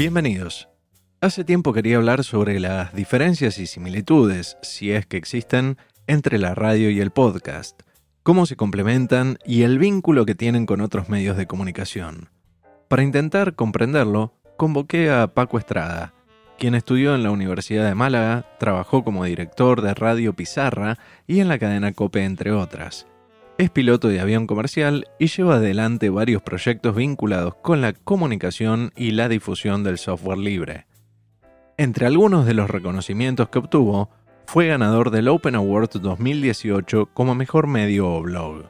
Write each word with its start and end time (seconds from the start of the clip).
Bienvenidos. 0.00 0.70
Hace 1.20 1.44
tiempo 1.44 1.74
quería 1.74 1.98
hablar 1.98 2.24
sobre 2.24 2.58
las 2.58 2.94
diferencias 2.94 3.58
y 3.58 3.66
similitudes, 3.66 4.56
si 4.62 4.92
es 4.92 5.04
que 5.04 5.18
existen, 5.18 5.76
entre 6.06 6.38
la 6.38 6.54
radio 6.54 6.88
y 6.88 7.00
el 7.00 7.10
podcast, 7.10 7.82
cómo 8.22 8.46
se 8.46 8.56
complementan 8.56 9.36
y 9.44 9.60
el 9.60 9.78
vínculo 9.78 10.24
que 10.24 10.34
tienen 10.34 10.64
con 10.64 10.80
otros 10.80 11.10
medios 11.10 11.36
de 11.36 11.46
comunicación. 11.46 12.30
Para 12.88 13.02
intentar 13.02 13.56
comprenderlo, 13.56 14.32
convoqué 14.56 15.10
a 15.10 15.34
Paco 15.34 15.58
Estrada, 15.58 16.14
quien 16.58 16.74
estudió 16.74 17.14
en 17.14 17.22
la 17.22 17.30
Universidad 17.30 17.86
de 17.86 17.94
Málaga, 17.94 18.56
trabajó 18.58 19.04
como 19.04 19.26
director 19.26 19.82
de 19.82 19.92
Radio 19.92 20.32
Pizarra 20.32 20.96
y 21.26 21.40
en 21.40 21.48
la 21.48 21.58
cadena 21.58 21.92
Cope, 21.92 22.24
entre 22.24 22.52
otras. 22.52 23.06
Es 23.60 23.68
piloto 23.68 24.08
de 24.08 24.20
avión 24.20 24.46
comercial 24.46 25.06
y 25.18 25.26
lleva 25.26 25.56
adelante 25.56 26.08
varios 26.08 26.40
proyectos 26.40 26.96
vinculados 26.96 27.56
con 27.56 27.82
la 27.82 27.92
comunicación 27.92 28.90
y 28.96 29.10
la 29.10 29.28
difusión 29.28 29.84
del 29.84 29.98
software 29.98 30.38
libre. 30.38 30.86
Entre 31.76 32.06
algunos 32.06 32.46
de 32.46 32.54
los 32.54 32.70
reconocimientos 32.70 33.50
que 33.50 33.58
obtuvo, 33.58 34.08
fue 34.46 34.68
ganador 34.68 35.10
del 35.10 35.28
Open 35.28 35.56
Award 35.56 35.90
2018 36.00 37.10
como 37.12 37.34
mejor 37.34 37.66
medio 37.66 38.10
o 38.10 38.22
blog. 38.22 38.64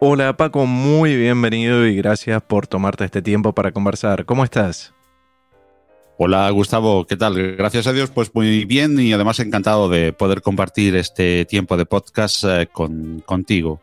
Hola 0.00 0.34
Paco, 0.38 0.64
muy 0.64 1.18
bienvenido 1.18 1.86
y 1.86 1.96
gracias 1.96 2.40
por 2.40 2.66
tomarte 2.66 3.04
este 3.04 3.20
tiempo 3.20 3.52
para 3.52 3.72
conversar. 3.72 4.24
¿Cómo 4.24 4.42
estás? 4.42 4.94
Hola 6.20 6.50
Gustavo, 6.50 7.06
¿qué 7.06 7.16
tal? 7.16 7.54
Gracias 7.56 7.86
a 7.86 7.92
Dios, 7.92 8.10
pues 8.10 8.34
muy 8.34 8.64
bien 8.64 8.98
y 8.98 9.12
además 9.12 9.38
encantado 9.38 9.88
de 9.88 10.12
poder 10.12 10.42
compartir 10.42 10.96
este 10.96 11.44
tiempo 11.44 11.76
de 11.76 11.86
podcast 11.86 12.42
eh, 12.42 12.68
con, 12.72 13.20
contigo. 13.24 13.80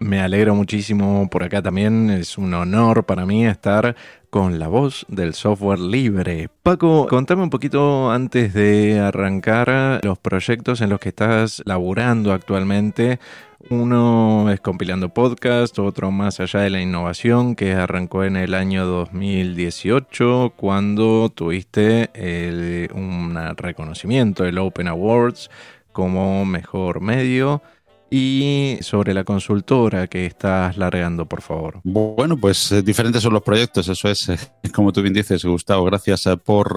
Me 0.00 0.20
alegro 0.20 0.54
muchísimo 0.54 1.28
por 1.30 1.44
acá 1.44 1.62
también, 1.62 2.10
es 2.10 2.36
un 2.36 2.52
honor 2.52 3.04
para 3.04 3.24
mí 3.24 3.46
estar 3.46 3.96
con 4.28 4.58
la 4.58 4.68
voz 4.68 5.06
del 5.08 5.32
software 5.32 5.78
libre. 5.78 6.50
Paco, 6.62 7.06
contame 7.08 7.44
un 7.44 7.50
poquito 7.50 8.10
antes 8.10 8.52
de 8.52 8.98
arrancar 8.98 10.00
los 10.02 10.18
proyectos 10.18 10.80
en 10.80 10.90
los 10.90 10.98
que 10.98 11.10
estás 11.10 11.62
laburando 11.64 12.32
actualmente. 12.32 13.18
Uno 13.70 14.50
es 14.50 14.60
compilando 14.60 15.08
podcast, 15.08 15.78
otro 15.78 16.10
más 16.10 16.38
allá 16.38 16.60
de 16.60 16.70
la 16.70 16.82
innovación 16.82 17.54
que 17.54 17.72
arrancó 17.72 18.24
en 18.24 18.36
el 18.36 18.52
año 18.52 18.84
2018 18.84 20.52
cuando 20.56 21.30
tuviste 21.30 22.10
un 22.92 23.38
reconocimiento, 23.56 24.44
el 24.44 24.58
Open 24.58 24.88
Awards 24.88 25.48
como 25.92 26.44
mejor 26.44 27.00
medio. 27.00 27.62
Y 28.16 28.78
sobre 28.80 29.12
la 29.12 29.24
consultora 29.24 30.06
que 30.06 30.24
estás 30.24 30.76
largando, 30.76 31.26
por 31.26 31.42
favor. 31.42 31.80
Bueno, 31.82 32.36
pues 32.36 32.70
eh, 32.70 32.80
diferentes 32.80 33.20
son 33.20 33.32
los 33.32 33.42
proyectos, 33.42 33.88
eso 33.88 34.08
es, 34.08 34.28
eh, 34.28 34.38
como 34.72 34.92
tú 34.92 35.02
bien 35.02 35.14
dices, 35.14 35.44
Gustavo, 35.44 35.82
gracias 35.82 36.24
eh, 36.28 36.36
por, 36.36 36.70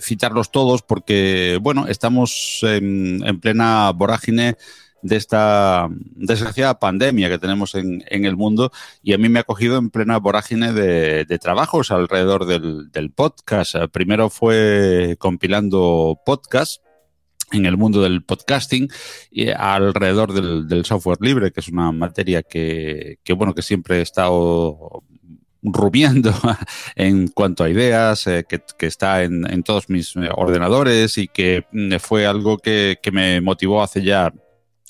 citarlos 0.00 0.52
todos, 0.52 0.82
porque, 0.82 1.58
bueno, 1.60 1.88
estamos 1.88 2.60
en 2.62 3.40
plena 3.40 3.90
vorágine 3.90 4.56
de 5.02 5.16
esta 5.16 5.88
desgraciada 5.90 6.78
pandemia 6.78 7.28
que 7.28 7.40
tenemos 7.40 7.74
en, 7.74 8.04
el 8.08 8.36
mundo 8.36 8.70
y 9.02 9.12
a 9.12 9.18
mí 9.18 9.28
me 9.28 9.40
ha 9.40 9.42
cogido 9.42 9.76
en 9.76 9.90
plena 9.90 10.18
vorágine 10.18 10.72
de, 10.72 11.38
trabajos 11.40 11.90
alrededor 11.90 12.46
del, 12.46 13.10
podcast. 13.10 13.74
Primero 13.90 14.30
fue 14.30 15.16
compilando 15.18 16.20
podcast 16.24 16.80
en 17.52 17.66
el 17.66 17.76
mundo 17.76 18.02
del 18.02 18.22
podcasting 18.22 18.88
y 19.30 19.48
alrededor 19.48 20.32
del, 20.32 20.84
software 20.84 21.18
libre, 21.20 21.52
que 21.52 21.60
es 21.60 21.68
una 21.68 21.92
materia 21.92 22.42
que, 22.42 23.18
bueno, 23.36 23.54
que 23.54 23.62
siempre 23.62 23.98
he 23.98 24.02
estado 24.02 25.02
rumiando 25.62 26.32
en 26.96 27.28
cuanto 27.28 27.64
a 27.64 27.70
ideas, 27.70 28.26
eh, 28.26 28.44
que, 28.46 28.86
está 28.86 29.22
en, 29.22 29.62
todos 29.62 29.88
mis 29.88 30.14
ordenadores 30.16 31.16
y 31.18 31.28
que 31.28 31.64
mm, 31.72 31.96
fue 32.00 32.26
algo 32.26 32.58
que, 32.58 32.98
que 33.02 33.10
me 33.12 33.40
motivó 33.40 33.82
hace 33.82 34.02
ya 34.02 34.32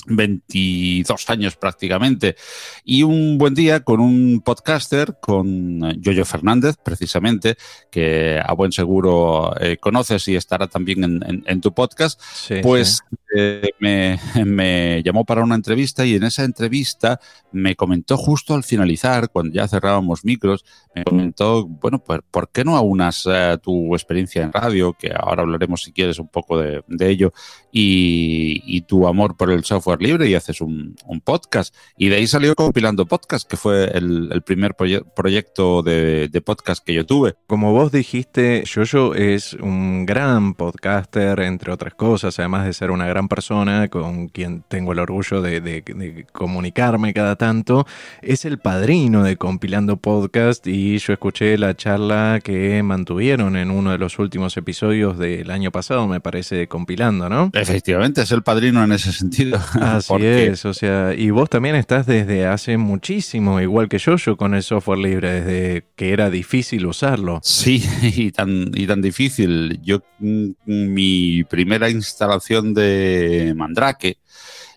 22 0.06 1.30
años 1.30 1.56
prácticamente. 1.56 2.36
Y 2.84 3.02
un 3.02 3.38
buen 3.38 3.54
día 3.54 3.80
con 3.80 4.00
un 4.00 4.40
podcaster, 4.44 5.16
con 5.20 6.00
Yoyo 6.00 6.24
Fernández, 6.24 6.76
precisamente, 6.82 7.56
que 7.90 8.40
a 8.44 8.52
buen 8.54 8.72
seguro 8.72 9.54
eh, 9.60 9.76
conoces 9.78 10.28
y 10.28 10.36
estará 10.36 10.66
también 10.66 11.22
en, 11.46 11.60
tu 11.60 11.72
podcast, 11.72 12.20
pues 12.62 13.00
eh, 13.36 13.70
me, 13.78 14.18
me, 14.44 15.02
llamó 15.02 15.24
para 15.24 15.42
una 15.42 15.54
entrevista 15.54 16.04
y 16.04 16.14
en 16.14 16.24
esa 16.24 16.44
entrevista 16.44 17.20
me 17.52 17.76
comentó 17.76 18.16
justo 18.16 18.54
al 18.54 18.64
finalizar, 18.64 19.30
cuando 19.30 19.54
ya 19.54 19.68
cerrábamos 19.68 20.24
micros, 20.24 20.64
me 20.94 21.04
comentó, 21.04 21.66
bueno, 21.66 22.02
pues 22.02 22.20
¿por 22.30 22.50
qué 22.50 22.64
no 22.64 22.76
aunas 22.76 23.26
eh, 23.30 23.58
tu 23.62 23.94
experiencia 23.94 24.42
en 24.42 24.52
radio, 24.52 24.92
que 24.92 25.12
ahora 25.14 25.42
hablaremos 25.42 25.82
si 25.82 25.92
quieres 25.92 26.18
un 26.18 26.28
poco 26.28 26.58
de, 26.58 26.82
ello, 27.00 27.32
y, 27.72 28.82
tu 28.82 29.06
amor 29.06 29.36
por 29.36 29.50
el 29.50 29.64
software 29.64 29.93
libre 30.00 30.28
y 30.28 30.34
haces 30.34 30.60
un, 30.60 30.96
podcast? 31.24 31.74
Y 31.96 32.08
de 32.08 32.16
ahí 32.16 32.26
salió 32.26 32.54
compilando 32.54 33.06
podcast, 33.06 33.48
que 33.48 33.56
fue 33.56 33.84
el, 33.96 34.42
primer 34.44 34.74
proyecto 34.74 35.82
de, 35.82 36.42
podcast 36.44 36.84
que 36.84 36.94
yo 36.94 37.06
tuve. 37.06 37.34
Como 37.46 37.72
vos 37.72 37.90
dijiste, 37.90 38.62
Yoyo 38.64 39.14
es 39.14 39.54
un 39.54 40.06
gran 40.06 40.54
podcaster, 40.54 41.40
entre 41.40 41.72
otras 41.72 41.94
cosas, 41.94 42.38
además 42.38 42.66
de 42.66 42.72
ser 42.72 42.90
una 42.90 43.06
gran 43.06 43.28
persona 43.28 43.88
con 43.88 44.28
quien 44.28 44.62
tengo 44.68 44.92
el 44.92 44.98
orgullo 44.98 45.40
de, 45.42 45.60
de 45.60 46.26
comunicarme 46.32 47.14
cada 47.14 47.36
tanto, 47.36 47.86
es 48.22 48.44
el 48.44 48.58
padrino 48.58 49.22
de 49.22 49.36
compilando 49.36 49.96
podcast 49.96 50.66
y 50.66 50.84
y 50.84 50.98
yo 50.98 51.12
escuché 51.12 51.56
la 51.56 51.74
charla 51.74 52.40
que 52.42 52.82
mantuvieron 52.82 53.56
en 53.56 53.70
uno 53.70 53.92
de 53.92 53.98
los 53.98 54.18
últimos 54.18 54.56
episodios 54.56 55.18
del 55.18 55.50
año 55.50 55.70
pasado, 55.70 56.06
me 56.06 56.20
parece, 56.20 56.68
compilando, 56.68 57.28
¿no? 57.28 57.50
Efectivamente, 57.54 58.22
es 58.22 58.30
el 58.32 58.42
padrino 58.42 58.84
en 58.84 58.92
ese 58.92 59.12
sentido. 59.12 59.58
Así 59.84 60.24
es, 60.24 60.64
o 60.64 60.74
sea, 60.74 61.14
y 61.14 61.30
vos 61.30 61.50
también 61.50 61.76
estás 61.76 62.06
desde 62.06 62.46
hace 62.46 62.76
muchísimo, 62.76 63.60
igual 63.60 63.88
que 63.88 63.98
yo, 63.98 64.16
yo 64.16 64.36
con 64.36 64.54
el 64.54 64.62
software 64.62 64.98
libre, 64.98 65.40
desde 65.40 65.86
que 65.96 66.12
era 66.12 66.30
difícil 66.30 66.86
usarlo. 66.86 67.40
Sí, 67.42 67.84
y 68.02 68.32
tan, 68.32 68.70
y 68.74 68.86
tan 68.86 69.02
difícil. 69.02 69.80
Yo, 69.82 70.00
mm, 70.18 70.50
mi 70.66 71.44
primera 71.44 71.90
instalación 71.90 72.74
de 72.74 73.52
Mandrake, 73.56 74.18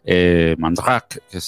eh, 0.10 0.56
Mandrake, 0.58 1.20
que 1.30 1.40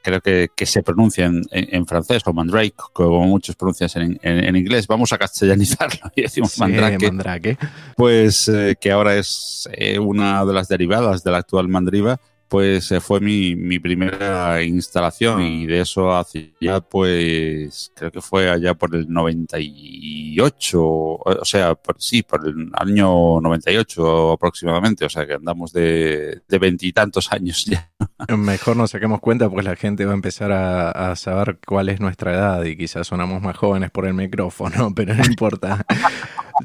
creo 0.00 0.20
que, 0.20 0.66
se 0.66 0.80
pronuncia 0.84 1.28
en, 1.50 1.86
francés, 1.86 2.22
o 2.24 2.32
Mandrake, 2.32 2.76
como 2.92 3.26
muchos 3.26 3.56
pronuncian 3.56 4.16
en, 4.22 4.56
inglés. 4.56 4.86
Vamos 4.86 5.12
a 5.12 5.18
castellanizarlo 5.18 6.08
y 6.14 6.22
decimos 6.22 6.56
Mandrake. 6.56 7.58
Pues 7.96 8.46
eh, 8.46 8.76
que 8.80 8.92
ahora 8.92 9.16
es 9.16 9.68
eh, 9.72 9.98
una 9.98 10.44
de 10.44 10.52
las 10.52 10.68
derivadas 10.68 11.24
de 11.24 11.32
la 11.32 11.38
actual 11.38 11.66
Mandriva 11.66 12.20
pues 12.50 12.90
eh, 12.90 13.00
fue 13.00 13.20
mi, 13.20 13.54
mi, 13.54 13.78
primera 13.78 14.60
instalación 14.60 15.40
y 15.40 15.66
de 15.66 15.82
eso 15.82 16.12
hace 16.12 16.52
ya 16.60 16.80
pues 16.80 17.92
creo 17.94 18.10
que 18.10 18.20
fue 18.20 18.50
allá 18.50 18.74
por 18.74 18.92
el 18.96 19.08
98, 19.08 20.80
o 20.82 21.44
sea, 21.44 21.76
por, 21.76 21.94
sí, 22.02 22.24
por 22.24 22.44
el 22.44 22.72
año 22.74 23.40
98 23.40 24.32
aproximadamente, 24.32 25.04
o 25.04 25.08
sea 25.08 25.28
que 25.28 25.34
andamos 25.34 25.72
de 25.72 26.42
veintitantos 26.48 27.32
años 27.32 27.64
ya. 27.64 27.88
Mejor 28.36 28.76
nos 28.76 28.90
saquemos 28.90 29.20
cuenta 29.20 29.48
porque 29.48 29.62
la 29.62 29.76
gente 29.76 30.04
va 30.04 30.10
a 30.10 30.14
empezar 30.14 30.50
a, 30.50 30.90
a, 30.90 31.14
saber 31.14 31.58
cuál 31.64 31.88
es 31.88 32.00
nuestra 32.00 32.34
edad 32.34 32.64
y 32.64 32.76
quizás 32.76 33.06
sonamos 33.06 33.40
más 33.42 33.56
jóvenes 33.56 33.92
por 33.92 34.06
el 34.06 34.14
micrófono, 34.14 34.92
pero 34.96 35.14
no 35.14 35.24
importa. 35.24 35.86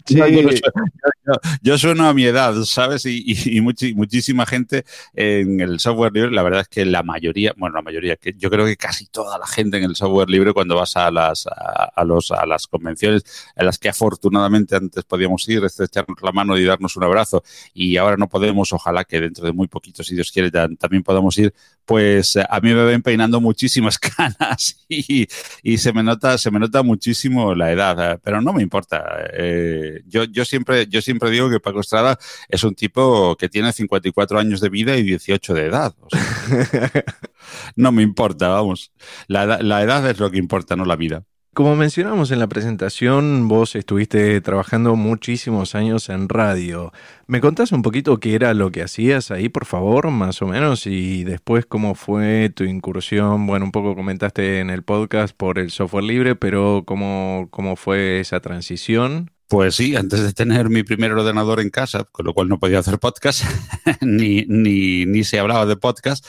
yo, 1.62 1.78
sueno 1.78 2.08
a 2.08 2.14
mi 2.14 2.26
edad, 2.26 2.54
¿sabes? 2.64 3.06
Y, 3.06 3.62
muchísima 3.62 4.46
gente 4.46 4.86
en 5.14 5.60
el 5.62 5.80
software 5.80 6.14
libre, 6.14 6.32
la 6.32 6.44
verdad 6.44 6.62
es 6.62 6.68
que 6.68 6.86
la 6.86 7.04
mayoría, 7.04 7.54
bueno, 7.58 7.76
la 7.76 7.82
mayoría, 7.82 8.16
que 8.16 8.34
yo 8.38 8.50
creo 8.50 8.66
que 8.66 8.78
casi 8.78 9.08
toda 9.08 9.38
la 9.38 9.48
gente 9.48 9.78
en 9.78 9.84
el 9.84 9.96
software 9.96 10.30
libre 10.30 10.54
cuando 10.54 10.76
vas 10.76 10.96
a 10.98 11.12
las, 11.12 11.48
a, 11.48 12.04
los, 12.04 12.32
a 12.32 12.46
las 12.46 12.68
convenciones 12.68 13.24
en 13.56 13.66
las 13.66 13.78
que 13.78 13.90
afortunadamente 13.90 14.76
antes 14.76 15.04
podíamos 15.04 15.48
ir, 15.50 15.64
estrecharnos 15.64 16.22
la 16.22 16.32
mano 16.32 16.58
y 16.58 16.64
darnos 16.66 16.96
un 16.96 17.04
abrazo 17.04 17.44
y 17.74 17.98
ahora 17.98 18.18
no 18.18 18.28
podemos, 18.28 18.72
ojalá 18.74 19.04
que 19.04 19.20
dentro 19.20 19.46
de 19.46 19.52
muy 19.52 19.68
poquitos, 19.68 20.08
si 20.08 20.16
Dios 20.16 20.32
quiere, 20.32 20.52
también 20.52 21.04
podamos 21.04 21.38
ir, 21.38 21.54
pues 21.86 22.38
a 22.38 22.60
mí 22.60 22.74
me 22.74 22.84
ven 22.84 23.02
peinando 23.02 23.40
muchísimas 23.42 24.00
canas 24.18 24.86
y, 24.88 25.28
y 25.64 25.78
se 25.78 25.94
me 25.94 26.04
nota, 26.04 26.38
se 26.38 26.52
me 26.52 26.60
nota 26.60 26.84
muchísimo 26.84 27.56
la 27.56 27.72
edad, 27.72 28.20
pero 28.24 28.42
no 28.42 28.54
me 28.54 28.62
importa. 28.62 29.04
Eh, 29.34 29.85
yo, 30.06 30.24
yo, 30.26 30.46
siempre, 30.46 30.88
yo 30.88 31.02
siempre 31.02 31.30
digo 31.30 31.50
que 31.50 31.60
Paco 31.60 31.80
Estrada 31.82 32.18
es 32.50 32.64
un 32.64 32.76
tipo 32.76 33.36
que 33.38 33.50
tiene 33.50 33.72
54 33.74 34.40
años 34.40 34.62
de 34.62 34.70
vida 34.70 34.98
y 34.98 35.04
18 35.04 35.54
de 35.54 35.66
edad. 35.66 35.96
no 37.76 37.92
me 37.92 38.04
importa, 38.04 38.50
vamos. 38.50 38.92
La, 39.28 39.46
la 39.62 39.82
edad 39.82 40.10
es 40.10 40.20
lo 40.20 40.32
que 40.32 40.38
importa, 40.38 40.76
no 40.76 40.86
la 40.86 40.96
vida. 40.96 41.26
Como 41.56 41.78
mencionamos 41.78 42.32
en 42.32 42.40
la 42.40 42.48
presentación, 42.48 43.48
vos 43.48 43.78
estuviste 43.78 44.42
trabajando 44.42 44.98
muchísimos 44.98 45.74
años 45.74 46.10
en 46.10 46.28
radio. 46.28 46.92
¿Me 47.28 47.40
contás 47.40 47.72
un 47.72 47.82
poquito 47.82 48.20
qué 48.20 48.36
era 48.36 48.54
lo 48.54 48.74
que 48.74 48.84
hacías 48.84 49.32
ahí, 49.32 49.48
por 49.48 49.64
favor, 49.64 50.12
más 50.12 50.42
o 50.42 50.48
menos? 50.48 50.86
Y 50.86 51.24
después 51.24 51.66
cómo 51.66 51.96
fue 51.96 52.52
tu 52.54 52.66
incursión. 52.66 53.48
Bueno, 53.48 53.64
un 53.64 53.72
poco 53.72 53.96
comentaste 53.96 54.60
en 54.60 54.70
el 54.70 54.84
podcast 54.84 55.34
por 55.34 55.58
el 55.58 55.72
software 55.72 56.04
libre, 56.04 56.36
pero 56.36 56.84
cómo, 56.86 57.48
cómo 57.52 57.78
fue 57.78 58.20
esa 58.20 58.42
transición. 58.42 59.32
Pues 59.48 59.76
sí, 59.76 59.96
antes 59.96 60.24
de 60.24 60.34
tener 60.34 60.70
mi 60.70 60.82
primer 60.82 61.12
ordenador 61.12 61.60
en 61.60 61.70
casa, 61.70 62.04
con 62.04 62.26
lo 62.26 62.34
cual 62.34 62.50
no 62.50 62.58
podía 62.58 62.80
hacer 62.80 62.98
podcast, 62.98 63.44
ni, 64.02 64.44
ni, 64.48 65.06
ni, 65.06 65.24
se 65.24 65.38
hablaba 65.38 65.68
de 65.68 65.76
podcast, 65.76 66.26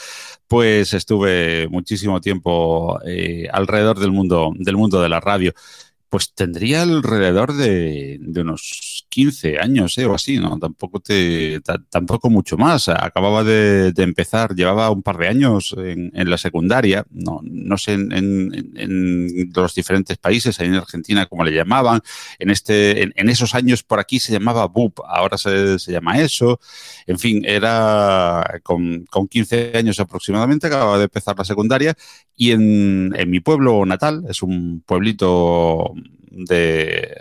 pues 0.47 0.93
estuve 0.93 1.67
muchísimo 1.69 2.21
tiempo 2.21 3.01
eh, 3.07 3.49
alrededor 3.51 3.99
del 3.99 4.13
mundo, 4.13 4.53
del 4.59 4.77
mundo 4.77 5.01
de 5.01 5.09
la 5.09 5.21
radio. 5.21 5.55
Pues 6.09 6.33
tendría 6.35 6.83
alrededor 6.83 7.55
de, 7.55 8.19
de 8.21 8.41
unos 8.41 8.97
15 9.17 9.59
años 9.59 9.97
eh, 9.97 10.05
o 10.05 10.15
así, 10.15 10.39
¿no? 10.39 10.59
Tampoco, 10.59 11.01
te, 11.01 11.61
tampoco 11.89 12.29
mucho 12.29 12.59
más. 12.59 12.91
Acababa 12.91 13.45
de, 13.45 13.95
empezar, 13.97 14.55
llevaba 14.55 14.91
un 14.91 15.03
par 15.03 15.17
de 15.17 15.29
años 15.29 15.75
en, 15.79 16.13
en 16.15 16.29
la 16.29 16.37
secundaria, 16.37 17.07
no, 17.11 17.41
no 17.43 17.79
sé 17.79 17.95
en, 17.95 18.13
en, 18.13 19.51
los 19.55 19.75
diferentes 19.75 20.19
países, 20.19 20.61
en 20.61 20.75
Argentina 20.75 21.25
como 21.25 21.45
le 21.45 21.53
llamaban, 21.53 22.03
en, 22.39 22.51
este, 22.51 23.05
en, 23.05 23.29
esos 23.31 23.55
años 23.55 23.83
por 23.83 24.01
aquí 24.01 24.21
se 24.21 24.33
llamaba 24.33 24.67
BUP, 24.67 25.01
ahora 25.09 25.39
se, 25.39 25.79
se 25.79 25.93
llama 25.93 26.21
eso. 26.21 26.61
En 27.07 27.19
fin, 27.19 27.43
era 27.47 28.61
con, 28.63 29.07
con 29.07 29.29
15 29.29 29.73
años 29.79 29.99
aproximadamente, 29.99 30.67
acababa 30.67 30.99
de 30.99 31.05
empezar 31.05 31.39
la 31.39 31.45
secundaria 31.45 31.95
y 32.37 32.51
en, 32.51 33.15
en 33.17 33.31
mi 33.31 33.41
pueblo 33.41 33.87
natal, 33.87 34.25
es 34.29 34.43
un 34.43 34.83
pueblito 34.85 35.95
de 36.45 37.17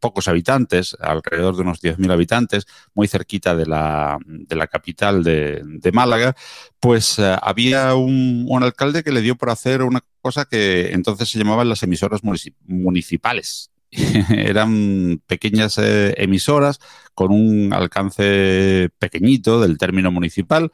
pocos 0.00 0.28
habitantes, 0.28 0.96
alrededor 1.00 1.56
de 1.56 1.62
unos 1.62 1.80
10.000 1.80 2.12
habitantes, 2.12 2.66
muy 2.94 3.08
cerquita 3.08 3.54
de 3.54 3.66
la, 3.66 4.18
de 4.26 4.56
la 4.56 4.66
capital 4.66 5.22
de, 5.22 5.62
de, 5.64 5.92
Málaga, 5.92 6.34
pues 6.80 7.18
uh, 7.18 7.36
había 7.40 7.94
un, 7.94 8.46
un, 8.48 8.62
alcalde 8.62 9.02
que 9.04 9.12
le 9.12 9.22
dio 9.22 9.36
por 9.36 9.50
hacer 9.50 9.82
una 9.82 10.02
cosa 10.20 10.46
que 10.46 10.90
entonces 10.92 11.28
se 11.28 11.38
llamaban 11.38 11.68
las 11.68 11.82
emisoras 11.82 12.22
municipales. 12.66 13.70
Eran 14.30 15.22
pequeñas 15.26 15.78
eh, 15.78 16.14
emisoras 16.18 16.78
con 17.14 17.32
un 17.32 17.72
alcance 17.72 18.90
pequeñito 18.98 19.60
del 19.60 19.78
término 19.78 20.10
municipal 20.10 20.72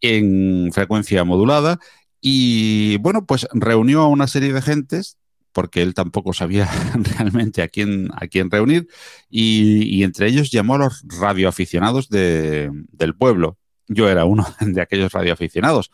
en 0.00 0.70
frecuencia 0.72 1.24
modulada 1.24 1.78
y 2.20 2.98
bueno, 2.98 3.26
pues 3.26 3.46
reunió 3.52 4.02
a 4.02 4.08
una 4.08 4.26
serie 4.26 4.52
de 4.52 4.62
gentes 4.62 5.18
porque 5.54 5.80
él 5.80 5.94
tampoco 5.94 6.34
sabía 6.34 6.68
realmente 7.16 7.62
a 7.62 7.68
quién, 7.68 8.10
a 8.14 8.26
quién 8.26 8.50
reunir, 8.50 8.88
y, 9.30 10.02
entre 10.02 10.26
ellos 10.26 10.50
llamó 10.50 10.74
a 10.74 10.78
los 10.78 11.02
radioaficionados 11.08 12.10
de, 12.10 12.70
del 12.92 13.14
pueblo. 13.16 13.56
Yo 13.88 14.10
era 14.10 14.26
uno 14.26 14.46
de 14.60 14.82
aquellos 14.82 15.12
radioaficionados. 15.12 15.90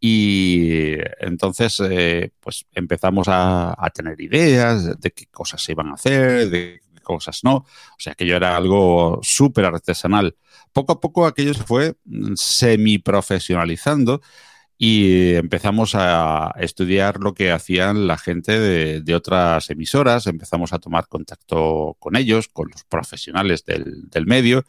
Y 0.00 0.94
entonces, 1.20 1.80
eh, 1.88 2.30
pues 2.40 2.66
empezamos 2.72 3.28
a, 3.30 3.76
tener 3.94 4.20
ideas 4.20 4.98
de 5.00 5.10
qué 5.10 5.26
cosas 5.26 5.62
se 5.62 5.72
iban 5.72 5.88
a 5.88 5.94
hacer, 5.94 6.50
de 6.50 6.80
qué 6.94 7.00
cosas 7.02 7.40
no. 7.44 7.56
O 7.56 7.98
sea, 7.98 8.14
que 8.14 8.26
yo 8.26 8.36
era 8.36 8.56
algo 8.56 9.20
súper 9.22 9.64
artesanal. 9.64 10.36
Poco 10.72 10.92
a 10.92 11.00
poco 11.00 11.26
aquello 11.26 11.54
se 11.54 11.64
fue 11.64 11.96
semi-profesionalizando 12.34 14.20
y 14.78 15.34
empezamos 15.34 15.94
a 15.94 16.52
estudiar 16.58 17.18
lo 17.18 17.32
que 17.32 17.50
hacían 17.50 18.06
la 18.06 18.18
gente 18.18 18.60
de, 18.60 19.14
otras 19.14 19.70
emisoras, 19.70 20.26
empezamos 20.26 20.74
a 20.74 20.78
tomar 20.78 21.08
contacto 21.08 21.96
con 21.98 22.16
ellos, 22.16 22.48
con 22.48 22.68
los 22.70 22.84
profesionales 22.84 23.64
del, 23.64 24.10
del, 24.10 24.26
medio, 24.26 24.64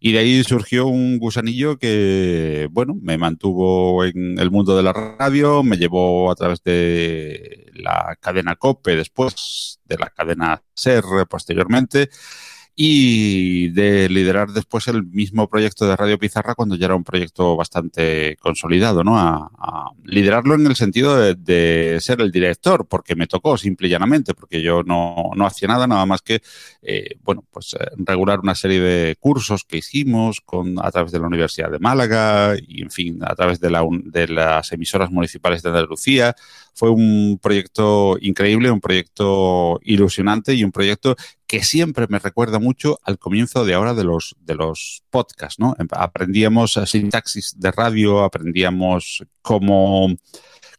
y 0.00 0.12
de 0.12 0.20
ahí 0.20 0.44
surgió 0.44 0.86
un 0.86 1.18
gusanillo 1.18 1.76
que, 1.78 2.68
bueno, 2.70 2.94
me 3.02 3.18
mantuvo 3.18 4.04
en 4.04 4.38
el 4.38 4.50
mundo 4.50 4.74
de 4.76 4.82
la 4.82 4.94
radio, 4.94 5.62
me 5.62 5.76
llevó 5.76 6.30
a 6.30 6.36
través 6.36 6.62
de 6.62 7.70
la 7.74 8.16
cadena 8.18 8.56
COPE, 8.56 8.96
después 8.96 9.80
de 9.84 9.98
la 9.98 10.08
cadena 10.08 10.62
SER 10.74 11.04
posteriormente, 11.28 12.08
y 12.76 13.68
de 13.68 14.08
liderar 14.08 14.50
después 14.50 14.88
el 14.88 15.04
mismo 15.04 15.48
proyecto 15.48 15.86
de 15.86 15.96
Radio 15.96 16.18
Pizarra 16.18 16.54
cuando 16.54 16.76
ya 16.76 16.86
era 16.86 16.94
un 16.94 17.04
proyecto 17.04 17.56
bastante 17.56 18.36
consolidado, 18.40 19.04
¿no? 19.04 19.18
A, 19.18 19.50
liderarlo 20.04 20.54
en 20.54 20.66
el 20.66 20.74
sentido 20.74 21.16
de, 21.16 21.34
de, 21.34 22.00
ser 22.00 22.20
el 22.20 22.32
director, 22.32 22.86
porque 22.88 23.14
me 23.14 23.26
tocó 23.26 23.56
simple 23.56 23.86
y 23.86 23.90
llanamente, 23.90 24.34
porque 24.34 24.60
yo 24.60 24.82
no, 24.82 25.30
no 25.36 25.46
hacía 25.46 25.68
nada, 25.68 25.86
nada 25.86 26.04
más 26.04 26.22
que, 26.22 26.42
eh, 26.82 27.16
bueno, 27.22 27.44
pues 27.50 27.74
eh, 27.74 27.86
regular 27.96 28.40
una 28.40 28.54
serie 28.54 28.80
de 28.80 29.16
cursos 29.16 29.64
que 29.64 29.76
hicimos 29.76 30.40
con, 30.40 30.84
a 30.84 30.90
través 30.90 31.12
de 31.12 31.20
la 31.20 31.26
Universidad 31.26 31.70
de 31.70 31.78
Málaga 31.78 32.54
y, 32.66 32.82
en 32.82 32.90
fin, 32.90 33.20
a 33.22 33.34
través 33.34 33.60
de, 33.60 33.70
la, 33.70 33.86
de 34.04 34.28
las 34.28 34.72
emisoras 34.72 35.10
municipales 35.10 35.62
de 35.62 35.68
Andalucía. 35.68 36.34
Fue 36.74 36.90
un 36.90 37.38
proyecto 37.42 38.16
increíble, 38.20 38.70
un 38.70 38.80
proyecto 38.80 39.80
ilusionante 39.82 40.54
y 40.54 40.64
un 40.64 40.72
proyecto 40.72 41.16
que 41.46 41.62
siempre 41.62 42.06
me 42.08 42.18
recuerda 42.18 42.58
mucho 42.58 42.98
al 43.02 43.18
comienzo 43.18 43.64
de 43.64 43.74
ahora 43.74 43.94
de 43.94 44.04
los, 44.04 44.36
de 44.40 44.54
los 44.54 45.02
podcasts, 45.10 45.58
¿no? 45.58 45.74
Aprendíamos 45.90 46.78
sintaxis 46.86 47.58
de 47.58 47.72
radio, 47.72 48.22
aprendíamos 48.22 49.24
cómo 49.42 50.14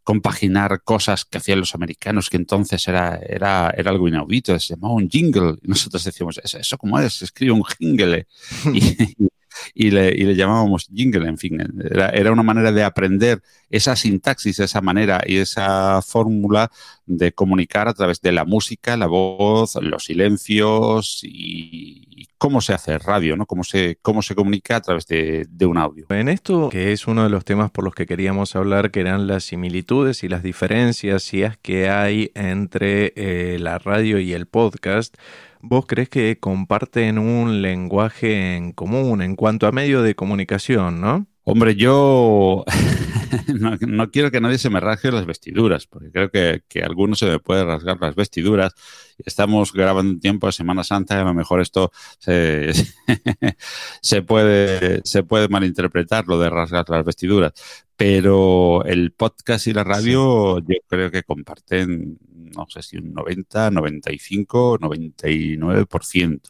compaginar 0.04 0.82
cosas 0.84 1.26
que 1.26 1.38
hacían 1.38 1.60
los 1.60 1.76
americanos, 1.76 2.30
que 2.30 2.38
entonces 2.38 2.88
era, 2.88 3.18
era, 3.18 3.74
era 3.78 3.92
algo 3.92 4.08
inaudito, 4.08 4.58
se 4.60 4.76
llamaba 4.76 4.96
un 4.96 5.10
jingle, 5.10 5.56
y 5.62 5.68
nosotros 5.68 6.04
decíamos, 6.04 6.40
¿eso, 6.44 6.78
cómo 6.78 7.00
es? 7.00 7.14
Se 7.14 7.26
escribe 7.26 7.52
un 7.52 7.64
jingle. 7.64 8.28
Y, 8.74 9.30
y 9.74 9.92
le, 9.92 10.36
llamábamos 10.36 10.88
jingle, 10.94 11.28
en 11.28 11.38
fin, 11.38 11.60
era, 11.90 12.32
una 12.32 12.44
manera 12.44 12.72
de 12.72 12.84
aprender 12.84 13.42
esa 13.70 13.96
sintaxis, 13.96 14.60
esa 14.60 14.82
manera 14.82 15.22
y 15.26 15.38
esa 15.38 16.02
fórmula 16.02 16.72
de 17.06 17.32
comunicar 17.34 17.88
a 17.88 17.94
través 17.94 18.22
de 18.22 18.32
la 18.32 18.46
música, 18.46 18.98
la 18.98 19.08
voz, 19.08 19.76
los 19.82 20.06
silencios 20.06 21.22
y, 21.24 22.28
cómo 22.38 22.60
se 22.60 22.74
hace 22.74 22.98
radio, 22.98 23.38
¿no? 23.38 23.46
Cómo 23.46 23.64
se, 23.64 24.00
cómo 24.02 24.24
se 24.24 24.34
comunica 24.34 24.78
a 24.78 24.82
través 24.82 25.06
de, 25.06 25.48
un 25.62 25.78
audio. 25.78 26.08
En 26.10 26.28
esto, 26.28 26.70
que 26.70 26.92
es 26.92 27.06
uno 27.06 27.24
de 27.24 27.30
los 27.30 27.46
temas 27.46 27.70
por 27.70 27.84
los 27.84 27.94
que 27.94 28.08
queríamos 28.08 28.56
hablar, 28.56 28.90
que 28.90 29.02
eran 29.02 29.28
las 29.28 29.44
similitudes 29.44 30.24
y 30.24 30.28
las 30.28 30.42
diferencias, 30.42 31.32
que 31.62 31.90
hay 31.90 32.32
entre 32.34 33.14
eh, 33.16 33.60
la 33.60 33.78
radio 33.78 34.20
y 34.20 34.34
el 34.34 34.48
podcast, 34.48 35.16
¿Vos 35.64 35.86
crees 35.86 36.10
que 36.10 36.40
comparten 36.40 37.18
un 37.20 37.62
lenguaje 37.62 38.56
en 38.56 38.72
común 38.74 39.22
en 39.22 39.36
cuanto 39.36 39.68
a 39.68 39.72
medio 39.72 40.02
de 40.02 40.16
comunicación, 40.16 41.02
no? 41.02 41.28
Hombre, 41.44 41.76
yo 41.76 42.64
no, 43.60 43.78
no, 43.80 44.12
quiero 44.12 44.30
que 44.32 44.42
nadie 44.42 44.58
se 44.58 44.70
me 44.70 44.80
rasgue 44.80 45.12
las 45.12 45.26
vestiduras, 45.26 45.88
porque 45.88 46.12
creo 46.12 46.30
que, 46.30 46.64
que 46.68 46.84
a 46.84 46.86
algunos 46.86 47.20
se 47.20 47.26
me 47.26 47.40
puede 47.40 47.66
rasgar 47.66 47.98
las 48.00 48.16
vestiduras. 48.16 48.74
Estamos 49.18 49.74
grabando 49.74 50.14
un 50.14 50.20
tiempo 50.20 50.48
de 50.48 50.54
Semana 50.54 50.84
Santa 50.84 51.16
y 51.16 51.22
a 51.22 51.24
lo 51.24 51.34
mejor 51.34 51.62
esto 51.62 51.92
se, 52.20 52.72
se, 54.02 54.22
puede, 54.22 55.02
se 55.04 55.24
puede 55.24 55.48
malinterpretar, 55.48 56.28
lo 56.28 56.40
de 56.40 56.50
rasgar 56.50 56.90
las 56.90 57.06
vestiduras. 57.06 57.54
Pero 57.96 58.84
el 58.86 59.12
podcast 59.12 59.68
y 59.68 59.74
la 59.74 59.84
radio 59.84 60.58
sí. 60.60 60.76
yo 60.76 60.80
creo 60.88 61.12
que 61.12 61.24
comparten 61.24 62.18
no 62.56 62.68
sé 62.70 62.82
si 62.82 62.98
un 62.98 63.14
90, 63.14 63.72
95, 63.72 64.80
99%. 64.80 66.42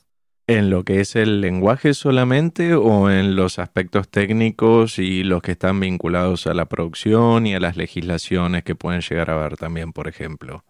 ¿En 0.51 0.70
lo 0.70 0.84
que 0.84 1.00
es 1.00 1.15
el 1.15 1.39
lenguaje 1.39 1.93
solamente 1.93 2.74
o 2.74 3.10
en 3.10 3.38
los 3.38 3.58
aspectos 3.58 4.10
técnicos 4.10 5.00
y 5.00 5.24
los 5.24 5.41
que 5.41 5.53
están 5.53 5.79
vinculados 5.79 6.46
a 6.46 6.53
la 6.53 6.65
producción 6.65 7.48
y 7.48 7.55
a 7.55 7.62
las 7.62 7.77
legislaciones 7.77 8.65
que 8.65 8.75
pueden 8.75 9.00
llegar 9.00 9.29
a 9.29 9.38
ver 9.38 9.55
también, 9.55 9.93
por 9.93 10.10
ejemplo? 10.10 10.65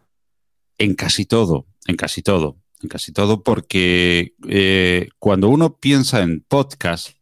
En 0.77 0.93
casi 0.93 1.25
todo, 1.25 1.65
en 1.87 1.95
casi 1.95 2.21
todo, 2.21 2.57
en 2.83 2.89
casi 2.89 3.11
todo, 3.11 3.41
porque 3.41 4.35
eh, 4.47 5.09
cuando 5.17 5.49
uno 5.49 5.77
piensa 5.77 6.21
en 6.21 6.41
podcast, 6.41 7.17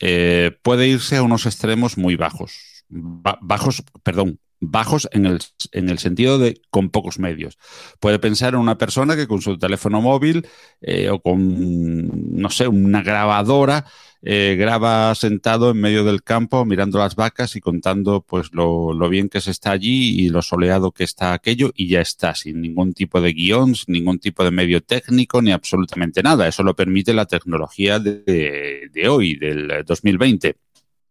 eh, 0.00 0.50
puede 0.62 0.88
irse 0.88 1.18
a 1.18 1.22
unos 1.22 1.44
extremos 1.44 1.98
muy 1.98 2.16
bajos. 2.16 2.86
Ba 2.88 3.38
bajos, 3.42 3.84
perdón, 4.02 4.40
bajos 4.62 5.08
en 5.12 5.26
el, 5.26 5.40
en 5.72 5.88
el, 5.88 5.98
sentido 5.98 6.38
de 6.38 6.62
con 6.70 6.90
pocos 6.90 7.18
medios. 7.18 7.58
Puede 7.98 8.20
pensar 8.20 8.54
en 8.54 8.60
una 8.60 8.78
persona 8.78 9.16
que 9.16 9.26
con 9.26 9.42
su 9.42 9.58
teléfono 9.58 10.00
móvil 10.00 10.46
eh, 10.80 11.10
o 11.10 11.20
con, 11.20 12.40
no 12.40 12.48
sé, 12.48 12.68
una 12.68 13.02
grabadora 13.02 13.84
eh, 14.22 14.54
graba 14.56 15.12
sentado 15.16 15.72
en 15.72 15.80
medio 15.80 16.04
del 16.04 16.22
campo 16.22 16.64
mirando 16.64 16.98
las 16.98 17.16
vacas 17.16 17.56
y 17.56 17.60
contando 17.60 18.22
pues 18.22 18.50
lo, 18.52 18.92
lo, 18.92 19.08
bien 19.08 19.28
que 19.28 19.40
se 19.40 19.50
está 19.50 19.72
allí 19.72 20.20
y 20.20 20.28
lo 20.28 20.42
soleado 20.42 20.92
que 20.92 21.02
está 21.02 21.32
aquello 21.32 21.72
y 21.74 21.88
ya 21.88 22.00
está, 22.00 22.36
sin 22.36 22.60
ningún 22.60 22.94
tipo 22.94 23.20
de 23.20 23.32
guion, 23.32 23.74
sin 23.74 23.94
ningún 23.94 24.20
tipo 24.20 24.44
de 24.44 24.52
medio 24.52 24.80
técnico 24.80 25.42
ni 25.42 25.50
absolutamente 25.50 26.22
nada. 26.22 26.46
Eso 26.46 26.62
lo 26.62 26.76
permite 26.76 27.12
la 27.14 27.26
tecnología 27.26 27.98
de, 27.98 28.88
de 28.92 29.08
hoy, 29.08 29.34
del 29.34 29.84
2020 29.84 30.56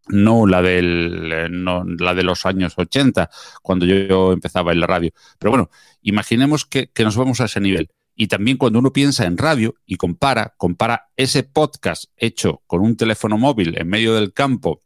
no 0.08 0.46
la, 0.46 0.62
del, 0.62 1.64
no, 1.64 1.84
la 1.84 2.14
de 2.14 2.22
los 2.22 2.46
años 2.46 2.74
80, 2.76 3.30
cuando 3.62 3.86
yo, 3.86 4.32
empezaba 4.32 4.72
en 4.72 4.80
la 4.80 4.86
radio. 4.86 5.12
Pero 5.38 5.50
bueno, 5.50 5.70
imaginemos 6.02 6.66
que, 6.66 6.88
que 6.88 7.04
nos 7.04 7.16
vamos 7.16 7.40
a 7.40 7.46
ese 7.46 7.60
nivel. 7.60 7.90
Y 8.14 8.26
también 8.26 8.56
cuando 8.58 8.78
uno 8.78 8.92
piensa 8.92 9.24
en 9.24 9.38
radio 9.38 9.74
y 9.86 9.96
compara, 9.96 10.54
compara 10.56 11.08
ese 11.16 11.44
podcast 11.44 12.04
hecho 12.16 12.62
con 12.66 12.82
un 12.82 12.96
teléfono 12.96 13.38
móvil 13.38 13.78
en 13.78 13.88
medio 13.88 14.14
del 14.14 14.32
campo, 14.32 14.82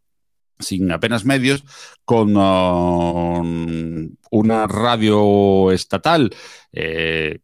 sin 0.59 0.91
apenas 0.93 1.25
medios, 1.25 1.65
con 2.05 2.37
um, 2.37 4.17
una 4.31 4.67
radio 4.67 5.73
estatal. 5.73 6.35
Eh, 6.73 7.41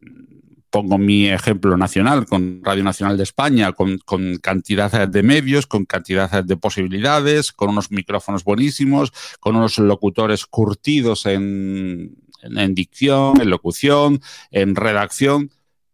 pongo 0.73 0.97
mi 0.97 1.27
ejemplo 1.27 1.77
nacional, 1.77 2.25
con 2.25 2.61
Radio 2.63 2.83
Nacional 2.83 3.15
de 3.15 3.21
España, 3.21 3.73
con, 3.73 3.99
con, 3.99 4.37
cantidad 4.37 5.07
de 5.07 5.21
medios, 5.21 5.67
con 5.67 5.85
cantidad 5.85 6.43
de 6.43 6.57
posibilidades, 6.57 7.51
con 7.51 7.69
unos 7.69 7.91
micrófonos 7.91 8.43
buenísimos, 8.43 9.13
con 9.39 9.55
unos 9.55 9.77
locutores 9.77 10.47
curtidos 10.47 11.27
en, 11.27 12.17
dicción, 12.71 13.39
en 13.39 13.51
locución, 13.51 14.19
en 14.49 14.75
redacción. 14.75 15.51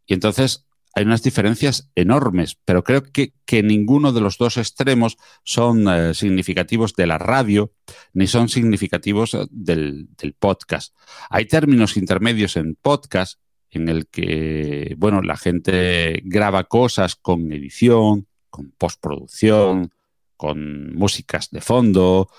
Y 0.07 0.13
entonces 0.13 0.65
hay 0.95 1.03
unas 1.03 1.23
diferencias 1.23 1.91
enormes, 1.95 2.57
pero 2.63 2.85
creo 2.85 3.03
que, 3.03 3.33
ninguno 3.61 4.13
de 4.13 4.21
los 4.21 4.37
dos 4.37 4.55
extremos 4.55 5.17
son 5.43 5.89
eh, 5.89 6.13
significativos 6.13 6.95
de 6.95 7.05
la 7.05 7.17
radio 7.17 7.73
ni 8.13 8.27
son 8.27 8.47
significativos 8.47 9.37
del, 9.51 10.07
podcast. 10.39 10.95
Hay 11.29 11.47
términos 11.47 11.97
intermedios 11.97 12.55
en 12.55 12.75
podcast 12.75 13.41
en 13.71 13.89
el 13.89 14.07
que, 14.07 14.95
bueno, 14.97 15.21
la 15.21 15.37
gente 15.37 16.21
graba 16.25 16.65
cosas 16.65 17.15
con 17.15 17.51
edición, 17.51 18.27
con 18.49 18.71
postproducción, 18.71 19.91
con 20.37 20.93
músicas 20.95 21.49
de 21.51 21.61
fondo, 21.61 22.29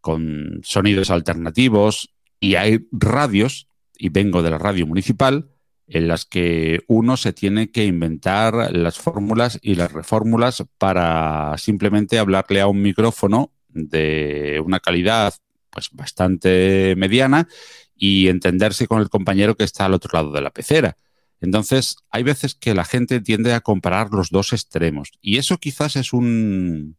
con 0.00 0.60
sonidos 0.62 1.10
alternativos, 1.10 2.12
y 2.40 2.56
hay 2.56 2.86
radios, 2.90 3.68
y 3.96 4.08
vengo 4.08 4.42
de 4.42 4.50
la 4.50 4.58
radio 4.58 4.86
municipal, 4.86 5.48
en 5.86 6.08
las 6.08 6.24
que 6.24 6.82
uno 6.86 7.16
se 7.16 7.32
tiene 7.32 7.70
que 7.70 7.84
inventar 7.84 8.74
las 8.74 8.98
fórmulas 8.98 9.58
y 9.62 9.74
las 9.74 9.92
refórmulas 9.92 10.64
para 10.78 11.56
simplemente 11.58 12.18
hablarle 12.18 12.60
a 12.60 12.66
un 12.66 12.82
micrófono 12.82 13.52
de 13.68 14.60
una 14.64 14.80
calidad 14.80 15.34
pues 15.70 15.88
bastante 15.92 16.94
mediana 16.96 17.48
y 17.94 18.28
entenderse 18.28 18.86
con 18.86 19.00
el 19.00 19.08
compañero 19.08 19.56
que 19.56 19.64
está 19.64 19.84
al 19.84 19.94
otro 19.94 20.10
lado 20.12 20.32
de 20.32 20.40
la 20.40 20.50
pecera. 20.50 20.96
Entonces, 21.42 21.96
hay 22.10 22.22
veces 22.22 22.54
que 22.54 22.72
la 22.72 22.84
gente 22.84 23.20
tiende 23.20 23.52
a 23.52 23.60
comparar 23.60 24.10
los 24.12 24.30
dos 24.30 24.52
extremos 24.52 25.10
y 25.20 25.38
eso 25.38 25.58
quizás 25.58 25.96
es 25.96 26.12
un... 26.12 26.96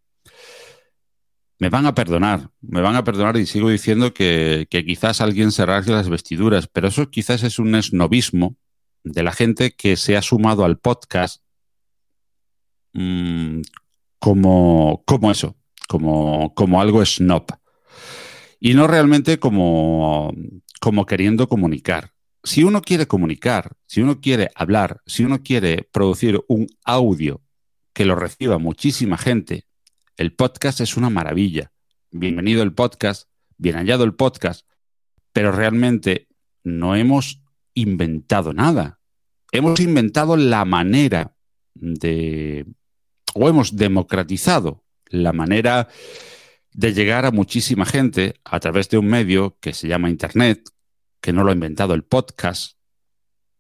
Me 1.60 1.70
van 1.70 1.86
a 1.86 1.96
perdonar, 1.96 2.50
me 2.60 2.82
van 2.82 2.98
a 2.98 3.06
perdonar 3.06 3.38
y 3.38 3.46
sigo 3.46 3.70
diciendo 3.70 4.14
que, 4.14 4.68
quizás 4.70 5.22
alguien 5.22 5.54
se 5.54 5.66
rasgue 5.66 5.94
las 5.94 6.10
vestiduras, 6.10 6.68
pero 6.68 6.90
eso 6.90 7.10
quizás 7.10 7.44
es 7.44 7.58
un 7.58 7.74
esnovismo 7.76 8.58
de 9.06 9.24
la 9.24 9.32
gente 9.32 9.72
que 9.72 9.96
se 9.96 10.18
ha 10.18 10.22
sumado 10.22 10.66
al 10.66 10.78
podcast 10.78 11.42
mm, 12.92 13.62
como, 14.20 15.04
como 15.06 15.32
eso, 15.32 15.56
como, 15.88 16.54
como 16.54 16.82
algo 16.82 17.06
snob. 17.06 17.46
Y 18.60 18.74
no 18.74 18.88
realmente 18.88 19.40
como, 19.40 20.34
como 20.84 21.06
queriendo 21.06 21.48
comunicar. 21.48 22.12
Si 22.44 22.66
uno 22.66 22.82
quiere 22.82 23.08
comunicar, 23.08 23.78
si 23.86 24.02
uno 24.02 24.20
quiere 24.20 24.50
hablar, 24.54 25.00
si 25.06 25.24
uno 25.24 25.42
quiere 25.42 25.88
producir 25.94 26.44
un 26.50 26.68
audio 26.84 27.42
que 27.94 28.04
lo 28.04 28.16
reciba 28.18 28.58
muchísima 28.58 29.18
gente, 29.18 29.66
el 30.18 30.34
podcast 30.34 30.82
es 30.82 30.98
una 30.98 31.10
maravilla. 31.10 31.72
Bienvenido 32.12 32.64
el 32.64 32.74
podcast, 32.74 33.30
bien 33.58 33.78
hallado 33.78 34.04
el 34.04 34.14
podcast, 34.14 34.68
pero 35.32 35.54
realmente 35.54 36.28
no 36.66 36.98
hemos 36.98 37.42
inventado 37.76 38.52
nada. 38.52 39.00
Hemos 39.54 39.80
inventado 39.80 40.36
la 40.36 40.66
manera 40.66 41.34
de, 41.76 42.66
o 43.34 43.48
hemos 43.48 43.78
democratizado 43.78 44.84
la 45.06 45.32
manera 45.32 45.88
de 46.74 46.94
llegar 46.94 47.26
a 47.26 47.32
muchísima 47.32 47.86
gente 47.86 48.36
a 48.44 48.60
través 48.60 48.90
de 48.90 48.98
un 48.98 49.08
medio 49.08 49.58
que 49.60 49.74
se 49.74 49.88
llama 49.88 50.10
Internet, 50.10 50.70
que 51.22 51.34
no 51.34 51.44
lo 51.44 51.52
ha 51.52 51.54
inventado 51.54 51.94
el 51.94 52.04
podcast, 52.04 52.78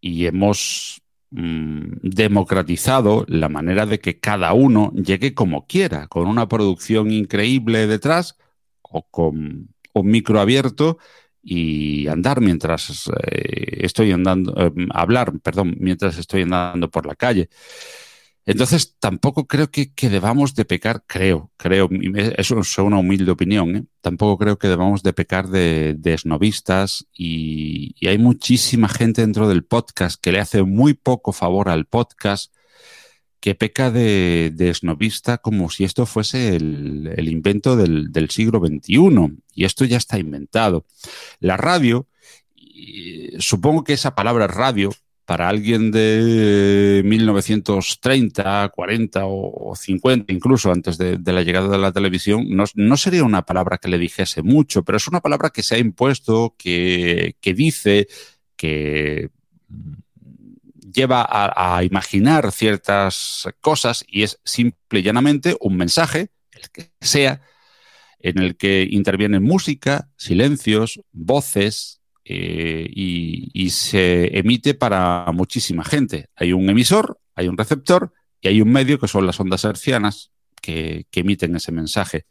y 0.01 0.25
hemos 0.25 1.01
mm, 1.31 1.97
democratizado 2.01 3.25
la 3.27 3.49
manera 3.49 3.85
de 3.85 3.99
que 3.99 4.19
cada 4.19 4.53
uno 4.53 4.91
llegue 4.93 5.33
como 5.33 5.65
quiera, 5.65 6.07
con 6.07 6.27
una 6.27 6.47
producción 6.47 7.11
increíble 7.11 7.87
detrás 7.87 8.37
o 8.81 9.07
con 9.09 9.69
un 9.93 10.07
micro 10.07 10.39
abierto 10.39 10.97
y 11.41 12.07
andar 12.07 12.41
mientras 12.41 13.09
eh, 13.29 13.79
estoy 13.81 14.11
andando, 14.11 14.53
eh, 14.57 14.71
hablar, 14.91 15.39
perdón, 15.41 15.75
mientras 15.79 16.17
estoy 16.17 16.43
andando 16.43 16.89
por 16.89 17.05
la 17.05 17.15
calle. 17.15 17.49
Entonces, 18.45 18.97
tampoco 18.99 19.47
creo 19.47 19.71
que, 19.71 19.91
debamos 20.09 20.53
de 20.53 20.65
pecar, 20.65 21.03
creo, 21.07 21.51
creo, 21.55 21.89
eso 22.37 22.59
es 22.59 22.77
una 22.77 22.99
humilde 22.99 23.31
opinión, 23.31 23.75
¿eh? 23.75 23.85
tampoco 24.01 24.37
creo 24.37 24.57
que 24.57 24.67
debamos 24.67 25.01
de 25.01 25.13
pecar 25.13 25.47
de, 25.47 25.97
esnovistas 26.03 27.07
y, 27.13 27.95
hay 28.05 28.17
muchísima 28.17 28.89
gente 28.89 29.21
dentro 29.21 29.47
del 29.47 29.63
podcast 29.63 30.19
que 30.21 30.33
le 30.33 30.39
hace 30.39 30.63
muy 30.63 30.93
poco 30.93 31.31
favor 31.31 31.69
al 31.69 31.85
podcast, 31.85 32.53
que 33.39 33.55
peca 33.55 33.91
de, 33.91 34.51
de 34.53 34.69
esnovista 34.69 35.37
como 35.37 35.69
si 35.69 35.85
esto 35.85 36.05
fuese 36.05 36.55
el, 36.55 37.27
invento 37.29 37.77
del, 37.77 38.29
siglo 38.29 38.59
XXI. 38.59 39.37
Y 39.53 39.65
esto 39.65 39.85
ya 39.85 39.97
está 39.97 40.17
inventado. 40.17 40.85
La 41.39 41.57
radio, 41.57 42.07
supongo 43.39 43.83
que 43.83 43.93
esa 43.93 44.15
palabra 44.15 44.47
radio, 44.47 44.91
para 45.33 45.49
alguien 45.49 45.89
de 45.89 47.01
1930, 47.05 48.69
40 48.69 49.21
o 49.25 49.73
50, 49.75 50.31
incluso 50.31 50.71
antes 50.71 50.99
de, 50.99 51.17
la 51.25 51.41
llegada 51.41 51.69
de 51.69 51.79
la 51.79 51.91
televisión, 51.91 52.45
no, 52.49 52.97
sería 52.97 53.23
una 53.23 53.41
palabra 53.41 53.79
que 53.79 53.87
le 53.87 53.97
dijese 53.97 54.43
mucho, 54.43 54.83
pero 54.83 54.97
es 54.97 55.07
una 55.07 55.21
palabra 55.21 55.49
que 55.49 55.63
se 55.63 55.73
ha 55.73 55.79
impuesto, 55.79 56.53
que, 56.55 57.35
dice, 57.43 58.07
que 58.55 59.31
lleva 60.93 61.25
a, 61.27 61.83
imaginar 61.83 62.51
ciertas 62.51 63.47
cosas 63.59 64.05
y 64.07 64.21
es 64.21 64.39
simple 64.43 64.99
y 64.99 65.01
llanamente 65.01 65.57
un 65.61 65.77
mensaje, 65.77 66.29
el 66.51 66.69
que 66.69 66.91
sea, 67.01 67.41
en 68.19 68.37
el 68.37 68.55
que 68.55 68.87
intervienen 68.87 69.41
música, 69.41 70.11
silencios, 70.15 71.01
voces 71.11 72.02
eh, 72.25 72.87
y, 72.89 73.69
se 73.69 74.37
emite 74.37 74.73
para 74.73 75.29
muchísima 75.33 75.83
gente. 75.83 76.29
Hay 76.35 76.53
un 76.53 76.69
emisor, 76.69 77.19
hay 77.35 77.47
un 77.47 77.57
receptor 77.57 78.13
y 78.39 78.47
hay 78.47 78.61
un 78.61 78.71
medio 78.71 78.99
que 78.99 79.07
son 79.07 79.25
las 79.25 79.39
ondas 79.39 79.63
hercianas 79.63 80.31
que, 80.61 81.05
emiten 81.11 81.55
ese 81.55 81.71
mensaje. 81.71 82.25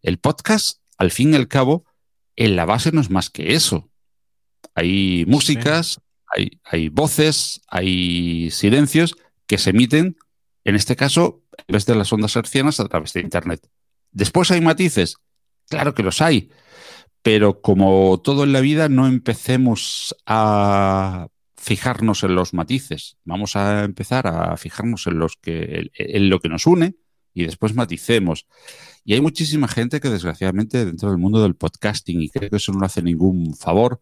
El 0.00 0.18
podcast, 0.18 0.80
al 0.98 1.10
fin 1.10 1.32
y 1.32 1.36
al 1.36 1.48
cabo, 1.48 1.84
en 2.36 2.56
la 2.56 2.64
base 2.64 2.90
no 2.92 3.00
es 3.00 3.10
más 3.10 3.30
que 3.30 3.54
eso. 3.54 3.90
Hay 4.74 5.24
músicas, 5.26 6.00
hay, 6.70 6.88
voces, 6.88 7.60
hay 7.68 8.50
silencios 8.50 9.16
que 9.46 9.58
se 9.58 9.70
emiten, 9.70 10.16
en 10.64 10.74
este 10.74 10.96
caso, 10.96 11.42
en 11.66 11.74
vez 11.74 11.86
de 11.86 11.94
las 11.94 12.12
ondas 12.12 12.34
hercianas, 12.34 12.80
a 12.80 12.88
través 12.88 13.12
de 13.12 13.20
Internet. 13.20 13.68
Después 14.10 14.50
hay 14.50 14.60
matices, 14.60 15.16
claro 15.68 15.94
que 15.94 16.02
los 16.02 16.20
hay, 16.22 16.50
pero 17.22 17.60
como 17.60 18.20
todo 18.20 18.44
en 18.44 18.52
la 18.52 18.60
vida, 18.60 18.88
no 18.88 19.06
empecemos 19.06 20.14
a 20.26 21.28
fijarnos 21.56 22.24
en 22.24 22.34
los 22.34 22.54
matices. 22.54 23.16
Vamos 23.24 23.54
a 23.54 23.84
empezar 23.84 24.26
a 24.26 24.56
fijarnos 24.56 25.06
en, 25.06 25.18
lo 25.18 26.40
que 26.40 26.48
nos 26.48 26.66
une 26.66 26.96
y 27.32 27.44
después 27.44 27.74
maticemos. 27.74 28.46
Y 29.04 29.14
hay 29.14 29.20
muchísima 29.20 29.68
gente 29.68 30.00
que 30.00 30.10
desgraciadamente 30.10 30.84
dentro 30.84 31.10
del 31.10 31.18
mundo 31.18 31.40
del 31.40 31.54
podcasting, 31.54 32.20
y 32.20 32.28
creo 32.28 32.50
que 32.50 32.56
eso 32.56 32.72
no 32.72 32.84
hace 32.84 33.02
ningún 33.02 33.54
favor, 33.54 34.00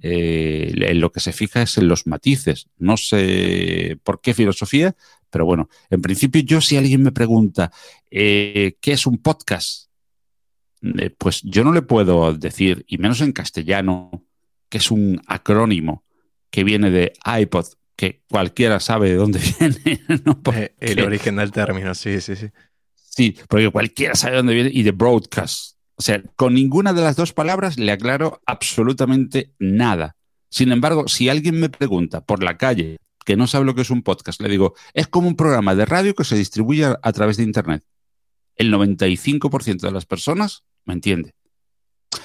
eh, 0.00 0.72
en 0.74 1.00
lo 1.00 1.12
que 1.12 1.20
se 1.20 1.32
fija 1.32 1.60
es 1.60 1.76
en 1.76 1.88
los 1.88 2.06
matices. 2.06 2.68
No 2.78 2.96
sé 2.96 3.98
por 4.02 4.22
qué 4.22 4.32
filosofía, 4.32 4.96
pero 5.28 5.44
bueno, 5.44 5.68
en 5.90 6.00
principio 6.00 6.40
yo 6.40 6.62
si 6.62 6.78
alguien 6.78 7.02
me 7.02 7.12
pregunta 7.12 7.70
eh, 8.10 8.76
qué 8.80 8.92
es 8.92 9.06
un 9.06 9.18
podcast, 9.18 9.90
eh, 10.82 11.10
pues 11.16 11.42
yo 11.42 11.64
no 11.64 11.72
le 11.72 11.82
puedo 11.82 12.34
decir, 12.34 12.84
y 12.88 12.98
menos 12.98 13.20
en 13.20 13.32
castellano, 13.32 14.10
que 14.68 14.78
es 14.78 14.90
un 14.90 15.20
acrónimo 15.26 16.04
que 16.50 16.64
viene 16.64 16.90
de 16.90 17.12
iPod, 17.24 17.66
que 17.96 18.22
cualquiera 18.28 18.80
sabe 18.80 19.10
de 19.10 19.16
dónde 19.16 19.40
viene. 19.58 20.02
El 20.80 21.00
origen 21.02 21.36
del 21.36 21.52
término, 21.52 21.94
sí, 21.94 22.20
sí, 22.20 22.36
sí. 22.36 22.50
Sí, 22.94 23.36
porque 23.48 23.70
cualquiera 23.70 24.14
sabe 24.14 24.32
de 24.32 24.36
dónde 24.38 24.54
viene, 24.54 24.70
y 24.72 24.82
de 24.82 24.90
broadcast, 24.90 25.76
o 25.96 26.02
sea, 26.02 26.22
con 26.34 26.54
ninguna 26.54 26.92
de 26.92 27.02
las 27.02 27.16
dos 27.16 27.32
palabras 27.32 27.78
le 27.78 27.92
aclaro 27.92 28.40
absolutamente 28.46 29.54
nada. 29.58 30.16
Sin 30.48 30.72
embargo, 30.72 31.06
si 31.08 31.28
alguien 31.28 31.60
me 31.60 31.68
pregunta 31.68 32.24
por 32.24 32.42
la 32.42 32.56
calle 32.56 32.96
que 33.24 33.36
no 33.36 33.46
sabe 33.46 33.66
lo 33.66 33.74
que 33.74 33.82
es 33.82 33.90
un 33.90 34.02
podcast, 34.02 34.40
le 34.40 34.48
digo, 34.48 34.74
es 34.94 35.06
como 35.06 35.28
un 35.28 35.36
programa 35.36 35.74
de 35.74 35.84
radio 35.84 36.14
que 36.14 36.24
se 36.24 36.36
distribuye 36.36 36.84
a, 36.84 37.12
través 37.12 37.36
de 37.36 37.44
Internet. 37.44 37.84
el 38.56 38.72
95% 38.72 39.80
de 39.80 39.92
las 39.92 40.06
personas 40.06 40.64
me 40.84 40.94
entiende. 40.94 41.34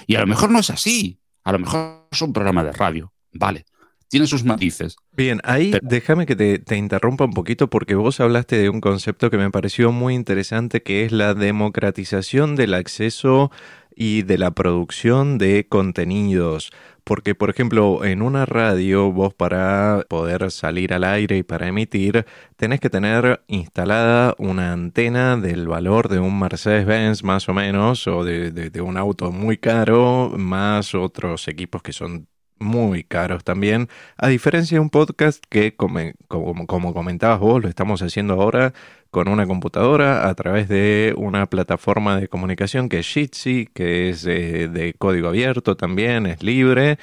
Y 0.05 0.15
a 0.15 0.21
lo 0.21 0.27
mejor 0.27 0.51
no 0.51 0.59
es 0.59 0.69
así. 0.69 1.19
A 1.43 1.51
lo 1.51 1.59
mejor 1.59 2.07
es 2.11 2.21
un 2.21 2.33
programa 2.33 2.63
de 2.63 2.73
radio. 2.73 3.13
Vale. 3.31 3.65
Tiene 4.09 4.25
sus 4.25 4.45
matices. 4.45 4.95
Bien, 5.11 5.41
ahí 5.43 5.73
déjame 5.81 6.25
que 6.25 6.35
te, 6.35 6.59
te, 6.59 6.77
interrumpa 6.77 7.25
un 7.25 7.33
poquito 7.33 7.69
porque 7.69 7.95
vos 7.95 8.21
hablaste 8.21 8.57
de 8.57 8.69
un 8.69 8.79
concepto 8.79 9.29
que 9.29 9.37
me 9.37 9.51
pareció 9.51 9.91
muy 9.91 10.15
interesante 10.15 10.81
que 10.81 11.03
es 11.03 11.11
la 11.11 11.33
democratización 11.33 12.55
del 12.55 12.73
acceso 12.73 13.51
y 13.93 14.21
de 14.21 14.37
la 14.37 14.51
producción 14.51 15.37
de 15.37 15.67
contenidos. 15.67 16.71
Porque, 17.07 17.35
por 17.35 17.49
ejemplo, 17.49 18.03
en 18.03 18.21
una 18.21 18.45
radio, 18.45 19.13
vos 19.13 19.33
para 19.33 20.03
poder 20.09 20.51
salir 20.51 20.93
al 20.93 21.05
aire 21.05 21.37
y 21.37 21.43
para 21.43 21.69
emitir, 21.69 22.25
tenés 22.57 22.81
que 22.81 22.89
tener 22.89 23.43
instalada 23.47 24.35
una 24.37 24.73
antena 24.73 25.37
del 25.37 25.69
valor 25.69 26.09
de 26.09 26.19
un 26.19 26.37
Mercedes-Benz 26.37 27.23
más 27.23 27.47
o 27.47 27.53
menos, 27.53 28.07
o 28.07 28.25
de, 28.25 28.81
un 28.81 28.97
auto 28.97 29.31
muy 29.31 29.57
caro, 29.57 30.33
más 30.37 30.93
otros 30.95 31.47
equipos 31.47 31.81
que 31.81 31.93
son 31.93 32.27
muy 32.59 33.03
caros 33.03 33.43
también, 33.43 33.89
a 34.17 34.27
diferencia 34.27 34.75
de 34.75 34.79
un 34.79 34.89
podcast 34.89 35.43
que, 35.49 35.75
como, 35.75 36.67
comentabas 36.67 37.39
vos, 37.39 37.61
lo 37.61 37.69
estamos 37.69 38.01
haciendo 38.01 38.35
ahora 38.35 38.73
con 39.11 39.29
una 39.29 39.47
computadora 39.47 40.27
a 40.27 40.35
través 40.35 40.67
de 40.67 41.13
una 41.17 41.45
plataforma 41.45 42.19
de 42.19 42.27
comunicación 42.27 42.89
que 42.89 42.99
es 42.99 43.07
Jitsi, 43.07 43.69
que 43.73 44.09
es 44.09 44.23
de 44.23 44.95
código 44.97 45.29
abierto 45.29 45.77
también, 45.77 46.25
es 46.25 46.43
libre 46.43 46.97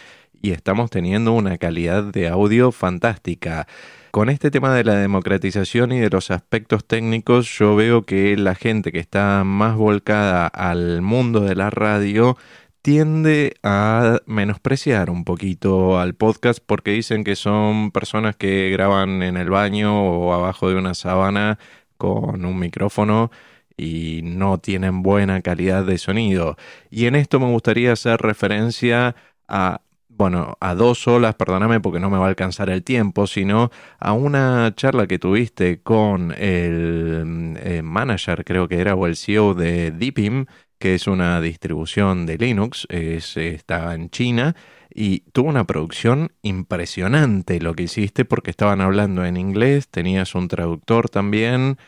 y 0.44 0.50
estamos 0.50 0.90
teniendo 0.90 1.32
una 1.32 1.56
calidad 1.56 2.04
de 2.04 2.28
audio 2.28 2.70
fantástica. 2.70 3.66
Con 4.10 4.28
este 4.28 4.50
tema 4.50 4.74
de 4.74 4.84
la 4.84 4.94
democratización 4.94 5.90
y 5.90 6.00
de 6.00 6.10
los 6.10 6.30
aspectos 6.30 6.84
técnicos, 6.84 7.48
yo 7.58 7.74
veo 7.74 8.02
que 8.02 8.36
la 8.36 8.54
gente 8.54 8.92
que 8.92 8.98
está 8.98 9.42
más 9.42 9.74
volcada 9.74 10.46
al 10.46 11.00
mundo 11.00 11.40
de 11.40 11.54
la 11.56 11.70
radio 11.70 12.36
tiende 12.84 13.56
a 13.62 14.20
menospreciar 14.26 15.08
un 15.08 15.24
poquito 15.24 15.98
al 15.98 16.14
podcast 16.14 16.58
porque 16.64 16.90
dicen 16.90 17.24
que 17.24 17.34
son 17.34 17.90
personas 17.92 18.36
que 18.36 18.68
graban 18.68 19.22
en 19.22 19.38
el 19.38 19.48
baño 19.48 20.04
o 20.04 20.34
abajo 20.34 20.68
de 20.68 20.74
una 20.76 20.92
sábana 20.92 21.58
con 21.96 22.44
un 22.44 22.58
micrófono 22.58 23.30
y 23.74 24.20
no 24.24 24.58
tienen 24.58 25.02
buena 25.02 25.40
calidad 25.40 25.86
de 25.86 25.96
sonido. 25.96 26.56
Y 26.90 27.06
en 27.06 27.14
esto 27.14 27.40
me 27.40 27.50
gustaría 27.50 27.90
hacer 27.90 28.20
referencia 28.20 29.16
a, 29.48 29.80
bueno, 30.08 30.58
a 30.60 30.74
dos 30.74 31.08
olas, 31.08 31.36
perdóname 31.36 31.80
porque 31.80 32.00
no 32.00 32.10
me 32.10 32.18
va 32.18 32.26
a 32.26 32.28
alcanzar 32.28 32.68
el 32.68 32.84
tiempo, 32.84 33.26
sino 33.26 33.70
a 33.98 34.12
una 34.12 34.74
charla 34.76 35.06
que 35.06 35.18
tuviste 35.18 35.80
con 35.80 36.32
el 36.32 37.56
eh, 37.62 37.80
manager, 37.82 38.44
creo 38.44 38.68
que 38.68 38.78
era, 38.78 38.94
o 38.94 39.06
el 39.06 39.16
CEO 39.16 39.54
de 39.54 39.90
Deepim, 39.90 40.44
que 40.84 40.94
es 40.94 41.06
una 41.06 41.40
distribución 41.40 42.26
de 42.26 42.36
Linux, 42.36 42.86
es, 42.90 43.38
en 43.38 44.10
China, 44.10 44.54
y 44.94 45.20
tuvo 45.32 45.48
una 45.48 45.64
producción 45.64 46.32
impresionante 46.42 47.58
lo 47.58 47.72
que 47.72 47.84
hiciste 47.84 48.26
porque 48.26 48.50
estaban 48.50 48.82
hablando 48.82 49.24
en 49.24 49.38
inglés, 49.38 49.88
tenías 49.88 50.34
un 50.34 50.46
traductor 50.48 51.08
también, 51.08 51.78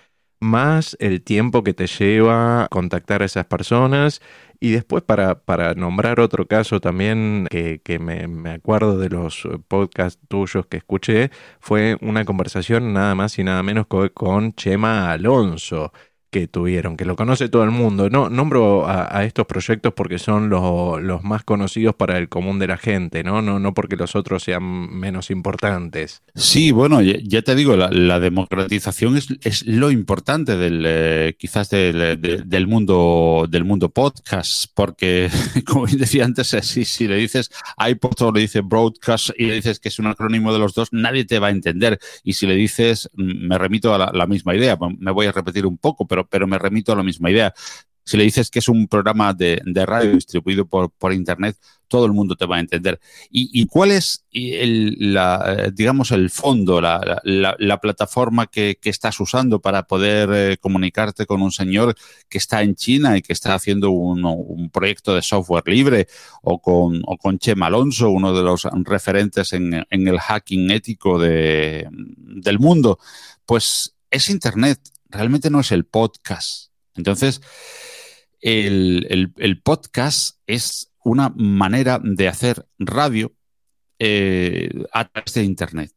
más 0.41 0.97
el 0.99 1.21
tiempo 1.21 1.63
que 1.63 1.75
te 1.75 1.87
lleva 1.87 2.69
contactar 2.71 3.21
a 3.21 3.27
esas 3.27 3.45
personas. 3.45 4.23
Y 4.61 4.71
después, 4.71 5.03
para, 5.03 5.41
para 5.45 5.75
nombrar 5.75 6.19
otro 6.19 6.47
caso 6.47 6.81
también 6.81 7.49
que, 7.51 7.83
que 7.85 7.99
me, 7.99 8.51
acuerdo 8.51 8.97
de 8.97 9.11
los 9.11 9.47
podcasts 9.69 10.19
tuyos 10.27 10.65
que 10.69 10.79
escuché, 10.79 11.31
fue 11.61 11.99
una 12.01 12.25
conversación 12.25 12.95
nada 12.95 13.15
más 13.15 13.39
y 13.39 13.45
nada 13.45 13.63
menos 13.63 13.89
con 13.89 14.55
Chema 14.55 15.13
Alonso 15.13 15.93
que 16.31 16.49
tuvieron, 16.49 16.97
que 16.97 17.05
lo 17.05 17.17
conoce 17.17 17.49
todo 17.49 17.65
el 17.65 17.71
mundo. 17.71 18.11
No 18.11 18.29
nombro 18.29 18.89
a, 18.89 19.25
estos 19.25 19.47
proyectos 19.47 19.93
porque 19.95 20.19
son 20.19 20.49
los 20.51 21.25
más 21.25 21.45
conocidos 21.45 21.95
para 21.95 22.19
el 22.19 22.29
común 22.29 22.59
de 22.59 22.67
la 22.67 22.77
gente, 22.77 23.23
¿no? 23.25 23.43
No, 23.43 23.59
no 23.59 23.75
porque 23.75 23.97
los 23.97 24.17
otros 24.17 24.43
sean 24.43 24.63
menos 24.63 25.31
importantes. 25.31 26.23
Sí, 26.35 26.73
bueno, 26.73 27.01
ya, 27.03 27.43
te 27.43 27.55
digo, 27.55 27.77
la, 27.77 28.21
democratización 28.21 29.17
es, 29.17 29.29
es, 29.43 29.67
lo 29.67 29.91
importante 29.91 30.57
del 30.57 30.85
eh, 30.87 31.37
quizás 31.39 31.71
del, 31.71 32.21
del, 32.21 32.67
mundo 32.67 33.47
del 33.49 33.65
mundo 33.65 33.91
podcast, 33.91 34.67
porque 34.75 35.31
como 35.67 35.87
decía 35.87 36.25
antes, 36.25 36.53
eh, 36.55 36.63
si, 36.63 36.85
si 36.85 37.07
le 37.09 37.17
dices 37.17 37.51
iPod 37.79 38.23
o 38.23 38.33
le 38.33 38.41
dices 38.41 38.63
broadcast 38.65 39.31
y 39.37 39.47
le 39.47 39.55
dices 39.55 39.81
que 39.81 39.89
es 39.89 39.99
un 39.99 40.07
acrónimo 40.07 40.53
de 40.53 40.59
los 40.59 40.75
dos, 40.75 40.89
nadie 40.93 41.25
te 41.25 41.39
va 41.39 41.49
a 41.49 41.51
entender. 41.51 41.99
Y 42.25 42.35
si 42.35 42.47
le 42.47 42.55
dices, 42.55 43.11
mm, 43.15 43.49
me 43.49 43.59
remito 43.59 43.95
a 43.95 43.99
la, 43.99 44.11
la 44.13 44.27
misma 44.27 44.55
idea, 44.55 44.79
me 44.99 45.11
voy 45.13 45.27
a 45.27 45.33
repetir 45.33 45.67
un 45.67 45.79
poco, 45.79 46.07
pero 46.07 46.16
pero, 46.25 46.47
me 46.47 46.59
remito 46.59 46.93
a 46.93 46.97
la 46.97 47.03
misma 47.03 47.31
idea. 47.31 47.53
Si 48.07 48.17
le 48.17 48.23
dices 48.23 48.51
que 48.51 48.61
es 48.61 48.69
un 48.69 48.87
programa 48.87 49.35
de, 49.35 49.61
radio 49.85 50.13
distribuido 50.13 50.65
por, 50.65 50.93
por, 50.93 51.13
Internet, 51.13 51.57
todo 51.89 52.07
el 52.07 52.13
mundo 52.13 52.37
te 52.37 52.47
va 52.47 52.57
a 52.57 52.61
entender. 52.61 53.01
¿Y, 53.31 53.67
cuál 53.67 53.91
es, 53.91 54.25
el, 54.31 55.13
la, 55.13 55.73
digamos, 55.75 56.13
el 56.13 56.31
fondo, 56.31 56.81
la, 56.81 57.21
la, 57.25 57.81
plataforma 57.81 58.47
que, 58.47 58.79
que, 58.81 58.91
estás 58.91 59.19
usando 59.19 59.61
para 59.61 59.89
poder 59.89 60.31
eh, 60.33 60.57
comunicarte 60.57 61.27
con 61.27 61.43
un 61.43 61.51
señor 61.51 61.97
que 62.29 62.39
está 62.39 62.63
en 62.63 62.77
China 62.77 63.19
y 63.19 63.23
que 63.23 63.33
está 63.33 63.55
haciendo 63.55 63.91
un, 63.91 64.25
un 64.25 64.71
proyecto 64.71 65.13
de 65.13 65.23
software 65.23 65.67
libre 65.67 66.07
o 66.43 66.61
con, 66.61 67.03
o 67.07 67.17
con 67.17 67.41
Chema 67.41 67.67
Alonso, 67.67 68.11
uno 68.11 68.33
de 68.33 68.43
los 68.43 68.69
referentes 68.85 69.53
en, 69.53 69.85
en 69.91 70.09
el 70.09 70.21
hacking 70.21 70.71
ético 70.71 71.19
de, 71.19 71.89
del 71.91 72.61
mundo? 72.61 73.01
Pues 73.45 73.97
es 74.11 74.31
Internet 74.31 74.79
realmente 75.17 75.51
no 75.51 75.61
es 75.61 75.73
el 75.73 75.85
podcast. 75.85 76.71
Entonces, 76.95 77.41
el, 78.41 79.61
podcast 79.65 80.39
es 80.47 80.93
una 81.05 81.33
manera 81.35 82.01
de 82.03 82.29
hacer 82.29 82.67
radio 82.79 83.33
eh, 83.99 84.71
a 84.93 85.09
través 85.09 85.35
de 85.35 85.45
Internet. 85.45 85.96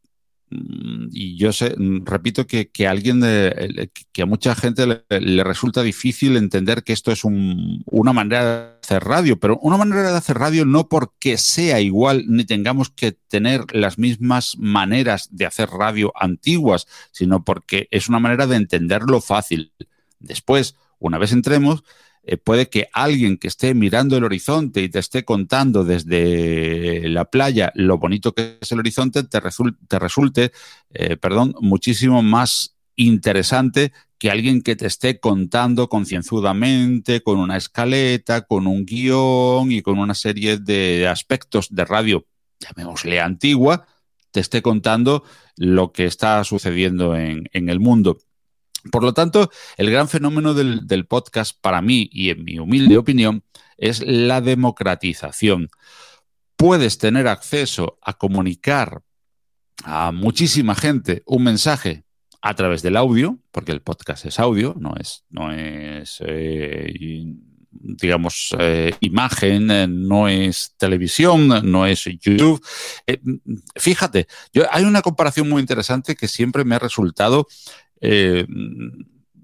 Mm, 0.50 1.08
y 1.12 1.36
yo 1.36 1.52
sé, 1.52 1.74
mm, 1.76 2.04
repito 2.04 2.46
que, 2.46 2.70
que, 2.70 2.88
alguien 2.88 3.20
de, 3.20 3.90
que 4.12 4.22
a 4.22 4.26
mucha 4.26 4.54
gente 4.56 4.84
le, 4.86 5.44
resulta 5.44 5.82
difícil 5.82 6.36
entender 6.36 6.82
que 6.82 6.92
esto 6.92 7.12
es 7.12 7.22
una 7.24 8.12
manera 8.12 8.44
de 8.44 8.78
hacer 8.82 9.04
radio, 9.04 9.38
pero 9.38 9.58
una 9.62 9.76
manera 9.76 10.10
de 10.10 10.16
hacer 10.16 10.38
radio 10.38 10.64
no 10.64 10.88
porque 10.88 11.38
sea 11.38 11.80
igual 11.80 12.24
ni 12.26 12.44
tengamos 12.44 12.90
que 12.90 13.12
tener 13.12 13.64
las 13.72 13.98
mismas 13.98 14.56
maneras 14.58 15.28
de 15.30 15.46
hacer 15.46 15.70
radio 15.70 16.12
antiguas, 16.16 16.86
sino 17.12 17.44
porque 17.44 17.86
es 17.92 18.08
una 18.08 18.18
manera 18.18 18.46
de 18.48 18.56
entenderlo 18.56 19.20
fácil. 19.20 19.72
Después, 20.18 20.74
una 20.98 21.18
vez 21.18 21.32
entremos, 21.32 21.84
eh, 22.30 22.36
puede 22.36 22.68
que 22.68 22.88
alguien 22.92 23.38
que 23.38 23.48
esté 23.48 23.74
mirando 23.74 24.16
el 24.16 24.22
horizonte 24.22 24.82
y 24.82 24.88
te 24.88 25.00
esté 25.00 25.24
contando 25.24 25.82
desde 25.82 27.08
la 27.08 27.24
playa 27.24 27.72
lo 27.74 27.98
bonito 27.98 28.32
que 28.32 28.56
es 28.60 28.70
el 28.70 28.78
horizonte, 28.78 29.24
te, 29.24 29.40
resulte, 29.98 30.52
eh, 30.90 31.16
perdón, 31.16 31.56
muchísimo 31.60 32.22
más 32.22 32.76
interesante 32.94 33.92
que 34.16 34.30
alguien 34.30 34.62
que 34.62 34.76
te 34.76 34.86
esté 34.86 35.18
contando 35.18 35.88
concienzudamente, 35.88 37.20
con 37.20 37.40
una 37.40 37.56
escaleta, 37.56 38.42
con 38.42 38.68
un 38.68 38.86
guion 38.86 39.72
y 39.72 39.82
con 39.82 39.98
una 39.98 40.14
serie 40.14 40.58
de 40.58 41.08
aspectos 41.08 41.66
de 41.74 41.84
radio, 41.84 42.26
llamémosle 42.60 43.20
antigua, 43.20 43.88
te 44.30 44.38
esté 44.38 44.62
contando 44.62 45.24
lo 45.56 45.90
que 45.90 46.04
está 46.04 46.44
sucediendo 46.44 47.16
en 47.16 47.48
el 47.52 47.80
mundo. 47.80 48.18
Por 48.90 49.02
lo 49.02 49.12
tanto, 49.12 49.50
el 49.76 49.90
gran 49.90 50.08
fenómeno 50.08 50.54
del, 50.54 51.06
podcast 51.06 51.56
para 51.60 51.82
mí 51.82 52.08
y 52.12 52.30
en 52.30 52.44
mi 52.44 52.58
humilde 52.58 52.96
opinión 52.96 53.42
es 53.76 54.02
la 54.06 54.40
democratización. 54.40 55.68
Puedes 56.56 56.98
tener 56.98 57.28
acceso 57.28 57.98
a 58.02 58.14
comunicar 58.14 59.02
a 59.84 60.12
muchísima 60.12 60.74
gente 60.74 61.22
un 61.26 61.44
mensaje 61.44 62.04
a 62.42 62.54
través 62.54 62.82
del 62.82 62.96
audio, 62.96 63.38
porque 63.50 63.72
el 63.72 63.82
podcast 63.82 64.26
es 64.26 64.38
audio, 64.38 64.74
no 64.78 64.94
es, 64.98 65.24
no 65.30 65.52
es 65.52 66.22
eh, 66.26 66.92
digamos, 67.70 68.54
eh, 68.58 68.94
imagen, 69.00 69.70
eh, 69.70 69.86
no 69.88 70.28
es 70.28 70.74
televisión, 70.76 71.48
no 71.70 71.86
es 71.86 72.04
YouTube. 72.04 72.62
fíjate, 73.76 74.26
yo, 74.52 74.64
hay 74.70 74.84
una 74.84 75.02
comparación 75.02 75.48
muy 75.48 75.60
interesante 75.60 76.16
que 76.16 76.28
siempre 76.28 76.64
me 76.64 76.74
ha 76.74 76.78
resultado 76.78 77.46
eh, 78.00 78.46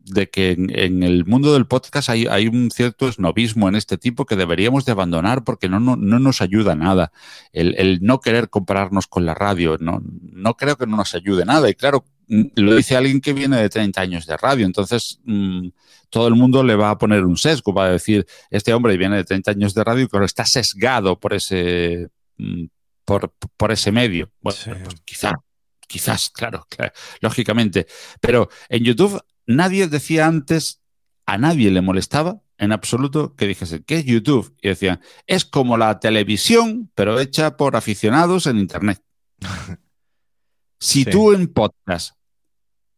de 0.06 0.30
que 0.30 0.52
en, 0.52 1.02
el 1.02 1.24
mundo 1.24 1.52
del 1.52 1.66
podcast 1.66 2.08
hay, 2.10 2.26
hay, 2.26 2.46
un 2.46 2.70
cierto 2.70 3.08
esnovismo 3.08 3.68
en 3.68 3.74
este 3.74 3.98
tipo 3.98 4.24
que 4.24 4.36
deberíamos 4.36 4.84
de 4.84 4.92
abandonar 4.92 5.42
porque 5.42 5.68
no, 5.68 5.80
no, 5.80 5.96
no 5.96 6.18
nos 6.20 6.40
ayuda 6.40 6.76
nada. 6.76 7.12
El, 7.52 7.74
el, 7.76 7.98
no 8.02 8.20
querer 8.20 8.48
compararnos 8.48 9.08
con 9.08 9.26
la 9.26 9.34
radio, 9.34 9.76
no, 9.80 10.00
no 10.04 10.56
creo 10.56 10.76
que 10.76 10.86
no 10.86 10.96
nos 10.96 11.14
ayude 11.14 11.44
nada. 11.44 11.68
Y 11.68 11.74
claro, 11.74 12.04
mm, 12.28 12.42
lo 12.54 12.76
dice 12.76 12.96
alguien 12.96 13.20
que 13.20 13.32
viene 13.32 13.56
de 13.56 13.68
30 13.68 14.00
años 14.00 14.26
de 14.26 14.36
radio, 14.36 14.64
entonces 14.64 15.20
mmm, 15.24 15.68
todo 16.08 16.28
el 16.28 16.36
mundo 16.36 16.62
le 16.62 16.76
va 16.76 16.90
a 16.90 16.98
poner 16.98 17.24
un 17.24 17.36
sesgo, 17.36 17.74
va 17.74 17.86
a 17.86 17.90
decir, 17.90 18.26
este 18.50 18.72
hombre 18.72 18.96
viene 18.96 19.16
de 19.16 19.24
30 19.24 19.50
años 19.50 19.74
de 19.74 19.82
radio, 19.82 20.08
pero 20.08 20.24
está 20.24 20.44
sesgado 20.44 21.18
por 21.18 21.34
ese, 21.34 22.10
mm, 22.38 22.66
por, 23.04 23.32
por 23.56 23.72
ese 23.72 23.90
medio. 23.90 24.30
Bueno, 24.40 24.56
sí. 24.56 24.70
pues 24.70 25.00
quizá 25.04 25.32
Quizás, 25.86 26.30
claro, 26.34 26.66
lógicamente. 27.20 27.86
Pero 28.20 28.48
en 28.68 28.84
YouTube 28.84 29.20
nadie 29.46 29.88
decía 29.88 30.26
antes 30.26 30.82
a 31.26 31.38
nadie 31.38 31.70
le 31.70 31.80
molestaba 31.80 32.40
en 32.58 32.72
absoluto 32.72 33.34
que 33.34 33.46
dijese, 33.46 33.82
¿qué 33.84 33.98
es 33.98 34.04
YouTube? 34.04 34.56
Y 34.62 34.68
decían, 34.68 35.00
es 35.26 35.44
como 35.44 35.76
la 35.76 36.00
televisión, 36.00 36.90
pero 36.94 37.20
hecha 37.20 37.56
por 37.56 37.76
aficionados 37.76 38.46
en 38.46 38.58
Internet. 38.58 39.02
si 40.80 41.04
tú 41.04 41.32
en 41.32 41.52
podcast 41.52 42.16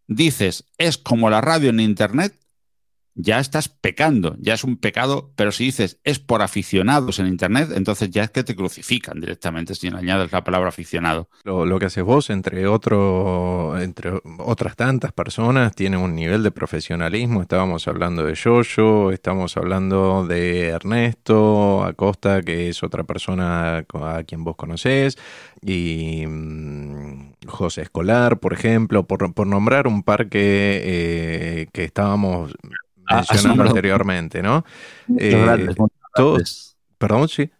dices, 0.07 0.65
es 0.79 0.99
como 0.99 1.31
la 1.31 1.41
radio 1.41 1.71
en 1.71 1.81
Internet, 1.81 2.39
ya 3.21 3.41
estás 3.41 3.69
pecando, 3.69 4.37
ya 4.39 4.55
es 4.55 4.63
un 4.63 4.77
pecado, 4.77 5.33
pero 5.35 5.51
si 5.51 5.65
dices 5.65 5.99
es 6.05 6.21
por 6.21 6.41
aficionados 6.41 7.19
en 7.19 7.27
Internet, 7.27 7.71
entonces 7.75 8.11
ya 8.11 8.23
es 8.23 8.31
que 8.31 8.45
te 8.45 8.55
crucifican 8.55 9.21
directamente 9.21 9.75
si 9.75 9.91
le 9.91 9.99
añades 9.99 10.31
la 10.31 10.45
palabra 10.45 10.69
aficionado. 10.69 11.29
Lo, 11.43 11.79
que 11.81 11.87
haces 11.87 12.05
vos, 12.05 12.31
entre, 12.31 12.69
otro, 12.69 13.79
entre 13.81 14.13
otras 14.39 14.77
tantas 14.77 15.13
personas, 15.13 15.75
tiene 15.75 15.97
un 15.97 16.15
nivel 16.15 16.45
de 16.45 16.53
profesionalismo. 16.53 17.43
Estábamos 17.43 17.89
hablando 17.89 18.25
de 18.25 18.35
Yoyo, 18.35 19.11
estamos 19.11 19.57
hablando 19.57 20.25
de 20.25 20.69
Ernesto 20.69 21.83
Acosta, 21.85 22.43
que 22.43 22.69
es 22.69 22.85
otra 22.85 23.03
persona 23.03 23.79
a 23.79 24.23
quien 24.25 24.45
vos 24.45 24.55
conocés, 24.55 25.19
y 25.61 26.25
mm, 26.25 27.33
José 27.49 27.83
Escolar, 27.83 28.39
por 28.39 28.53
ejemplo, 28.53 29.09
por, 29.09 29.47
nombrar 29.47 29.89
un 29.89 30.05
par 30.05 30.29
que, 30.29 30.83
eh, 30.85 31.67
que 31.73 31.83
estábamos 31.83 32.55
mencionando 33.11 33.63
anteriormente, 33.65 34.43
¿no? 34.43 34.65
Eh, 35.19 35.69
todos, 36.15 36.77
perdón, 36.99 37.29
sí. 37.29 37.51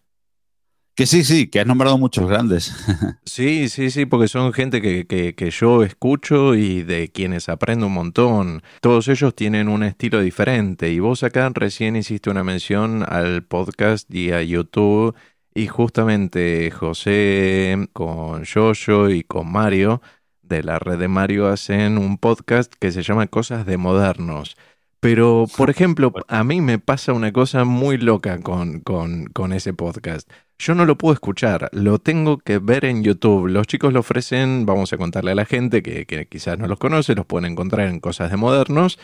Que 0.95 1.05
sí, 1.05 1.23
sí, 1.23 1.47
que 1.47 1.61
has 1.61 1.65
nombrado 1.65 1.97
muchos 1.97 2.27
grandes. 2.27 2.75
sí, 3.23 3.69
sí, 3.69 3.89
sí, 3.89 4.05
porque 4.05 4.27
son 4.27 4.51
gente 4.51 4.81
que, 4.81 5.07
que, 5.07 5.33
que, 5.33 5.49
yo 5.49 5.83
escucho 5.83 6.55
y 6.55 6.83
de 6.83 7.09
quienes 7.09 7.47
aprendo 7.47 7.87
un 7.87 7.93
montón. 7.93 8.63
Todos 8.81 9.07
ellos 9.07 9.33
tienen 9.33 9.69
un 9.69 9.83
estilo 9.83 10.19
diferente 10.19 10.91
y 10.91 10.99
vos 10.99 11.23
acá 11.23 11.49
recién 11.53 11.95
hiciste 11.95 12.29
una 12.29 12.43
mención 12.43 13.05
al 13.07 13.43
podcast 13.43 14.13
y 14.13 14.33
a 14.33 14.43
YouTube 14.43 15.15
y 15.53 15.67
justamente 15.67 16.69
José 16.69 17.87
con 17.93 18.43
Yoyo 18.43 19.09
y 19.09 19.23
con 19.23 19.49
Mario 19.49 20.01
de 20.41 20.63
la 20.63 20.79
red 20.79 20.97
de 20.99 21.07
Mario 21.07 21.47
hacen 21.47 21.97
un 21.97 22.17
podcast 22.17 22.73
que 22.73 22.91
se 22.91 23.03
llama 23.03 23.27
Cosas 23.27 23.65
de 23.65 23.77
Modernos. 23.77 24.57
Pero, 24.99 25.45
por 25.57 25.69
ejemplo, 25.69 26.13
a 26.27 26.43
mí 26.43 26.61
me 26.61 26.79
pasa 26.79 27.13
una 27.13 27.31
cosa 27.31 27.63
muy 27.65 27.97
loca 27.97 28.39
con, 28.39 28.81
con, 28.81 29.27
con, 29.27 29.53
ese 29.53 29.73
podcast. 29.73 30.29
Yo 30.57 30.75
no 30.75 30.85
lo 30.85 30.97
puedo 30.97 31.13
escuchar, 31.13 31.69
lo 31.71 31.99
tengo 31.99 32.37
que 32.37 32.59
ver 32.59 32.83
en 32.83 33.03
YouTube. 33.03 33.47
Los 33.47 33.67
chicos 33.67 33.93
lo 33.93 34.01
ofrecen, 34.01 34.65
vamos 34.65 34.91
a 34.91 34.97
contarle 34.97 35.31
a 35.31 35.35
la 35.35 35.45
gente 35.45 35.81
que, 35.81 36.05
que 36.05 36.27
quizás 36.27 36.59
no 36.59 36.67
los 36.67 36.79
conoce, 36.79 37.15
los 37.15 37.25
pueden 37.25 37.51
encontrar 37.51 37.87
en 37.87 38.01
Cosas 38.01 38.29
de 38.29 38.37
Modernos. 38.37 38.99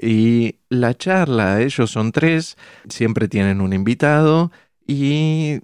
Y 0.00 0.56
la 0.68 0.94
charla, 0.94 1.62
ellos 1.62 1.90
son 1.90 2.12
tres, 2.12 2.58
siempre 2.88 3.28
tienen 3.28 3.62
un 3.62 3.72
invitado 3.72 4.52
y 4.86 5.60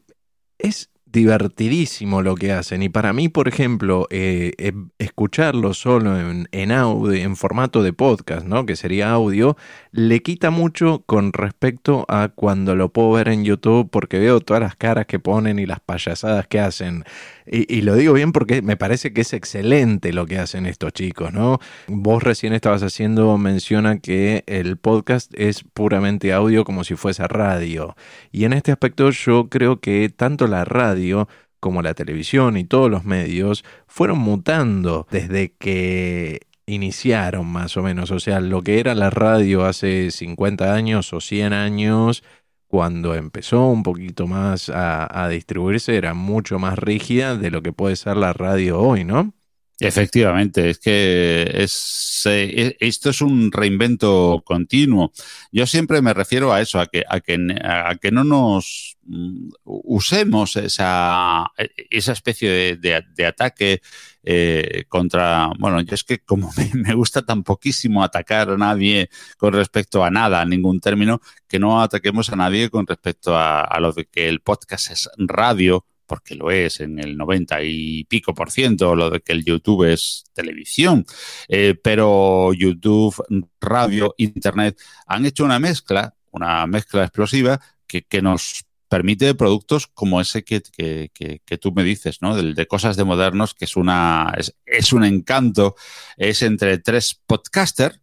es 0.59 0.91
divertidísimo 1.15 2.23
lo 2.23 2.35
que 2.35 2.53
hacen. 2.53 2.83
Y 2.83 2.89
para 2.89 3.13
mí, 3.13 3.29
por 3.29 3.47
ejemplo, 3.47 4.09
eh, 4.11 4.53
eh, 4.59 4.73
escucharlo 4.99 5.73
solo 5.73 6.19
en, 6.19 6.73
audio, 6.73 7.13
en 7.13 7.37
formato 7.37 7.85
de 7.85 7.93
podcast, 7.93 8.45
¿no? 8.45 8.67
Que 8.67 8.75
sería 8.75 9.13
audio, 9.13 9.57
le 9.93 10.23
quita 10.23 10.51
mucho 10.51 11.05
con 11.07 11.33
respecto 11.33 12.05
a 12.09 12.29
cuando 12.35 12.75
lo 12.75 12.93
puedo 12.93 13.13
ver 13.13 13.29
en 13.29 13.45
YouTube 13.45 13.89
porque 13.91 14.19
veo 14.19 14.41
todas 14.41 14.61
las 14.61 14.75
caras 14.75 15.07
que 15.07 15.21
ponen 15.21 15.61
y 15.61 15.67
las 15.67 15.79
payasadas 15.79 16.49
que 16.49 16.59
hacen. 16.59 17.05
Y, 17.47 17.83
lo 17.83 17.95
digo 17.95 18.15
bien 18.15 18.33
porque 18.33 18.63
me 18.63 18.77
parece 18.77 19.13
que 19.13 19.21
es 19.21 19.35
excelente 19.35 20.13
lo 20.13 20.27
que 20.27 20.39
hacen 20.39 20.65
estos 20.65 20.93
chicos, 20.95 21.33
¿no? 21.33 21.59
Vos 21.89 22.23
recién 22.23 22.55
estabas 22.55 22.83
haciendo 22.83 23.37
menciona 23.37 23.99
que 23.99 24.45
el 24.47 24.79
podcast 24.79 25.31
es 25.35 25.63
puramente 25.63 26.33
audio 26.33 26.65
como 26.65 26.85
si 26.85 26.95
fuese 26.97 27.29
radio. 27.29 27.97
Y 28.33 28.45
en 28.45 28.55
este 28.55 28.73
aspecto 28.73 29.11
yo 29.11 29.49
creo 29.51 29.81
que 29.81 30.09
tanto 30.09 30.47
la 30.47 30.65
radio 30.65 31.29
como 31.61 31.83
la 31.83 31.95
televisión 31.95 32.57
y 32.57 32.65
todos 32.65 32.91
los 32.91 33.05
medios 33.05 33.65
fueron 33.87 34.19
mutando 34.19 35.07
desde 35.11 35.53
que 35.53 36.41
iniciaron 36.67 37.47
más 37.47 37.77
o 37.77 37.83
menos. 37.83 38.11
O 38.11 38.21
sea, 38.21 38.41
lo 38.41 38.63
que 38.63 38.81
era 38.81 38.95
la 38.95 39.11
radio 39.11 39.65
hace 39.65 40.11
50 40.11 40.75
años 40.75 41.13
o 41.13 41.21
100 41.21 41.53
años 41.53 42.23
cuando 42.67 43.15
empezó 43.15 43.69
un 43.69 43.83
poquito 43.83 44.27
más 44.27 44.71
a, 44.73 45.29
distribuirse, 45.31 45.97
era 45.97 46.15
mucho 46.15 46.59
más 46.59 46.79
rígida 46.79 47.37
de 47.37 47.51
lo 47.51 47.63
que 47.63 47.73
puede 47.73 47.97
ser 47.97 48.17
la 48.17 48.33
radio 48.33 48.81
hoy, 48.81 49.05
¿no? 49.05 49.35
Efectivamente, 49.81 50.71
es 50.71 50.79
que 50.79 51.51
es, 51.53 52.23
eh, 52.27 52.77
esto 52.79 53.11
es 53.11 53.21
un 53.21 53.51
reinvento 53.51 54.43
continuo. 54.45 55.13
Yo 55.51 55.67
siempre 55.67 56.01
me 56.01 56.15
refiero 56.15 56.53
a 56.53 56.61
eso, 56.61 56.79
a 56.79 56.87
que, 56.87 57.05
a 57.09 57.21
que, 57.21 57.37
a 57.63 57.97
que 58.01 58.13
no 58.13 58.23
nos 58.23 58.97
mm, 59.03 59.49
usemos 59.65 60.57
esa, 60.57 61.51
esa 61.91 62.13
especie 62.13 62.77
de 62.77 63.27
ataque 63.27 63.83
eh, 64.27 64.85
contra, 64.89 65.51
bueno, 65.59 65.83
yo 65.83 65.95
es 65.95 66.03
que 66.03 66.19
como 66.21 66.51
me, 66.75 66.95
gusta 66.95 67.23
tan 67.23 67.43
poquísimo 67.43 68.03
atacar 68.03 68.51
a 68.51 68.57
nadie 68.57 69.11
con 69.37 69.53
respecto 69.53 70.03
a 70.03 70.11
nada, 70.11 70.41
a 70.41 70.45
ningún 70.47 70.81
término, 70.81 71.21
que 71.47 71.59
no 71.59 71.83
ataquemos 71.83 72.31
a 72.31 72.37
nadie 72.37 72.71
con 72.71 72.87
respecto 72.87 73.37
a, 73.37 73.79
lo 73.81 73.93
de 73.93 74.07
que 74.07 74.29
el 74.29 74.41
podcast 74.41 74.91
es 74.91 75.11
radio, 75.19 75.85
porque 76.07 76.35
lo 76.35 76.51
es 76.51 76.81
en 76.81 76.99
el 76.99 77.17
90 77.17 77.63
y 77.63 78.05
pico 78.05 78.35
por 78.35 78.51
ciento, 78.51 78.97
lo 78.97 79.11
de 79.11 79.21
que 79.21 79.33
el 79.33 79.45
YouTube 79.45 79.93
es 79.93 80.25
televisión, 80.33 81.05
eh, 81.49 81.75
pero 81.83 82.53
YouTube, 82.55 83.15
radio, 83.61 84.15
Internet 84.17 84.81
han 85.07 85.27
hecho 85.27 85.45
una 85.45 85.59
mezcla, 85.59 86.15
una 86.31 86.67
mezcla 86.67 87.05
explosiva 87.05 87.61
que, 87.87 88.03
que 88.03 88.23
nos 88.23 88.65
permite 88.95 89.35
productos 89.35 89.89
como 89.89 90.21
ese 90.21 90.45
que, 90.45 90.63
que, 90.73 91.59
tú 91.59 91.73
me 91.73 91.83
dices, 91.83 92.23
¿no? 92.23 92.37
De, 92.37 92.55
de, 92.55 92.67
cosas 92.69 92.97
de 92.97 93.03
modernos, 93.03 93.53
que 93.53 93.65
es 93.65 93.75
una 93.75 94.33
es, 94.65 94.93
un 94.93 95.03
encanto, 95.03 95.75
es 96.17 96.43
entre 96.43 96.79
tres 96.79 97.21
podcasters, 97.27 97.99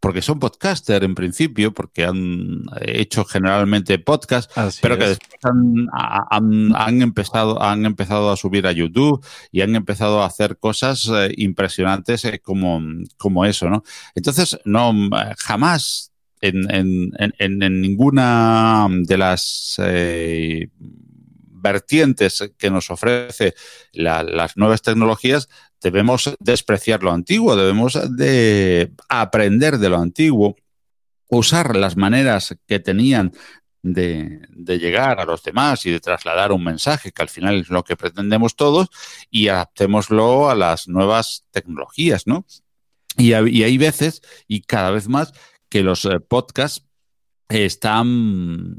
porque 0.00 0.20
son 0.20 0.40
podcasters 0.40 1.02
en 1.02 1.14
principio, 1.14 1.72
porque 1.72 2.04
han 2.04 2.64
hecho 2.82 3.24
generalmente 3.24 3.98
podcast, 3.98 4.52
pero 4.82 4.98
que 4.98 5.08
después 5.08 5.40
han, 6.30 7.00
empezado, 7.00 7.62
han 7.62 7.86
empezado 7.86 8.30
a 8.30 8.36
subir 8.36 8.66
a 8.66 8.72
YouTube 8.72 9.24
y 9.50 9.62
han 9.62 9.74
empezado 9.74 10.22
a 10.22 10.26
hacer 10.26 10.58
cosas 10.58 11.08
eh, 11.08 11.32
impresionantes 11.38 12.26
eh, 12.26 12.40
como, 12.40 12.82
como 13.16 13.46
eso, 13.46 13.70
¿no? 13.70 13.82
Entonces, 14.14 14.58
no, 14.66 14.92
jamás 15.38 16.13
en, 16.48 17.80
ninguna 17.80 18.86
de 18.90 19.18
las 19.18 19.76
eh, 19.78 20.68
vertientes 21.64 22.52
que 22.58 22.70
nos 22.70 22.90
ofrece 22.90 23.54
las 23.92 24.56
nuevas 24.56 24.82
tecnologías 24.82 25.48
debemos 25.84 26.34
despreciar 26.40 27.02
lo 27.02 27.12
antiguo, 27.12 27.56
debemos 27.56 27.98
de 28.16 28.92
aprender 29.08 29.78
de 29.78 29.88
lo 29.90 29.98
antiguo, 29.98 30.56
usar 31.28 31.76
las 31.76 31.96
maneras 31.96 32.56
que 32.66 32.80
tenían 32.80 33.32
de, 33.82 34.40
llegar 34.56 35.20
a 35.20 35.26
los 35.26 35.42
demás 35.42 35.84
y 35.84 35.90
de 35.90 36.00
trasladar 36.00 36.52
un 36.52 36.64
mensaje, 36.64 37.12
que 37.12 37.22
al 37.22 37.28
final 37.28 37.60
es 37.60 37.68
lo 37.68 37.84
que 37.84 37.96
pretendemos 37.96 38.56
todos, 38.56 38.88
y 39.30 39.48
adaptémoslo 39.48 40.48
a 40.48 40.54
las 40.54 40.88
nuevas 40.88 41.44
tecnologías, 41.50 42.26
¿no? 42.26 42.46
y 43.16 43.32
hay 43.32 43.78
veces, 43.78 44.22
y 44.48 44.62
cada 44.62 44.90
vez 44.90 45.06
más, 45.06 45.32
que 45.74 45.82
los 45.82 46.04
eh, 46.04 46.20
podcasts 46.20 46.86
están, 47.48 48.78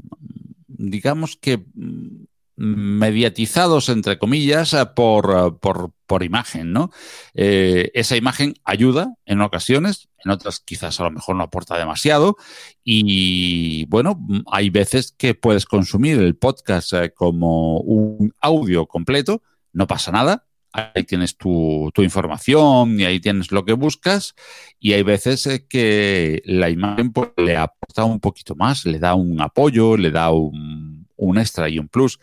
digamos 0.66 1.36
que 1.36 1.58
mm, 1.58 2.24
mediatizados, 2.56 3.90
entre 3.90 4.16
comillas, 4.16 4.72
eh, 4.72 4.86
por, 4.96 5.30
eh, 5.30 5.90
por, 6.06 6.22
imagen, 6.22 6.72
¿no? 6.72 6.90
esa 7.34 8.16
imagen 8.16 8.54
ayuda 8.64 9.12
en 9.26 9.42
ocasiones, 9.42 10.08
en 10.24 10.30
otras 10.30 10.60
quizás 10.60 10.98
a 10.98 11.04
lo 11.04 11.10
mejor 11.10 11.36
no 11.36 11.42
aporta 11.42 11.76
demasiado 11.76 12.36
y, 12.82 13.84
bueno, 13.90 14.18
hay 14.50 14.70
veces 14.70 15.12
que 15.18 15.34
puedes 15.34 15.66
consumir 15.66 16.18
el 16.18 16.36
podcast 16.36 16.92
como 17.14 17.80
un 17.80 18.32
audio 18.40 18.86
completo, 18.86 19.42
no 19.74 19.86
pasa 19.86 20.12
nada, 20.12 20.46
ahí 20.76 21.04
tienes 21.04 21.36
tu, 21.36 21.90
información 21.98 23.00
y 23.00 23.04
ahí 23.04 23.20
tienes 23.20 23.50
lo 23.52 23.64
que 23.64 23.72
buscas 23.72 24.34
y 24.78 24.92
hay 24.92 25.02
veces 25.02 25.46
eh, 25.46 25.66
que 25.66 26.42
la 26.44 26.70
imagen 26.70 27.12
pues, 27.12 27.30
le 27.36 27.56
aporta 27.56 28.04
un 28.04 28.20
poquito 28.20 28.54
más, 28.54 28.84
le 28.84 28.98
da 28.98 29.14
un 29.14 29.40
apoyo, 29.40 29.96
le 29.96 30.10
da 30.10 30.30
un, 30.30 31.06
extra 31.36 31.68
y 31.68 31.78
un 31.78 31.88
plus. 31.88 32.18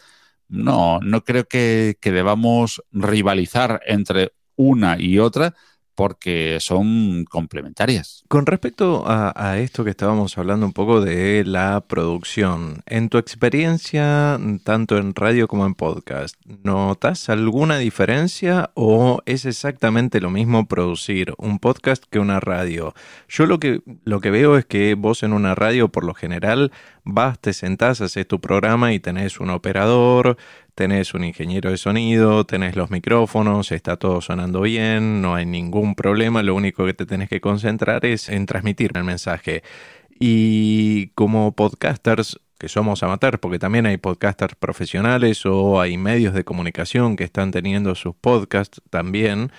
No, 0.48 1.00
no 1.00 1.24
creo 1.24 1.48
que, 1.48 1.98
debamos 2.02 2.82
rivalizar 2.92 3.82
entre 3.86 4.34
una 4.56 5.00
y 5.00 5.18
otra, 5.20 5.56
porque 5.96 6.58
son 6.60 7.26
complementarias. 7.26 8.24
Con 8.28 8.46
respecto 8.46 9.04
a, 9.06 9.58
esto 9.58 9.84
que 9.84 9.92
estábamos 9.92 10.38
hablando 10.38 10.66
un 10.66 10.74
poco 10.74 11.02
de 11.02 11.44
la 11.46 11.82
producción, 11.82 12.82
en 12.86 13.10
tu 13.10 13.18
experiencia, 13.18 14.40
tanto 14.64 14.98
en 14.98 15.14
radio 15.14 15.48
como 15.48 15.66
en 15.66 15.76
podcast, 15.76 16.36
¿notas 16.64 17.30
alguna 17.30 17.78
diferencia 17.78 18.72
o 18.74 19.22
es 19.26 19.46
exactamente 19.46 20.22
lo 20.22 20.30
mismo 20.30 20.68
producir 20.68 21.34
un 21.38 21.60
podcast 21.60 22.04
que 22.10 22.20
una 22.20 22.40
radio? 22.40 22.94
Yo 23.30 23.46
lo 23.46 23.60
que, 23.60 23.82
lo 24.04 24.20
que 24.20 24.32
veo 24.32 24.58
es 24.58 24.66
que 24.66 24.96
vos 24.96 25.24
en 25.24 25.34
una 25.34 25.56
radio, 25.56 25.90
por 25.90 26.04
lo 26.04 26.14
general, 26.14 26.72
vas, 27.04 27.40
te 27.40 27.54
sentás, 27.54 28.02
haces 28.02 28.28
tu 28.28 28.40
programa 28.40 28.94
y 28.94 29.00
tenés 29.00 29.40
un 29.40 29.50
operador, 29.50 30.38
tenés 30.76 31.14
un 31.14 31.24
ingeniero 31.24 31.70
de 31.72 31.78
sonido, 31.78 32.46
tenés 32.46 32.76
los 32.76 32.90
micrófonos, 32.92 33.72
está 33.72 33.98
todo 33.98 34.22
sonando 34.22 34.62
bien, 34.62 35.22
no 35.22 35.36
hay 35.36 35.46
ningún 35.46 35.96
problema, 35.96 36.44
lo 36.44 36.56
único 36.56 36.86
que 36.86 36.94
te 36.94 37.06
tenés 37.06 37.30
que 37.30 37.42
concentrar 37.42 38.06
es 38.06 38.30
en 38.30 38.46
transmitir 38.46 38.92
el 38.96 39.04
mensaje. 39.04 39.64
Y 40.20 41.08
como 41.16 41.54
podcasters, 41.54 42.40
que 42.58 42.70
somos 42.70 43.04
amateurs, 43.04 43.40
porque 43.40 43.60
también 43.60 43.86
hay 43.86 43.98
podcasters 43.98 44.56
profesionales 44.56 45.46
o 45.46 45.82
hay 45.82 45.98
medios 45.98 46.34
de 46.34 46.44
comunicación 46.44 47.16
que 47.16 47.24
están 47.26 47.52
teniendo 47.52 47.96
sus 47.96 48.16
podcasts 48.16 48.82
también, 48.90 49.52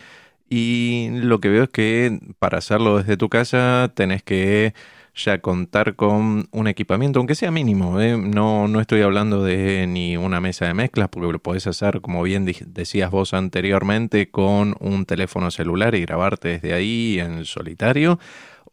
y 0.49 1.09
lo 1.11 1.41
que 1.41 1.49
veo 1.49 1.65
es 1.65 1.71
que 1.71 2.21
para 2.39 2.59
hacerlo 2.59 2.99
desde 2.99 3.17
tu 3.17 3.29
casa 3.29 3.93
tenés 3.95 4.23
que 4.23 4.75
ya 5.15 5.41
contar 5.41 5.95
con 5.97 6.49
un 6.51 6.67
equipamiento, 6.67 7.19
aunque 7.19 7.35
sea 7.35 7.51
mínimo. 7.51 8.01
¿eh? 8.01 8.17
No, 8.17 8.69
no 8.69 8.81
estoy 8.81 9.03
hablando 9.03 9.43
de 9.45 9.87
ni 9.87 10.17
una 10.17 10.41
mesa 10.41 10.67
de 10.67 10.75
mezclas, 10.75 11.09
porque 11.09 11.33
lo 11.33 11.39
podés 11.39 11.67
hacer, 11.67 12.01
como 12.01 12.23
bien 12.23 12.45
decías 12.67 13.11
vos 13.11 13.35
anteriormente, 13.35 14.31
con 14.31 14.77
un 14.81 15.07
teléfono 15.07 15.51
celular 15.51 15.95
y 15.95 16.03
grabarte 16.03 16.49
desde 16.49 16.75
ahí 16.75 17.19
en 17.21 17.45
solitario. 17.45 18.19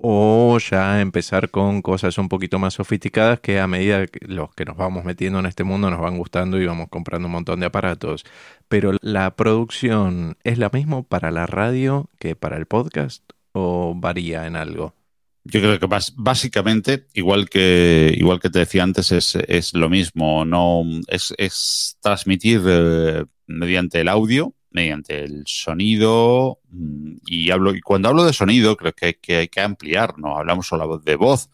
O 0.04 0.58
ya 0.58 1.00
empezar 1.00 1.52
con 1.52 1.84
cosas 1.84 2.18
un 2.18 2.28
poquito 2.28 2.58
más 2.58 2.74
sofisticadas 2.74 3.40
que 3.40 3.60
a 3.60 3.68
medida 3.68 4.08
que 4.08 4.26
los 4.26 4.52
que 4.56 4.66
nos 4.66 4.76
vamos 4.76 5.06
metiendo 5.06 5.38
en 5.38 5.46
este 5.46 5.64
mundo 5.64 5.92
nos 5.92 6.02
van 6.02 6.18
gustando 6.18 6.60
y 6.60 6.66
vamos 6.66 6.88
comprando 6.90 7.28
un 7.28 7.34
montón 7.34 7.60
de 7.60 7.68
aparatos. 7.68 8.26
Pero 8.68 8.94
la 9.02 9.36
producción 9.36 10.38
es 10.44 10.58
la 10.58 10.70
misma 10.74 11.04
para 11.04 11.30
la 11.30 11.46
radio 11.46 12.10
que 12.18 12.36
para 12.36 12.58
el 12.58 12.66
podcast 12.66 13.24
o 13.54 13.94
varía 13.96 14.48
en 14.48 14.56
algo? 14.56 14.96
Yo 15.44 15.60
creo 15.60 15.80
que 15.80 15.88
básicamente, 16.18 17.08
igual 17.14 17.50
que, 17.50 18.14
igual 18.16 18.40
que 18.40 18.52
te 18.52 18.60
decía 18.60 18.84
antes, 18.84 19.12
es, 19.12 19.74
lo 19.74 19.90
mismo. 19.90 20.46
No, 20.46 20.84
es, 21.08 21.98
transmitir 22.00 22.62
eh, 22.68 23.26
mediante 23.48 24.02
el 24.02 24.08
audio, 24.08 24.54
mediante 24.70 25.24
el 25.24 25.44
sonido. 25.48 26.60
Mm, 26.70 27.14
y 27.26 27.50
hablo, 27.50 27.74
y 27.74 27.82
cuando 27.82 28.10
hablo 28.10 28.24
de 28.24 28.34
sonido, 28.34 28.78
creo 28.78 28.94
que 28.94 29.08
hay 29.08 29.14
que, 29.16 29.38
hay 29.38 29.48
que 29.48 29.62
ampliar, 29.62 30.20
¿no? 30.20 30.38
Hablamos 30.38 30.68
solo 30.68 31.00
de 31.00 31.16
voz. 31.16 31.50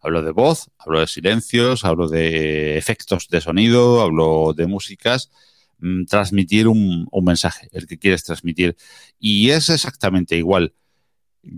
Hablo 0.00 0.22
de 0.22 0.32
voz, 0.32 0.68
hablo 0.78 1.00
de 1.00 1.06
silencios, 1.06 1.84
hablo 1.84 2.08
de 2.08 2.76
efectos 2.76 3.28
de 3.28 3.40
sonido, 3.40 4.02
hablo 4.02 4.52
de 4.52 4.66
músicas 4.66 5.30
mm, 5.78 6.06
transmitir 6.06 6.66
un, 6.68 7.06
un, 7.10 7.24
mensaje, 7.24 7.68
el 7.72 7.86
que 7.86 7.98
quieres 7.98 8.24
transmitir. 8.24 8.76
Y 9.18 9.50
es 9.50 9.68
exactamente 9.70 10.36
igual. 10.36 10.74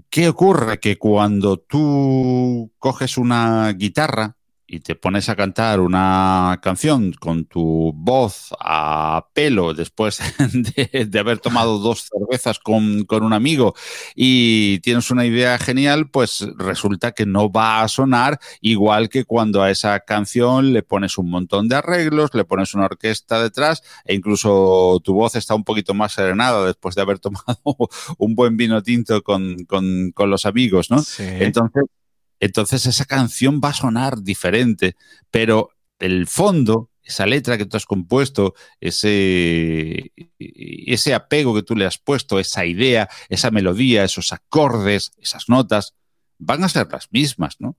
¿Qué 0.08 0.28
ocurre? 0.28 0.80
Que 0.80 0.96
cuando 0.98 1.58
tú 1.58 2.72
coges 2.78 3.18
una 3.18 3.70
guitarra 3.72 4.36
y 4.66 4.80
te 4.80 4.94
pones 4.94 5.28
a 5.28 5.36
cantar 5.36 5.80
una 5.80 6.58
canción 6.62 7.12
con 7.12 7.44
tu 7.44 7.92
voz 7.94 8.54
a 8.60 9.28
pelo 9.34 9.74
después 9.74 10.20
de, 10.52 11.18
haber 11.18 11.38
tomado 11.38 11.78
dos 11.78 12.08
cervezas 12.10 12.58
con, 12.58 13.06
un 13.08 13.32
amigo 13.32 13.74
y 14.14 14.80
tienes 14.80 15.10
una 15.10 15.26
idea 15.26 15.58
genial, 15.58 16.10
pues 16.10 16.46
resulta 16.58 17.12
que 17.12 17.26
no 17.26 17.50
va 17.50 17.82
a 17.82 17.88
sonar 17.88 18.40
igual 18.60 19.08
que 19.08 19.24
cuando 19.24 19.62
a 19.62 19.70
esa 19.70 20.00
canción 20.00 20.72
le 20.72 20.82
pones 20.82 21.18
un 21.18 21.30
montón 21.30 21.68
de 21.68 21.76
arreglos, 21.76 22.34
le 22.34 22.44
pones 22.44 22.74
una 22.74 22.86
orquesta 22.86 23.42
detrás 23.42 23.82
e 24.04 24.14
incluso 24.14 25.00
tu 25.04 25.14
voz 25.14 25.36
está 25.36 25.54
un 25.54 25.64
poquito 25.64 25.94
más 25.94 26.12
serenada 26.12 26.64
después 26.66 26.94
de 26.94 27.02
haber 27.02 27.18
tomado 27.24 27.60
un 28.18 28.34
buen 28.34 28.56
vino 28.56 28.82
tinto 28.82 29.22
con, 29.22 29.56
los 30.18 30.46
amigos, 30.46 30.90
¿no? 30.90 31.02
Entonces, 31.18 31.84
entonces 32.40 32.86
esa 32.86 33.04
canción 33.04 33.60
va 33.62 33.70
a 33.70 33.74
sonar 33.74 34.22
diferente, 34.22 34.96
pero 35.30 35.70
el 35.98 36.26
fondo, 36.26 36.90
esa 37.02 37.26
letra 37.26 37.58
que 37.58 37.66
tú 37.66 37.76
has 37.76 37.86
compuesto, 37.86 38.54
ese, 38.80 40.12
ese 40.38 41.14
apego 41.14 41.54
que 41.54 41.62
tú 41.62 41.76
le 41.76 41.86
has 41.86 41.98
puesto, 41.98 42.38
esa 42.38 42.64
idea, 42.64 43.08
esa 43.28 43.50
melodía, 43.50 44.04
esos 44.04 44.32
acordes, 44.32 45.12
esas 45.18 45.48
notas, 45.48 45.94
van 46.38 46.64
a 46.64 46.68
ser 46.68 46.88
las 46.90 47.08
mismas, 47.10 47.56
¿no? 47.60 47.76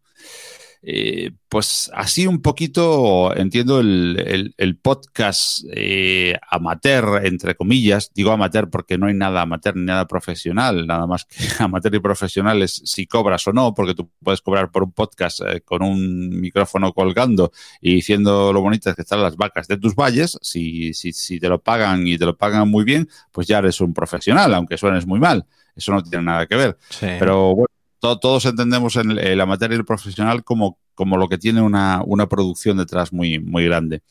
Eh, 0.87 1.31
pues 1.49 1.89
así 1.95 2.27
un 2.27 2.43
poquito 2.43 3.35
entiendo 3.35 3.79
el, 3.79 4.79
podcast 4.83 5.65
eh, 5.73 6.37
amateur, 6.47 7.25
entre 7.25 7.55
comillas. 7.55 8.11
Digo 8.13 8.31
amateur 8.31 8.69
porque 8.69 8.99
no 8.99 9.07
hay 9.07 9.15
nada 9.15 9.41
amateur 9.41 9.75
ni 9.75 9.85
nada 9.85 10.05
profesional, 10.07 10.85
nada 10.85 11.07
más 11.07 11.25
que 11.25 11.37
amateur 11.63 11.95
y 11.95 11.99
profesional 11.99 12.61
es 12.61 12.83
si 12.85 13.07
cobras 13.07 13.47
o 13.47 13.53
no, 13.53 13.73
porque 13.73 13.95
tú 13.95 14.11
puedes 14.21 14.41
cobrar 14.41 14.69
por 14.69 14.83
un 14.83 14.91
podcast 14.91 15.41
eh, 15.41 15.61
con 15.61 15.81
un 15.81 16.39
micrófono 16.39 16.93
colgando 16.93 17.51
y 17.81 17.95
diciendo 17.95 18.53
lo 18.53 18.61
bonitas 18.61 18.95
que 18.95 19.01
están 19.01 19.23
las 19.23 19.37
vacas 19.37 19.67
de 19.67 19.77
tus 19.77 19.95
valles. 19.95 20.37
Si, 20.43 20.93
si, 20.93 21.13
si 21.13 21.39
te 21.39 21.49
lo 21.49 21.63
pagan 21.63 22.05
y 22.05 22.19
te 22.19 22.25
lo 22.25 22.37
pagan 22.37 22.69
muy 22.69 22.83
bien, 22.83 23.09
pues 23.31 23.47
ya 23.47 23.57
eres 23.57 23.81
un 23.81 23.91
profesional, 23.91 24.53
aunque 24.53 24.77
suenes 24.77 25.07
muy 25.07 25.19
mal. 25.19 25.47
Eso 25.75 25.91
no 25.93 26.03
tiene 26.03 26.25
nada 26.25 26.45
que 26.45 26.55
ver. 26.55 26.77
Pero 26.99 27.55
bueno 27.55 27.74
todos 28.19 28.45
entendemos 28.45 28.95
en 28.95 29.37
la 29.37 29.45
materia 29.45 29.81
profesional 29.83 30.43
como, 30.43 30.77
como 30.93 31.17
lo 31.17 31.27
que 31.27 31.37
tiene 31.37 31.61
una, 31.61 32.03
producción 32.29 32.77
detrás 32.77 33.13
muy, 33.13 33.39
muy 33.39 33.65
grande. 33.65 34.01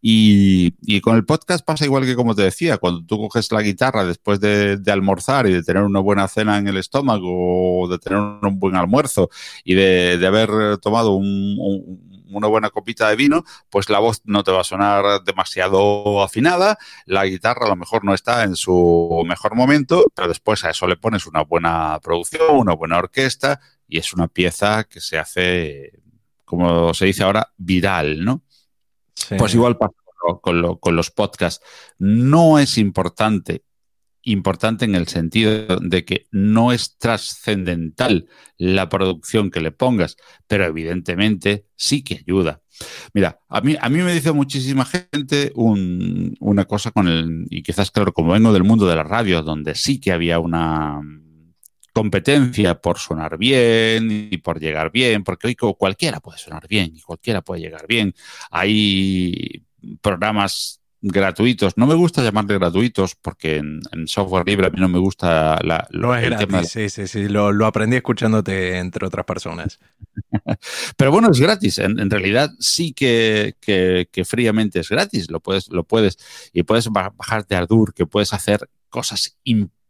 Y, 0.00 1.00
con 1.00 1.16
el 1.16 1.24
podcast 1.24 1.64
pasa 1.64 1.84
igual 1.84 2.04
que 2.04 2.16
como 2.16 2.34
te 2.34 2.42
decía, 2.42 2.78
cuando 2.78 3.04
tú 3.04 3.18
coges 3.18 3.50
la 3.52 3.62
guitarra 3.62 4.04
después 4.04 4.40
de, 4.40 4.80
almorzar 4.86 5.46
y 5.46 5.52
de 5.52 5.62
tener 5.62 5.82
una 5.82 6.00
buena 6.00 6.28
cena 6.28 6.58
en 6.58 6.68
el 6.68 6.76
estómago 6.76 7.82
o 7.82 7.88
de 7.88 7.98
tener 7.98 8.18
un 8.18 8.58
buen 8.58 8.76
almuerzo 8.76 9.30
y 9.64 9.74
de, 9.74 10.26
haber 10.26 10.78
tomado 10.78 11.12
un 11.14 12.11
una 12.32 12.48
buena 12.48 12.70
copita 12.70 13.08
de 13.08 13.16
vino, 13.16 13.44
pues 13.70 13.88
la 13.88 13.98
voz 13.98 14.22
no 14.24 14.42
te 14.44 14.52
va 14.52 14.60
a 14.60 14.64
sonar 14.64 15.22
demasiado 15.24 16.22
afinada, 16.22 16.78
la 17.06 17.24
guitarra 17.24 17.66
a 17.66 17.70
lo 17.70 17.76
mejor 17.76 18.04
no 18.04 18.14
está 18.14 18.44
en 18.44 18.56
su 18.56 19.22
mejor 19.26 19.54
momento, 19.54 20.04
pero 20.14 20.28
después 20.28 20.64
a 20.64 20.70
eso 20.70 20.86
le 20.86 20.96
pones 20.96 21.26
una 21.26 21.42
buena 21.42 21.98
producción, 22.02 22.56
una 22.56 22.74
buena 22.74 22.98
orquesta 22.98 23.60
y 23.86 23.98
es 23.98 24.12
una 24.12 24.28
pieza 24.28 24.84
que 24.84 25.00
se 25.00 25.18
hace, 25.18 26.00
como 26.44 26.94
se 26.94 27.06
dice 27.06 27.22
ahora, 27.24 27.52
viral, 27.56 28.24
¿no? 28.24 28.42
Pues 29.38 29.54
igual 29.54 29.76
pasa 29.76 29.94
con, 30.40 30.76
con 30.76 30.96
los 30.96 31.10
podcasts. 31.10 31.64
No 31.98 32.58
es 32.58 32.78
importante 32.78 33.64
importante 34.22 34.84
en 34.84 34.94
el 34.94 35.08
sentido 35.08 35.78
de 35.80 36.04
que 36.04 36.26
no 36.30 36.72
es 36.72 36.96
trascendental 36.98 38.28
la 38.56 38.88
producción 38.88 39.50
que 39.50 39.60
le 39.60 39.72
pongas, 39.72 40.16
pero 40.46 40.64
evidentemente 40.64 41.66
sí 41.76 42.02
que 42.02 42.16
ayuda. 42.16 42.60
Mira, 43.14 43.38
a 43.48 43.60
mí, 43.60 43.76
a 43.80 43.88
mí 43.88 43.98
me 43.98 44.12
dice 44.12 44.32
muchísima 44.32 44.84
gente 44.84 45.52
una 45.54 46.64
cosa 46.64 46.90
con 46.90 47.08
el, 47.08 47.46
y 47.50 47.62
quizás 47.62 47.90
claro, 47.90 48.12
como 48.12 48.32
vengo 48.32 48.52
del 48.52 48.64
mundo 48.64 48.86
de 48.86 48.96
la 48.96 49.04
radio, 49.04 49.42
donde 49.42 49.74
sí 49.74 50.00
que 50.00 50.12
había 50.12 50.38
una 50.38 51.00
competencia 51.92 52.80
por 52.80 52.98
sonar 52.98 53.36
bien 53.36 54.08
y 54.10 54.38
por 54.38 54.58
llegar 54.58 54.90
bien, 54.90 55.24
porque 55.24 55.48
hoy 55.48 55.54
cualquiera 55.54 56.20
puede 56.20 56.38
sonar 56.38 56.66
bien 56.66 56.92
y 56.94 57.00
cualquiera 57.00 57.42
puede 57.42 57.60
llegar 57.60 57.86
bien. 57.86 58.14
Hay 58.50 59.64
programas 60.00 60.81
gratuitos. 61.02 61.76
No 61.76 61.86
me 61.86 61.94
gusta 61.94 62.22
llamarle 62.22 62.58
gratuitos 62.58 63.16
porque 63.16 63.56
en, 63.56 63.82
software 64.06 64.46
libre 64.46 64.68
a 64.68 64.70
mí 64.70 64.80
no 64.80 64.88
me 64.88 64.98
gusta 64.98 65.58
la, 65.62 65.86
lo, 65.90 66.14
es 66.14 66.30
gratis, 66.30 66.68
sí, 66.70 66.88
sí, 66.88 67.06
sí. 67.06 67.28
Lo, 67.28 67.66
aprendí 67.66 67.96
escuchándote 67.96 68.78
entre 68.78 69.06
otras 69.06 69.26
personas. 69.26 69.80
Pero 70.96 71.10
bueno, 71.10 71.30
es 71.30 71.40
gratis. 71.40 71.78
En, 71.78 72.08
realidad 72.08 72.50
sí 72.58 72.92
que, 72.92 73.56
que, 73.60 74.24
fríamente 74.24 74.80
es 74.80 74.88
gratis. 74.88 75.30
Lo 75.30 75.40
puedes, 75.40 75.68
lo 75.68 75.84
puedes. 75.84 76.18
Y 76.52 76.62
puedes 76.62 76.88
bajarte 76.88 77.56
Ardour, 77.56 77.92
que 77.92 78.06
puedes 78.06 78.32
hacer 78.32 78.68
cosas 78.88 79.36
impresionantes, 79.42 79.81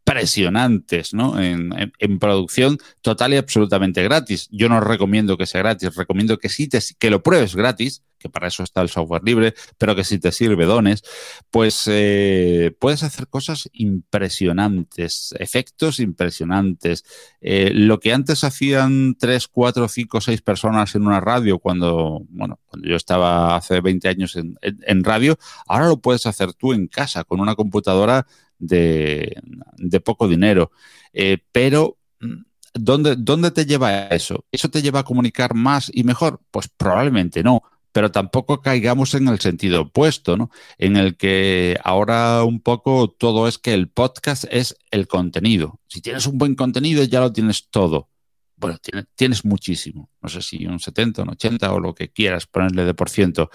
¿no? 1.12 1.40
En, 1.40 2.18
producción 2.18 2.78
total 3.00 3.34
y 3.34 3.36
absolutamente 3.36 4.02
gratis. 4.02 4.48
Yo 4.50 4.68
no 4.68 4.80
recomiendo 4.80 5.36
que 5.36 5.46
sea 5.46 5.62
gratis, 5.62 5.94
recomiendo 5.96 6.38
que 6.38 6.48
sí 6.48 6.68
te, 6.68 6.78
que 6.98 7.10
lo 7.10 7.22
pruebes 7.22 7.54
gratis 7.54 8.02
que 8.22 8.30
para 8.30 8.46
eso 8.46 8.62
está 8.62 8.80
el 8.80 8.88
software 8.88 9.22
libre, 9.24 9.54
pero 9.76 9.94
que 9.94 10.04
si 10.04 10.18
te 10.18 10.32
sirve 10.32 10.64
dones, 10.64 11.02
pues 11.50 11.84
eh, 11.88 12.74
puedes 12.78 13.02
hacer 13.02 13.26
cosas 13.26 13.68
impresionantes, 13.72 15.34
efectos 15.38 15.98
impresionantes. 15.98 17.04
Eh, 17.40 17.72
lo 17.74 17.98
que 17.98 18.12
antes 18.12 18.44
hacían 18.44 19.16
tres, 19.18 19.48
cuatro, 19.48 19.88
cinco, 19.88 20.20
seis 20.20 20.40
personas 20.40 20.94
en 20.94 21.06
una 21.06 21.20
radio 21.20 21.58
cuando, 21.58 22.22
bueno, 22.28 22.60
cuando 22.66 22.88
yo 22.88 22.96
estaba 22.96 23.56
hace 23.56 23.80
20 23.80 24.08
años 24.08 24.36
en, 24.36 24.56
en 24.62 25.04
radio, 25.04 25.36
ahora 25.66 25.88
lo 25.88 25.98
puedes 25.98 26.26
hacer 26.26 26.54
tú 26.54 26.72
en 26.72 26.86
casa 26.86 27.24
con 27.24 27.40
una 27.40 27.56
computadora 27.56 28.26
de, 28.62 30.00
poco 30.04 30.28
dinero. 30.28 30.70
Eh, 31.12 31.38
pero, 31.52 31.98
mm, 32.20 32.42
¿dónde, 32.74 33.16
¿dónde 33.16 33.50
te 33.50 33.66
lleva 33.66 34.06
eso? 34.08 34.44
¿Eso 34.50 34.70
te 34.70 34.82
lleva 34.82 35.00
a 35.00 35.04
comunicar 35.04 35.54
más 35.54 35.90
y 35.92 36.04
mejor? 36.04 36.40
Pues 36.50 36.68
probablemente 36.68 37.42
no 37.42 37.62
pero 37.92 38.10
tampoco 38.10 38.62
caigamos 38.62 39.14
en 39.14 39.28
el 39.28 39.38
sentido 39.38 39.82
opuesto, 39.82 40.36
¿no? 40.36 40.50
En 40.78 40.96
el 40.96 41.16
que 41.16 41.78
ahora 41.84 42.42
un 42.42 42.60
poco 42.60 43.10
todo 43.10 43.46
es 43.46 43.58
que 43.58 43.74
el 43.74 43.88
podcast 43.88 44.44
es 44.50 44.76
el 44.90 45.06
contenido. 45.06 45.78
Si 45.88 46.00
tienes 46.00 46.26
un 46.26 46.38
buen 46.38 46.54
contenido, 46.54 47.04
ya 47.04 47.20
lo 47.20 47.32
tienes 47.32 47.68
todo. 47.68 48.08
Bueno, 48.56 48.78
tienes, 49.16 49.44
muchísimo. 49.44 50.08
No 50.22 50.28
sé 50.28 50.40
si 50.40 50.66
un 50.66 50.80
70, 50.80 51.22
un 51.22 51.30
80 51.30 51.72
o 51.72 51.80
lo 51.80 51.94
que 51.94 52.10
quieras 52.10 52.46
ponerle 52.46 52.84
de 52.84 52.94
por 52.94 53.10
ciento. 53.10 53.50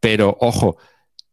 Pero 0.00 0.36
ojo, 0.40 0.76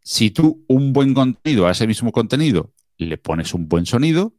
si 0.02 0.32
tú 0.32 0.66
un 0.68 0.92
buen 0.92 1.14
contenido 1.14 1.68
a 1.68 1.72
ese 1.72 1.88
mismo 1.88 2.12
contenido 2.12 2.74
le 3.06 3.18
pones 3.18 3.54
un 3.54 3.68
buen 3.68 3.86
sonido, 3.86 4.36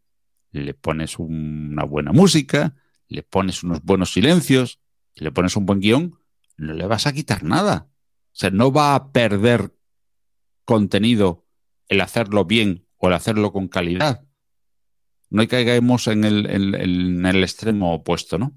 le 0.50 0.74
pones 0.74 1.18
una 1.18 1.84
buena 1.84 2.12
música, 2.12 2.76
le 3.08 3.22
pones 3.22 3.62
unos 3.62 3.82
buenos 3.82 4.12
silencios, 4.12 4.80
le 5.14 5.32
pones 5.32 5.56
un 5.56 5.66
buen 5.66 5.80
guion, 5.80 6.18
no 6.56 6.72
le 6.74 6.86
vas 6.86 7.06
a 7.06 7.12
quitar 7.12 7.42
nada 7.42 7.92
o 8.32 8.34
sea, 8.34 8.50
no 8.50 8.72
va 8.72 8.94
a 8.94 9.12
perder 9.12 9.74
contenido 10.64 11.46
el 11.88 12.00
hacerlo 12.00 12.46
bien 12.46 12.86
o 12.96 13.08
el 13.08 13.14
hacerlo 13.14 13.52
con 13.52 13.68
calidad. 13.68 14.26
No 15.28 15.46
caigamos 15.46 16.06
en 16.08 16.24
el, 16.24 16.46
en 16.46 17.26
el 17.26 17.42
extremo 17.42 17.94
opuesto, 17.94 18.38
¿no? 18.38 18.54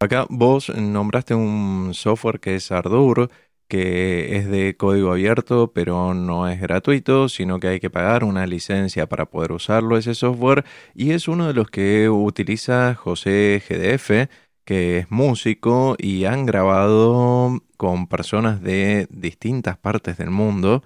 Acá 0.00 0.26
vos 0.30 0.70
nombraste 0.70 1.34
un 1.34 1.92
software 1.92 2.40
que 2.40 2.54
es 2.54 2.70
Ardour, 2.72 3.30
que 3.68 4.36
es 4.36 4.48
de 4.48 4.76
código 4.76 5.12
abierto, 5.12 5.72
pero 5.74 6.14
no 6.14 6.48
es 6.48 6.60
gratuito, 6.60 7.28
sino 7.28 7.60
que 7.60 7.68
hay 7.68 7.80
que 7.80 7.90
pagar 7.90 8.24
una 8.24 8.46
licencia 8.46 9.06
para 9.08 9.26
poder 9.26 9.52
usarlo 9.52 9.96
ese 9.96 10.14
software, 10.14 10.64
y 10.94 11.12
es 11.12 11.28
uno 11.28 11.46
de 11.46 11.54
los 11.54 11.70
que 11.70 12.08
utiliza 12.08 12.94
José 12.94 13.62
GDF, 13.68 14.28
que 14.64 14.98
es 14.98 15.10
músico 15.10 15.96
y 15.98 16.24
han 16.26 16.46
grabado 16.46 17.62
con 17.76 18.06
personas 18.06 18.62
de 18.62 19.06
distintas 19.10 19.78
partes 19.78 20.18
del 20.18 20.30
mundo 20.30 20.82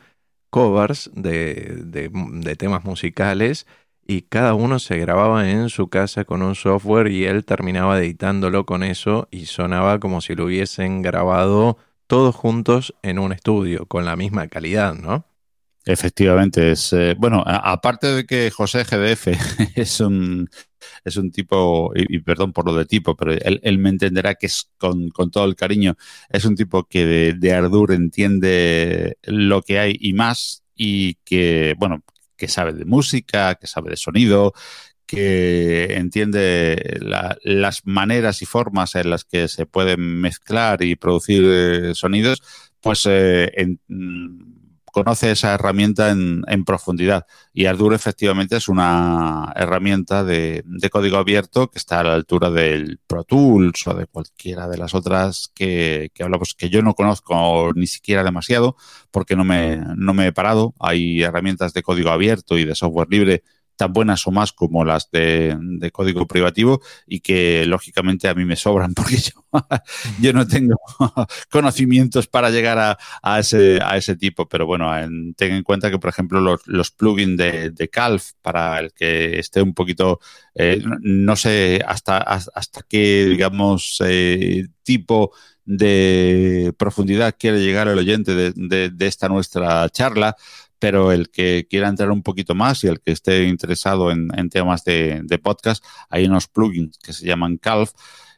covers 0.53 1.11
de, 1.15 2.11
temas 2.59 2.85
musicales 2.85 3.67
y 4.07 4.23
cada 4.23 4.55
uno 4.55 4.79
se 4.79 4.99
grababa 4.99 5.51
en 5.51 5.71
su 5.71 5.89
casa 5.89 6.25
con 6.25 6.43
un 6.43 6.55
software 6.55 7.09
y 7.09 7.25
él 7.25 7.45
terminaba 7.47 7.99
editándolo 7.99 8.67
con 8.67 8.83
eso 8.83 9.29
y 9.31 9.47
sonaba 9.47 9.99
como 9.99 10.21
si 10.21 10.35
lo 10.35 10.45
hubiesen 10.45 11.01
grabado 11.01 11.79
todos 12.13 12.37
juntos 12.37 12.95
en 13.03 13.19
un 13.19 13.33
estudio 13.33 13.87
con 13.87 14.05
la 14.05 14.17
misma 14.17 14.47
calidad, 14.47 14.93
¿no? 14.93 15.25
Efectivamente, 15.87 16.73
es 16.73 16.93
eh, 16.93 17.17
bueno, 17.19 17.43
aparte 17.47 18.07
de 18.09 18.27
que 18.27 18.51
José 18.51 18.85
GDF 18.85 19.29
es 19.79 19.99
un 20.01 20.51
es 21.07 21.17
un 21.17 21.31
tipo, 21.31 21.91
y, 21.95 22.19
perdón 22.19 22.53
por 22.53 22.67
lo 22.67 22.77
de 22.77 22.85
tipo, 22.85 23.17
pero 23.17 23.33
él, 23.33 23.79
me 23.79 23.89
entenderá 23.89 24.35
que 24.35 24.45
es 24.45 24.71
con, 24.77 25.11
todo 25.31 25.47
el 25.47 25.57
cariño, 25.57 25.97
es 26.29 26.45
un 26.45 26.55
tipo 26.55 26.85
que 26.85 27.07
de, 27.07 27.33
de, 27.33 27.95
entiende 27.95 29.17
lo 29.23 29.63
que 29.63 29.79
hay 29.79 29.97
y 29.99 30.13
más, 30.13 30.65
y 30.75 31.15
que, 31.25 31.75
bueno, 31.79 32.03
que 32.37 32.47
sabe 32.47 32.75
de 32.75 32.85
música, 32.85 33.55
que 33.55 33.67
sabe 33.67 33.89
de 33.89 33.97
sonido, 33.97 34.53
que 35.13 35.93
entiende 35.97 36.99
las 37.43 37.87
maneras 37.87 38.41
y 38.41 38.47
formas 38.47 38.95
en 38.95 39.11
las 39.11 39.25
que 39.25 39.47
se 39.47 39.67
pueden 39.67 40.01
mezclar 40.01 40.83
y 40.83 40.97
producir 40.97 41.45
eh, 41.45 41.95
sonidos, 41.95 42.43
pues 42.81 43.05
eh, 43.05 43.53
en, 43.57 43.79
conoce 44.87 45.33
esa 45.33 45.53
herramienta 45.53 46.11
en, 46.11 46.65
profundidad. 46.65 47.27
Y 47.53 47.67
Ardour 47.67 47.93
efectivamente 47.93 48.57
es 48.57 48.69
una 48.69 49.53
herramienta 49.55 50.25
de, 50.25 50.65
código 50.91 51.19
abierto 51.19 51.71
que 51.71 51.79
está 51.79 52.01
a 52.01 52.05
la 52.05 52.15
altura 52.15 52.51
del 52.51 52.99
Pro 53.07 53.25
Tools 53.25 53.87
o 53.87 53.95
de 53.95 54.07
cualquiera 54.07 54.67
de 54.67 54.79
las 54.79 54.95
otras 54.95 55.51
que, 55.55 56.11
hablamos, 56.21 56.55
que 56.55 56.71
yo 56.71 56.81
no 56.81 56.95
conozco 56.95 57.73
ni 57.75 57.87
siquiera 57.87 58.25
demasiado 58.25 58.77
porque 59.11 59.37
no 59.37 59.45
me 59.45 60.27
he 60.27 60.33
parado. 60.33 60.73
Hay 60.81 61.23
herramientas 61.23 61.75
de 61.75 61.83
código 61.83 62.09
abierto 62.09 62.57
y 62.57 62.65
de 62.65 62.75
software 62.75 63.09
libre 63.11 63.43
tan 63.77 63.93
buenas 63.93 64.27
o 64.27 64.31
más 64.31 64.53
como 64.53 64.85
las 64.85 65.11
de, 65.11 65.91
código 65.93 66.27
privativo 66.27 66.81
y 67.07 67.21
que 67.21 67.65
lógicamente 67.67 68.29
a 68.29 68.35
mí 68.35 68.45
me 68.45 68.57
sobran 68.57 68.95
porque 68.95 69.17
yo, 70.21 70.33
no 70.33 70.47
tengo 70.47 70.77
conocimientos 71.51 72.27
para 72.27 72.51
llegar 72.51 72.99
a, 73.23 73.39
ese, 73.39 73.81
a 73.83 73.97
ese 73.97 74.17
tipo. 74.17 74.49
Pero 74.49 74.67
bueno, 74.67 74.91
ten 75.37 75.53
en 75.53 75.63
cuenta 75.63 75.91
que, 75.91 75.99
por 75.99 76.11
ejemplo, 76.11 76.41
los, 76.41 76.91
plugins 76.91 77.37
de, 77.37 77.89
Calf, 77.91 78.33
para 78.41 78.79
el 78.79 78.93
que 78.93 79.39
esté 79.39 79.63
un 79.63 79.75
poquito, 79.75 80.21
eh, 80.55 80.83
no 81.01 81.37
sé 81.37 81.83
hasta, 81.87 82.19
hasta 82.19 82.83
qué, 82.89 83.27
digamos, 83.27 83.99
eh, 84.05 84.67
tipo 84.83 85.33
de 85.65 86.73
profundidad 86.77 87.37
quiere 87.39 87.61
llegar 87.61 87.87
el 87.87 87.99
oyente 87.99 88.35
de, 88.35 88.91
de 88.91 89.07
esta 89.07 89.29
nuestra 89.29 89.89
charla, 89.91 90.37
pero 90.83 91.13
el 91.13 91.31
que 91.31 91.69
quiera 91.71 91.87
entrar 91.87 92.11
un 92.11 92.25
poquito 92.25 92.57
más 92.57 92.83
y 92.83 92.89
el 92.89 93.01
que 93.01 93.13
esté 93.13 93.45
interesado 93.45 94.11
en, 94.11 94.51
temas 94.51 94.83
de, 94.85 95.41
podcast, 95.41 95.85
hay 96.09 96.25
unos 96.25 96.49
plugins 96.49 96.99
que 96.99 97.13
se 97.13 97.25
llaman 97.25 97.57
Calf, 97.57 97.93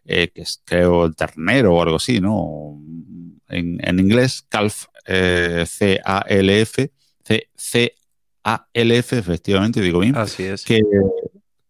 eh, 0.04 0.28
que 0.28 0.42
es 0.42 0.60
creo 0.62 1.06
el 1.06 1.16
ternero 1.16 1.72
o 1.72 1.80
algo 1.80 1.96
así, 1.96 2.20
¿no? 2.20 2.78
En, 3.48 3.98
inglés, 3.98 4.44
Calf, 4.46 4.88
eh, 5.06 5.64
C-A-L-F, 5.66 6.92
C-A-L-F, 7.56 9.18
efectivamente, 9.18 9.80
digo 9.80 10.00
bien. 10.00 10.14
Así 10.14 10.42
es. 10.42 10.66
Que, 10.66 10.82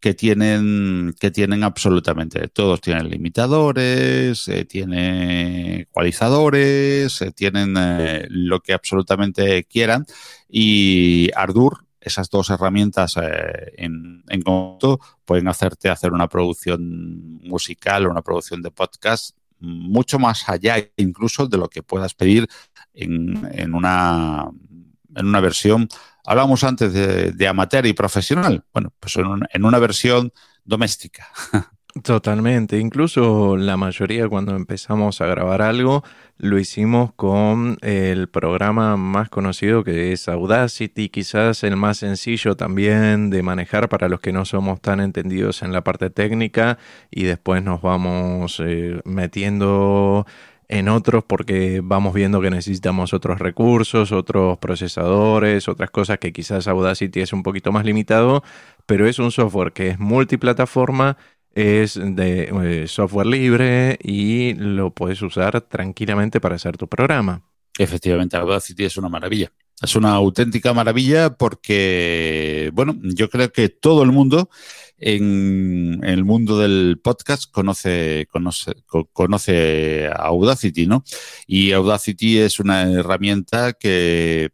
que 0.05 0.13
tienen, 0.13 1.15
que 1.19 1.31
tienen 1.31 1.65
absolutamente 1.65 2.49
todos. 2.49 2.83
Tienen 2.83 3.09
limitadores, 3.09 4.47
eh, 4.49 4.67
tienen 4.67 5.81
ecualizadores, 5.81 7.23
eh, 7.23 7.33
tienen 7.33 7.75
eh, 7.79 8.27
lo 8.29 8.61
que 8.61 8.75
absolutamente 8.75 9.65
quieran. 9.65 10.05
Y 10.47 11.31
Ardour, 11.35 11.87
esas 12.03 12.29
dos 12.29 12.51
herramientas 12.51 13.17
en, 13.17 14.23
en 14.29 14.43
conjunto, 14.43 15.01
pueden 15.25 15.49
hacerte 15.49 15.89
hacer 15.89 16.13
una 16.13 16.29
producción 16.29 17.41
musical 17.43 18.05
o 18.05 18.11
una 18.11 18.21
producción 18.21 18.61
de 18.61 18.71
podcast 18.71 19.35
mucho 19.59 20.19
más 20.19 20.47
allá 20.51 20.87
incluso 20.99 21.47
de 21.47 21.57
lo 21.57 21.71
que 21.71 21.83
puedas 21.83 22.13
pedir 22.13 22.47
en, 22.93 23.49
en 23.53 23.73
una, 23.73 24.51
en 25.17 25.27
una 25.27 25.41
versión 25.41 25.89
Hablábamos 26.27 26.65
antes 26.65 26.93
de, 26.93 27.49
amateur 27.49 27.87
y 27.87 27.93
profesional. 27.93 28.65
Bueno, 28.73 28.93
pues 28.99 29.17
en, 29.17 29.65
una 29.65 29.79
versión 29.79 30.33
doméstica. 30.65 31.29
Totalmente. 32.03 32.79
Incluso 32.81 33.57
la 33.57 33.77
mayoría 33.77 34.29
cuando 34.29 34.57
empezamos 34.57 35.21
a 35.21 35.27
grabar 35.27 35.63
algo 35.63 36.03
lo 36.39 36.59
hicimos 36.59 37.13
con 37.15 37.79
el 37.83 38.29
programa 38.29 38.97
más 38.97 39.29
conocido 39.29 39.85
que 39.85 40.13
es 40.13 40.29
Audacity, 40.29 41.09
quizás 41.09 41.63
el 41.63 41.77
más 41.77 41.99
sencillo 41.99 42.57
también 42.57 43.31
de 43.31 43.45
manejar 43.45 43.89
para 43.89 44.09
los 44.09 44.19
que 44.19 44.33
no 44.33 44.45
somos 44.45 44.81
tan 44.81 44.99
entendidos 44.99 45.63
en 45.63 45.73
la 45.73 45.85
parte 45.85 46.11
técnica 46.11 46.79
y 47.13 47.23
después 47.23 47.63
nos 47.63 47.81
vamos 47.81 48.61
eh, 48.65 49.01
metiendo 49.05 50.27
en 50.69 50.89
otros 50.89 51.25
porque 51.25 51.81
vamos 51.83 52.15
viendo 52.15 52.41
que 52.41 52.51
necesitamos 52.51 53.13
otros 53.13 53.39
recursos, 53.39 54.13
otros 54.13 54.59
procesadores, 54.59 55.69
otras 55.69 55.91
cosas 55.91 56.19
que 56.19 56.33
quizás 56.33 56.69
Audacity 56.69 57.21
es 57.21 57.33
un 57.33 57.43
poquito 57.43 57.73
más 57.73 57.85
limitado, 57.85 58.43
pero 58.87 59.07
es 59.07 59.19
un 59.19 59.31
software 59.31 59.73
que 59.73 59.89
es 59.91 59.99
multiplataforma, 59.99 61.17
es 61.55 61.95
de 62.03 62.51
eh, 62.83 62.89
software 62.89 63.27
libre 63.27 63.99
y 64.03 64.55
lo 64.55 64.93
puedes 64.93 65.23
usar 65.23 65.61
tranquilamente 65.63 66.41
para 66.41 66.57
hacer 66.57 66.77
tu 66.77 66.89
programa. 66.89 67.43
Efectivamente, 67.79 68.37
Audacity 68.37 68.85
es 68.85 68.97
una 68.97 69.09
maravilla. 69.09 69.53
Es 69.83 69.97
una 69.97 70.13
auténtica 70.13 70.73
maravilla 70.73 71.35
porque, 71.37 72.71
bueno, 72.73 72.97
yo 73.03 73.29
creo 73.29 73.53
que 73.53 73.69
todo 73.69 74.03
el 74.03 74.13
mundo 74.13 74.49
en, 74.99 76.01
el 76.05 76.25
mundo 76.25 76.59
del 76.59 77.01
podcast 77.03 77.51
conoce, 77.51 78.27
conoce, 78.31 78.73
conoce 79.13 80.09
Audacity, 80.15 80.87
¿no? 80.87 81.05
Y 81.47 81.73
Audacity 81.73 82.39
es 82.39 82.61
una 82.61 82.83
herramienta 82.91 83.73
que 83.73 84.51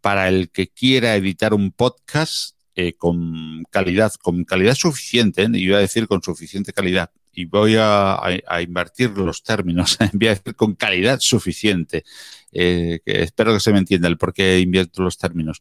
para 0.00 0.28
el 0.28 0.50
que 0.50 0.68
quiera 0.68 1.16
editar 1.16 1.54
un 1.54 1.72
podcast 1.72 2.56
eh, 2.74 2.94
con 2.94 3.64
calidad, 3.70 4.12
con 4.22 4.44
calidad 4.44 4.74
suficiente, 4.74 5.42
¿eh? 5.42 5.48
iba 5.54 5.78
a 5.78 5.80
decir 5.80 6.06
con 6.06 6.22
suficiente 6.22 6.72
calidad, 6.72 7.10
y 7.32 7.44
voy 7.44 7.74
a, 7.78 8.20
invertir 8.62 9.10
los 9.10 9.42
términos, 9.42 9.98
voy 10.12 10.28
a 10.28 10.34
decir 10.34 10.54
con 10.54 10.74
calidad 10.74 11.18
suficiente. 11.20 12.04
Eh, 12.52 13.00
espero 13.04 13.52
que 13.52 13.60
se 13.60 13.72
me 13.72 13.78
entienda 13.78 14.08
el 14.08 14.16
por 14.16 14.32
qué 14.32 14.60
invierto 14.60 15.02
los 15.02 15.18
términos. 15.18 15.60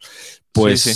Pues 0.52 0.96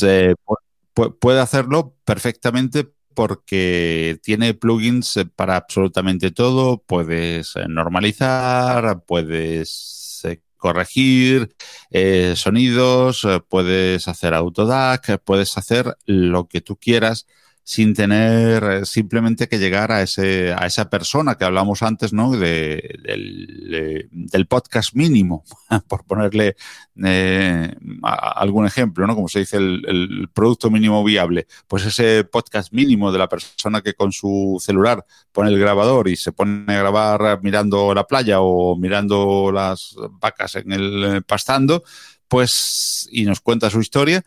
puede 0.93 1.39
hacerlo 1.39 1.95
perfectamente 2.05 2.91
porque 3.13 4.19
tiene 4.23 4.53
plugins 4.53 5.17
eh, 5.17 5.25
para 5.25 5.55
absolutamente 5.55 6.31
todo. 6.31 6.81
Puedes 6.81 7.55
eh, 7.55 7.65
normalizar, 7.67 9.03
puedes 9.05 10.21
eh, 10.23 10.41
corregir 10.57 11.55
sonidos, 12.35 13.27
puedes 13.49 14.07
hacer 14.07 14.33
autodac, 14.33 15.19
puedes 15.23 15.57
hacer 15.57 15.97
lo 16.05 16.47
que 16.47 16.61
tú 16.61 16.77
quieras 16.77 17.25
sin 17.71 17.93
tener 17.93 18.63
eh, 18.65 18.85
simplemente 18.85 19.47
que 19.47 19.57
llegar 19.57 19.93
a, 19.93 20.01
ese, 20.01 20.51
a 20.51 20.65
esa 20.65 20.89
persona 20.89 21.35
que 21.35 21.45
hablamos 21.45 21.81
antes, 21.83 22.11
¿no? 22.11 22.31
De, 22.31 22.99
del, 23.01 24.47
podcast 24.47 24.93
mínimo, 24.93 25.45
por 25.87 26.03
ponerle 26.03 26.57
eh, 27.01 27.73
algún 28.03 28.65
ejemplo, 28.65 29.07
¿no? 29.07 29.15
Como 29.15 29.29
se 29.29 29.39
dice, 29.39 29.55
el, 29.55 30.29
producto 30.33 30.69
mínimo 30.69 31.01
viable. 31.01 31.47
Pues 31.69 31.85
ese 31.85 32.25
podcast 32.25 32.73
mínimo 32.73 33.09
de 33.09 33.19
la 33.19 33.29
persona 33.29 33.79
que 33.79 33.93
con 33.93 34.11
su 34.11 34.57
celular 34.59 35.05
pone 35.31 35.49
el 35.49 35.57
grabador 35.57 36.09
y 36.09 36.17
se 36.17 36.33
pone 36.33 36.75
a 36.75 36.79
grabar 36.79 37.39
mirando 37.41 37.93
la 37.93 38.05
playa 38.05 38.41
o 38.41 38.75
mirando 38.75 39.49
las 39.53 39.95
vacas 40.19 40.55
en 40.55 40.73
el 40.73 41.03
eh, 41.05 41.21
pastando, 41.21 41.85
pues, 42.27 43.07
y 43.13 43.23
nos 43.23 43.39
cuenta 43.39 43.69
su 43.69 43.79
historia, 43.79 44.25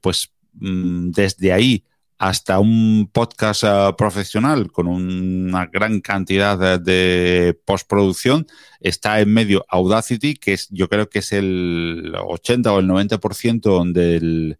pues 0.00 0.30
mm, 0.52 1.10
desde 1.10 1.52
ahí 1.52 1.84
hasta 2.22 2.60
un 2.60 3.10
podcast 3.12 3.64
eh, 3.64 3.94
profesional 3.98 4.70
con 4.70 4.86
una 4.86 5.66
gran 5.66 6.00
cantidad 6.00 6.78
de, 6.78 7.58
postproducción, 7.64 8.46
está 8.78 9.18
en 9.18 9.34
medio 9.34 9.64
Audacity, 9.68 10.34
que 10.34 10.52
es, 10.52 10.68
yo 10.70 10.88
creo 10.88 11.08
que 11.10 11.18
es 11.18 11.32
el 11.32 12.14
80 12.16 12.72
o 12.72 12.78
el 12.78 12.86
90% 12.86 13.92
del, 13.92 14.56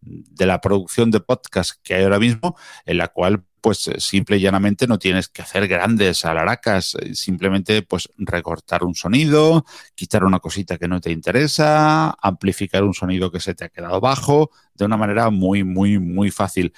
de 0.00 0.46
la 0.46 0.60
producción 0.60 1.12
de 1.12 1.20
podcast 1.20 1.80
que 1.84 1.94
hay 1.94 2.02
ahora 2.02 2.18
mismo, 2.18 2.56
en 2.84 2.98
la 2.98 3.06
cual 3.06 3.44
pues 3.60 3.88
simple 3.98 4.38
y 4.38 4.40
llanamente 4.40 4.88
no 4.88 4.98
tienes 4.98 5.28
que 5.28 5.42
hacer 5.42 5.68
grandes 5.68 6.24
alaracas, 6.24 6.96
eh, 6.96 7.14
simplemente 7.14 7.82
pues 7.82 8.08
recortar 8.18 8.82
un 8.82 8.96
sonido, 8.96 9.64
quitar 9.94 10.24
una 10.24 10.40
cosita 10.40 10.78
que 10.78 10.88
no 10.88 11.00
te 11.00 11.12
interesa, 11.12 12.16
amplificar 12.20 12.82
un 12.82 12.92
sonido 12.92 13.30
que 13.30 13.38
se 13.38 13.54
te 13.54 13.66
ha 13.66 13.68
quedado 13.68 14.00
bajo, 14.00 14.50
de 14.74 14.84
una 14.84 14.96
manera 14.96 15.30
muy, 15.30 15.62
muy, 15.62 16.00
muy 16.00 16.32
fácil. 16.32 16.74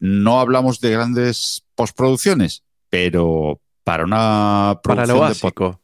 No 0.00 0.40
hablamos 0.40 0.80
de 0.80 0.90
grandes 0.90 1.64
postproducciones, 1.74 2.64
pero 2.88 3.60
para 3.84 4.04
una 4.04 4.80
producción 4.82 5.06
para 5.06 5.14
lo 5.14 5.20
básico. 5.20 5.80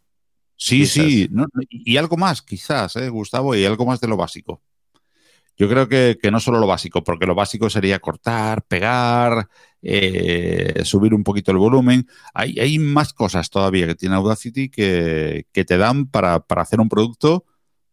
sí, 0.56 0.86
sí, 0.86 1.30
y 1.70 1.96
algo 1.96 2.16
más, 2.16 2.42
quizás, 2.42 2.96
¿eh, 2.96 3.08
Gustavo, 3.08 3.54
y 3.54 3.64
algo 3.64 3.86
más 3.86 4.00
de 4.00 4.08
lo 4.08 4.16
básico. 4.16 4.62
Yo 5.58 5.68
creo 5.70 5.88
que, 5.88 6.18
no 6.30 6.38
solo 6.38 6.58
lo 6.58 6.66
básico, 6.66 7.02
porque 7.02 7.26
lo 7.26 7.34
básico 7.34 7.70
sería 7.70 7.98
cortar, 7.98 8.62
pegar, 8.64 9.48
eh, 9.80 10.82
subir 10.84 11.14
un 11.14 11.24
poquito 11.24 11.50
el 11.50 11.56
volumen. 11.56 12.06
Hay, 12.34 12.58
hay, 12.58 12.78
más 12.78 13.14
cosas 13.14 13.48
todavía 13.48 13.86
que 13.86 13.94
tiene 13.94 14.16
Audacity 14.16 14.68
que, 14.68 15.46
que 15.52 15.64
te 15.64 15.78
dan 15.78 16.06
para, 16.08 16.40
para 16.40 16.60
hacer 16.60 16.78
un 16.78 16.90
producto 16.90 17.46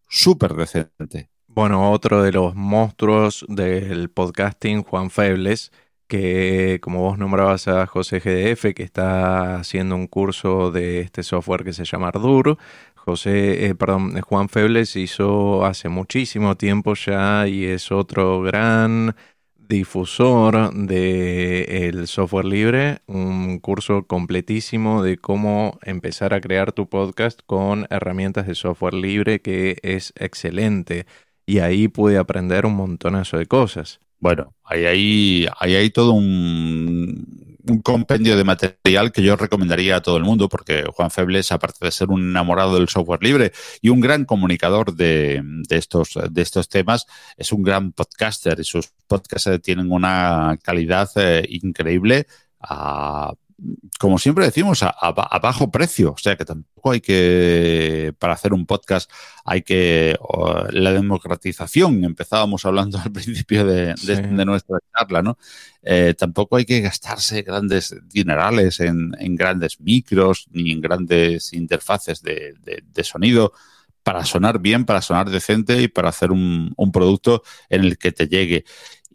súper 0.09 0.55
decente. 0.55 1.29
Bueno, 1.47 1.91
otro 1.91 2.21
de 2.21 2.33
los 2.33 2.53
monstruos 2.53 3.45
del 3.47 4.09
podcasting, 4.09 4.83
Juan 4.83 5.09
Febles, 5.09 5.71
que 6.13 6.79
como 6.79 6.99
vos 6.99 7.17
nombrabas 7.17 7.67
a 7.67 7.87
José 7.87 8.19
GDF, 8.19 8.75
que 8.75 8.83
está 8.83 9.55
haciendo 9.55 9.95
un 9.95 10.05
curso 10.05 10.69
de 10.69 10.99
este 10.99 11.23
software 11.23 11.63
que 11.63 11.73
se 11.73 11.85
llama 11.85 12.09
Ardour. 12.09 12.59
José, 12.93 13.65
eh, 13.65 13.73
perdón, 13.73 14.21
Juan 14.21 14.47
Febles 14.47 14.95
hizo 14.95 15.65
hace 15.65 15.89
muchísimo 15.89 16.55
tiempo 16.55 16.93
ya 16.93 17.47
y 17.47 17.65
es 17.65 17.91
otro 17.91 18.43
gran 18.43 19.15
difusor 19.57 20.71
del 20.75 22.07
software 22.07 22.45
libre, 22.45 22.99
un 23.07 23.57
curso 23.57 24.05
completísimo 24.05 25.01
de 25.01 25.17
cómo 25.17 25.79
empezar 25.81 26.35
a 26.35 26.41
crear 26.41 26.73
tu 26.73 26.87
podcast 26.87 27.41
con 27.47 27.87
herramientas 27.89 28.45
de 28.45 28.53
software 28.53 28.93
libre 28.93 29.41
que 29.41 29.77
es 29.81 30.13
excelente 30.15 31.07
y 31.47 31.57
ahí 31.57 31.87
pude 31.87 32.19
aprender 32.19 32.67
un 32.67 32.75
montonazo 32.75 33.39
de 33.39 33.47
cosas. 33.47 34.02
Bueno, 34.23 34.55
ahí 34.63 35.45
hay, 35.59 35.89
todo 35.89 36.13
un, 36.13 37.59
compendio 37.83 38.37
de 38.37 38.45
material 38.45 39.11
que 39.11 39.21
yo 39.21 39.35
recomendaría 39.35 39.97
a 39.97 40.01
todo 40.01 40.15
el 40.15 40.23
mundo, 40.23 40.47
porque 40.47 40.85
Juan 40.95 41.11
Febles, 41.11 41.51
aparte 41.51 41.83
de 41.83 41.91
ser 41.91 42.07
un 42.07 42.29
enamorado 42.29 42.75
del 42.75 42.87
software 42.87 43.21
libre 43.21 43.51
y 43.81 43.89
un 43.89 43.99
gran 43.99 44.23
comunicador 44.23 44.95
de, 44.95 45.43
estos, 45.69 46.17
de 46.31 46.41
estos 46.41 46.69
temas, 46.69 47.05
es 47.35 47.51
un 47.51 47.63
gran 47.63 47.91
podcaster 47.91 48.57
y 48.61 48.63
sus 48.63 48.93
podcasts 49.07 49.61
tienen 49.61 49.91
una 49.91 50.57
calidad 50.63 51.09
eh, 51.17 51.45
increíble. 51.49 52.25
A, 52.61 53.33
como 53.99 54.17
siempre 54.17 54.45
decimos, 54.45 54.83
a, 54.83 55.11
bajo 55.11 55.71
precio. 55.71 56.11
O 56.11 56.17
sea 56.17 56.35
que 56.35 56.45
tampoco 56.45 56.91
hay 56.91 57.01
que, 57.01 58.13
para 58.19 58.33
hacer 58.33 58.53
un 58.53 58.65
podcast, 58.65 59.09
hay 59.45 59.61
que, 59.61 60.17
la 60.71 60.91
democratización, 60.91 62.03
empezábamos 62.03 62.65
hablando 62.65 62.97
al 63.03 63.11
principio 63.11 63.65
de, 63.65 63.95
nuestra 64.45 64.77
charla, 64.97 65.21
¿no? 65.21 65.37
Eh, 65.81 66.13
tampoco 66.17 66.57
hay 66.57 66.65
que 66.65 66.81
gastarse 66.81 67.41
grandes 67.41 67.95
dinerales 68.05 68.79
en, 68.79 69.11
grandes 69.35 69.79
micros 69.79 70.47
ni 70.51 70.71
en 70.71 70.81
grandes 70.81 71.53
interfaces 71.53 72.21
de, 72.21 72.55
sonido 73.03 73.53
para 74.01 74.25
sonar 74.25 74.59
bien, 74.59 74.85
para 74.85 75.01
sonar 75.01 75.29
decente 75.29 75.81
y 75.81 75.87
para 75.87 76.09
hacer 76.09 76.31
un, 76.31 76.73
un 76.75 76.91
producto 76.91 77.43
en 77.69 77.85
el 77.85 77.97
que 77.97 78.11
te 78.11 78.27
llegue. 78.27 78.65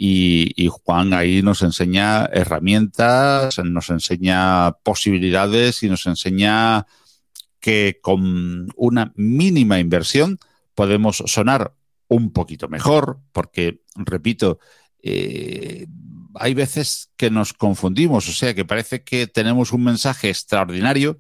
Y, 0.01 0.69
Juan 0.69 1.13
ahí 1.13 1.43
nos 1.43 1.63
enseña 1.63 2.27
herramientas, 2.27 3.59
nos 3.59 3.91
enseña 3.91 4.73
posibilidades 4.85 5.83
y 5.83 5.89
nos 5.89 6.07
enseña 6.07 6.87
que 7.59 7.99
con 8.01 8.69
una 8.77 9.13
mínima 9.17 9.81
inversión 9.81 10.39
podemos 10.77 11.25
sonar 11.27 11.75
un 12.07 12.33
poquito 12.33 12.69
mejor, 12.69 13.19
porque, 13.33 13.83
repito, 13.97 14.61
eh, 15.03 15.87
hay 16.35 16.55
veces 16.55 17.11
que 17.17 17.31
nos 17.31 17.53
confundimos, 17.53 18.29
o 18.29 18.33
sea, 18.33 18.55
que 18.55 18.65
parece 18.65 19.03
que 19.03 19.27
tenemos 19.27 19.73
un 19.73 19.83
mensaje 19.83 20.29
extraordinario 20.29 21.19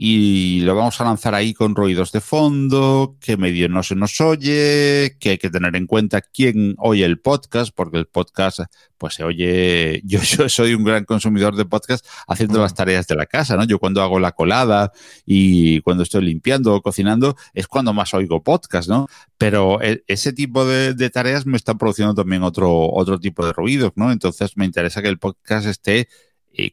y 0.00 0.60
lo 0.60 0.76
vamos 0.76 1.00
a 1.00 1.04
lanzar 1.04 1.34
ahí 1.34 1.52
con 1.52 1.74
ruidos 1.74 2.12
de 2.12 2.20
fondo, 2.20 3.16
que 3.20 3.36
medio 3.36 3.68
no 3.68 3.82
se 3.82 3.96
nos 3.96 4.20
oye, 4.20 5.16
que 5.18 5.30
hay 5.30 5.38
que 5.38 5.50
tener 5.50 5.74
en 5.74 5.88
cuenta 5.88 6.20
quién 6.20 6.76
oye 6.78 7.04
el 7.04 7.18
podcast, 7.18 7.74
porque 7.74 7.98
el 7.98 8.06
podcast 8.06 8.60
pues 8.96 9.14
se 9.14 9.24
oye, 9.24 10.00
yo, 10.06 10.20
yo 10.22 10.48
soy 10.48 10.74
un 10.74 10.84
gran 10.84 11.04
consumidor 11.04 11.56
de 11.56 11.64
podcast 11.64 12.06
haciendo 12.28 12.60
las 12.60 12.74
tareas 12.74 13.08
de 13.08 13.16
la 13.16 13.26
casa, 13.26 13.56
¿no? 13.56 13.64
Yo 13.64 13.80
cuando 13.80 14.00
hago 14.00 14.20
la 14.20 14.30
colada 14.30 14.92
y 15.26 15.80
cuando 15.80 16.04
estoy 16.04 16.24
limpiando 16.24 16.76
o 16.76 16.80
cocinando 16.80 17.36
es 17.52 17.66
cuando 17.66 17.92
más 17.92 18.14
oigo 18.14 18.44
podcast, 18.44 18.88
¿no? 18.88 19.08
Pero 19.36 19.82
e, 19.82 20.04
ese 20.06 20.32
tipo 20.32 20.64
de, 20.64 20.94
de 20.94 21.10
tareas 21.10 21.44
me 21.44 21.56
están 21.56 21.76
produciendo 21.76 22.14
también 22.14 22.44
otro, 22.44 22.88
otro 22.92 23.18
tipo 23.18 23.44
de 23.44 23.52
ruidos, 23.52 23.90
¿no? 23.96 24.12
Entonces 24.12 24.56
me 24.56 24.64
interesa 24.64 25.02
que 25.02 25.08
el 25.08 25.18
podcast 25.18 25.66
esté 25.66 26.08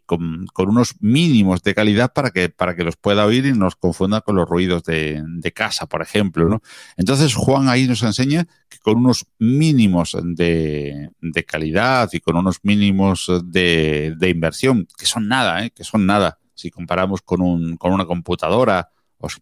con, 0.06 0.48
unos 0.58 0.96
mínimos 1.00 1.62
de 1.62 1.76
calidad 1.76 2.12
para 2.14 2.32
que, 2.32 2.50
para 2.50 2.76
que 2.76 2.84
los 2.84 2.96
pueda 2.96 3.26
oír 3.26 3.46
y 3.46 3.54
nos 3.54 3.76
confunda 3.76 4.22
con 4.22 4.36
los 4.36 4.48
ruidos 4.48 4.84
de, 4.84 5.52
casa, 5.54 5.86
por 5.86 6.02
ejemplo. 6.02 6.50
¿no? 6.50 6.62
Entonces, 6.98 7.36
Juan 7.36 7.70
ahí 7.70 7.88
nos 7.88 8.02
enseña 8.04 8.48
que 8.68 8.80
con 8.80 8.98
unos 8.98 9.26
mínimos 9.38 10.18
de, 10.24 11.12
calidad 11.48 12.10
y 12.14 12.20
con 12.20 12.36
unos 12.36 12.60
mínimos 12.64 13.32
de, 13.46 14.16
inversión, 14.22 14.88
que 14.98 15.06
son 15.06 15.28
nada, 15.28 15.66
¿eh? 15.66 15.72
que 15.72 15.84
son 15.84 16.06
nada, 16.06 16.40
si 16.54 16.72
comparamos 16.72 17.22
con, 17.22 17.42
un, 17.42 17.78
con 17.78 17.94
una 17.94 18.06
computadora 18.06 18.90
o 19.18 19.30
si 19.30 19.40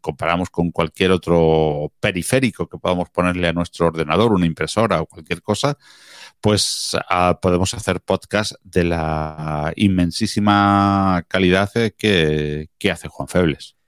comparamos 0.00 0.50
con 0.50 0.70
cualquier 0.70 1.10
otro 1.12 1.92
periférico 2.00 2.68
que 2.68 2.78
podamos 2.78 3.10
ponerle 3.10 3.48
a 3.48 3.52
nuestro 3.52 3.86
ordenador, 3.86 4.32
una 4.32 4.46
impresora 4.46 5.00
o 5.00 5.06
cualquier 5.06 5.42
cosa, 5.42 5.78
pues 6.40 6.96
ah, 7.08 7.38
podemos 7.40 7.74
hacer 7.74 8.00
podcast 8.00 8.52
de 8.62 8.84
la 8.84 9.72
inmensísima 9.76 11.24
calidad 11.28 11.70
que, 11.96 12.68
que 12.78 12.90
hace 12.90 13.08
Juan 13.08 13.28
Febles. 13.28 13.78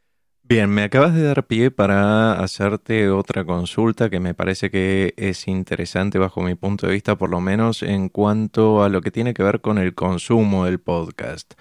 Bien, 0.50 0.68
me 0.68 0.82
acabas 0.82 1.14
de 1.14 1.22
dar 1.22 1.46
pie 1.46 1.70
para 1.70 2.32
hacerte 2.32 3.08
otra 3.08 3.44
consulta 3.44 4.10
que 4.10 4.18
me 4.18 4.34
parece 4.34 4.68
que 4.68 5.14
es 5.16 5.46
interesante 5.46 6.18
bajo 6.18 6.42
mi 6.42 6.56
punto 6.56 6.88
de 6.88 6.94
vista, 6.94 7.16
por 7.16 7.30
lo 7.30 7.40
menos 7.40 7.84
en 7.84 8.08
cuanto 8.08 8.82
a 8.82 8.88
lo 8.88 9.00
que 9.00 9.12
tiene 9.12 9.32
que 9.32 9.44
ver 9.44 9.60
con 9.60 9.78
el 9.78 9.94
consumo 9.94 10.64
del 10.64 10.80
podcast 10.80 11.54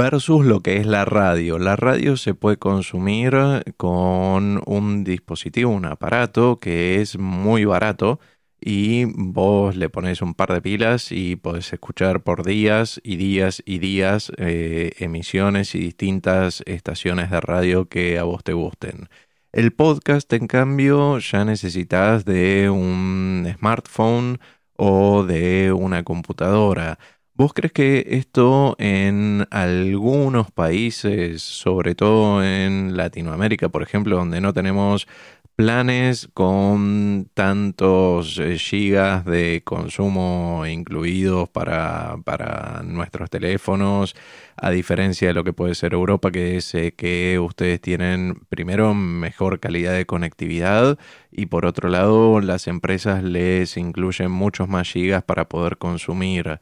versus 0.00 0.46
lo 0.46 0.60
que 0.62 0.78
es 0.78 0.86
la 0.86 1.04
radio. 1.04 1.58
La 1.58 1.76
radio 1.76 2.16
se 2.16 2.32
puede 2.32 2.56
consumir 2.56 3.36
con 3.76 4.62
un 4.64 5.04
dispositivo, 5.04 5.70
un 5.70 5.84
aparato 5.84 6.58
que 6.58 7.02
es 7.02 7.18
muy 7.18 7.66
barato 7.66 8.18
y 8.58 9.04
vos 9.04 9.76
le 9.76 9.90
pones 9.90 10.22
un 10.22 10.32
par 10.32 10.54
de 10.54 10.62
pilas 10.62 11.12
y 11.12 11.36
podés 11.36 11.70
escuchar 11.74 12.22
por 12.22 12.46
días 12.46 12.98
y 13.04 13.16
días 13.16 13.62
y 13.66 13.78
días 13.78 14.32
eh, 14.38 14.92
emisiones 15.00 15.74
y 15.74 15.80
distintas 15.80 16.62
estaciones 16.64 17.30
de 17.30 17.42
radio 17.42 17.90
que 17.90 18.18
a 18.18 18.22
vos 18.22 18.42
te 18.42 18.54
gusten. 18.54 19.10
El 19.52 19.70
podcast, 19.72 20.32
en 20.32 20.46
cambio, 20.46 21.18
ya 21.18 21.44
necesitas 21.44 22.24
de 22.24 22.70
un 22.70 23.46
smartphone 23.58 24.38
o 24.78 25.24
de 25.24 25.72
una 25.72 26.04
computadora. 26.04 26.98
¿Vos 27.40 27.54
crees 27.54 27.72
que 27.72 28.04
esto 28.10 28.76
en 28.78 29.46
algunos 29.50 30.50
países, 30.50 31.40
sobre 31.40 31.94
todo 31.94 32.44
en 32.44 32.98
Latinoamérica, 32.98 33.70
por 33.70 33.82
ejemplo, 33.82 34.16
donde 34.16 34.42
no 34.42 34.52
tenemos 34.52 35.08
planes 35.56 36.28
con 36.34 37.30
tantos 37.32 38.38
eh, 38.38 38.58
gigas 38.58 39.24
de 39.24 39.62
consumo 39.64 40.66
incluidos 40.66 41.48
para, 41.48 42.18
para 42.26 42.82
nuestros 42.84 43.30
teléfonos, 43.30 44.14
a 44.56 44.70
diferencia 44.70 45.28
de 45.28 45.34
lo 45.34 45.42
que 45.42 45.54
puede 45.54 45.74
ser 45.74 45.94
Europa, 45.94 46.30
que 46.30 46.58
es 46.58 46.74
eh, 46.74 46.92
que 46.94 47.38
ustedes 47.38 47.80
tienen 47.80 48.34
primero 48.50 48.92
mejor 48.92 49.60
calidad 49.60 49.94
de 49.94 50.04
conectividad 50.04 50.98
y 51.30 51.46
por 51.46 51.64
otro 51.64 51.88
lado 51.88 52.40
las 52.42 52.66
empresas 52.66 53.22
les 53.24 53.78
incluyen 53.78 54.30
muchos 54.30 54.68
más 54.68 54.90
gigas 54.92 55.22
para 55.22 55.48
poder 55.48 55.78
consumir. 55.78 56.60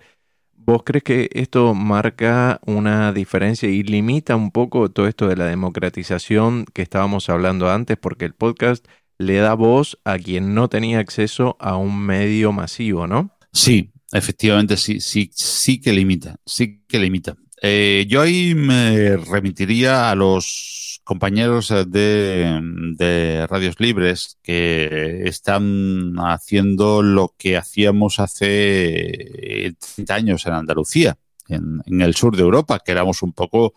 ¿Vos 0.68 0.82
crees 0.84 1.02
que 1.02 1.30
esto 1.32 1.72
marca 1.72 2.60
una 2.66 3.14
diferencia 3.14 3.70
y 3.70 3.82
limita 3.82 4.36
un 4.36 4.50
poco 4.50 4.90
todo 4.90 5.08
esto 5.08 5.26
de 5.26 5.34
la 5.34 5.46
democratización 5.46 6.66
que 6.74 6.82
estábamos 6.82 7.30
hablando 7.30 7.70
antes? 7.70 7.96
Porque 7.96 8.26
el 8.26 8.34
podcast 8.34 8.86
le 9.16 9.36
da 9.36 9.54
voz 9.54 9.98
a 10.04 10.18
quien 10.18 10.52
no 10.52 10.68
tenía 10.68 10.98
acceso 10.98 11.56
a 11.58 11.78
un 11.78 11.98
medio 11.98 12.52
masivo, 12.52 13.06
¿no? 13.06 13.34
Sí, 13.50 13.92
efectivamente, 14.12 14.76
sí, 14.76 15.00
sí, 15.00 15.30
sí 15.32 15.80
que 15.80 15.94
limita, 15.94 16.36
sí 16.44 16.84
que 16.86 16.98
limita. 16.98 17.34
Eh, 17.62 18.04
yo 18.06 18.20
ahí 18.20 18.54
me 18.54 19.16
remitiría 19.16 20.10
a 20.10 20.14
los 20.14 20.87
compañeros 21.08 21.70
de, 21.70 22.60
de, 22.98 23.46
Radios 23.46 23.80
Libres 23.80 24.36
que 24.42 25.22
están 25.24 26.16
haciendo 26.18 27.00
lo 27.00 27.34
que 27.38 27.56
hacíamos 27.56 28.20
hace 28.20 29.74
30 29.96 30.14
años 30.14 30.44
en 30.44 30.52
Andalucía, 30.52 31.16
en, 31.48 31.80
el 32.02 32.14
sur 32.14 32.36
de 32.36 32.42
Europa, 32.42 32.82
que 32.84 32.92
éramos 32.92 33.22
un 33.22 33.32
poco 33.32 33.72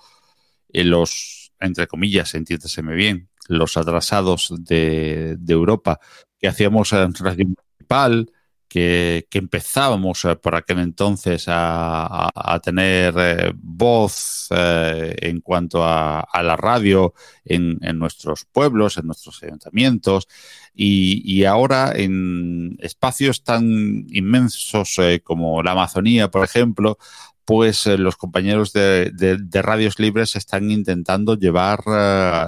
los, 0.73 1.53
entre 1.61 1.87
comillas, 1.87 2.35
entiéndeseme 2.35 2.95
bien, 2.95 3.29
los 3.47 3.77
atrasados 3.77 4.53
de, 4.57 5.37
de 5.39 5.53
Europa, 5.53 6.01
que 6.37 6.49
hacíamos 6.49 6.91
en 6.91 7.13
Radio 7.13 7.45
Municipal, 7.45 8.29
que, 8.71 9.27
empezábamos 9.33 10.23
eh, 10.23 10.37
por 10.37 10.55
aquel 10.55 10.79
entonces 10.79 11.43
a, 11.47 12.31
tener 12.63 13.13
eh, 13.17 13.51
voz 13.53 14.47
eh, 14.49 15.13
en 15.19 15.41
cuanto 15.41 15.83
a, 15.83 16.25
la 16.41 16.55
radio 16.55 17.13
en, 17.43 17.79
nuestros 17.99 18.45
pueblos, 18.45 18.97
en 18.97 19.07
nuestros 19.07 19.43
ayuntamientos, 19.43 20.29
y, 20.73 21.43
ahora 21.43 21.91
en 21.93 22.77
espacios 22.79 23.43
tan 23.43 24.05
inmensos 24.07 24.95
como 25.25 25.61
la 25.61 25.73
Amazonía, 25.73 26.31
por 26.31 26.45
ejemplo, 26.45 26.97
pues 27.43 27.87
los 27.87 28.15
compañeros 28.15 28.71
de, 28.71 29.11
radios 29.51 29.99
libres 29.99 30.37
están 30.37 30.71
intentando 30.71 31.35
llevar 31.35 31.83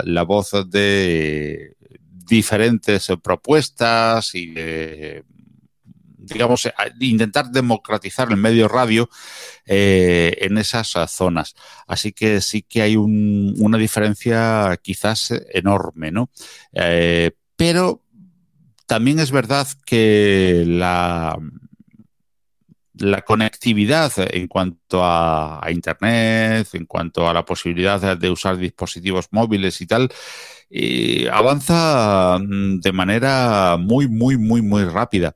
la 0.05 0.23
voz 0.23 0.51
de 0.69 1.75
diferentes 2.25 3.09
propuestas 3.21 4.33
y 4.35 4.53
digamos, 6.23 6.69
intentar 6.99 7.49
democratizar 7.49 8.29
el 8.31 8.37
medio 8.37 8.67
radio 8.67 9.09
eh, 9.65 10.37
en 10.41 10.57
esas 10.57 10.93
zonas. 11.09 11.55
Así 11.87 12.11
que 12.11 12.41
sí 12.41 12.61
que 12.63 12.81
hay 12.81 12.95
una 12.95 13.77
diferencia 13.77 14.79
quizás 14.81 15.33
enorme, 15.51 16.11
¿no? 16.11 16.29
Eh, 16.71 17.31
pero 17.55 18.01
también 18.85 19.19
es 19.19 19.31
verdad 19.31 19.67
que 19.85 20.63
la, 20.67 21.37
la 22.95 23.21
conectividad 23.21 24.11
en 24.17 24.47
cuanto 24.47 25.01
a, 25.03 25.61
Internet, 25.69 26.67
en 26.73 26.85
cuanto 26.85 27.27
a 27.27 27.33
la 27.33 27.45
posibilidad 27.45 28.17
de 28.17 28.29
usar 28.29 28.57
dispositivos 28.57 29.27
móviles 29.31 29.81
y 29.81 29.87
tal, 29.87 30.09
eh, 30.69 31.29
avanza 31.31 32.39
mm, 32.39 32.79
de 32.79 32.91
manera 32.91 33.77
muy, 33.79 34.07
muy, 34.07 34.37
muy, 34.37 34.61
muy 34.61 34.85
rápida 34.85 35.35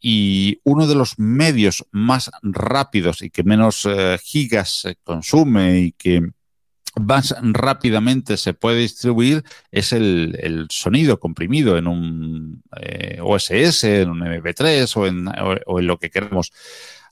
y 0.00 0.60
uno 0.64 0.86
de 0.86 0.94
los 0.94 1.18
medios 1.18 1.86
más 1.90 2.30
rápidos 2.42 3.22
y 3.22 3.30
que 3.30 3.42
menos 3.42 3.86
eh, 3.86 4.18
gigas 4.22 4.86
consume 5.04 5.80
y 5.80 5.92
que 5.92 6.22
más 7.00 7.34
rápidamente 7.40 8.36
se 8.36 8.54
puede 8.54 8.78
distribuir 8.78 9.44
es 9.70 9.92
el, 9.92 10.66
sonido 10.70 11.20
comprimido 11.20 11.78
en 11.78 11.86
un 11.86 12.62
eh, 12.80 13.18
OSS, 13.22 13.84
en 13.84 14.10
un 14.10 14.20
MP3 14.20 14.96
o 14.96 15.06
en, 15.06 15.28
o 15.66 15.78
en 15.78 15.86
lo 15.86 15.98
que 15.98 16.10
queremos. 16.10 16.52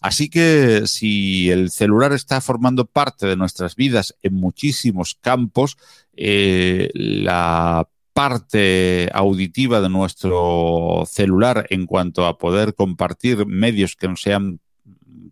Así 0.01 0.29
que 0.29 0.87
si 0.87 1.51
el 1.51 1.71
celular 1.71 2.13
está 2.13 2.41
formando 2.41 2.85
parte 2.85 3.27
de 3.27 3.37
nuestras 3.37 3.77
vidas 3.77 4.15
en 4.23 4.35
muchísimos 4.35 5.17
campos, 5.21 5.77
eh, 6.17 6.91
la 6.95 7.89
parte 8.17 9.11
auditiva 9.13 9.83
de 9.83 9.91
nuestro 9.91 11.05
celular 11.07 11.67
en 11.69 11.85
cuanto 11.85 12.25
a 12.25 12.39
poder 12.39 12.75
compartir 12.75 13.45
medios 13.45 13.95
que 13.95 14.09
no 14.09 14.17
sean 14.17 14.59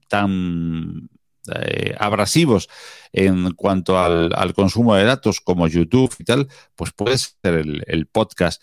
tan 0.07 1.09
eh, 1.55 1.95
abrasivos 1.99 2.69
en 3.11 3.53
cuanto 3.53 3.99
al, 3.99 4.53
consumo 4.53 4.95
de 4.97 5.05
datos 5.05 5.41
como 5.41 5.67
YouTube 5.67 6.15
y 6.19 6.25
tal, 6.25 6.49
pues 6.77 6.93
puede 6.93 7.17
ser 7.17 7.55
el, 7.87 8.07
podcast. 8.07 8.63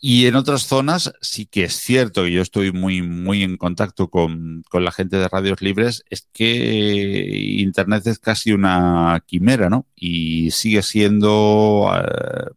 Y 0.00 0.24
en 0.24 0.34
otras 0.34 0.62
zonas 0.62 1.12
sí 1.20 1.44
que 1.44 1.64
es 1.64 1.74
cierto, 1.74 2.26
y 2.26 2.32
yo 2.32 2.40
estoy 2.40 2.72
muy, 2.72 3.02
muy 3.02 3.42
en 3.42 3.58
contacto 3.58 4.08
con, 4.08 4.64
la 4.72 4.90
gente 4.90 5.18
de 5.18 5.28
radios 5.28 5.60
libres, 5.60 6.02
es 6.08 6.26
que 6.32 7.58
Internet 7.58 8.06
es 8.06 8.18
casi 8.20 8.52
una 8.52 9.22
quimera, 9.26 9.68
¿no? 9.68 9.86
Y 9.94 10.50
sigue 10.52 10.82
siendo 10.82 11.92
eh, 11.94 12.52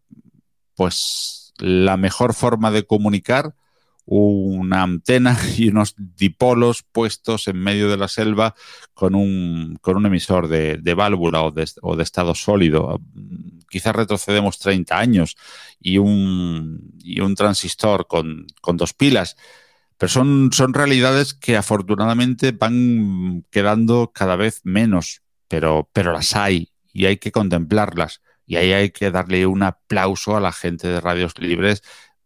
pues 0.82 1.53
la 1.59 1.95
mejor 1.95 2.34
forma 2.34 2.71
de 2.71 2.88
comunicar 2.88 3.53
una 4.05 4.82
antena 4.82 5.38
y 5.55 5.67
unos 5.67 5.93
dipolos 5.95 6.82
puestos 6.82 7.47
en 7.47 7.57
medio 7.57 7.88
de 7.88 7.97
la 7.97 8.07
selva 8.07 8.55
con 8.95 9.13
un, 9.13 9.77
con 9.79 9.95
un 9.95 10.07
emisor 10.07 10.47
de, 10.47 10.93
válvula 10.95 11.43
o 11.43 11.51
de, 11.51 11.69
o 11.84 11.95
de, 11.95 12.01
estado 12.01 12.34
sólido. 12.34 12.99
Quizás 13.69 13.95
retrocedemos 13.95 14.57
30 14.57 14.97
años 14.97 15.38
y 15.79 15.99
un, 15.99 16.95
y 16.97 17.19
un 17.19 17.36
transistor 17.36 18.07
con, 18.07 18.47
dos 18.73 18.95
pilas. 18.95 19.38
Pero 19.99 20.09
son, 20.09 20.49
son 20.51 20.73
realidades 20.73 21.36
que 21.36 21.57
afortunadamente 21.57 22.53
van 22.53 23.45
quedando 23.51 24.11
cada 24.15 24.36
vez 24.36 24.61
menos, 24.63 25.21
pero, 25.47 25.91
pero 25.93 26.11
las 26.11 26.36
hay 26.36 26.71
y 26.91 27.05
hay 27.05 27.17
que 27.17 27.32
contemplarlas. 27.32 28.19
Y 28.45 28.57
ahí 28.57 28.73
hay 28.73 28.91
que 28.91 29.11
darle 29.11 29.45
un 29.45 29.63
aplauso 29.63 30.35
a 30.35 30.41
la 30.41 30.51
gente 30.51 30.87
de 30.87 31.01
Radios 31.01 31.37
Libres 31.39 31.83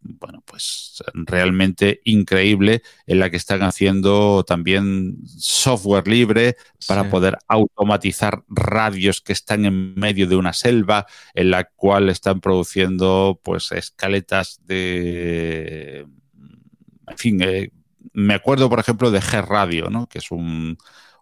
bueno, 0.08 0.42
pues 0.44 1.02
realmente 1.14 2.00
increíble 2.04 2.82
en 3.06 3.18
la 3.18 3.30
que 3.30 3.36
están 3.36 3.62
haciendo 3.62 4.44
también 4.44 5.18
software 5.26 6.06
libre 6.06 6.56
para 6.86 7.10
poder 7.10 7.38
automatizar 7.48 8.42
radios 8.48 9.20
que 9.20 9.32
están 9.32 9.64
en 9.64 9.94
medio 9.94 10.26
de 10.26 10.36
una 10.36 10.52
selva, 10.52 11.06
en 11.34 11.50
la 11.50 11.64
cual 11.64 12.08
están 12.08 12.40
produciendo 12.40 13.40
pues 13.42 13.72
escaletas 13.72 14.60
de... 14.64 16.06
En 17.08 17.18
fin, 17.18 17.40
eh, 17.42 17.70
me 18.12 18.34
acuerdo 18.34 18.68
por 18.68 18.80
ejemplo 18.80 19.10
de 19.10 19.20
G 19.20 19.46
Radio, 19.46 19.90
¿no? 19.90 20.06
que 20.08 20.18
es 20.18 20.30
un, 20.30 20.78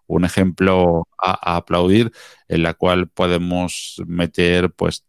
un 0.07 0.25
ejemplo 0.25 1.07
a, 1.17 1.55
aplaudir 1.57 2.11
en 2.47 2.63
la 2.63 2.73
cual 2.73 3.07
podemos 3.07 4.01
meter 4.05 4.71
pues 4.71 5.05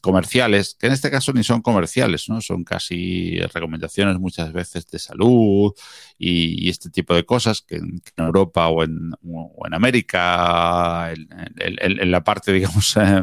comerciales, 0.00 0.76
que 0.78 0.86
en 0.88 0.92
este 0.92 1.10
caso 1.10 1.32
ni 1.32 1.44
son 1.44 1.62
comerciales, 1.62 2.28
¿no? 2.28 2.40
Son 2.40 2.64
casi 2.64 3.38
recomendaciones 3.52 4.18
muchas 4.18 4.52
veces 4.52 4.86
de 4.88 4.98
salud 4.98 5.72
y, 6.18 6.68
este 6.68 6.90
tipo 6.90 7.14
de 7.14 7.24
cosas 7.24 7.62
que, 7.62 7.76
en 7.76 8.02
Europa 8.16 8.68
o 8.68 8.82
en, 8.82 9.12
en 9.22 9.74
América, 9.74 11.12
en, 11.12 12.10
la 12.10 12.24
parte, 12.24 12.52
digamos, 12.52 12.96
eh, 12.96 13.22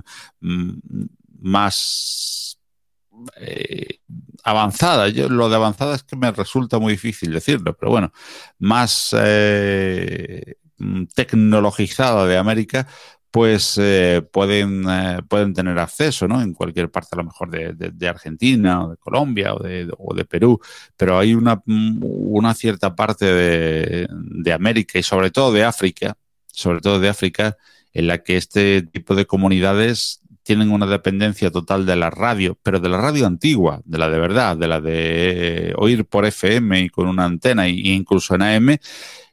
más 1.39 2.59
eh, 3.37 3.99
avanzada. 4.43 5.09
Yo, 5.09 5.29
lo 5.29 5.49
de 5.49 5.55
avanzada 5.55 5.95
es 5.95 6.03
que 6.03 6.15
me 6.15 6.31
resulta 6.31 6.79
muy 6.79 6.93
difícil 6.93 7.31
decirlo, 7.33 7.75
pero 7.75 7.91
bueno, 7.91 8.13
más 8.59 9.15
eh, 9.17 10.55
Mm, 10.62 10.62
tecnologizada 11.13 12.25
de 12.27 12.38
América, 12.38 12.88
pues 13.34 13.79
eh, 13.81 14.21
pueden, 14.31 14.86
eh, 14.88 15.21
pueden 15.27 15.55
tener 15.55 15.79
acceso, 15.79 16.27
¿no? 16.27 16.39
En 16.39 16.53
cualquier 16.53 16.91
parte, 16.91 17.09
a 17.13 17.17
lo 17.17 17.23
mejor 17.23 17.49
de, 17.49 18.07
Argentina 18.07 18.86
o 18.86 18.91
de 18.91 18.97
Colombia 18.97 19.55
o 19.55 19.63
de, 20.13 20.25
Perú, 20.25 20.59
pero 20.95 21.17
hay 21.17 21.34
una, 21.34 21.55
mm, 21.65 22.03
una 22.03 22.53
cierta 22.53 22.95
parte 22.95 23.25
de, 23.25 24.53
América 24.53 24.99
y 24.99 25.03
sobre 25.03 25.31
todo 25.31 25.51
de 25.51 25.63
África, 25.63 26.15
sobre 26.45 26.79
todo 26.79 26.99
de 26.99 27.09
África, 27.09 27.57
en 27.91 28.05
la 28.05 28.19
que 28.19 28.38
este 28.38 28.84
tipo 28.84 29.15
de 29.15 29.25
comunidades 29.25 30.21
tienen 30.43 30.71
una 30.71 30.86
dependencia 30.86 31.49
total 31.49 31.88
de 31.88 31.95
la 31.95 32.11
radio, 32.11 32.55
pero 32.61 32.79
de 32.79 32.89
la 32.89 33.01
radio 33.01 33.25
antigua, 33.25 33.81
de 33.86 33.97
la 33.97 34.09
de 34.09 34.19
verdad, 34.19 34.57
de 34.57 34.67
la 34.67 34.79
de 34.79 35.73
oír 35.77 36.05
por 36.05 36.25
FM 36.25 36.81
y 36.81 36.89
con 36.89 37.07
una 37.07 37.25
antena 37.25 37.65
e 37.65 37.71
incluso 37.71 38.36
en 38.36 38.43
AM, 38.43 38.77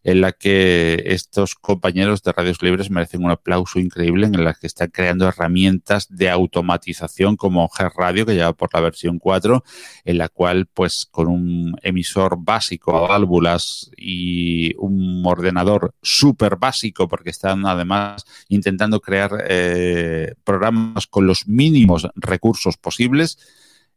en 0.02 0.20
la 0.22 0.32
que 0.32 1.02
estos 1.06 1.54
compañeros 1.54 2.22
de 2.22 2.32
Radios 2.32 2.62
Libres 2.62 2.90
merecen 2.90 3.24
un 3.24 3.30
aplauso 3.30 3.78
increíble 3.78 4.26
en 4.26 4.44
la 4.44 4.54
que 4.54 4.66
están 4.66 4.90
creando 4.90 5.28
herramientas 5.28 6.08
de 6.08 6.30
automatización 6.30 7.36
como 7.36 7.68
G 7.68 7.92
Radio, 7.94 8.24
que 8.24 8.34
lleva 8.34 8.54
por 8.54 8.72
la 8.72 8.80
versión 8.80 9.18
4, 9.18 9.62
en 10.04 10.18
la 10.18 10.28
cual, 10.28 10.66
pues, 10.72 11.06
con 11.10 11.28
un 11.28 11.76
emisor 11.82 12.36
básico 12.38 12.96
a 12.96 13.08
válvulas 13.08 13.90
y 13.96 14.74
un 14.76 15.22
ordenador 15.26 15.94
súper 16.02 16.56
básico, 16.56 17.06
porque 17.06 17.30
están 17.30 17.66
además 17.66 18.24
intentando 18.48 19.00
crear 19.00 19.44
eh, 19.48 20.34
programas 20.44 21.06
con 21.06 21.26
los 21.26 21.46
mínimos 21.46 22.08
recursos 22.14 22.78
posibles, 22.78 23.38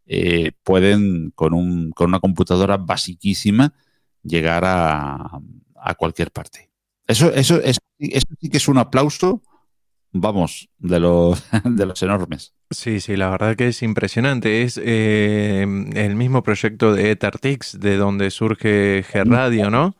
eh, 0.06 0.51
pueden, 0.64 1.32
con, 1.32 1.54
un, 1.54 1.91
con 1.91 2.10
una 2.10 2.20
computadora 2.20 2.76
basiquísima, 2.76 3.74
llegar 4.22 4.64
a, 4.66 5.39
a 5.84 5.96
cualquier 5.96 6.32
parte. 6.32 6.70
Eso, 7.06 7.32
eso, 7.34 7.62
eso, 7.62 7.80
sí 8.00 8.50
que 8.50 8.58
es 8.58 8.68
un 8.68 8.78
aplauso, 8.78 9.42
vamos, 10.12 10.70
de 10.78 11.00
los, 11.00 11.44
de 11.64 11.86
los 11.86 12.02
enormes. 12.02 12.54
Sí, 12.70 13.00
sí, 13.00 13.18
la 13.18 13.30
verdad 13.30 13.56
que 13.56 13.68
es 13.68 13.84
impresionante. 13.84 14.64
Es 14.64 14.80
eh, 14.82 15.62
el 15.94 16.16
mismo 16.16 16.44
proyecto 16.44 16.94
de 16.94 17.12
Etartix, 17.12 17.80
de 17.80 17.98
donde 17.98 18.32
surge 18.32 19.04
G-Radio, 19.04 19.70
¿no? 19.70 19.96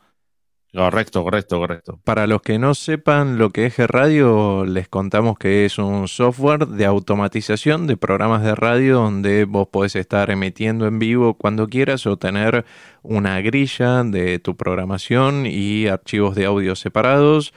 Correcto, 0.74 1.22
correcto, 1.22 1.58
correcto. 1.60 2.00
Para 2.02 2.26
los 2.26 2.42
que 2.42 2.58
no 2.58 2.74
sepan 2.74 3.38
lo 3.38 3.50
que 3.50 3.66
es 3.66 3.78
G-Radio, 3.78 4.64
les 4.64 4.88
contamos 4.88 5.38
que 5.38 5.64
es 5.64 5.78
un 5.78 6.08
software 6.08 6.66
de 6.66 6.84
automatización 6.84 7.86
de 7.86 7.96
programas 7.96 8.42
de 8.42 8.56
radio 8.56 8.96
donde 8.96 9.44
vos 9.44 9.68
podés 9.68 9.94
estar 9.94 10.32
emitiendo 10.32 10.88
en 10.88 10.98
vivo 10.98 11.34
cuando 11.34 11.68
quieras 11.68 12.06
o 12.08 12.16
tener 12.16 12.64
una 13.02 13.40
grilla 13.40 14.02
de 14.02 14.40
tu 14.40 14.56
programación 14.56 15.46
y 15.46 15.86
archivos 15.86 16.34
de 16.34 16.46
audio 16.46 16.74
separados 16.74 17.54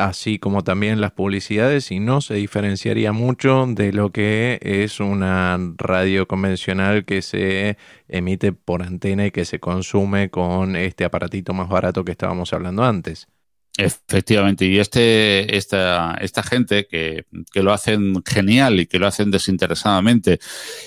así 0.00 0.38
como 0.38 0.64
también 0.64 1.00
las 1.00 1.12
publicidades, 1.12 1.90
y 1.90 2.00
no 2.00 2.20
se 2.20 2.34
diferenciaría 2.34 3.12
mucho 3.12 3.66
de 3.68 3.92
lo 3.92 4.10
que 4.10 4.58
es 4.62 5.00
una 5.00 5.58
radio 5.76 6.26
convencional 6.26 7.04
que 7.04 7.22
se 7.22 7.76
emite 8.08 8.52
por 8.52 8.82
antena 8.82 9.26
y 9.26 9.30
que 9.30 9.44
se 9.44 9.60
consume 9.60 10.30
con 10.30 10.76
este 10.76 11.04
aparatito 11.04 11.52
más 11.54 11.68
barato 11.68 12.04
que 12.04 12.12
estábamos 12.12 12.52
hablando 12.52 12.84
antes. 12.84 13.28
Efectivamente, 13.78 14.66
y 14.66 14.78
este, 14.78 15.56
esta, 15.56 16.14
esta 16.20 16.42
gente 16.42 16.86
que, 16.86 17.24
que, 17.52 17.62
lo 17.62 17.72
hacen 17.72 18.20
genial 18.26 18.80
y 18.80 18.86
que 18.86 18.98
lo 18.98 19.06
hacen 19.06 19.30
desinteresadamente 19.30 20.40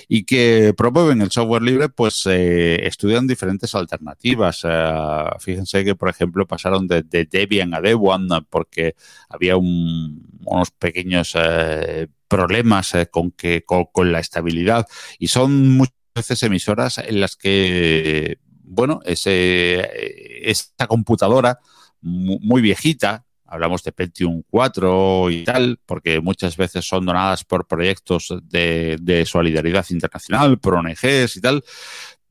y 0.06 0.24
que 0.24 0.74
promueven 0.76 1.22
el 1.22 1.30
software 1.30 1.62
libre, 1.62 1.88
pues 1.88 2.24
eh, 2.26 2.86
estudian 2.86 3.26
diferentes 3.26 3.74
alternativas. 3.74 4.60
Eh, 4.64 5.24
fíjense 5.40 5.82
que, 5.84 5.94
por 5.94 6.10
ejemplo, 6.10 6.46
pasaron 6.46 6.86
de, 6.86 7.02
Debian 7.02 7.74
a 7.74 7.80
Debian 7.80 8.28
porque 8.50 8.94
había 9.30 9.56
unos 9.56 10.70
pequeños 10.78 11.32
eh, 11.36 12.06
problemas 12.28 12.92
con, 13.10 13.30
que, 13.30 13.64
con, 13.64 14.12
la 14.12 14.20
estabilidad 14.20 14.86
y 15.18 15.28
son 15.28 15.70
muchas 15.70 15.96
veces 16.14 16.42
emisoras 16.42 16.98
en 16.98 17.20
las 17.20 17.34
que, 17.34 18.38
bueno, 18.62 19.00
ese, 19.04 20.50
esta 20.50 20.86
computadora 20.86 21.58
muy 22.04 22.60
viejita, 22.60 23.24
hablamos 23.46 23.82
de 23.82 23.92
Pentium 23.92 24.42
4 24.48 25.30
y 25.30 25.44
tal, 25.44 25.78
porque 25.86 26.20
muchas 26.20 26.56
veces 26.56 26.84
son 26.84 27.06
donadas 27.06 27.44
por 27.44 27.66
proyectos 27.66 28.34
de, 28.42 28.96
de 29.00 29.24
solidaridad 29.24 29.86
internacional, 29.90 30.58
por 30.58 30.74
ONGs 30.74 31.36
y 31.36 31.40
tal, 31.40 31.64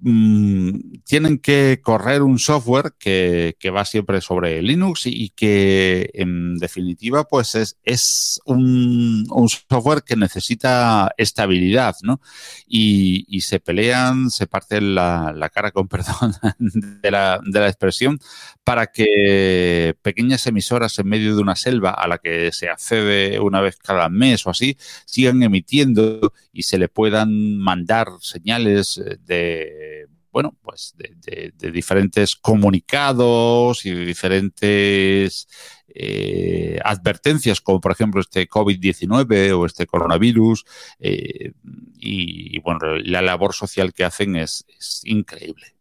Mm, 0.05 0.99
tienen 1.05 1.39
que 1.39 1.80
correr 1.82 2.24
un 2.24 2.38
software 2.38 2.93
que, 2.99 3.55
va 3.74 3.86
siempre 3.86 4.19
sobre 4.19 4.61
Linux 4.61 5.03
y, 5.05 5.30
que 5.30 6.09
en 6.13 6.57
definitiva 6.57 7.24
pues 7.24 7.55
es, 7.55 7.78
es 7.84 8.41
un, 8.43 9.26
software 9.69 10.03
que 10.03 10.17
necesita 10.17 11.13
estabilidad, 11.17 11.95
¿no? 12.01 12.19
Y, 12.67 13.39
se 13.41 13.61
pelean, 13.61 14.30
se 14.30 14.45
parten 14.45 14.93
la, 14.93 15.49
cara 15.53 15.71
con 15.71 15.88
perdón 15.88 16.34
de 16.59 17.09
la, 17.09 17.39
de 17.41 17.59
la 17.61 17.67
expresión 17.69 18.19
para 18.64 18.88
que 18.88 19.95
pequeñas 20.01 20.47
emisoras 20.47 20.97
en 20.99 21.07
medio 21.07 21.36
de 21.36 21.41
una 21.41 21.55
selva 21.55 21.91
a 21.91 22.07
la 22.07 22.18
que 22.18 22.51
se 22.51 22.70
accede 22.70 23.39
una 23.39 23.61
vez 23.61 23.78
cada 23.78 24.09
mes 24.09 24.45
o 24.47 24.49
así 24.49 24.78
sigan 25.05 25.43
emitiendo 25.43 26.34
y 26.51 26.64
se 26.64 26.78
le 26.78 26.88
puedan 26.88 27.57
mandar 27.57 28.07
señales 28.22 29.01
de 29.26 30.07
bueno, 30.34 30.57
pues 30.64 30.95
de, 30.97 31.53
diferentes 31.72 32.36
comunicados 32.36 33.86
y 33.86 33.91
de 33.91 34.03
diferentes 34.03 35.47
eh, 35.88 36.80
advertencias, 36.84 37.61
como 37.61 37.80
por 37.80 37.91
ejemplo 37.91 38.20
este 38.20 38.49
COVID-19 38.49 39.51
o 39.51 39.68
este 39.68 39.86
coronavirus. 39.86 40.66
Eh, 40.99 41.51
y, 41.99 42.59
bueno, 42.61 42.80
la 42.97 43.22
labor 43.22 43.53
social 43.53 43.93
que 43.93 44.05
hacen 44.05 44.36
es 44.36 44.66
increíble. 45.03 45.76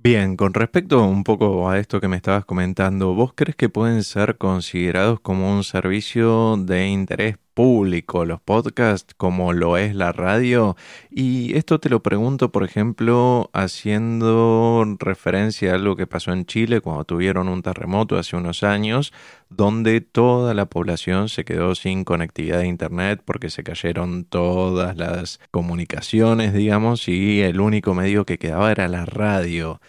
Bien, 0.00 0.36
con 0.36 0.54
respecto 0.54 1.02
un 1.04 1.24
poco 1.24 1.68
a 1.68 1.78
esto 1.78 2.00
que 2.00 2.08
me 2.08 2.16
estabas 2.16 2.44
comentando, 2.44 3.14
¿vos 3.14 3.32
crees 3.34 3.56
que 3.56 3.68
pueden 3.68 4.04
ser 4.04 4.38
considerados 4.38 5.20
como 5.20 5.52
un 5.52 5.64
servicio 5.64 6.56
de 6.56 6.86
interés 6.88 7.36
público 7.58 8.24
los 8.24 8.40
podcasts 8.40 9.14
como 9.16 9.52
lo 9.52 9.76
es 9.78 9.92
la 9.92 10.12
radio? 10.12 10.76
Y 11.10 11.56
esto 11.56 11.80
te 11.80 11.88
lo 11.88 12.04
pregunto, 12.04 12.52
por 12.52 12.62
ejemplo, 12.62 13.50
haciendo 13.52 14.84
referencia 15.00 15.72
a 15.72 15.74
algo 15.74 15.96
que 15.96 16.06
pasó 16.06 16.32
en 16.32 16.46
Chile 16.46 16.80
cuando 16.80 17.02
tuvieron 17.02 17.48
un 17.48 17.62
terremoto 17.62 18.16
hace 18.16 18.36
unos 18.36 18.62
años, 18.62 19.12
donde 19.50 20.00
toda 20.00 20.54
la 20.54 20.66
población 20.66 21.28
se 21.28 21.44
quedó 21.44 21.74
sin 21.74 22.04
conectividad 22.04 22.60
de 22.60 22.68
Internet 22.68 23.22
porque 23.24 23.50
se 23.50 23.64
cayeron 23.64 24.24
todas 24.24 24.96
las 24.96 25.40
comunicaciones, 25.50 26.54
digamos, 26.54 27.08
y 27.08 27.40
el 27.40 27.58
único 27.58 27.92
medio 27.92 28.24
que 28.24 28.38
quedaba 28.38 28.70
era 28.70 28.86
la 28.86 29.04
radio. 29.04 29.80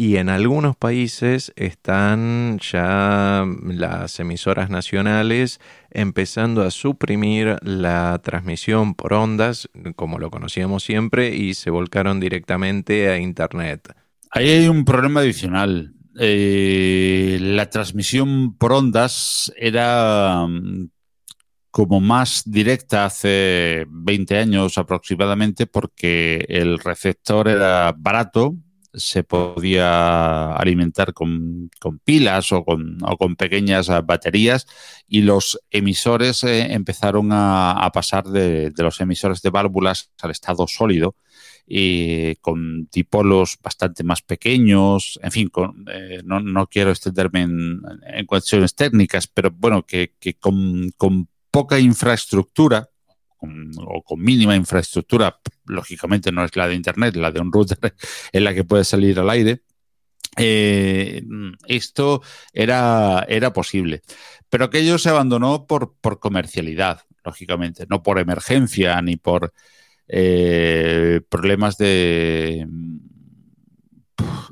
Y 0.00 0.16
en 0.16 0.30
algunos 0.30 0.78
países 0.78 1.52
están 1.56 2.58
ya 2.60 3.44
las 3.66 4.18
emisoras 4.18 4.70
nacionales 4.70 5.60
empezando 5.90 6.62
a 6.62 6.70
suprimir 6.70 7.58
la 7.60 8.18
transmisión 8.24 8.94
por 8.94 9.12
ondas, 9.12 9.68
como 9.96 10.18
lo 10.18 10.30
conocíamos 10.30 10.84
siempre, 10.84 11.36
y 11.36 11.52
se 11.52 11.68
volcaron 11.68 12.18
directamente 12.18 13.10
a 13.10 13.18
Internet. 13.18 13.94
Ahí 14.30 14.48
hay 14.48 14.68
un 14.68 14.86
problema 14.86 15.20
adicional. 15.20 15.92
Eh, 16.18 17.36
la 17.38 17.68
transmisión 17.68 18.56
por 18.56 18.72
ondas 18.72 19.52
era 19.54 20.46
mm, 20.48 20.88
como 21.70 22.00
más 22.00 22.44
directa 22.46 23.04
hace 23.04 23.84
20 23.90 24.38
años 24.38 24.78
aproximadamente 24.78 25.66
porque 25.66 26.46
el 26.48 26.78
receptor 26.78 27.48
era 27.48 27.94
barato, 27.94 28.56
se 28.92 29.22
podía 29.24 30.52
alimentar 30.52 31.12
con, 31.12 31.70
pilas 32.04 32.52
o 32.52 32.64
con, 32.64 32.98
o 33.02 33.16
con, 33.16 33.36
pequeñas 33.36 33.88
baterías 34.04 34.66
y 35.08 35.22
los 35.22 35.60
emisores 35.70 36.44
eh, 36.44 36.72
empezaron 36.72 37.30
a, 37.32 37.90
pasar 37.92 38.24
de, 38.24 38.72
los 38.76 39.00
emisores 39.00 39.42
de 39.42 39.50
válvulas 39.50 40.10
al 40.20 40.30
estado 40.30 40.66
sólido 40.66 41.16
y 41.66 42.34
con 42.36 42.88
dipolos 42.90 43.56
bastante 43.62 44.02
más 44.02 44.22
pequeños, 44.22 45.20
en 45.22 45.30
fin, 45.30 45.48
con, 45.48 45.84
eh, 45.92 46.20
no, 46.24 46.40
no, 46.40 46.66
quiero 46.66 46.90
extenderme 46.90 47.42
en, 47.42 47.80
en, 48.12 48.26
cuestiones 48.26 48.74
técnicas, 48.74 49.28
pero 49.28 49.52
bueno, 49.52 49.86
que, 49.86 50.14
que 50.18 50.34
con, 50.34 50.90
con 50.96 51.28
poca 51.50 51.78
infraestructura, 51.78 52.88
o 53.40 54.02
con 54.02 54.20
mínima 54.20 54.56
infraestructura, 54.56 55.40
lógicamente 55.70 56.32
no 56.32 56.44
es 56.44 56.56
la 56.56 56.68
de 56.68 56.74
Internet, 56.74 57.16
la 57.16 57.32
de 57.32 57.40
un 57.40 57.52
router 57.52 57.78
en 58.32 58.44
la 58.44 58.54
que 58.54 58.64
puede 58.64 58.84
salir 58.84 59.18
al 59.18 59.30
aire, 59.30 59.62
eh, 60.36 61.22
esto 61.66 62.22
era, 62.52 63.24
era 63.28 63.52
posible. 63.52 64.02
Pero 64.48 64.64
aquello 64.66 64.98
se 64.98 65.10
abandonó 65.10 65.66
por, 65.66 65.96
por 66.00 66.20
comercialidad, 66.20 67.02
lógicamente, 67.24 67.86
no 67.88 68.02
por 68.02 68.18
emergencia 68.18 69.00
ni 69.02 69.16
por 69.16 69.52
eh, 70.08 71.20
problemas 71.28 71.78
de 71.78 72.66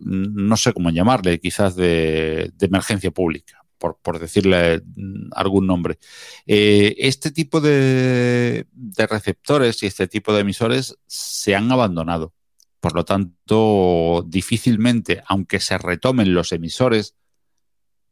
no 0.00 0.56
sé 0.56 0.72
cómo 0.72 0.90
llamarle, 0.90 1.40
quizás 1.40 1.76
de 1.76 2.52
emergencia 2.60 3.10
pública 3.10 3.58
por, 3.78 4.18
decirle 4.18 4.82
mm, 4.84 5.30
algún 5.32 5.66
nombre. 5.66 5.98
Eh, 6.46 6.94
este 6.98 7.30
tipo 7.30 7.60
de, 7.60 8.66
receptores 8.96 9.82
y 9.82 9.86
este 9.86 10.08
tipo 10.08 10.32
de 10.32 10.40
emisores 10.40 10.98
se 11.06 11.54
han 11.54 11.70
abandonado. 11.72 12.34
Por 12.80 12.94
lo 12.94 13.04
tanto, 13.04 14.24
difícilmente, 14.26 15.22
aunque 15.26 15.60
se 15.60 15.78
retomen 15.78 16.34
los 16.34 16.52
emisores, 16.52 17.16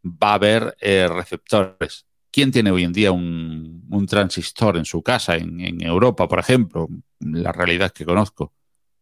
va 0.05 0.31
a 0.31 0.35
haber 0.35 0.77
eh, 0.81 1.09
receptores. 1.09 2.07
¿Quién 2.31 2.53
tiene 2.53 2.71
hoy 2.71 2.85
en 2.85 2.93
día 2.93 3.13
un, 3.13 4.07
transistor 4.09 4.77
en 4.77 4.85
su 4.85 5.03
casa, 5.03 5.37
en, 5.37 5.61
en, 5.61 5.83
Europa, 5.83 6.29
por 6.29 6.39
ejemplo? 6.39 6.89
La 7.21 7.53
realidad 7.53 7.93
que 7.93 8.05
conozco. 8.05 8.53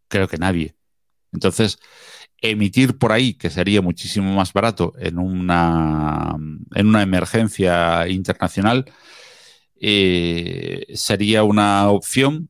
Creo 0.09 0.29
que 0.29 0.39
nadie. 0.39 0.77
Entonces, 1.33 1.79
emitir 2.41 2.99
por 2.99 3.12
ahí, 3.12 3.35
que 3.35 3.51
sería 3.51 3.82
muchísimo 3.82 4.35
más 4.35 4.53
barato 4.53 4.93
en 4.99 5.18
una, 5.18 6.37
en 6.74 6.87
una 6.87 7.03
emergencia 7.03 8.07
internacional, 8.09 8.85
eh, 9.80 10.87
sería 10.95 11.45
una 11.45 11.89
opción, 11.91 12.49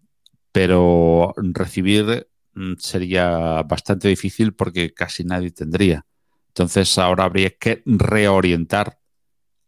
pero 0.52 1.34
recibir 1.36 2.28
mm, 2.54 2.74
sería 2.78 3.62
bastante 3.62 4.08
difícil 4.08 4.54
porque 4.54 4.92
casi 4.92 5.24
nadie 5.24 5.50
tendría. 5.50 6.06
Entonces 6.48 6.96
ahora 6.98 7.24
habría 7.24 7.50
que 7.50 7.82
reorientar 7.86 8.98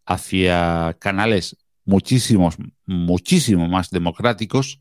hacia 0.04 0.96
canales 1.00 1.56
muchísimos, 1.84 2.56
muchísimo 2.84 3.68
más 3.68 3.90
democráticos, 3.90 4.80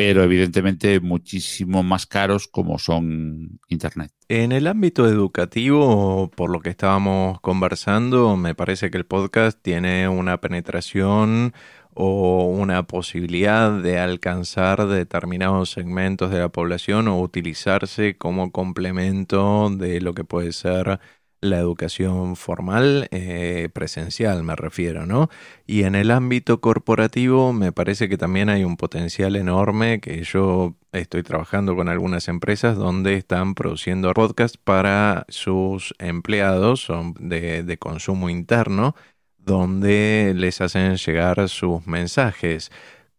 pero 0.00 0.24
evidentemente 0.24 0.98
muchísimo 0.98 1.82
más 1.82 2.06
caros 2.06 2.48
como 2.48 2.78
son 2.78 3.60
Internet. 3.68 4.10
En 4.28 4.50
el 4.50 4.66
ámbito 4.66 5.06
educativo, 5.06 6.30
por 6.34 6.48
lo 6.48 6.60
que 6.60 6.70
estábamos 6.70 7.38
conversando, 7.42 8.34
me 8.38 8.54
parece 8.54 8.90
que 8.90 8.96
el 8.96 9.04
podcast 9.04 9.60
tiene 9.60 10.08
una 10.08 10.40
penetración 10.40 11.52
o 11.92 12.46
una 12.46 12.86
posibilidad 12.86 13.78
de 13.78 13.98
alcanzar 13.98 14.86
determinados 14.86 15.72
segmentos 15.72 16.30
de 16.30 16.38
la 16.38 16.48
población 16.48 17.06
o 17.06 17.20
utilizarse 17.20 18.16
como 18.16 18.52
complemento 18.52 19.68
de 19.68 20.00
lo 20.00 20.14
que 20.14 20.24
puede 20.24 20.52
ser 20.52 20.98
la 21.40 21.58
educación 21.58 22.36
formal, 22.36 23.08
eh, 23.12 23.68
presencial 23.72 24.42
me 24.42 24.56
refiero, 24.56 25.06
¿no? 25.06 25.30
Y 25.66 25.84
en 25.84 25.94
el 25.94 26.10
ámbito 26.10 26.60
corporativo 26.60 27.52
me 27.52 27.72
parece 27.72 28.08
que 28.08 28.18
también 28.18 28.50
hay 28.50 28.64
un 28.64 28.76
potencial 28.76 29.36
enorme 29.36 30.00
que 30.00 30.22
yo 30.22 30.76
estoy 30.92 31.22
trabajando 31.22 31.76
con 31.76 31.88
algunas 31.88 32.28
empresas 32.28 32.76
donde 32.76 33.14
están 33.14 33.54
produciendo 33.54 34.12
podcasts 34.12 34.58
para 34.58 35.24
sus 35.28 35.94
empleados 35.98 36.80
son 36.80 37.14
de, 37.18 37.62
de 37.62 37.78
consumo 37.78 38.28
interno, 38.28 38.94
donde 39.38 40.32
les 40.36 40.60
hacen 40.60 40.96
llegar 40.96 41.48
sus 41.48 41.86
mensajes. 41.86 42.70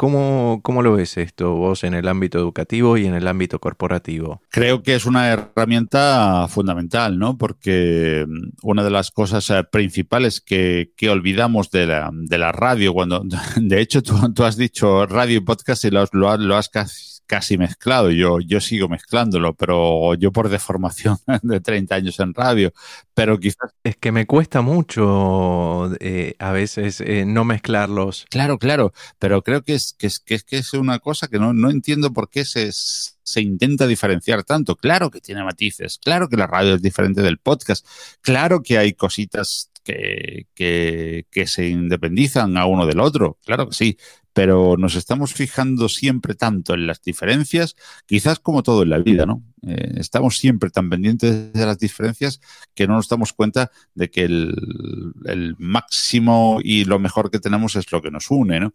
¿Cómo, 0.02 0.62
¿Cómo, 0.64 0.82
lo 0.82 0.94
ves 0.94 1.16
esto 1.18 1.54
vos 1.54 1.84
en 1.84 1.94
el 1.94 2.08
ámbito 2.08 2.40
educativo 2.40 2.98
y 2.98 3.06
en 3.06 3.14
el 3.14 3.28
ámbito 3.28 3.60
corporativo? 3.60 4.42
Creo 4.50 4.82
que 4.82 4.96
es 4.96 5.06
una 5.06 5.30
herramienta 5.30 6.48
fundamental, 6.50 7.20
¿no? 7.20 7.38
Porque 7.38 8.26
mm, 8.28 8.50
una 8.64 8.84
de 8.84 8.90
las 8.90 9.12
cosas 9.12 9.48
eh, 9.52 9.64
principales 9.64 10.42
que, 10.42 10.92
que 10.98 11.12
olvidamos 11.12 11.70
de 11.70 11.86
la, 11.86 12.10
de 12.12 12.40
la, 12.40 12.52
radio, 12.52 12.96
cuando, 12.96 13.24
de 13.58 13.80
hecho, 13.80 14.02
tú, 14.02 14.16
tú, 14.34 14.44
has 14.44 14.58
dicho 14.58 15.06
radio 15.06 15.38
y 15.38 15.42
podcast 15.42 15.86
y 15.86 15.92
lo, 15.92 16.04
lo, 16.14 16.36
lo 16.36 16.58
has 16.58 16.70
casi 16.70 17.11
casi 17.32 17.58
mezclado. 17.58 18.12
Yo, 18.12 18.42
yo 18.42 18.60
sigo 18.60 18.90
mezclándolo, 18.90 19.54
pero 19.54 20.16
yo 20.16 20.34
por 20.34 20.50
deformación 20.50 21.16
de 21.44 21.62
30 21.62 21.96
años 21.96 22.20
en 22.20 22.34
radio. 22.34 22.74
Pero 23.14 23.40
quizás. 23.40 23.72
Es 23.86 23.96
que 23.96 24.12
me 24.12 24.26
cuesta 24.26 24.62
mucho 24.62 25.90
eh, 26.02 26.36
a 26.40 26.52
veces 26.52 27.00
eh, 27.00 27.24
no 27.26 27.46
mezclarlos. 27.46 28.26
Claro, 28.30 28.58
claro. 28.58 28.92
Pero 29.18 29.44
creo 29.44 29.64
que 29.64 29.76
es, 29.76 29.94
que 29.94 30.08
es, 30.08 30.20
que 30.20 30.36
es, 30.36 30.44
que 30.44 30.58
es 30.58 30.74
una 30.74 31.00
cosa 31.00 31.30
que 31.30 31.40
no, 31.40 31.54
no 31.54 31.70
entiendo 31.70 32.12
por 32.12 32.30
qué 32.30 32.44
se, 32.44 32.70
se 32.74 33.42
intenta 33.42 33.88
diferenciar 33.88 34.44
tanto. 34.44 34.76
Claro 34.76 35.10
que 35.10 35.22
tiene 35.22 35.42
matices. 35.42 36.00
Claro 36.04 36.28
que 36.28 36.36
la 36.36 36.48
radio 36.48 36.76
es 36.76 36.82
diferente 36.82 37.22
del 37.22 37.38
podcast. 37.38 37.88
Claro 38.20 38.62
que 38.62 38.78
hay 38.78 38.92
cositas 38.92 39.72
que, 39.84 40.48
que, 40.54 41.26
que, 41.32 41.48
se 41.48 41.68
independizan 41.68 42.58
a 42.58 42.66
uno 42.66 42.86
del 42.86 43.00
otro, 43.00 43.38
claro 43.44 43.70
que 43.70 43.76
sí, 43.76 43.98
pero 44.34 44.78
nos 44.78 44.96
estamos 44.96 45.34
fijando 45.34 45.90
siempre 45.90 46.36
tanto 46.36 46.74
en 46.74 46.88
las 46.88 47.02
diferencias, 47.02 47.76
quizás 48.06 48.40
como 48.40 48.64
todo 48.64 48.84
en 48.84 48.90
la 48.90 49.00
vida, 49.00 49.26
¿no? 49.26 49.44
Eh, 49.64 49.94
estamos 49.98 50.38
siempre 50.38 50.72
tan 50.72 50.90
pendientes 50.90 51.54
de 51.54 51.66
las 51.66 51.78
diferencias 51.78 52.42
que 52.74 52.88
no 52.88 52.96
nos 52.96 53.08
damos 53.08 53.32
cuenta 53.34 53.70
de 53.94 54.10
que 54.10 54.24
el, 54.24 55.56
máximo 55.60 56.60
y 56.64 56.86
lo 56.86 56.98
mejor 56.98 57.30
que 57.30 57.40
tenemos 57.40 57.76
es 57.76 57.92
lo 57.92 58.02
que 58.02 58.10
nos 58.10 58.32
une, 58.32 58.60
¿no? 58.60 58.74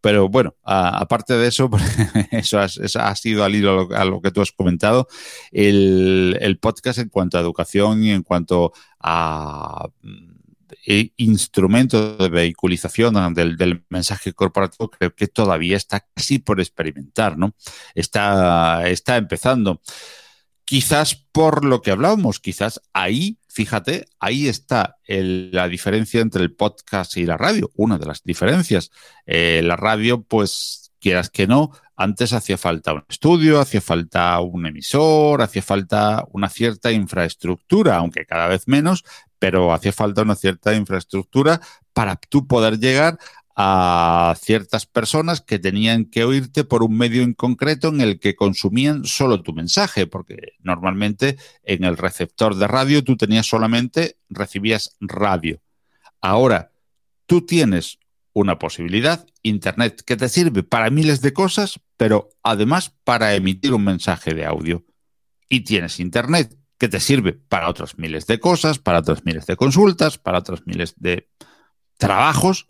Pero 0.00 0.28
bueno, 0.28 0.54
aparte 0.62 1.34
de 1.34 1.48
eso, 1.48 1.68
eso, 2.30 2.60
has, 2.60 2.76
eso, 2.76 3.00
ha 3.00 3.14
sido 3.16 3.44
al 3.44 3.54
hilo 3.54 3.88
a 3.92 4.04
lo, 4.04 4.20
que 4.20 4.30
tú 4.30 4.40
has 4.40 4.52
comentado, 4.52 5.08
el 5.50 6.58
podcast 6.60 6.98
en 6.98 7.08
cuanto 7.08 7.38
a 7.38 7.40
educación 7.40 8.04
y 8.04 8.10
en 8.10 8.22
cuanto 8.22 8.72
a 9.00 9.88
instrumento 11.16 12.16
de 12.16 12.28
vehiculización 12.28 13.34
del, 13.34 13.84
mensaje 13.88 14.32
corporativo 14.32 14.90
creo 14.90 15.14
que 15.14 15.28
todavía 15.28 15.76
está 15.76 16.06
casi 16.14 16.38
por 16.38 16.60
experimentar, 16.60 17.38
¿no? 17.38 17.54
Está, 17.94 18.88
está 18.88 19.16
empezando. 19.16 19.80
Quizás 20.64 21.14
por 21.32 21.64
lo 21.64 21.80
que 21.80 21.90
hablábamos, 21.90 22.40
quizás 22.40 22.80
ahí, 22.92 23.38
fíjate, 23.48 24.04
ahí 24.20 24.48
está 24.48 24.98
la 25.06 25.66
diferencia 25.66 26.20
entre 26.20 26.42
el 26.42 26.54
podcast 26.54 27.16
y 27.16 27.24
la 27.24 27.38
radio, 27.38 27.70
una 27.74 27.96
de 27.96 28.04
las 28.04 28.22
diferencias. 28.22 28.90
Eh, 29.24 29.62
la 29.64 29.76
radio, 29.76 30.22
pues, 30.22 30.92
quieras 31.00 31.30
que 31.30 31.46
no, 31.46 31.72
antes 31.96 32.32
hacía 32.32 32.56
falta 32.56 32.92
un 32.92 33.04
estudio, 33.08 33.60
hacía 33.60 33.80
falta 33.80 34.38
un 34.40 34.66
emisor, 34.66 35.42
hacía 35.42 35.62
falta 35.62 36.24
una 36.32 36.48
cierta 36.48 36.92
infraestructura, 36.92 37.96
aunque 37.96 38.24
cada 38.24 38.46
vez 38.46 38.68
menos, 38.68 39.04
pero 39.38 39.72
hacía 39.72 39.92
falta 39.92 40.22
una 40.22 40.34
cierta 40.34 40.74
infraestructura 40.74 41.60
para 41.92 42.16
tú 42.16 42.46
poder 42.46 42.78
llegar 42.78 43.18
a 43.60 44.36
ciertas 44.40 44.86
personas 44.86 45.40
que 45.40 45.58
tenían 45.58 46.04
que 46.04 46.22
oírte 46.22 46.62
por 46.62 46.84
un 46.84 46.96
medio 46.96 47.22
en 47.22 47.34
concreto 47.34 47.88
en 47.88 48.00
el 48.00 48.20
que 48.20 48.36
consumían 48.36 49.04
solo 49.04 49.42
tu 49.42 49.52
mensaje, 49.52 50.06
porque 50.06 50.52
normalmente 50.60 51.38
en 51.64 51.82
el 51.82 51.96
receptor 51.96 52.54
de 52.54 52.68
radio 52.68 53.02
tú 53.02 53.16
tenías 53.16 53.46
solamente, 53.46 54.16
recibías 54.28 54.96
radio. 55.00 55.60
Ahora, 56.20 56.70
tú 57.26 57.44
tienes 57.44 57.98
una 58.32 58.60
posibilidad, 58.60 59.26
Internet, 59.42 60.02
que 60.06 60.16
te 60.16 60.28
sirve 60.28 60.62
para 60.62 60.90
miles 60.90 61.20
de 61.20 61.32
cosas, 61.32 61.80
pero 61.96 62.30
además 62.44 62.94
para 63.02 63.34
emitir 63.34 63.74
un 63.74 63.82
mensaje 63.82 64.34
de 64.34 64.46
audio. 64.46 64.84
Y 65.48 65.62
tienes 65.62 65.98
Internet, 65.98 66.56
que 66.78 66.88
te 66.88 67.00
sirve 67.00 67.32
para 67.32 67.68
otras 67.68 67.98
miles 67.98 68.26
de 68.26 68.38
cosas, 68.38 68.78
para 68.78 69.00
otras 69.00 69.24
miles 69.24 69.46
de 69.46 69.56
consultas, 69.56 70.16
para 70.16 70.38
otras 70.38 70.66
miles 70.66 70.94
de 70.96 71.28
trabajos 71.96 72.66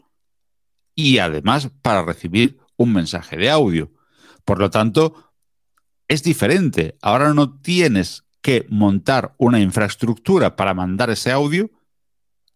y 0.95 1.19
además 1.19 1.71
para 1.83 2.03
recibir 2.03 2.59
un 2.77 2.95
mensaje 2.95 3.37
de 3.37 3.51
audio. 3.51 3.93
Por 4.45 4.59
lo 4.59 4.71
tanto, 4.71 5.33
es 6.09 6.23
diferente. 6.23 6.97
Ahora 7.03 7.35
no 7.35 7.61
tienes 7.61 8.25
que 8.41 8.67
montar 8.71 9.35
una 9.37 9.61
infraestructura 9.61 10.57
para 10.57 10.73
mandar 10.73 11.11
ese 11.11 11.31
audio 11.31 11.71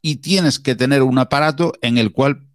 y 0.00 0.16
tienes 0.16 0.58
que 0.58 0.74
tener 0.74 1.02
un 1.02 1.18
aparato 1.18 1.74
en 1.82 1.98
el 1.98 2.12
cual 2.12 2.48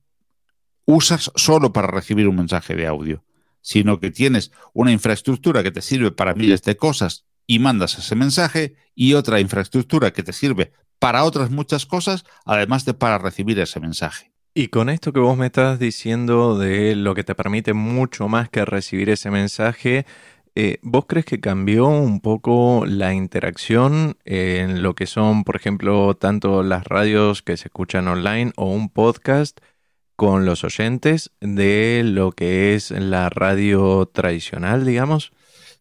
usas 0.86 1.32
solo 1.36 1.72
para 1.72 1.88
recibir 1.88 2.28
un 2.28 2.38
mensaje 2.38 2.76
de 2.76 2.88
audio, 2.88 3.24
sino 3.62 4.00
que 4.00 4.10
tienes 4.10 4.52
una 4.74 4.92
infraestructura 4.92 5.62
que 5.62 5.72
te 5.72 5.82
sirve 5.82 6.12
para 6.12 6.34
miles 6.34 6.64
de 6.64 6.78
cosas 6.78 7.26
y 7.48 7.60
mandas 7.60 7.98
ese 7.98 8.16
mensaje 8.16 8.76
y 8.94 9.14
otra 9.14 9.40
infraestructura 9.40 10.12
que 10.12 10.24
te 10.24 10.34
sirve 10.34 10.74
para 11.00 11.24
otras 11.24 11.50
muchas 11.50 11.86
cosas, 11.86 12.26
además 12.46 12.86
de 12.86 12.94
para 12.94 13.18
recibir 13.18 13.60
ese 13.60 13.80
mensaje. 13.80 14.32
Y 14.54 14.70
con 14.70 14.90
esto 14.90 15.14
que 15.14 15.20
vos 15.20 15.38
me 15.38 15.46
estás 15.46 15.80
diciendo 15.80 16.58
de 16.58 16.96
lo 16.96 17.14
que 17.14 17.24
te 17.24 17.36
permite 17.36 17.74
mucho 17.74 18.28
más 18.28 18.50
que 18.50 18.66
recibir 18.66 19.10
ese 19.10 19.30
mensaje, 19.30 20.06
eh, 20.56 20.80
¿vos 20.82 21.06
crees 21.08 21.26
que 21.26 21.40
cambió 21.40 21.88
un 21.88 22.20
poco 22.20 22.84
la 22.88 23.14
interacción 23.14 24.18
en 24.26 24.82
lo 24.82 24.96
que 24.96 25.06
son, 25.06 25.44
por 25.44 25.56
ejemplo, 25.56 26.16
tanto 26.16 26.64
las 26.64 26.84
radios 26.86 27.44
que 27.44 27.56
se 27.56 27.68
escuchan 27.68 28.08
online 28.08 28.52
o 28.56 28.72
un 28.72 28.90
podcast 28.90 29.60
con 30.16 30.46
los 30.48 30.64
oyentes 30.64 31.30
de 31.40 32.02
lo 32.04 32.32
que 32.32 32.74
es 32.74 32.90
la 32.90 33.30
radio 33.30 34.08
tradicional, 34.12 34.84
digamos? 34.84 35.32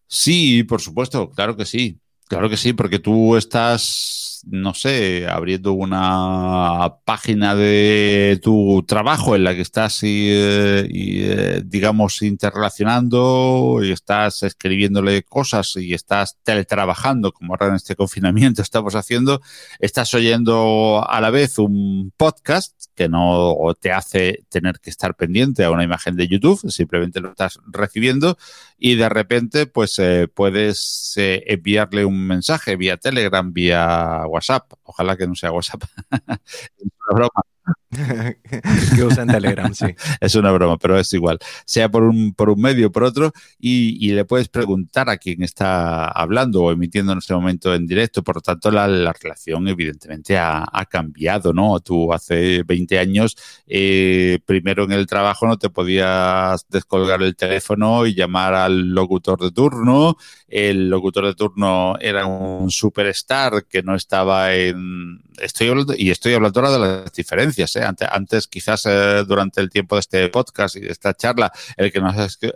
Sí, 0.07 0.63
por 0.63 0.81
supuesto, 0.81 1.29
claro 1.31 1.55
que 1.57 1.65
sí. 1.65 1.99
Claro 2.27 2.49
que 2.49 2.57
sí, 2.57 2.73
porque 2.73 2.99
tú 2.99 3.35
estás, 3.37 4.26
no 4.49 4.73
sé, 4.73 5.27
abriendo 5.27 5.73
una 5.73 6.95
página 7.05 7.55
de 7.55 8.39
tu 8.41 8.83
trabajo 8.87 9.35
en 9.35 9.43
la 9.43 9.55
que 9.55 9.61
estás, 9.61 10.03
y, 10.03 10.29
y, 10.29 11.21
eh, 11.23 11.61
digamos, 11.65 12.21
interrelacionando 12.21 13.79
y 13.83 13.91
estás 13.91 14.43
escribiéndole 14.43 15.23
cosas 15.23 15.75
y 15.75 15.93
estás 15.93 16.37
teletrabajando, 16.43 17.31
como 17.31 17.53
ahora 17.53 17.67
en 17.67 17.75
este 17.75 17.95
confinamiento 17.95 18.61
estamos 18.61 18.95
haciendo, 18.95 19.41
estás 19.79 20.13
oyendo 20.13 21.05
a 21.07 21.21
la 21.21 21.29
vez 21.29 21.59
un 21.59 22.11
podcast 22.15 22.85
que 22.95 23.09
no 23.09 23.55
te 23.79 23.91
hace 23.91 24.43
tener 24.49 24.79
que 24.79 24.89
estar 24.89 25.15
pendiente 25.15 25.63
a 25.63 25.71
una 25.71 25.83
imagen 25.83 26.15
de 26.15 26.27
YouTube, 26.27 26.59
simplemente 26.71 27.19
lo 27.19 27.29
estás 27.29 27.59
recibiendo 27.67 28.37
y 28.77 28.95
de 28.95 29.09
repente 29.09 29.65
pues 29.65 29.97
eh, 29.99 30.27
puedes 30.33 31.13
eh, 31.17 31.43
enviarle 31.47 32.05
un 32.05 32.25
mensaje 32.25 32.75
vía 32.75 32.97
Telegram, 32.97 33.51
vía 33.51 34.23
WhatsApp. 34.37 34.73
Ojalá 34.83 35.17
que 35.17 35.27
no 35.27 35.35
sea 35.35 35.51
WhatsApp. 35.51 35.83
que 38.95 39.03
usan 39.03 39.27
Telegram, 39.27 39.73
sí. 39.73 39.87
es 40.21 40.35
una 40.35 40.51
broma, 40.51 40.77
pero 40.77 40.97
es 40.97 41.11
igual. 41.13 41.39
Sea 41.65 41.89
por 41.89 42.03
un, 42.03 42.33
por 42.33 42.49
un 42.49 42.61
medio 42.61 42.87
o 42.87 42.91
por 42.91 43.03
otro, 43.03 43.31
y, 43.59 44.11
le 44.11 44.25
puedes 44.25 44.47
preguntar 44.47 45.09
a 45.09 45.17
quien 45.17 45.43
está 45.43 46.07
hablando 46.07 46.63
o 46.63 46.71
emitiendo 46.71 47.11
en 47.11 47.19
ese 47.19 47.33
momento 47.33 47.73
en 47.73 47.85
directo. 47.85 48.23
Por 48.23 48.37
lo 48.37 48.41
tanto, 48.41 48.71
la, 48.71 48.87
relación 49.13 49.67
evidentemente 49.67 50.37
ha, 50.37 50.65
cambiado, 50.89 51.53
¿no? 51.53 51.79
Tú 51.79 52.13
hace 52.13 52.63
20 52.63 52.99
años, 52.99 53.35
eh, 53.67 54.39
primero 54.45 54.85
en 54.85 54.93
el 54.93 55.05
trabajo 55.05 55.47
no 55.47 55.57
te 55.57 55.69
podías 55.69 56.65
descolgar 56.69 57.21
el 57.21 57.35
teléfono 57.35 58.05
y 58.05 58.13
llamar 58.13 58.53
al 58.53 58.89
locutor 58.89 59.39
de 59.39 59.51
turno. 59.51 60.17
El 60.47 60.89
locutor 60.89 61.25
de 61.25 61.33
turno 61.33 61.97
era 61.99 62.25
un 62.25 62.71
superstar 62.71 63.65
que 63.65 63.83
no 63.83 63.95
estaba 63.95 64.55
en... 64.55 65.21
Estoy 65.39 65.69
hablando, 65.69 65.93
y 65.95 66.09
estoy 66.09 66.33
hablando 66.33 66.59
ahora 66.59 66.71
de 66.71 66.79
las 66.79 67.13
diferencias, 67.13 67.75
¿eh? 67.75 67.83
Antes, 67.87 68.47
quizás 68.47 68.85
eh, 68.85 69.23
durante 69.27 69.61
el 69.61 69.69
tiempo 69.69 69.95
de 69.95 70.01
este 70.01 70.29
podcast 70.29 70.75
y 70.75 70.81
de 70.81 70.91
esta 70.91 71.13
charla, 71.13 71.51
el 71.77 71.91
que 71.91 72.01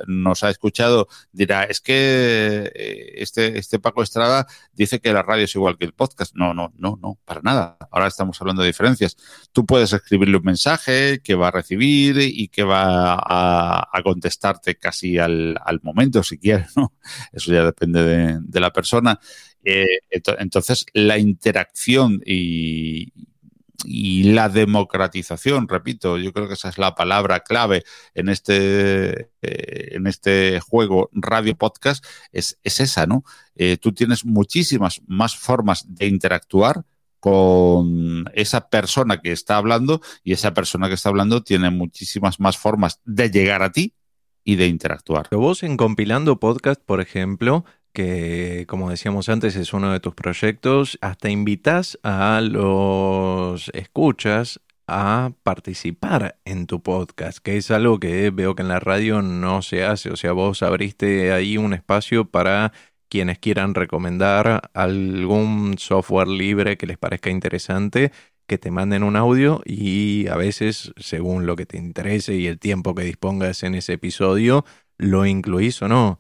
nos 0.08 0.44
ha, 0.44 0.50
escuchado 0.50 1.08
dirá, 1.32 1.64
es 1.64 1.82
que 1.82 2.72
eh, 2.74 3.14
este, 3.18 3.58
este 3.58 3.80
Paco 3.80 4.04
Estrada 4.04 4.48
dice 4.74 5.00
que 5.00 5.14
la 5.14 5.24
radio 5.24 5.46
es 5.46 5.56
igual 5.56 5.78
que 5.78 5.86
el 5.86 5.94
podcast. 5.94 6.36
No, 6.36 6.54
no, 6.54 6.74
no, 6.78 6.98
no, 7.02 7.18
para 7.26 7.42
nada. 7.42 7.78
Ahora 7.92 8.08
estamos 8.08 8.40
hablando 8.42 8.62
de 8.62 8.68
diferencias. 8.68 9.18
Tú 9.52 9.66
puedes 9.66 9.94
escribirle 9.94 10.38
un 10.38 10.44
mensaje 10.44 11.22
que 11.24 11.36
va 11.36 11.50
a 11.50 11.52
recibir 11.52 12.18
y 12.20 12.48
que 12.50 12.64
va 12.64 13.16
a, 13.16 14.02
contestarte 14.04 14.76
casi 14.76 15.18
al, 15.18 15.60
momento, 15.84 16.24
si 16.24 16.38
quieres, 16.38 16.76
¿no? 16.76 16.94
Eso 17.32 17.54
ya 17.54 17.64
depende 17.64 18.04
de, 18.04 18.60
la 18.60 18.72
persona. 18.72 19.20
Eh, 19.64 19.86
entonces, 20.10 20.86
la 20.94 21.18
interacción 21.18 22.22
y, 22.26 23.14
y 23.86 24.24
la 24.34 24.50
democratización, 24.50 25.68
repito, 25.68 26.18
yo 26.18 26.34
creo 26.34 26.48
que 26.48 26.54
esa 26.54 26.70
es 26.70 26.78
la 26.78 26.96
palabra 26.96 27.42
clave 27.42 27.84
en 28.14 28.30
este, 28.30 29.30
eh, 29.42 29.96
en 29.96 30.08
este 30.08 30.60
juego 30.60 31.10
radio 31.14 31.56
podcast, 31.56 32.06
es, 32.32 32.60
esa, 32.64 33.06
¿no? 33.06 33.24
Eh, 33.56 33.78
tú 33.78 33.94
tienes 33.94 34.26
muchísimas 34.26 35.02
más 35.08 35.36
formas 35.36 35.86
de 35.88 36.08
interactuar 36.08 36.86
con 37.20 38.26
esa 38.34 38.70
persona 38.70 39.22
que 39.22 39.32
está 39.32 39.58
hablando 39.58 40.02
y 40.24 40.34
esa 40.34 40.54
persona 40.54 40.88
que 40.88 40.96
está 40.96 41.10
hablando 41.10 41.44
tiene 41.44 41.70
muchísimas 41.70 42.40
más 42.40 42.58
formas 42.58 43.00
de 43.06 43.30
llegar 43.30 43.62
a 43.62 43.72
ti 43.72 43.94
y 44.44 44.56
de 44.56 44.68
interactuar. 44.68 45.28
Vos 45.32 45.62
en 45.62 45.78
compilando 45.78 46.40
podcast, 46.40 46.82
por 46.84 47.00
ejemplo, 47.00 47.64
que 47.94 48.66
como 48.68 48.90
decíamos 48.90 49.30
antes 49.30 49.56
es 49.56 49.74
uno 49.74 49.92
de 49.92 50.00
tus 50.00 50.16
proyectos, 50.16 50.98
hasta 51.02 51.30
invitas 51.30 52.00
a 52.04 52.42
los 52.42 53.70
escuchas 53.74 54.60
a 54.88 55.32
participar 55.44 56.38
en 56.46 56.68
tu 56.68 56.82
podcast, 56.82 57.40
que 57.40 57.58
es 57.58 57.72
algo 57.72 58.00
que 58.00 58.30
veo 58.30 58.56
que 58.56 58.62
en 58.62 58.68
la 58.68 58.80
radio 58.80 59.22
no 59.22 59.62
se 59.62 59.86
hace, 59.86 60.10
o 60.12 60.16
sea, 60.16 60.34
vos 60.34 60.64
abriste 60.64 61.32
ahí 61.32 61.58
un 61.58 61.74
espacio 61.74 62.26
para 62.26 62.74
quienes 63.10 63.40
quieran 63.40 63.76
recomendar 63.76 64.70
algún 64.74 65.76
software 65.78 66.28
libre 66.28 66.78
que 66.78 66.88
les 66.88 66.98
parezca 66.98 67.30
interesante, 67.30 68.12
que 68.48 68.58
te 68.58 68.72
manden 68.72 69.04
un 69.04 69.16
audio 69.16 69.62
y 69.66 70.28
a 70.28 70.36
veces, 70.36 70.94
según 70.98 71.46
lo 71.46 71.56
que 71.56 71.66
te 71.66 71.78
interese 71.78 72.36
y 72.36 72.48
el 72.48 72.60
tiempo 72.60 72.96
que 72.96 73.04
dispongas 73.04 73.64
en 73.64 73.76
ese 73.76 73.94
episodio, 73.94 74.66
lo 74.98 75.26
incluís 75.26 75.82
o 75.82 75.88
no. 75.88 76.20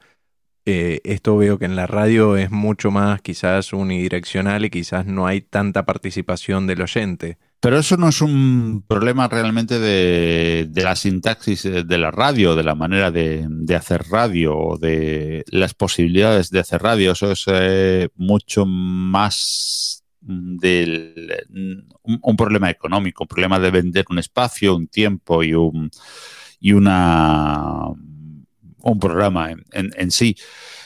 Eh, 0.65 1.01
esto 1.03 1.37
veo 1.37 1.57
que 1.57 1.65
en 1.65 1.75
la 1.75 1.87
radio 1.87 2.37
es 2.37 2.51
mucho 2.51 2.91
más 2.91 3.21
quizás 3.21 3.73
unidireccional 3.73 4.63
y 4.65 4.69
quizás 4.69 5.05
no 5.05 5.25
hay 5.25 5.41
tanta 5.41 5.85
participación 5.85 6.67
del 6.67 6.81
oyente. 6.81 7.37
Pero 7.59 7.77
eso 7.77 7.95
no 7.95 8.09
es 8.09 8.21
un 8.21 8.83
problema 8.87 9.27
realmente 9.27 9.79
de, 9.79 10.67
la 10.73 10.95
sintaxis 10.95 11.63
de 11.63 11.97
la 11.97 12.09
radio, 12.09 12.55
de 12.55 12.63
la 12.63 12.73
manera 12.73 13.11
de, 13.11 13.47
hacer 13.75 14.03
radio 14.09 14.57
o 14.57 14.77
de 14.77 15.43
las 15.47 15.75
posibilidades 15.75 16.49
de 16.49 16.59
hacer 16.59 16.81
radio. 16.81 17.11
Eso 17.11 17.31
es 17.31 17.45
eh, 17.47 18.09
mucho 18.15 18.65
más 18.65 20.03
del 20.21 21.31
un, 22.03 22.35
problema 22.35 22.69
económico, 22.69 23.23
un 23.23 23.27
problema 23.27 23.59
de 23.59 23.71
vender 23.71 24.05
un 24.09 24.19
espacio, 24.19 24.75
un 24.75 24.87
tiempo 24.87 25.43
y 25.43 25.53
un 25.53 25.91
y 26.59 26.73
una 26.73 27.89
un 28.83 28.99
programa 28.99 29.51
en, 29.71 30.11
sí. 30.11 30.35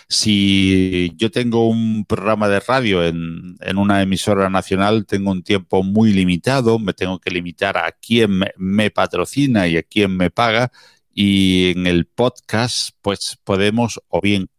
Si 0.08 1.12
yo 1.16 1.32
tengo 1.32 1.68
un 1.68 2.06
programa 2.06 2.48
de 2.48 2.60
radio 2.60 3.04
en, 3.04 3.58
una 3.76 4.02
emisora 4.02 4.50
nacional, 4.50 5.06
tengo 5.06 5.32
un 5.32 5.44
tiempo 5.44 5.84
muy 5.84 6.14
limitado, 6.14 6.78
me 6.78 6.94
tengo 6.94 7.20
que 7.20 7.32
limitar 7.32 7.78
a 7.78 7.92
quién 7.92 8.40
me, 8.58 8.92
patrocina 8.92 9.68
y 9.68 9.78
a 9.78 9.84
quién 9.84 10.16
me 10.16 10.30
paga. 10.30 10.72
Y 11.14 11.72
en 11.72 11.88
el 11.88 12.06
podcast, 12.06 12.92
pues 13.02 13.38
podemos, 13.44 14.02
o 14.10 14.22
bien 14.22 14.50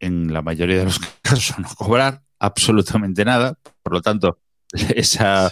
en 0.00 0.32
la 0.32 0.40
mayoría 0.40 0.78
de 0.78 0.84
los 0.84 0.98
casos, 1.22 1.58
no 1.58 1.68
cobrar 1.76 2.22
absolutamente 2.38 3.24
nada. 3.24 3.58
Por 3.82 3.92
lo 3.92 4.02
tanto, 4.02 4.38
esa 4.94 5.50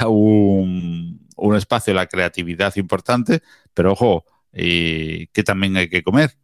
da 0.00 0.08
un, 0.08 1.28
un, 1.36 1.56
espacio 1.56 1.92
a 1.94 1.96
la 1.96 2.06
creatividad 2.06 2.76
importante, 2.76 3.42
pero 3.72 3.92
ojo, 3.92 4.24
eh, 4.52 5.28
que 5.32 5.42
también 5.42 5.76
hay 5.78 5.88
que 5.88 6.02
comer 6.02 6.36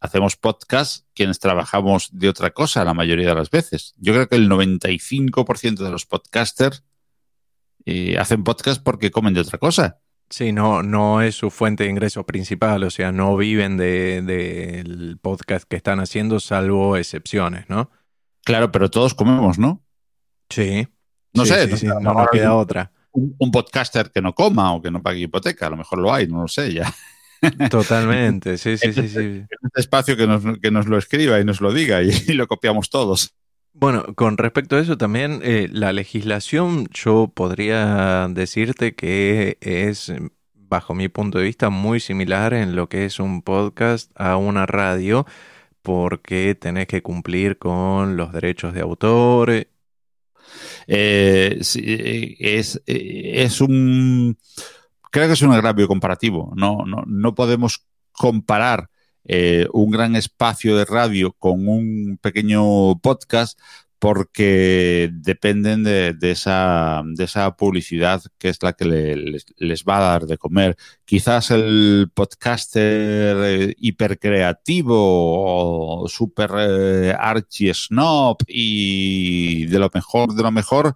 hacemos 0.00 0.36
podcast 0.36 1.06
quienes 1.14 1.38
trabajamos 1.38 2.08
de 2.12 2.28
otra 2.28 2.50
cosa 2.50 2.84
la 2.84 2.94
mayoría 2.94 3.28
de 3.28 3.34
las 3.34 3.50
veces. 3.50 3.94
Yo 3.98 4.12
creo 4.14 4.28
que 4.28 4.36
el 4.36 4.48
95% 4.48 5.76
de 5.76 5.90
los 5.90 6.06
podcasters 6.06 6.84
eh, 7.84 8.18
hacen 8.18 8.42
podcast 8.42 8.82
porque 8.82 9.10
comen 9.10 9.34
de 9.34 9.40
otra 9.40 9.58
cosa. 9.58 10.00
Sí, 10.30 10.52
no, 10.52 10.82
no 10.82 11.22
es 11.22 11.34
su 11.34 11.50
fuente 11.50 11.84
de 11.84 11.90
ingreso 11.90 12.24
principal, 12.24 12.84
o 12.84 12.90
sea, 12.90 13.10
no 13.10 13.36
viven 13.36 13.76
del 13.76 14.26
de, 14.26 15.16
podcast 15.20 15.66
que 15.68 15.76
están 15.76 15.98
haciendo, 15.98 16.38
salvo 16.38 16.96
excepciones, 16.96 17.68
¿no? 17.68 17.90
Claro, 18.44 18.70
pero 18.70 18.90
todos 18.90 19.14
comemos, 19.14 19.58
¿no? 19.58 19.84
Sí. 20.48 20.86
No 21.32 21.44
sé, 21.44 21.68
no, 21.84 22.00
no, 22.00 22.26
queda 22.30 22.54
otra. 22.54 22.92
Un, 23.12 23.34
un, 23.38 23.50
podcaster 23.50 24.10
que 24.12 24.22
no 24.22 24.34
coma 24.34 24.72
o 24.72 24.80
que 24.80 24.90
no 24.90 25.02
pague 25.02 25.20
hipoteca, 25.20 25.66
a 25.66 25.70
lo 25.70 25.76
mejor 25.76 25.98
lo 25.98 26.14
hay, 26.14 26.28
no 26.28 26.42
lo 26.42 26.48
sé 26.48 26.72
ya. 26.72 26.92
Totalmente, 27.70 28.58
sí, 28.58 28.76
sí, 28.76 28.92
sí, 28.92 29.08
sí. 29.08 29.44
Este 29.62 29.80
espacio 29.80 30.16
que 30.16 30.26
nos, 30.26 30.42
que 30.58 30.70
nos 30.70 30.86
lo 30.86 30.98
escriba 30.98 31.40
y 31.40 31.44
nos 31.44 31.60
lo 31.60 31.72
diga 31.72 32.02
y, 32.02 32.32
lo 32.32 32.46
copiamos 32.46 32.90
todos. 32.90 33.34
Bueno, 33.72 34.14
con 34.14 34.36
respecto 34.36 34.76
a 34.76 34.80
eso 34.80 34.98
también, 34.98 35.40
eh, 35.42 35.68
la 35.70 35.92
legislación 35.92 36.88
yo 36.92 37.30
podría 37.32 38.28
decirte 38.28 38.94
que 38.94 39.58
es, 39.60 40.12
bajo 40.54 40.94
mi 40.94 41.08
punto 41.08 41.38
de 41.38 41.44
vista, 41.44 41.70
muy 41.70 42.00
similar 42.00 42.52
en 42.52 42.74
lo 42.74 42.88
que 42.88 43.04
es 43.04 43.20
un 43.20 43.42
podcast 43.42 44.10
a 44.16 44.36
una 44.36 44.66
radio, 44.66 45.24
porque 45.82 46.54
tenés 46.54 46.88
que 46.88 47.02
cumplir 47.02 47.58
con 47.58 48.16
los 48.16 48.32
derechos 48.32 48.74
de 48.74 48.80
autor. 48.80 49.50
Eh, 49.50 49.68
eh, 50.86 52.36
es, 52.38 52.82
es 52.86 53.60
un 53.60 54.36
creo 55.10 55.26
que 55.26 55.34
es 55.34 55.42
un 55.42 55.52
agravio 55.52 55.88
comparativo. 55.88 56.52
No, 56.56 56.84
no, 56.86 57.04
no 57.06 57.34
podemos 57.34 57.84
comparar 58.12 58.88
eh, 59.24 59.66
un 59.72 59.90
gran 59.90 60.16
espacio 60.16 60.76
de 60.76 60.84
radio 60.84 61.32
con 61.38 61.68
un 61.68 62.18
pequeño 62.20 62.98
podcast 63.00 63.58
porque 63.98 65.10
dependen 65.12 65.84
de, 65.84 66.16
esa, 66.22 67.02
de 67.04 67.24
esa 67.24 67.54
publicidad 67.54 68.22
que 68.38 68.48
es 68.48 68.62
la 68.62 68.72
que 68.72 68.86
les, 68.86 69.84
va 69.84 69.98
a 69.98 70.00
dar 70.12 70.26
de 70.26 70.38
comer. 70.38 70.76
Quizás 71.04 71.50
el 71.50 72.10
podcaster 72.14 73.36
eh, 73.44 73.74
hipercreativo 73.78 74.94
o 76.02 76.08
super 76.08 76.50
eh, 76.56 77.14
archi 77.18 77.72
snob 77.74 78.38
y 78.48 79.66
de 79.66 79.78
lo 79.78 79.90
mejor 79.92 80.34
de 80.34 80.42
lo 80.42 80.50
mejor 80.50 80.94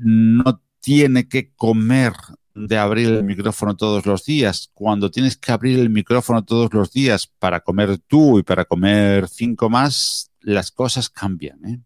no 0.00 0.60
tiene 0.80 1.28
que 1.28 1.52
comer 1.54 2.12
de 2.54 2.76
abrir 2.76 3.08
el 3.08 3.24
micrófono 3.24 3.76
todos 3.76 4.06
los 4.06 4.24
días, 4.24 4.70
cuando 4.74 5.10
tienes 5.10 5.36
que 5.36 5.52
abrir 5.52 5.78
el 5.78 5.90
micrófono 5.90 6.44
todos 6.44 6.72
los 6.74 6.92
días 6.92 7.26
para 7.38 7.60
comer 7.60 7.98
tú 7.98 8.38
y 8.38 8.42
para 8.42 8.64
comer 8.64 9.28
cinco 9.28 9.70
más, 9.70 10.30
las 10.40 10.70
cosas 10.70 11.08
cambian. 11.08 11.64
¿eh? 11.64 11.80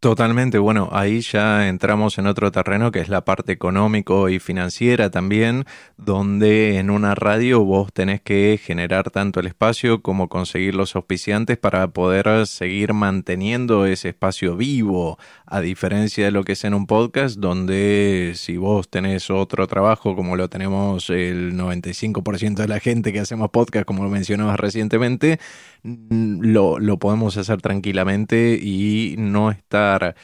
Totalmente, 0.00 0.58
bueno, 0.58 0.88
ahí 0.92 1.20
ya 1.20 1.68
entramos 1.68 2.16
en 2.16 2.26
otro 2.26 2.50
terreno 2.50 2.90
que 2.90 3.00
es 3.00 3.10
la 3.10 3.22
parte 3.26 3.52
económico 3.52 4.30
y 4.30 4.38
financiera 4.38 5.10
también, 5.10 5.66
donde 5.98 6.78
en 6.78 6.88
una 6.88 7.14
radio 7.14 7.62
vos 7.64 7.92
tenés 7.92 8.22
que 8.22 8.58
generar 8.64 9.10
tanto 9.10 9.40
el 9.40 9.46
espacio 9.46 10.00
como 10.00 10.30
conseguir 10.30 10.74
los 10.74 10.96
auspiciantes 10.96 11.58
para 11.58 11.88
poder 11.88 12.46
seguir 12.46 12.94
manteniendo 12.94 13.84
ese 13.84 14.08
espacio 14.08 14.56
vivo, 14.56 15.18
a 15.44 15.60
diferencia 15.60 16.24
de 16.24 16.30
lo 16.30 16.44
que 16.44 16.52
es 16.52 16.64
en 16.64 16.72
un 16.72 16.86
podcast, 16.86 17.36
donde 17.36 18.32
si 18.36 18.56
vos 18.56 18.88
tenés 18.88 19.28
otro 19.28 19.66
trabajo 19.66 20.16
como 20.16 20.34
lo 20.34 20.48
tenemos 20.48 21.10
el 21.10 21.52
95% 21.58 22.54
de 22.54 22.68
la 22.68 22.80
gente 22.80 23.12
que 23.12 23.20
hacemos 23.20 23.50
podcast, 23.50 23.84
como 23.84 24.02
lo 24.02 24.08
mencionabas 24.08 24.58
recientemente, 24.58 25.38
lo, 25.82 26.78
lo 26.78 26.98
podemos 26.98 27.36
hacer 27.36 27.60
tranquilamente 27.60 28.58
y 28.60 29.14
no 29.18 29.50
estar 29.50 30.16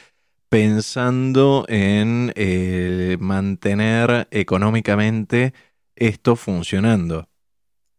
pensando 0.49 1.65
en 1.67 2.31
eh, 2.35 3.17
mantener 3.19 4.27
económicamente 4.31 5.53
esto 5.95 6.35
funcionando. 6.35 7.29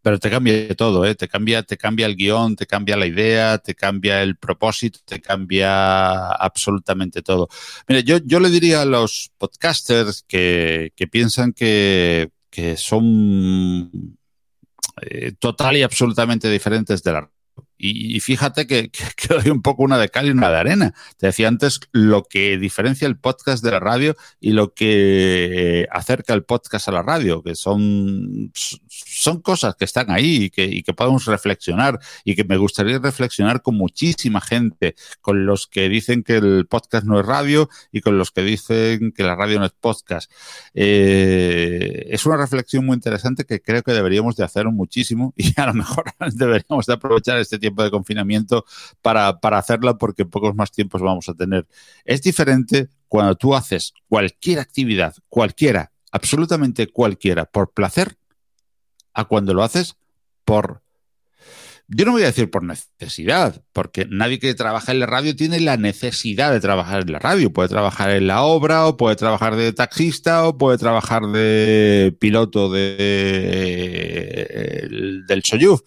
Pero 0.03 0.19
te 0.19 0.31
cambia 0.31 0.75
todo, 0.77 1.05
¿eh? 1.05 1.15
Te 1.15 1.29
cambia, 1.29 1.63
te 1.65 1.77
cambia 1.77 2.07
el 2.07 2.17
guion, 2.17 2.57
te 2.57 2.67
cambia 2.67 2.97
la 2.97 3.07
idea, 3.07 3.59
te 3.59 3.75
cambia 3.75 4.23
el 4.23 4.37
propósito, 4.37 5.01
te 5.05 5.21
cambia 5.21 6.31
absolutamente 6.31 7.21
todo. 7.23 7.49
Mira, 7.89 8.01
yo, 8.01 8.19
yo 8.25 8.41
le 8.41 8.49
diría 8.49 8.83
a 8.83 8.85
los 8.87 9.31
podcasters 9.39 10.25
que, 10.27 10.93
que 10.97 11.09
piensan 11.09 11.53
que, 11.53 12.31
que 12.51 12.77
son 12.77 14.17
eh, 15.03 15.33
total 15.39 15.77
y 15.77 15.83
absolutamente 15.83 16.49
diferentes 16.51 17.03
de 17.03 17.13
la 17.13 17.31
y, 17.79 18.19
fíjate 18.21 18.67
que, 18.67 18.91
que, 19.17 19.29
doy 19.29 19.51
un 19.51 19.63
poco 19.63 19.85
una 19.85 19.99
de 19.99 20.09
cal 20.09 20.27
y 20.27 20.31
una 20.31 20.51
de 20.51 20.57
arena. 20.57 20.95
Te 21.17 21.29
decía 21.29 21.49
antes 21.49 21.81
lo 21.93 22.25
que 22.25 22.59
diferencia 22.59 23.07
el 23.07 23.17
podcast 23.17 23.63
de 23.63 23.71
la 23.71 23.81
radio 23.81 24.17
y 24.41 24.53
lo 24.53 24.75
que 24.75 25.87
acerca 25.91 26.35
el 26.35 26.45
podcast 26.45 26.89
a 26.89 26.93
la 26.93 27.03
radio, 27.03 27.43
que 27.43 27.55
son, 27.55 28.53
son 28.55 29.41
cosas 29.41 29.77
que 29.77 29.85
están 29.85 30.11
ahí 30.11 30.51
y 30.57 30.83
que, 30.83 30.93
podemos 30.93 31.27
reflexionar 31.27 32.01
y 32.25 32.35
que 32.35 32.45
me 32.45 32.57
gustaría 32.57 32.99
reflexionar 32.99 33.63
con 33.63 33.77
muchísima 33.77 34.41
gente, 34.41 34.97
con 35.21 35.47
los 35.47 35.69
que 35.69 35.89
dicen 35.89 36.25
que 36.25 36.37
el 36.37 36.67
podcast 36.67 37.05
no 37.05 37.21
es 37.21 37.27
radio 37.27 37.69
y 37.93 38.01
con 38.01 38.19
los 38.19 38.33
que 38.33 38.43
dicen 38.43 39.13
que 39.13 39.23
la 39.23 39.37
radio 39.37 39.61
no 39.61 39.67
es 39.67 39.73
podcast. 39.73 40.33
Eh, 40.75 42.07
es 42.11 42.27
una 42.27 42.37
reflexión 42.37 42.85
muy 42.85 42.95
interesante 42.95 43.45
que 43.45 43.61
creo 43.61 43.83
que 43.83 43.93
deberíamos 43.93 44.35
de 44.35 44.45
hacer 44.45 44.67
muchísimo 44.67 45.35
y 45.37 45.53
a 45.61 45.67
lo 45.67 45.75
mejor 45.75 46.05
deberíamos 46.35 46.87
de 46.87 46.95
aprovechar 46.95 47.39
este 47.39 47.59
tiempo 47.59 47.68
tiempo 47.69 47.83
de 47.83 47.91
confinamiento 47.91 48.65
para, 49.03 49.41
para 49.41 49.59
hacerla 49.59 49.99
porque 49.99 50.25
pocos 50.25 50.55
más 50.55 50.71
tiempos 50.73 51.03
vamos 51.03 51.29
a 51.29 51.35
tener. 51.35 51.67
Es 52.05 52.23
diferente 52.23 52.89
cuando 53.09 53.35
tú 53.35 53.55
haces 53.55 53.95
cualquier 54.09 54.59
actividad, 54.59 55.15
cualquiera, 55.29 55.93
absolutamente 56.11 56.87
cualquiera, 56.87 57.45
por 57.45 57.73
placer, 57.73 58.17
a 59.15 59.25
cuando 59.25 59.55
lo 59.55 59.63
haces 59.63 59.97
por 60.45 60.83
yo 61.91 62.05
no 62.05 62.13
voy 62.13 62.23
a 62.23 62.27
decir 62.27 62.51
por 62.51 62.63
necesidad, 62.63 63.65
porque 63.73 64.07
nadie 64.11 64.39
que 64.39 64.53
trabaja 64.53 64.93
en 64.93 65.01
la 65.01 65.07
radio 65.07 65.35
tiene 65.35 65.59
la 65.59 65.79
necesidad 65.79 66.53
de 66.53 66.61
trabajar 66.61 67.01
en 67.01 67.13
la 67.13 67.19
radio. 67.19 67.51
Puede 67.51 67.71
trabajar 67.71 68.11
en 68.11 68.27
la 68.27 68.43
obra, 68.43 68.87
o 68.87 68.99
puede 68.99 69.17
trabajar 69.17 69.57
de 69.57 69.73
taxista, 69.73 70.47
o 70.47 70.59
puede 70.59 70.77
trabajar 70.77 71.23
de 71.29 72.15
piloto 72.21 72.71
de, 72.71 72.87
del 75.27 75.43
Soyuz. 75.43 75.83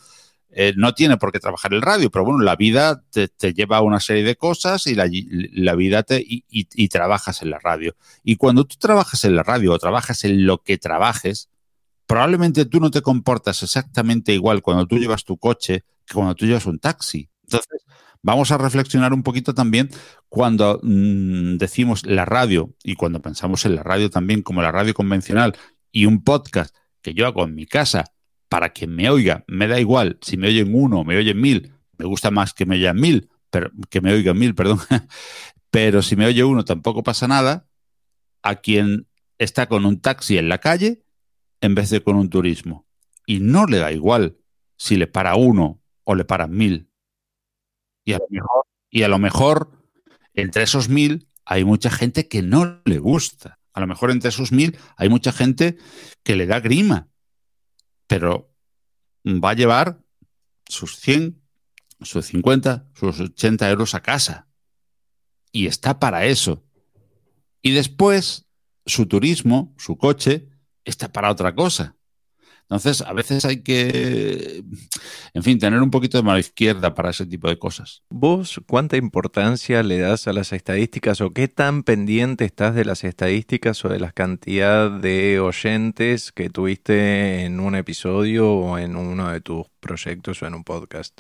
Eh, 0.54 0.74
no 0.76 0.94
tiene 0.94 1.16
por 1.18 1.32
qué 1.32 1.40
trabajar 1.40 1.74
el 1.74 1.82
radio, 1.82 2.12
pero 2.12 2.26
bueno, 2.26 2.44
la 2.44 2.58
vida 2.58 3.04
te, 3.10 3.54
lleva 3.54 3.78
a 3.78 3.82
una 3.82 4.02
serie 4.02 4.24
de 4.24 4.36
cosas 4.36 4.86
y 4.86 4.96
la, 4.96 5.76
vida 5.76 6.04
te 6.04 6.22
y, 6.28 6.88
trabajas 6.90 7.42
en 7.42 7.52
la 7.52 7.60
radio. 7.60 7.96
Y 8.24 8.36
cuando 8.36 8.66
tú 8.66 8.76
trabajas 8.78 9.24
en 9.24 9.36
la 9.36 9.44
radio 9.44 9.72
o 9.72 9.80
trabajas 9.80 10.26
en 10.26 10.46
lo 10.46 10.62
que 10.62 10.78
trabajes, 10.78 11.50
probablemente 12.06 12.66
tú 12.66 12.82
no 12.82 12.92
te 12.92 13.02
comportas 13.02 13.64
exactamente 13.64 14.34
igual 14.34 14.62
cuando 14.62 14.86
tú 14.88 14.98
llevas 14.98 15.24
tu 15.24 15.38
coche 15.38 15.86
que 16.06 16.14
cuando 16.14 16.36
tú 16.36 16.46
llevas 16.46 16.66
un 16.66 16.80
taxi. 16.80 17.30
Entonces, 17.44 17.86
vamos 18.22 18.52
a 18.52 18.58
reflexionar 18.58 19.14
un 19.14 19.24
poquito 19.24 19.54
también 19.54 19.90
cuando 20.28 20.82
mm, 20.84 21.58
decimos 21.58 22.06
la 22.06 22.26
radio 22.26 22.74
y 22.84 22.96
cuando 22.96 23.22
pensamos 23.22 23.66
en 23.66 23.76
la 23.76 23.84
radio 23.84 24.10
también 24.10 24.42
como 24.42 24.62
la 24.62 24.72
radio 24.74 24.94
convencional 24.94 25.56
y 25.94 26.06
un 26.08 26.24
podcast 26.24 26.76
que 27.02 27.14
yo 27.14 27.26
hago 27.26 27.46
en 27.46 27.56
mi 27.56 27.66
casa 27.66 28.12
para 28.52 28.74
que 28.74 28.86
me 28.86 29.10
oiga. 29.10 29.46
Me 29.48 29.66
da 29.66 29.80
igual 29.80 30.18
si 30.22 30.36
me 30.36 30.50
oyen 30.50 30.76
uno 30.76 31.06
me 31.06 31.16
oyen 31.16 31.40
mil. 31.40 31.74
Me 31.98 32.06
gusta 32.06 32.32
más 32.32 32.54
que 32.54 32.66
me 32.66 32.76
oigan 32.76 33.00
mil, 33.00 33.30
pero, 33.50 33.72
que 33.90 34.02
me 34.02 34.12
oigan 34.12 34.38
mil, 34.38 34.54
perdón. 34.56 34.78
pero 35.72 36.02
si 36.02 36.18
me 36.18 36.26
oye 36.26 36.44
uno 36.44 36.66
tampoco 36.66 37.02
pasa 37.02 37.30
nada. 37.30 37.70
A 38.44 38.56
quien 38.56 39.08
está 39.38 39.68
con 39.68 39.86
un 39.86 40.02
taxi 40.02 40.38
en 40.38 40.50
la 40.50 40.58
calle 40.58 41.06
en 41.62 41.76
vez 41.76 41.92
de 41.92 42.04
con 42.04 42.18
un 42.18 42.30
turismo. 42.30 42.86
Y 43.26 43.40
no 43.40 43.68
le 43.68 43.78
da 43.78 43.94
igual 43.94 44.38
si 44.76 44.98
le 44.98 45.08
para 45.08 45.36
uno 45.36 45.82
o 46.04 46.14
le 46.14 46.26
paran 46.26 46.52
mil. 46.52 46.92
Y 48.04 48.12
a 48.12 48.18
lo 48.18 48.26
mejor, 48.30 48.66
y 48.90 49.04
a 49.04 49.08
lo 49.08 49.18
mejor 49.18 49.72
entre 50.34 50.64
esos 50.64 50.90
mil 50.90 51.30
hay 51.46 51.64
mucha 51.64 51.90
gente 51.90 52.28
que 52.28 52.42
no 52.42 52.82
le 52.84 52.98
gusta. 52.98 53.60
A 53.72 53.80
lo 53.80 53.88
mejor 53.88 54.12
entre 54.12 54.28
esos 54.28 54.52
mil 54.52 54.78
hay 54.98 55.08
mucha 55.08 55.32
gente 55.32 55.78
que 56.24 56.36
le 56.36 56.48
da 56.48 56.60
grima 56.60 57.11
pero 58.12 58.54
va 59.26 59.52
a 59.52 59.54
llevar 59.54 60.04
sus 60.68 60.98
100, 60.98 61.42
sus 62.02 62.26
50, 62.26 62.90
sus 62.94 63.22
80 63.22 63.70
euros 63.70 63.96
a 63.96 64.02
casa. 64.02 64.50
Y 65.54 65.68
está 65.68 65.98
para 65.98 66.26
eso. 66.26 66.62
Y 67.62 67.72
después, 67.72 68.50
su 68.86 69.06
turismo, 69.06 69.74
su 69.78 69.98
coche, 69.98 70.50
está 70.84 71.14
para 71.14 71.32
otra 71.32 71.56
cosa. 71.56 71.96
Entonces, 72.72 73.02
a 73.02 73.12
veces 73.12 73.44
hay 73.44 73.64
que, 73.64 74.64
en 75.34 75.44
fin, 75.44 75.60
tener 75.60 75.82
un 75.82 75.92
poquito 75.92 76.18
de 76.18 76.24
mano 76.24 76.40
izquierda 76.40 76.96
para 76.96 77.10
ese 77.10 77.26
tipo 77.26 77.50
de 77.50 77.60
cosas. 77.60 78.02
¿Vos 78.10 78.62
cuánta 78.66 78.96
importancia 78.96 79.84
le 79.84 80.00
das 80.00 80.30
a 80.30 80.32
las 80.32 80.54
estadísticas 80.54 81.20
o 81.20 81.32
qué 81.32 81.50
tan 81.50 81.84
pendiente 81.84 82.46
estás 82.46 82.74
de 82.74 82.86
las 82.86 83.04
estadísticas 83.04 83.84
o 83.84 83.90
de 83.90 84.00
la 84.00 84.14
cantidad 84.14 84.90
de 84.90 85.42
oyentes 85.42 86.32
que 86.32 86.50
tuviste 86.50 87.44
en 87.44 87.60
un 87.60 87.76
episodio 87.76 88.50
o 88.50 88.78
en 88.78 88.96
uno 88.96 89.30
de 89.30 89.42
tus 89.42 89.66
proyectos 89.82 90.42
o 90.42 90.48
en 90.48 90.54
un 90.54 90.64
podcast? 90.64 91.20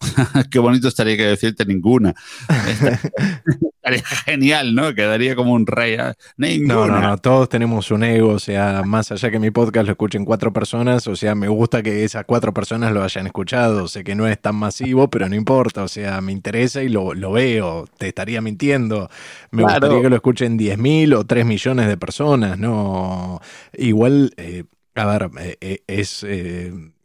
Qué 0.50 0.58
bonito 0.58 0.88
estaría 0.88 1.16
que 1.16 1.26
decirte 1.26 1.64
ninguna. 1.64 2.14
estaría 3.86 4.04
genial, 4.24 4.74
¿no? 4.74 4.94
Quedaría 4.94 5.36
como 5.36 5.52
un 5.52 5.66
rey. 5.66 5.96
¿ah? 5.96 6.14
No, 6.36 6.86
no, 6.86 7.00
no, 7.00 7.18
todos 7.18 7.48
tenemos 7.48 7.90
un 7.90 8.04
ego, 8.04 8.30
o 8.30 8.38
sea, 8.38 8.82
más 8.84 9.12
allá 9.12 9.30
que 9.30 9.38
mi 9.38 9.50
podcast 9.50 9.86
lo 9.86 9.92
escuchen 9.92 10.24
cuatro 10.24 10.52
personas, 10.52 11.06
o 11.06 11.16
sea, 11.16 11.34
me 11.34 11.48
gusta 11.48 11.82
que 11.82 12.04
esas 12.04 12.24
cuatro 12.24 12.52
personas 12.52 12.92
lo 12.92 13.02
hayan 13.02 13.26
escuchado, 13.26 13.88
sé 13.88 14.04
que 14.04 14.14
no 14.14 14.26
es 14.26 14.40
tan 14.40 14.56
masivo, 14.56 15.08
pero 15.08 15.28
no 15.28 15.34
importa, 15.34 15.82
o 15.84 15.88
sea, 15.88 16.20
me 16.20 16.32
interesa 16.32 16.82
y 16.82 16.88
lo, 16.88 17.14
veo, 17.32 17.86
te 17.98 18.08
estaría 18.08 18.40
mintiendo. 18.40 19.08
Me 19.50 19.62
gustaría 19.62 20.02
que 20.02 20.10
lo 20.10 20.16
escuchen 20.16 20.58
10.000 20.58 21.14
o 21.14 21.24
3 21.24 21.46
millones 21.46 21.88
de 21.88 21.96
personas, 21.96 22.58
¿no? 22.58 23.40
Igual, 23.76 24.32
eh, 24.36 24.64
a 24.94 25.06
ver, 25.06 25.30
eh, 25.38 25.56
eh, 25.60 25.82
es 25.86 26.26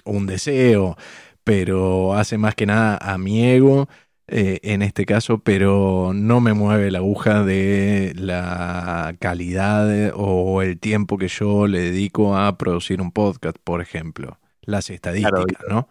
un 0.04 0.26
deseo 0.26 0.98
pero 1.44 2.14
hace 2.14 2.38
más 2.38 2.56
que 2.56 2.66
nada 2.66 2.98
a 2.98 3.18
mi 3.18 3.44
ego 3.44 3.88
eh, 4.34 4.60
en 4.64 4.82
este 4.82 5.06
caso, 5.06 5.40
pero 5.40 6.14
no 6.16 6.40
me 6.40 6.54
mueve 6.54 6.90
la 6.90 7.00
aguja 7.00 7.44
de 7.44 8.14
la 8.16 9.14
calidad 9.20 10.14
o 10.16 10.62
el 10.62 10.80
tiempo 10.80 11.18
que 11.18 11.28
yo 11.28 11.68
le 11.68 11.82
dedico 11.82 12.38
a 12.38 12.58
producir 12.58 13.02
un 13.02 13.12
podcast, 13.12 13.58
por 13.62 13.82
ejemplo. 13.82 14.40
Las 14.62 14.90
estadísticas, 14.90 15.68
¿no? 15.68 15.90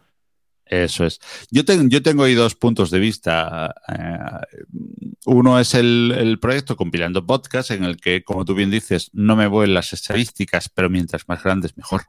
Eso 0.65 1.05
es. 1.05 1.19
Yo, 1.51 1.65
tengo 1.65 1.89
yo 1.89 2.01
tengo 2.01 2.23
ahí 2.23 2.35
dos 2.35 2.55
puntos 2.55 2.91
de 2.91 3.01
vista. 3.01 3.75
Eh, 3.89 4.57
uno 5.27 5.59
es 5.59 5.75
el, 5.75 6.15
el, 6.17 6.39
proyecto 6.39 6.77
Compilando 6.77 7.27
Podcast, 7.27 7.73
en 7.73 7.85
el 7.85 7.99
que, 7.99 8.23
como 8.23 8.45
tú 8.45 8.55
bien 8.55 8.71
dices, 8.71 9.11
no 9.13 9.37
me 9.37 9.49
voy 9.49 9.67
en 9.67 9.75
las 9.75 9.93
estadísticas, 9.93 10.71
pero 10.71 10.89
mientras 10.89 11.29
más 11.29 11.43
grandes, 11.43 11.77
mejor. 11.77 12.03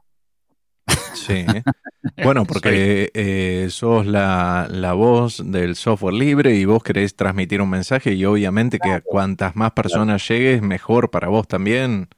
Sí. 1.26 1.44
Bueno, 2.22 2.44
porque 2.44 3.10
eh, 3.14 3.68
sos 3.70 4.06
la, 4.06 4.66
la, 4.68 4.92
voz 4.92 5.40
del 5.44 5.76
software 5.76 6.14
libre 6.14 6.54
y 6.56 6.64
vos 6.64 6.82
querés 6.82 7.14
transmitir 7.14 7.62
un 7.62 7.70
mensaje 7.70 8.12
y 8.14 8.24
obviamente 8.24 8.80
que 8.80 8.90
a 8.90 9.00
cuantas 9.00 9.54
más 9.54 9.70
personas 9.72 10.28
llegues, 10.28 10.62
mejor 10.62 11.10
para 11.10 11.28
vos 11.28 11.46
también. 11.46 12.08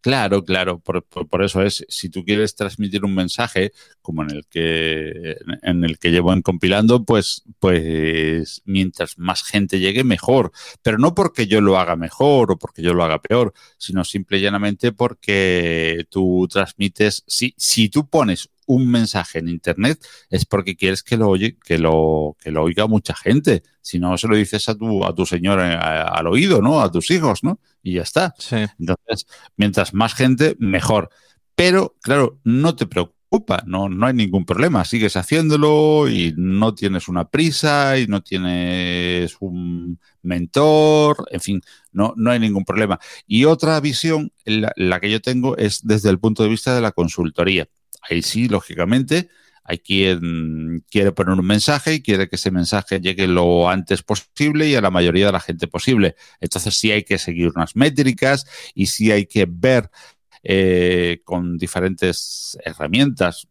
Claro, 0.00 0.44
claro, 0.44 0.80
por, 0.80 1.04
por, 1.04 1.42
eso 1.42 1.62
es, 1.62 1.86
si 1.88 2.10
tú 2.10 2.24
quieres 2.24 2.54
transmitir 2.54 3.04
un 3.04 3.14
mensaje 3.14 3.72
como 4.04 4.22
en 4.22 4.30
el 4.30 4.46
que 4.46 5.38
en 5.62 5.82
el 5.82 5.98
que 5.98 6.10
llevo 6.10 6.34
en 6.34 6.42
compilando, 6.42 7.04
pues, 7.04 7.42
pues 7.58 8.60
mientras 8.66 9.18
más 9.18 9.42
gente 9.42 9.80
llegue, 9.80 10.04
mejor. 10.04 10.52
Pero 10.82 10.98
no 10.98 11.14
porque 11.14 11.46
yo 11.46 11.62
lo 11.62 11.78
haga 11.78 11.96
mejor 11.96 12.52
o 12.52 12.58
porque 12.58 12.82
yo 12.82 12.92
lo 12.92 13.02
haga 13.02 13.22
peor, 13.22 13.54
sino 13.78 14.04
simple 14.04 14.38
y 14.38 14.42
llanamente 14.42 14.92
porque 14.92 16.06
tú 16.10 16.46
transmites, 16.50 17.24
si, 17.26 17.54
si 17.56 17.88
tú 17.88 18.06
pones 18.08 18.50
un 18.66 18.90
mensaje 18.90 19.38
en 19.38 19.48
internet 19.48 20.04
es 20.30 20.44
porque 20.44 20.76
quieres 20.76 21.02
que 21.02 21.16
lo 21.16 21.28
oye, 21.28 21.56
que 21.64 21.78
lo, 21.78 22.36
que 22.40 22.50
lo 22.50 22.62
oiga 22.62 22.86
mucha 22.86 23.14
gente. 23.14 23.62
Si 23.80 23.98
no, 23.98 24.18
se 24.18 24.28
lo 24.28 24.36
dices 24.36 24.68
a 24.68 24.74
tu, 24.74 25.04
a 25.04 25.14
tu 25.14 25.24
señor 25.24 25.60
eh, 25.60 25.74
al 25.74 26.26
oído, 26.26 26.60
¿no? 26.60 26.80
A 26.82 26.90
tus 26.90 27.10
hijos, 27.10 27.42
¿no? 27.42 27.58
Y 27.82 27.94
ya 27.94 28.02
está. 28.02 28.34
Entonces, 28.78 29.26
mientras 29.56 29.94
más 29.94 30.14
gente, 30.14 30.56
mejor. 30.58 31.08
Pero, 31.54 31.96
claro, 32.02 32.40
no 32.44 32.74
te 32.76 32.86
no, 33.66 33.88
no 33.88 34.06
hay 34.06 34.14
ningún 34.14 34.44
problema. 34.44 34.84
Sigues 34.84 35.16
haciéndolo 35.16 36.08
y 36.08 36.34
no 36.36 36.74
tienes 36.74 37.08
una 37.08 37.28
prisa 37.28 37.98
y 37.98 38.06
no 38.06 38.22
tienes 38.22 39.36
un 39.40 39.98
mentor, 40.22 41.26
en 41.30 41.40
fin, 41.40 41.60
no, 41.92 42.14
no 42.16 42.30
hay 42.30 42.40
ningún 42.40 42.64
problema. 42.64 42.98
Y 43.26 43.44
otra 43.44 43.80
visión, 43.80 44.32
la 44.44 45.00
que 45.00 45.10
yo 45.10 45.20
tengo, 45.20 45.56
es 45.56 45.80
desde 45.86 46.10
el 46.10 46.18
punto 46.18 46.42
de 46.42 46.48
vista 46.48 46.74
de 46.74 46.80
la 46.80 46.92
consultoría 46.92 47.68
ahí 48.08 48.22
sí, 48.22 48.48
lógicamente, 48.48 49.28
Hay 49.66 49.78
quien 49.78 50.84
quiere 50.90 51.12
poner 51.12 51.38
un 51.38 51.46
mensaje 51.46 51.94
y 51.94 52.02
quiere 52.02 52.28
que 52.28 52.36
ese 52.36 52.50
mensaje 52.50 53.00
llegue 53.00 53.26
lo 53.26 53.70
antes 53.70 54.02
posible 54.02 54.68
y 54.68 54.74
a 54.74 54.82
la 54.82 54.90
mayoría 54.90 55.26
de 55.26 55.32
la 55.32 55.40
gente 55.40 55.66
posible. 55.68 56.16
Entonces 56.38 56.76
sí 56.76 56.90
hay 56.92 57.02
que 57.02 57.16
seguir 57.18 57.50
unas 57.56 57.74
métricas 57.74 58.44
y 58.74 58.86
sí 58.86 59.10
hay 59.10 59.24
que 59.26 59.46
ver 59.48 59.90
eh, 60.44 61.22
con 61.24 61.58
diferentes 61.58 62.56
herramientas, 62.64 63.48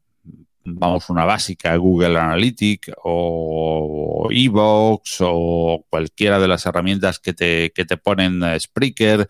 vamos, 0.63 1.09
una 1.09 1.25
básica, 1.25 1.75
Google 1.75 2.17
Analytics 2.17 2.91
o 3.03 4.29
Evox 4.31 5.17
o 5.21 5.85
cualquiera 5.89 6.39
de 6.39 6.47
las 6.47 6.65
herramientas 6.65 7.19
que 7.19 7.33
te, 7.33 7.71
que 7.71 7.85
te 7.85 7.97
ponen 7.97 8.41
eh, 8.43 8.59
Spreaker 8.59 9.27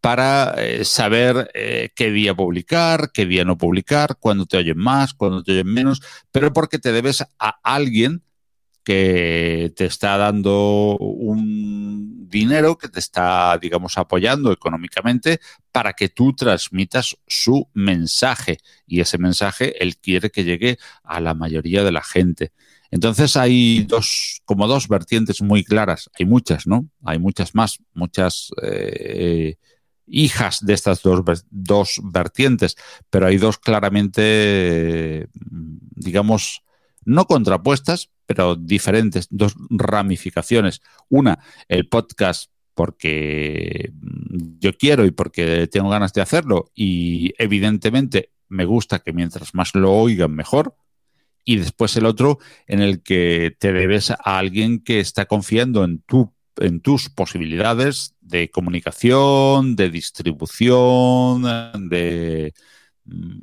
para 0.00 0.54
eh, 0.58 0.84
saber 0.84 1.50
eh, 1.54 1.90
qué 1.94 2.10
día 2.10 2.34
publicar, 2.34 3.10
qué 3.12 3.24
día 3.24 3.44
no 3.44 3.56
publicar, 3.56 4.18
cuándo 4.20 4.44
te 4.44 4.58
oyen 4.58 4.76
más, 4.76 5.14
cuándo 5.14 5.42
te 5.42 5.52
oyen 5.52 5.72
menos, 5.72 6.02
pero 6.30 6.52
porque 6.52 6.78
te 6.78 6.92
debes 6.92 7.24
a 7.38 7.58
alguien 7.62 8.22
que 8.84 9.72
te 9.76 9.86
está 9.86 10.16
dando 10.16 10.96
un 10.98 12.28
dinero, 12.28 12.76
que 12.76 12.88
te 12.88 13.00
está, 13.00 13.58
digamos, 13.58 13.96
apoyando 13.96 14.52
económicamente 14.52 15.40
para 15.72 15.94
que 15.94 16.08
tú 16.08 16.34
transmitas 16.34 17.16
su 17.26 17.68
mensaje. 17.72 18.58
Y 18.86 19.00
ese 19.00 19.18
mensaje 19.18 19.82
él 19.82 19.96
quiere 19.96 20.30
que 20.30 20.44
llegue 20.44 20.78
a 21.02 21.20
la 21.20 21.34
mayoría 21.34 21.82
de 21.82 21.92
la 21.92 22.02
gente. 22.02 22.52
Entonces 22.90 23.36
hay 23.36 23.84
dos, 23.84 24.42
como 24.44 24.68
dos 24.68 24.86
vertientes 24.88 25.42
muy 25.42 25.64
claras. 25.64 26.10
Hay 26.18 26.26
muchas, 26.26 26.66
¿no? 26.66 26.88
Hay 27.04 27.18
muchas 27.18 27.54
más, 27.54 27.78
muchas 27.94 28.50
eh, 28.62 29.56
hijas 30.06 30.64
de 30.64 30.74
estas 30.74 31.02
dos, 31.02 31.22
dos 31.50 32.00
vertientes, 32.04 32.76
pero 33.10 33.26
hay 33.26 33.38
dos 33.38 33.58
claramente, 33.58 35.28
digamos, 35.32 36.62
no 37.04 37.26
contrapuestas, 37.26 38.10
pero 38.26 38.56
diferentes, 38.56 39.26
dos 39.30 39.54
ramificaciones. 39.70 40.80
Una, 41.08 41.38
el 41.68 41.88
podcast 41.88 42.50
porque 42.74 43.92
yo 44.58 44.76
quiero 44.76 45.04
y 45.06 45.10
porque 45.12 45.68
tengo 45.68 45.88
ganas 45.88 46.12
de 46.12 46.22
hacerlo 46.22 46.70
y 46.74 47.32
evidentemente 47.38 48.30
me 48.48 48.64
gusta 48.64 48.98
que 48.98 49.12
mientras 49.12 49.54
más 49.54 49.74
lo 49.74 49.92
oigan 49.92 50.34
mejor. 50.34 50.76
Y 51.44 51.56
después 51.56 51.94
el 51.96 52.06
otro 52.06 52.38
en 52.66 52.80
el 52.80 53.02
que 53.02 53.54
te 53.58 53.72
debes 53.72 54.10
a 54.10 54.16
alguien 54.16 54.80
que 54.82 55.00
está 55.00 55.26
confiando 55.26 55.84
en, 55.84 55.98
tu, 56.00 56.32
en 56.56 56.80
tus 56.80 57.10
posibilidades 57.10 58.14
de 58.20 58.50
comunicación, 58.50 59.76
de 59.76 59.90
distribución, 59.90 61.42
de 61.90 62.54
mm, 63.04 63.40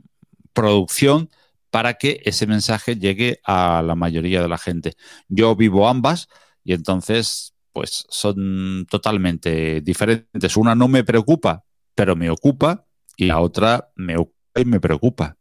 producción 0.53 1.29
para 1.71 1.95
que 1.95 2.21
ese 2.25 2.45
mensaje 2.45 2.97
llegue 2.97 3.39
a 3.45 3.81
la 3.81 3.95
mayoría 3.95 4.41
de 4.41 4.49
la 4.49 4.57
gente. 4.57 4.93
Yo 5.29 5.55
vivo 5.55 5.87
ambas 5.87 6.27
y 6.63 6.73
entonces, 6.73 7.55
pues 7.73 8.05
son 8.09 8.85
totalmente 8.89 9.81
diferentes. 9.81 10.57
Una 10.57 10.75
no 10.75 10.87
me 10.87 11.03
preocupa, 11.03 11.63
pero 11.95 12.15
me 12.15 12.29
ocupa, 12.29 12.85
y 13.17 13.25
la 13.25 13.39
otra 13.39 13.91
me 13.95 14.17
ocupa 14.17 14.59
y 14.59 14.65
me 14.65 14.79
preocupa. 14.79 15.37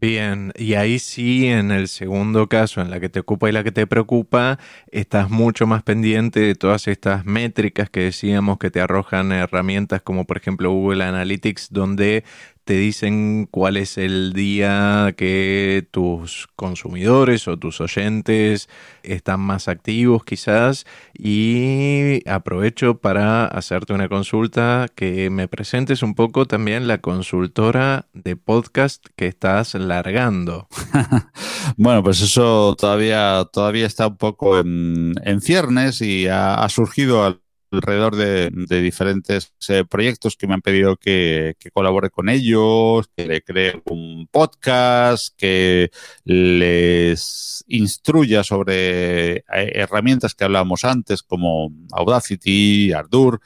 Bien, 0.00 0.52
y 0.56 0.74
ahí 0.74 1.00
sí, 1.00 1.46
en 1.46 1.72
el 1.72 1.88
segundo 1.88 2.48
caso, 2.48 2.80
en 2.80 2.88
la 2.88 3.00
que 3.00 3.08
te 3.08 3.18
ocupa 3.18 3.48
y 3.48 3.52
la 3.52 3.64
que 3.64 3.72
te 3.72 3.84
preocupa, 3.88 4.60
estás 4.92 5.28
mucho 5.28 5.66
más 5.66 5.82
pendiente 5.82 6.38
de 6.38 6.54
todas 6.54 6.86
estas 6.86 7.24
métricas 7.24 7.90
que 7.90 8.00
decíamos 8.00 8.58
que 8.58 8.70
te 8.70 8.80
arrojan 8.80 9.32
herramientas 9.32 10.00
como 10.02 10.24
por 10.24 10.36
ejemplo 10.36 10.70
Google 10.70 11.02
Analytics, 11.02 11.72
donde 11.72 12.22
te 12.68 12.74
dicen 12.74 13.48
cuál 13.50 13.78
es 13.78 13.96
el 13.96 14.34
día 14.34 15.14
que 15.16 15.88
tus 15.90 16.48
consumidores 16.54 17.48
o 17.48 17.56
tus 17.56 17.80
oyentes 17.80 18.68
están 19.02 19.40
más 19.40 19.68
activos 19.68 20.22
quizás 20.22 20.84
y 21.14 22.20
aprovecho 22.28 22.98
para 22.98 23.46
hacerte 23.46 23.94
una 23.94 24.10
consulta 24.10 24.86
que 24.94 25.30
me 25.30 25.48
presentes 25.48 26.02
un 26.02 26.14
poco 26.14 26.44
también 26.44 26.86
la 26.86 26.98
consultora 26.98 28.06
de 28.12 28.36
podcast 28.36 29.02
que 29.16 29.28
estás 29.28 29.72
largando. 29.72 30.68
bueno, 31.78 32.02
pues 32.02 32.20
eso 32.20 32.76
todavía, 32.78 33.48
todavía 33.50 33.86
está 33.86 34.08
un 34.08 34.18
poco 34.18 34.58
en, 34.58 35.14
ciernes 35.40 36.02
y 36.02 36.28
ha, 36.28 36.56
ha 36.56 36.68
surgido 36.68 37.24
al 37.24 37.40
alrededor 37.70 38.16
de, 38.16 38.50
diferentes 38.80 39.52
eh, 39.68 39.84
proyectos 39.88 40.36
que 40.36 40.46
me 40.46 40.54
han 40.54 40.62
pedido 40.62 40.96
que, 40.96 41.56
colabore 41.72 42.10
con 42.10 42.28
ellos, 42.28 43.08
que 43.16 43.26
le 43.26 43.42
cree 43.42 43.80
un 43.84 44.26
podcast, 44.30 45.34
que 45.36 45.90
les 46.24 47.64
instruya 47.68 48.42
sobre 48.44 49.36
eh, 49.36 49.44
herramientas 49.52 50.34
que 50.34 50.44
hablábamos 50.44 50.84
antes 50.84 51.22
como 51.22 51.70
Audacity, 51.92 52.92
Ardour. 52.92 53.40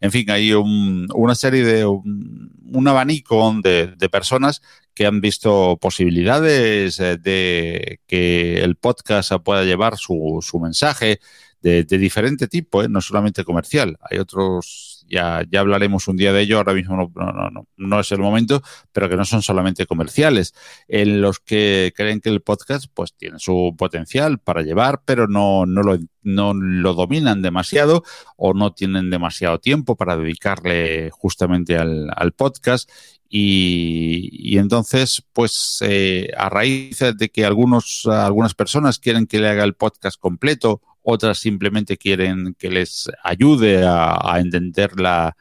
En 0.00 0.12
fin, 0.12 0.30
hay 0.30 0.52
una 0.52 1.34
serie 1.34 1.64
de 1.64 1.86
un, 1.86 2.88
abanico 2.88 3.54
de, 3.62 4.08
personas 4.10 4.60
que 4.92 5.06
han 5.06 5.20
visto 5.20 5.78
posibilidades 5.80 7.00
eh, 7.00 7.16
de 7.16 8.00
que 8.06 8.62
el 8.62 8.76
podcast 8.76 9.32
pueda 9.42 9.64
llevar 9.64 9.96
su, 9.96 10.40
su 10.42 10.60
mensaje, 10.60 11.20
de, 11.64 11.98
diferente 11.98 12.46
tipo, 12.46 12.82
¿eh? 12.82 12.88
no 12.90 13.00
solamente 13.00 13.42
comercial. 13.42 13.96
Hay 14.02 14.18
otros, 14.18 15.06
ya, 15.08 15.42
ya 15.50 15.60
hablaremos 15.60 16.06
un 16.08 16.16
día 16.18 16.30
de 16.30 16.42
ello, 16.42 16.58
ahora 16.58 16.74
mismo 16.74 16.94
no, 16.94 17.10
no, 17.14 17.50
no, 17.50 17.66
no, 17.76 18.00
es 18.00 18.12
el 18.12 18.18
momento, 18.18 18.62
pero 18.92 19.08
que 19.08 19.16
no 19.16 19.24
son 19.24 19.40
solamente 19.40 19.86
comerciales, 19.86 20.54
en 20.88 21.22
los 21.22 21.40
que 21.40 21.94
creen 21.96 22.20
que 22.20 22.28
el 22.28 22.42
podcast 22.42 22.86
pues 22.92 23.14
tiene 23.14 23.38
su 23.38 23.74
potencial 23.78 24.38
para 24.38 24.60
llevar, 24.60 25.00
pero 25.06 25.26
no, 25.26 25.64
no, 25.64 25.82
lo, 25.82 25.98
no 26.22 26.52
lo 26.52 26.92
dominan 26.92 27.40
demasiado 27.40 28.04
o 28.36 28.52
no 28.52 28.74
tienen 28.74 29.08
demasiado 29.08 29.58
tiempo 29.58 29.96
para 29.96 30.18
dedicarle 30.18 31.08
justamente 31.12 31.78
al, 31.78 32.10
al 32.14 32.32
podcast 32.32 32.90
y, 33.26 34.28
y, 34.30 34.58
entonces, 34.58 35.24
pues 35.32 35.78
eh, 35.80 36.30
a 36.36 36.50
raíz 36.50 37.00
de 37.16 37.30
que 37.30 37.44
algunos, 37.44 38.06
algunas 38.06 38.54
personas 38.54 39.00
quieren 39.00 39.26
que 39.26 39.40
le 39.40 39.48
haga 39.48 39.64
el 39.64 39.74
podcast 39.74 40.20
completo 40.20 40.82
otras 41.04 41.38
simplemente 41.38 41.98
quieren 41.98 42.56
que 42.58 42.70
les 42.70 43.10
ayude 43.22 43.84
a, 43.86 44.38
entender 44.38 44.98
la, 44.98 45.36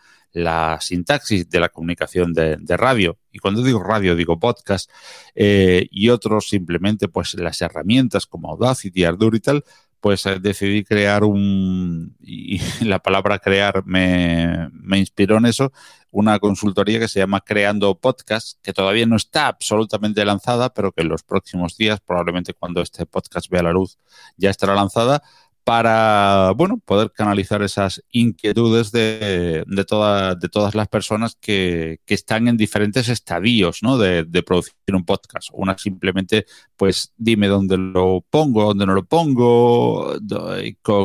sintaxis 0.82 1.50
de 1.50 1.60
la 1.62 1.70
comunicación 1.70 2.34
de, 2.34 2.78
radio. 2.78 3.18
Y 3.32 3.40
cuando 3.40 3.64
digo 3.64 3.82
radio, 3.82 4.16
digo 4.16 4.38
podcast. 4.40 4.92
Eh, 5.34 5.88
y 5.90 6.10
otros 6.10 6.50
simplemente, 6.50 7.08
pues 7.08 7.34
las 7.36 7.62
herramientas 7.62 8.28
como 8.28 8.52
Audacity, 8.52 9.06
Ardour 9.06 9.36
y 9.36 9.40
tal, 9.40 9.64
pues 10.04 10.26
eh, 10.26 10.38
decidí 10.42 10.84
crear 10.84 11.24
un, 11.24 12.18
y 12.20 12.60
la 12.84 13.00
palabra 13.00 13.40
crear 13.40 13.86
me, 13.86 14.68
me, 14.74 15.00
inspiró 15.00 15.38
en 15.38 15.46
eso, 15.46 15.72
una 16.12 16.40
consultoría 16.40 17.00
que 17.00 17.08
se 17.08 17.20
llama 17.22 17.40
Creando 17.40 17.98
Podcast, 17.98 18.62
que 18.62 18.74
todavía 18.74 19.06
no 19.06 19.16
está 19.16 19.48
absolutamente 19.48 20.26
lanzada, 20.26 20.74
pero 20.74 20.92
que 20.92 21.04
en 21.04 21.08
los 21.08 21.24
próximos 21.24 21.78
días, 21.78 22.02
probablemente 22.02 22.54
cuando 22.54 22.82
este 22.82 23.06
podcast 23.06 23.50
vea 23.50 23.64
la 23.64 23.72
luz, 23.72 23.98
ya 24.36 24.50
estará 24.50 24.76
lanzada, 24.76 25.24
para 25.64 26.52
bueno 26.58 26.78
poder 26.84 27.12
canalizar 27.12 27.62
esas 27.62 28.04
inquietudes 28.12 28.92
de, 28.92 29.64
de, 29.66 30.36
de 30.40 30.50
todas 30.50 30.76
las 30.76 30.88
personas 30.88 31.38
que, 31.40 32.00
que, 32.06 32.14
están 32.14 32.48
en 32.48 32.58
diferentes 32.58 33.08
estadios 33.10 33.82
¿no? 33.82 33.98
de, 33.98 34.26
de, 34.26 34.44
producir 34.44 34.74
un 34.90 35.06
podcast. 35.06 35.50
Una 35.54 35.78
simplemente, 35.78 36.46
pues 36.76 37.14
dime 37.18 37.48
dónde 37.48 37.78
lo 37.78 38.26
pongo, 38.30 38.66
dónde 38.66 38.86
no 38.86 38.94
lo 38.94 39.06
pongo, 39.06 40.16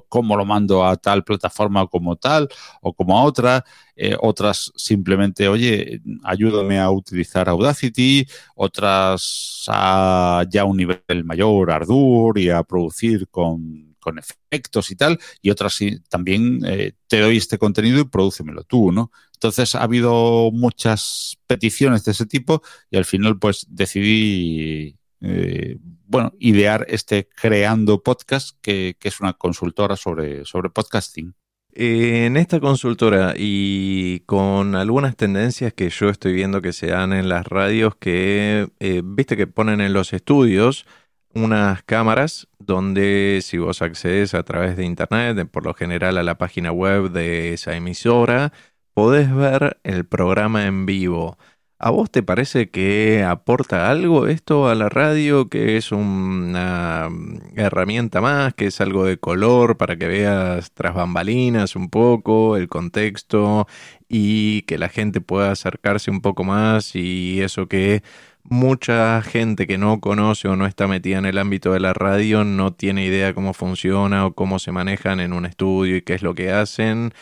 cómo 0.09 0.37
lo 0.37 0.45
mando 0.45 0.85
a 0.85 0.97
tal 0.97 1.25
plataforma 1.25 1.87
como 1.87 2.17
tal 2.17 2.49
o 2.83 2.93
como 2.93 3.19
a 3.19 3.25
otra. 3.25 3.65
Eh, 3.97 4.17
otras 4.21 4.73
simplemente, 4.77 5.49
oye, 5.49 6.01
ayúdame 6.23 6.79
a 6.79 6.91
utilizar 6.91 7.49
Audacity, 7.49 8.27
otras 8.55 9.65
a 9.69 10.45
ya 10.49 10.65
un 10.65 10.77
nivel 10.77 11.25
mayor, 11.25 11.71
Ardour 11.71 12.39
y 12.39 12.49
a 12.51 12.63
producir 12.63 13.29
con 13.29 13.88
con 14.09 14.19
efectos 14.19 14.91
y 14.91 14.97
tal, 14.97 15.19
y 15.43 15.51
otras 15.51 15.79
también 16.09 16.61
eh, 16.65 16.93
te 17.07 17.21
doy 17.21 17.37
este 17.37 17.59
contenido 17.59 18.01
y 18.01 18.05
prodúcemelo 18.05 18.65
tú, 18.65 18.91
¿no? 18.91 19.11
Entonces 19.35 19.75
ha 19.75 19.83
habido 19.83 20.51
muchas 20.53 21.39
peticiones 21.47 22.05
de 22.05 22.13
ese 22.13 22.27
tipo 22.27 22.63
y 22.91 22.97
al 22.97 23.05
final 23.05 23.39
pues 23.39 23.67
decidí, 23.69 24.97
eh, 25.21 25.77
bueno, 26.07 26.33
idear 26.39 26.87
este 26.89 27.29
Creando 27.29 28.03
Podcast, 28.03 28.57
que, 28.63 28.97
es 29.01 29.21
una 29.21 29.35
consultora 29.35 29.97
sobre, 29.97 30.45
sobre 30.45 30.71
podcasting. 30.71 31.35
En 31.73 32.37
esta 32.37 32.59
consultora 32.59 33.35
y 33.37 34.21
con 34.21 34.75
algunas 34.75 35.15
tendencias 35.17 35.75
que 35.75 35.91
yo 35.91 36.09
estoy 36.09 36.33
viendo 36.33 36.63
que 36.63 36.73
se 36.73 36.89
dan 36.89 37.13
en 37.13 37.29
las 37.29 37.47
radios 37.47 37.95
que, 37.95 38.69
eh, 38.81 39.03
viste 39.05 39.37
que 39.37 39.47
ponen 39.47 39.81
en 39.81 39.93
los 39.93 40.13
estudios, 40.15 40.87
unas 41.35 41.83
cámaras 41.83 42.49
donde 42.59 43.41
si 43.43 43.59
vos 43.59 43.83
accedes 43.83 44.35
a 44.35 44.43
través 44.43 44.77
de 44.77 44.85
internet, 44.85 45.49
por 45.51 45.65
lo 45.65 45.75
general 45.75 46.19
a 46.19 46.23
la 46.23 46.39
página 46.39 46.73
web 46.73 47.11
de 47.11 47.55
esa 47.55 47.77
emisora, 47.77 48.53
podés 48.95 49.35
ver 49.35 49.79
el 49.85 50.07
programa 50.07 50.67
en 50.67 50.87
vivo. 50.87 51.39
¿A 51.81 51.91
vos 51.91 52.11
te 52.11 52.25
parece 52.25 52.71
que 52.71 53.23
aporta 53.23 53.89
algo 53.89 54.27
esto 54.27 54.69
a 54.69 54.75
la 54.75 54.89
radio, 54.89 55.49
que 55.49 55.77
es 55.77 55.93
una 55.93 57.09
herramienta 57.55 58.21
más, 58.21 58.53
que 58.55 58.67
es 58.67 58.81
algo 58.81 59.05
de 59.05 59.19
color 59.19 59.77
para 59.77 59.97
que 59.97 60.09
veas 60.09 60.73
tras 60.73 60.95
bambalinas 60.95 61.77
un 61.77 61.89
poco, 61.89 62.57
el 62.57 62.69
contexto 62.69 63.69
y 64.09 64.63
que 64.63 64.77
la 64.77 64.89
gente 64.89 65.21
pueda 65.21 65.53
acercarse 65.53 66.11
un 66.11 66.21
poco 66.21 66.43
más 66.43 66.97
y 66.97 67.41
eso 67.43 67.69
que 67.69 68.03
mucha 68.45 69.21
gente 69.23 69.67
que 69.67 69.79
no 69.79 70.01
conoce 70.01 70.49
o 70.49 70.57
no 70.57 70.67
está 70.67 70.89
metida 70.89 71.19
en 71.19 71.27
el 71.27 71.39
ámbito 71.39 71.73
de 71.73 71.81
la 71.81 71.93
radio 71.93 72.45
no 72.45 72.73
tiene 72.73 73.05
idea 73.05 73.35
cómo 73.35 73.53
funciona 73.55 74.27
o 74.27 74.35
cómo 74.35 74.59
se 74.59 74.73
manejan 74.73 75.21
en 75.21 75.33
un 75.33 75.47
estudio 75.47 75.97
y 75.97 76.03
qué 76.03 76.15
es 76.15 76.23
lo 76.23 76.35
que 76.35 76.51
hacen? 76.51 77.13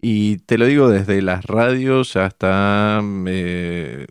Y 0.00 0.38
te 0.38 0.58
lo 0.58 0.66
digo 0.66 0.88
desde 0.88 1.20
las 1.22 1.44
radios 1.44 2.16
hasta, 2.16 3.02
eh, 3.26 4.06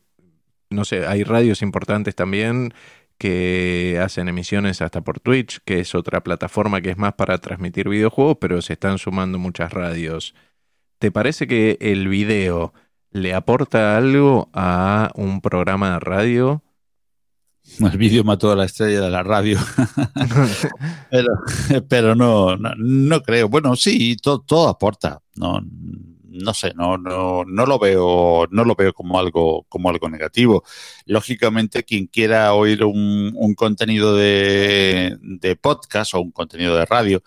no 0.70 0.86
sé, 0.86 1.08
hay 1.08 1.24
radios 1.24 1.62
importantes 1.62 2.16
también 2.16 2.74
que 3.18 4.00
hacen 4.02 4.30
emisiones 4.30 4.82
hasta 4.82 5.02
por 5.02 5.20
Twitch, 5.20 5.60
que 5.66 5.80
es 5.82 5.94
otra 5.96 6.24
plataforma 6.24 6.82
que 6.82 6.92
es 6.92 6.98
más 6.98 7.14
para 7.14 7.38
transmitir 7.40 7.90
videojuegos, 7.90 8.38
pero 8.40 8.62
se 8.62 8.74
están 8.74 8.98
sumando 8.98 9.40
muchas 9.40 9.74
radios. 9.74 10.36
¿Te 11.00 11.12
parece 11.12 11.48
que 11.48 11.78
el 11.82 12.08
video 12.08 12.74
le 13.12 13.34
aporta 13.34 13.98
algo 13.98 14.50
a 14.54 15.12
un 15.16 15.42
programa 15.42 15.94
de 15.94 16.00
radio? 16.00 16.64
El 17.80 17.98
vídeo 17.98 18.24
mató 18.24 18.52
a 18.52 18.56
la 18.56 18.66
estrella 18.66 19.02
de 19.02 19.10
la 19.10 19.24
radio. 19.24 19.60
pero, 21.90 22.16
no, 22.16 22.58
no, 22.58 23.22
creo. 23.22 23.50
Bueno, 23.50 23.76
sí, 23.76 24.18
todo, 24.18 24.42
todo 24.42 24.70
aporta. 24.70 25.22
No, 25.36 25.62
no 26.30 26.54
sé, 26.54 26.74
no, 26.76 26.98
no, 26.98 27.44
no 27.46 27.66
lo 27.66 27.80
veo, 27.80 28.48
no 28.52 28.64
lo 28.64 28.76
veo 28.76 28.94
como 28.94 29.20
algo, 29.20 29.66
como 29.70 29.90
algo 29.90 30.10
negativo. 30.10 30.64
Lógicamente, 31.06 31.84
quien 31.84 32.08
quiera 32.08 32.54
oír 32.54 32.84
un, 32.84 33.34
un 33.36 33.54
contenido 33.56 34.16
de, 34.16 35.18
de, 35.22 35.56
podcast 35.56 36.14
o 36.14 36.22
un 36.22 36.32
contenido 36.32 36.76
de 36.76 36.86
radio, 36.86 37.24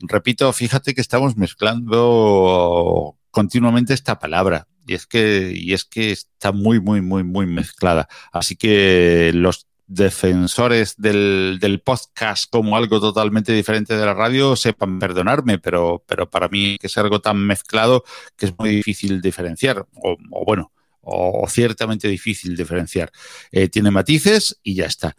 repito, 0.00 0.52
fíjate 0.52 0.94
que 0.94 1.00
estamos 1.00 1.36
mezclando 1.36 3.16
continuamente 3.30 3.94
esta 3.94 4.18
palabra. 4.18 4.66
Y 4.86 4.94
es 4.94 5.06
que, 5.06 5.52
y 5.54 5.72
es 5.72 5.84
que 5.84 6.12
está 6.12 6.52
muy, 6.52 6.80
muy, 6.80 7.00
muy, 7.00 7.24
muy 7.24 7.46
mezclada. 7.46 8.08
Así 8.32 8.56
que 8.56 9.32
los 9.34 9.66
defensores 9.86 10.96
del, 10.96 11.58
del, 11.60 11.80
podcast 11.80 12.50
como 12.50 12.76
algo 12.76 13.00
totalmente 13.00 13.52
diferente 13.52 13.96
de 13.96 14.04
la 14.04 14.14
radio 14.14 14.56
sepan 14.56 14.98
perdonarme, 14.98 15.58
pero, 15.58 16.02
pero 16.06 16.28
para 16.28 16.48
mí 16.48 16.76
que 16.78 16.88
es 16.88 16.98
algo 16.98 17.20
tan 17.20 17.38
mezclado 17.38 18.04
que 18.36 18.46
es 18.46 18.58
muy 18.58 18.70
difícil 18.70 19.20
diferenciar, 19.20 19.86
o, 19.94 20.16
bueno, 20.44 20.72
o, 21.02 21.46
ciertamente 21.48 22.08
difícil 22.08 22.56
diferenciar. 22.56 23.12
Eh, 23.52 23.68
tiene 23.68 23.90
matices 23.92 24.58
y 24.62 24.74
ya 24.74 24.86
está. 24.86 25.16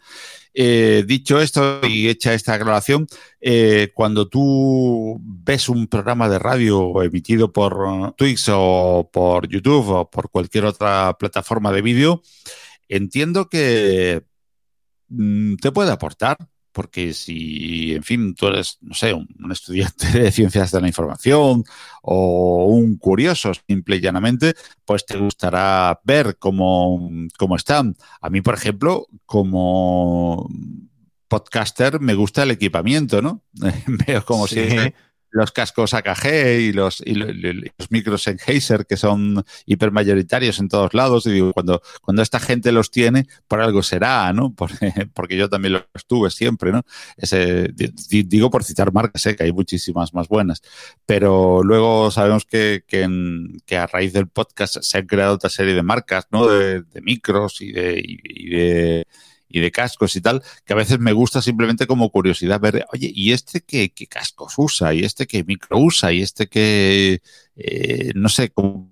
Eh, 0.54 1.04
dicho 1.06 1.40
esto 1.40 1.80
y 1.86 2.08
hecha 2.08 2.34
esta 2.34 2.54
aclaración, 2.54 3.06
eh, 3.40 3.90
cuando 3.94 4.28
tú 4.28 5.20
ves 5.20 5.68
un 5.68 5.86
programa 5.86 6.28
de 6.28 6.38
radio 6.38 7.02
emitido 7.02 7.52
por 7.52 8.14
Twitch 8.16 8.48
o 8.50 9.08
por 9.12 9.48
YouTube 9.48 9.88
o 9.88 10.10
por 10.10 10.30
cualquier 10.30 10.64
otra 10.64 11.16
plataforma 11.18 11.72
de 11.72 11.82
vídeo, 11.82 12.22
entiendo 12.88 13.48
que 13.48 14.24
Mm, 15.08 15.56
te 15.56 15.72
puede 15.72 15.90
aportar, 15.92 16.36
porque 16.72 17.12
si, 17.12 17.94
en 17.94 18.02
fin, 18.02 18.34
tú 18.34 18.46
eres, 18.46 18.78
no 18.80 18.94
sé, 18.94 19.12
un, 19.12 19.28
estudiante 19.50 20.06
de 20.12 20.32
ciencias 20.32 20.70
de 20.70 20.80
la 20.80 20.88
información 20.88 21.64
o 22.02 22.66
un 22.66 22.96
curioso, 22.96 23.52
simple 23.66 23.96
y 23.96 24.00
llanamente, 24.00 24.54
pues 24.84 25.04
te 25.06 25.16
gustará 25.16 26.00
ver 26.04 26.36
cómo, 26.38 27.10
cómo 27.38 27.56
están. 27.56 27.96
A 28.20 28.30
mí, 28.30 28.40
por 28.40 28.54
ejemplo, 28.54 29.06
como 29.26 30.48
podcaster, 31.28 32.00
me 32.00 32.14
gusta 32.14 32.42
el 32.42 32.50
equipamiento, 32.50 33.22
¿no? 33.22 33.42
Veo 34.06 34.24
como 34.24 34.46
si 34.46 34.60
los 35.30 35.52
cascos 35.52 35.94
AKG 35.94 36.60
y 36.60 36.72
los, 36.72 37.02
y 37.04 37.14
los, 37.14 37.90
micros 37.90 38.22
Sennheiser 38.22 38.86
que 38.86 38.96
son 38.96 39.44
hipermayoritarios 39.66 40.58
en 40.58 40.68
todos 40.68 40.94
lados. 40.94 41.26
Y 41.26 41.32
digo, 41.32 41.52
cuando, 41.52 41.82
cuando 42.02 42.22
esta 42.22 42.40
gente 42.40 42.72
los 42.72 42.90
tiene, 42.90 43.26
por 43.46 43.60
algo 43.60 43.82
será, 43.82 44.32
¿no? 44.32 44.54
Porque, 45.14 45.36
yo 45.36 45.48
también 45.48 45.74
los 45.74 46.06
tuve 46.06 46.30
siempre, 46.30 46.72
¿no? 46.72 46.82
Ese, 47.16 47.72
digo 48.08 48.50
por 48.50 48.64
citar 48.64 48.92
marcas, 48.92 49.26
¿eh? 49.26 49.36
que 49.36 49.44
hay 49.44 49.52
muchísimas 49.52 50.14
más 50.14 50.28
buenas. 50.28 50.62
Pero 51.06 51.62
luego 51.62 52.10
sabemos 52.10 52.44
que, 52.44 52.84
que, 52.86 53.76
a 53.76 53.86
raíz 53.86 54.12
del 54.12 54.28
podcast 54.28 54.78
se 54.80 54.98
han 54.98 55.06
creado 55.06 55.34
otra 55.34 55.50
serie 55.50 55.74
de 55.74 55.82
marcas, 55.82 56.26
¿no? 56.30 56.46
De, 56.46 56.84
micros 57.02 57.60
y 57.60 57.72
de, 57.72 58.02
y 58.04 58.50
de 58.50 59.06
y 59.48 59.60
de 59.60 59.70
cascos 59.70 60.14
y 60.16 60.20
tal, 60.20 60.42
que 60.64 60.72
a 60.72 60.76
veces 60.76 60.98
me 60.98 61.12
gusta 61.12 61.40
simplemente 61.42 61.86
como 61.86 62.10
curiosidad 62.10 62.60
ver, 62.60 62.86
oye, 62.92 63.10
¿y 63.14 63.32
este 63.32 63.62
qué, 63.62 63.90
cascos 64.08 64.54
usa? 64.56 64.92
¿Y 64.94 65.04
este 65.04 65.26
qué 65.26 65.44
micro 65.44 65.78
usa? 65.78 66.12
¿Y 66.12 66.22
este 66.22 66.48
qué, 66.48 67.22
eh, 67.56 68.12
no 68.14 68.28
sé, 68.28 68.50
cómo, 68.50 68.90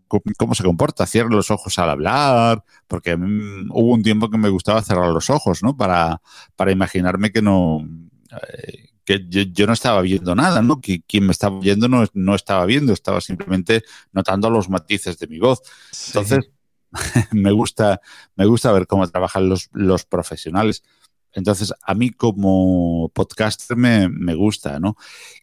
se 0.55 0.65
comporta? 0.65 1.07
¿Cierra 1.07 1.29
los 1.31 1.51
ojos 1.51 1.79
al 1.79 1.91
hablar? 1.91 2.65
Porque 2.89 3.15
hubo 3.15 3.93
un 3.93 4.03
tiempo 4.03 4.31
que 4.31 4.39
me 4.39 4.49
gustaba 4.49 4.83
cerrar 4.83 5.09
los 5.11 5.31
ojos, 5.31 5.63
¿no? 5.63 5.77
Para, 5.77 6.21
para 6.57 6.73
imaginarme 6.73 7.33
que 7.33 7.43
no... 7.43 7.87
Eh, 8.31 8.91
que 9.07 9.25
yo, 9.29 9.67
no 9.69 9.73
estaba 9.73 10.03
viendo 10.03 10.35
nada, 10.35 10.63
¿no? 10.63 10.81
Que 10.81 11.01
quien 11.01 11.27
me 11.27 11.33
estaba 11.33 11.61
viendo 11.61 11.89
no, 11.89 12.05
no 12.13 12.35
estaba 12.35 12.67
viendo, 12.67 12.93
estaba 12.93 13.21
simplemente 13.21 13.85
notando 14.13 14.51
los 14.51 14.69
matices 14.69 15.17
de 15.19 15.29
mi 15.29 15.39
voz. 15.39 15.63
Entonces, 16.09 16.51
me 17.33 17.53
gusta, 17.53 18.01
me 18.35 18.47
gusta 18.47 18.73
ver 18.73 18.87
cómo 18.87 19.07
trabajan 19.09 19.49
los, 19.49 19.69
los 19.73 20.05
profesionales. 20.05 20.83
Entonces, 21.37 21.73
a 21.83 21.95
mí 21.95 22.11
como 22.11 23.11
podcaster 23.15 23.77
me, 23.77 24.09
me 24.09 24.35
gusta, 24.35 24.81
¿no? 24.81 24.97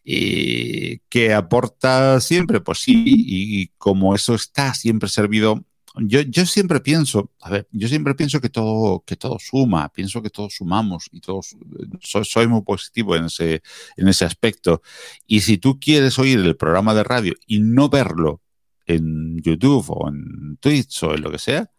Y 0.04 0.98
que 1.08 1.32
aporta 1.32 2.20
siempre, 2.20 2.60
pues 2.60 2.80
sí, 2.80 3.04
y, 3.06 3.68
como 3.78 4.14
eso 4.14 4.34
está 4.34 4.74
siempre 4.74 5.08
servido, 5.08 5.64
yo, 5.96 6.22
yo, 6.22 6.44
siempre 6.46 6.80
pienso, 6.80 7.30
a 7.40 7.50
ver, 7.50 7.68
yo 7.70 7.86
siempre 7.86 8.16
pienso 8.16 8.40
que 8.40 8.50
todo, 8.50 9.04
que 9.06 9.14
todo 9.14 9.38
suma, 9.38 9.88
pienso 9.90 10.20
que 10.20 10.30
todos 10.30 10.54
sumamos 10.54 11.08
y 11.12 11.20
todos, 11.20 11.56
soy, 12.00 12.24
soy, 12.24 12.48
muy 12.48 12.62
positivo 12.62 13.14
en 13.14 13.26
ese, 13.26 13.62
en 13.96 14.08
ese 14.08 14.24
aspecto. 14.24 14.82
Y 15.28 15.42
si 15.42 15.58
tú 15.58 15.78
quieres 15.78 16.18
oír 16.18 16.40
el 16.40 16.56
programa 16.56 16.94
de 16.94 17.04
radio 17.04 17.34
y 17.46 17.60
no 17.60 17.88
verlo 17.88 18.40
en 18.86 19.40
YouTube 19.42 19.84
o 19.88 20.08
en 20.08 20.56
Twitch 20.58 21.02
o 21.02 21.14
en 21.14 21.22
lo 21.22 21.30
que 21.30 21.38
sea, 21.38 21.70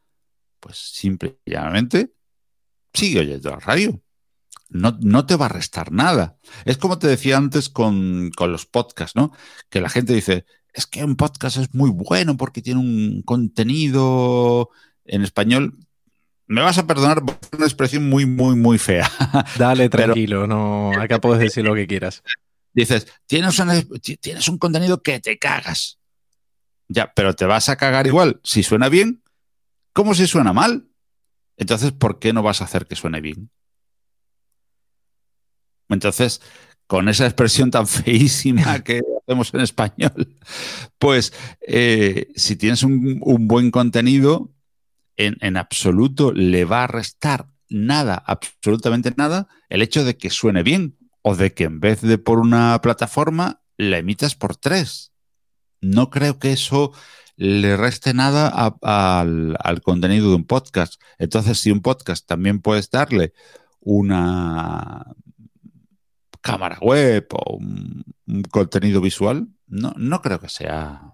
pues 0.60 0.78
simplemente 0.78 2.14
sigue 2.94 3.20
oyendo 3.20 3.52
la 3.52 3.60
radio. 3.60 4.02
No, 4.70 4.98
no, 5.00 5.26
te 5.26 5.36
va 5.36 5.46
a 5.46 5.50
restar 5.50 5.92
nada. 5.92 6.38
Es 6.66 6.78
como 6.78 6.98
te 6.98 7.08
decía 7.08 7.38
antes 7.38 7.70
con, 7.70 8.32
con, 8.36 8.52
los 8.52 8.66
podcasts, 8.66 9.16
¿no? 9.16 9.32
Que 9.70 9.80
la 9.80 9.90
gente 9.90 10.14
dice, 10.14 10.46
es 10.74 10.88
que 10.88 11.04
un 11.04 11.16
podcast 11.16 11.58
es 11.58 11.74
muy 11.74 11.92
bueno 11.92 12.36
porque 12.36 12.62
tiene 12.62 12.80
un 12.80 13.22
contenido 13.22 14.72
en 15.06 15.22
español. 15.22 15.78
Me 16.48 16.62
vas 16.62 16.78
a 16.78 16.88
perdonar 16.88 17.24
por 17.24 17.38
una 17.54 17.66
expresión 17.66 18.10
muy, 18.10 18.26
muy, 18.26 18.56
muy 18.56 18.78
fea. 18.78 19.10
Dale, 19.58 19.88
tranquilo, 19.90 20.48
no, 20.48 20.92
acá 21.00 21.22
puedes 21.22 21.40
decir 21.40 21.64
lo 21.64 21.76
que 21.76 21.88
quieras. 21.88 22.24
Dices, 22.74 23.08
tienes 23.26 23.56
tienes 24.20 24.50
un 24.50 24.58
contenido 24.58 25.02
que 25.02 25.20
te 25.20 25.38
cagas. 25.38 26.00
Ya, 26.88 27.12
pero 27.16 27.34
te 27.34 27.46
vas 27.46 27.70
a 27.70 27.78
cagar 27.78 28.08
igual 28.08 28.40
si 28.44 28.64
suena 28.64 28.90
bien 28.90 29.24
como 29.96 30.14
si 30.14 30.28
suena 30.28 30.52
mal. 30.52 30.90
Entonces, 31.56 31.94
¿por 31.94 32.20
qué 32.20 32.34
no 32.34 32.44
vas 32.44 32.62
a 32.62 32.66
hacer 32.66 32.86
que 32.86 32.98
suene 32.98 33.22
bien? 33.22 33.50
Entonces, 35.88 36.42
con 36.86 37.08
esa 37.08 37.26
expresión 37.26 37.72
tan 37.72 37.88
feísima 37.88 38.80
que 38.84 39.02
hacemos 39.22 39.54
en 39.54 39.62
español, 39.62 40.36
pues 41.00 41.34
eh, 41.62 42.28
si 42.36 42.58
tienes 42.58 42.84
un, 42.84 43.22
buen 43.48 43.72
contenido, 43.72 44.52
en, 45.16 45.38
en, 45.40 45.56
absoluto 45.56 46.34
le 46.34 46.66
va 46.66 46.84
a 46.84 46.88
restar 46.88 47.48
nada, 47.70 48.22
absolutamente 48.28 49.14
nada, 49.16 49.48
el 49.70 49.82
hecho 49.82 50.04
de 50.04 50.18
que 50.18 50.30
suene 50.30 50.62
bien 50.62 50.98
o 51.22 51.38
de 51.38 51.54
que 51.54 51.64
en 51.64 51.80
vez 51.80 52.02
de 52.02 52.18
por 52.18 52.40
una 52.40 52.82
plataforma, 52.82 53.62
la 53.78 53.98
emitas 53.98 54.36
por 54.36 54.58
tres 54.58 55.15
no 55.86 56.10
creo 56.10 56.40
que 56.40 56.52
eso 56.52 56.92
le 57.38 57.76
reste 57.78 58.14
nada 58.14 58.48
al, 58.82 59.82
contenido 59.84 60.30
de 60.30 60.36
un 60.36 60.46
podcast. 60.46 61.02
Entonces, 61.18 61.60
si 61.60 61.72
un 61.72 61.82
podcast 61.82 62.26
también 62.26 62.62
puedes 62.62 62.90
darle 62.90 63.34
una 63.82 65.06
cámara 66.42 66.78
web 66.82 67.28
o 67.34 67.58
un, 67.58 68.04
contenido 68.50 69.02
visual, 69.02 69.48
no, 69.68 69.94
no 69.98 70.22
creo 70.22 70.40
que 70.40 70.50
sea. 70.50 71.14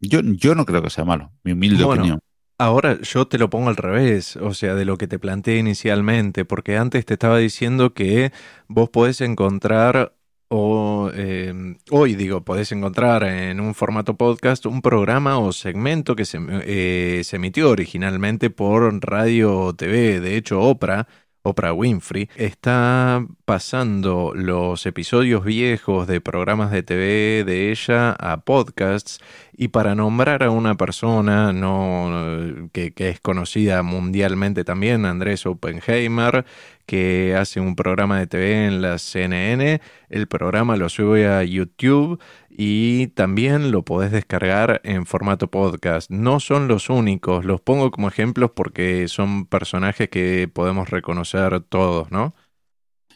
Yo, 0.00 0.20
yo 0.22 0.54
no 0.54 0.66
creo 0.66 0.82
que 0.82 0.90
sea 0.90 1.04
malo, 1.04 1.32
mi 1.42 1.52
humilde 1.52 1.84
opinión. 1.84 2.20
Ahora 2.58 2.98
yo 3.02 3.28
te 3.28 3.36
lo 3.36 3.50
pongo 3.50 3.68
al 3.68 3.76
revés, 3.76 4.36
o 4.36 4.54
sea, 4.54 4.74
de 4.74 4.86
lo 4.86 4.96
que 4.96 5.06
te 5.06 5.18
planteé 5.18 5.58
inicialmente, 5.58 6.46
porque 6.46 6.78
antes 6.78 7.04
te 7.04 7.14
estaba 7.14 7.36
diciendo 7.36 7.92
que 7.92 8.32
vos 8.66 8.88
podés 8.88 9.20
encontrar 9.20 10.15
O 10.48 11.10
eh, 11.12 11.52
hoy 11.90 12.14
digo, 12.14 12.44
podés 12.44 12.70
encontrar 12.70 13.24
en 13.24 13.58
un 13.58 13.74
formato 13.74 14.16
podcast 14.16 14.64
un 14.66 14.80
programa 14.80 15.38
o 15.38 15.52
segmento 15.52 16.14
que 16.14 16.24
se, 16.24 16.38
eh, 16.62 17.22
se 17.24 17.36
emitió 17.36 17.70
originalmente 17.70 18.50
por 18.50 19.04
radio 19.04 19.74
TV. 19.74 20.20
De 20.20 20.36
hecho, 20.36 20.60
Oprah 20.60 21.08
Oprah 21.46 21.72
Winfrey, 21.72 22.28
está 22.34 23.24
pasando 23.44 24.32
los 24.34 24.84
episodios 24.84 25.44
viejos 25.44 26.08
de 26.08 26.20
programas 26.20 26.72
de 26.72 26.82
TV 26.82 27.44
de 27.44 27.70
ella 27.70 28.12
a 28.12 28.40
podcasts 28.40 29.20
y 29.56 29.68
para 29.68 29.94
nombrar 29.94 30.42
a 30.42 30.50
una 30.50 30.74
persona 30.74 31.52
no, 31.52 32.68
que, 32.72 32.92
que 32.92 33.10
es 33.10 33.20
conocida 33.20 33.82
mundialmente 33.84 34.64
también, 34.64 35.06
Andrés 35.06 35.46
Oppenheimer, 35.46 36.44
que 36.84 37.36
hace 37.36 37.60
un 37.60 37.76
programa 37.76 38.18
de 38.18 38.26
TV 38.26 38.66
en 38.66 38.82
la 38.82 38.98
CNN. 38.98 39.80
El 40.08 40.26
programa 40.28 40.76
lo 40.76 40.88
sube 40.88 41.26
a 41.26 41.42
YouTube 41.44 42.20
y 42.58 43.08
también 43.08 43.70
lo 43.70 43.84
podés 43.84 44.12
descargar 44.12 44.80
en 44.82 45.04
formato 45.04 45.50
podcast. 45.50 46.10
No 46.10 46.40
son 46.40 46.68
los 46.68 46.88
únicos, 46.88 47.44
los 47.44 47.60
pongo 47.60 47.90
como 47.90 48.08
ejemplos 48.08 48.52
porque 48.56 49.08
son 49.08 49.44
personajes 49.44 50.08
que 50.08 50.48
podemos 50.50 50.88
reconocer 50.88 51.60
todos, 51.60 52.10
¿no? 52.10 52.34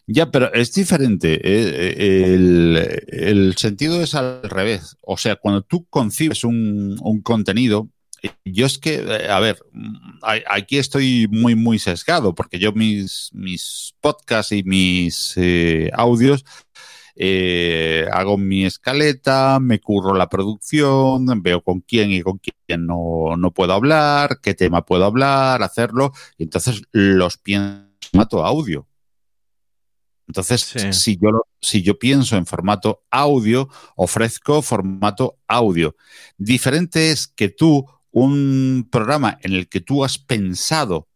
Ya, 0.07 0.31
pero 0.31 0.53
es 0.53 0.75
diferente. 0.75 1.35
Eh, 1.37 1.95
eh, 1.97 3.01
el, 3.09 3.55
sentido 3.57 4.03
es 4.03 4.15
al 4.15 4.43
revés. 4.43 4.99
O 5.01 5.17
sea, 5.17 5.37
cuando 5.37 5.63
tú 5.63 5.87
concibes 5.89 6.45
un, 6.45 6.99
un 7.01 7.23
contenido, 7.23 7.89
yo 8.45 8.67
es 8.67 8.77
que, 8.77 8.97
eh, 8.97 9.31
a 9.31 9.41
ver, 9.41 9.57
aquí 10.49 10.77
estoy 10.77 11.29
muy, 11.31 11.55
muy 11.55 11.79
sesgado, 11.79 12.35
porque 12.35 12.59
yo 12.59 12.73
mis, 12.73 13.31
mis 13.33 13.95
podcasts 14.03 14.53
y 14.53 14.63
mis 14.65 15.39
audios 15.95 16.45
eh, 17.17 18.07
hago 18.13 18.39
mi 18.39 18.65
escaleta, 18.65 19.59
me 19.61 19.81
curro 19.81 20.15
la 20.15 20.29
producción, 20.29 21.27
veo 21.43 21.63
con 21.63 21.81
quién 21.81 22.11
y 22.11 22.23
con 22.23 22.39
quién 22.39 22.87
no, 22.87 23.37
no 23.37 23.53
puedo 23.53 23.73
hablar, 23.73 24.41
qué 24.41 24.55
tema 24.55 24.85
puedo 24.85 25.05
hablar, 25.05 25.63
hacerlo, 25.63 26.13
y 26.39 26.45
entonces 26.45 26.83
los 26.93 27.37
pienso 27.39 27.83
en 27.83 28.11
formato 28.11 28.45
audio. 28.45 28.87
Entonces, 30.31 30.61
si, 30.93 31.19
yo, 31.21 31.45
si 31.61 31.83
yo 31.83 31.99
pienso 31.99 32.37
en 32.37 32.47
formato 32.47 33.03
audio, 33.11 33.69
ofrezco 33.97 34.63
formato 34.63 35.39
audio. 35.49 35.97
Diferente 36.39 37.11
es 37.11 37.27
que 37.27 37.49
tú 37.49 37.85
un 38.13 38.89
programa 38.91 39.39
en 39.43 39.55
el 39.55 39.69
que 39.69 39.81
tú 39.81 40.05
has 40.05 40.19
pensado 40.19 41.09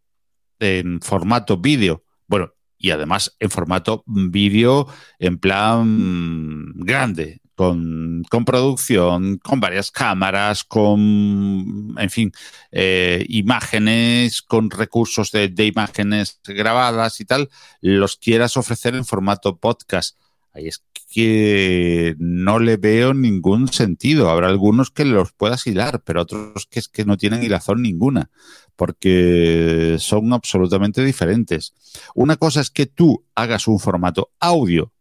en 0.59 0.99
formato 1.01 1.57
vídeo, 1.57 2.03
bueno, 2.27 2.54
y 2.77 2.91
además 2.91 3.35
en 3.39 3.49
formato 3.49 4.03
vídeo 4.05 4.87
en 5.19 5.37
plan 5.37 6.73
grande, 6.75 7.41
con, 7.55 8.23
producción, 8.45 9.37
con 9.37 9.59
varias 9.59 9.91
cámaras, 9.91 10.63
con, 10.63 11.95
en 11.97 12.09
fin, 12.09 12.31
eh, 12.71 13.25
imágenes, 13.29 14.41
con 14.41 14.69
recursos 14.69 15.31
de, 15.31 15.53
imágenes 15.65 16.39
grabadas 16.43 17.21
y 17.21 17.25
tal, 17.25 17.49
los 17.81 18.17
quieras 18.17 18.57
ofrecer 18.57 18.95
en 18.95 19.05
formato 19.05 19.57
podcast. 19.57 20.17
Ahí 20.55 20.69
es 20.69 20.83
que 21.11 22.15
no 22.17 22.59
le 22.59 22.77
veo 22.77 23.13
ningún 23.13 23.67
sentido. 23.67 24.29
Habrá 24.29 24.47
algunos 24.47 24.89
que 24.89 25.03
los 25.03 25.33
puedas 25.33 25.67
hilar, 25.67 26.01
pero 26.03 26.21
otros 26.21 26.65
que 26.69 26.79
es 26.79 26.87
que 26.87 27.03
no 27.03 27.17
tienen 27.17 27.43
hilazón 27.43 27.81
ninguna, 27.81 28.31
porque 28.77 29.97
son 29.99 30.31
absolutamente 30.31 31.03
diferentes. 31.03 31.73
Una 32.15 32.37
cosa 32.37 32.61
es 32.61 32.71
que 32.71 32.85
tú 32.85 33.25
hagas 33.35 33.67
un 33.67 33.79
formato 33.79 34.31
audio 34.39 34.93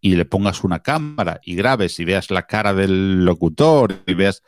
y 0.00 0.16
le 0.16 0.24
pongas 0.24 0.64
una 0.64 0.82
cámara 0.82 1.40
y 1.44 1.56
grabes 1.56 2.00
y 2.00 2.06
veas 2.06 2.30
la 2.30 2.46
cara 2.46 2.72
del 2.72 3.26
locutor 3.26 4.02
y 4.06 4.14
veas 4.14 4.42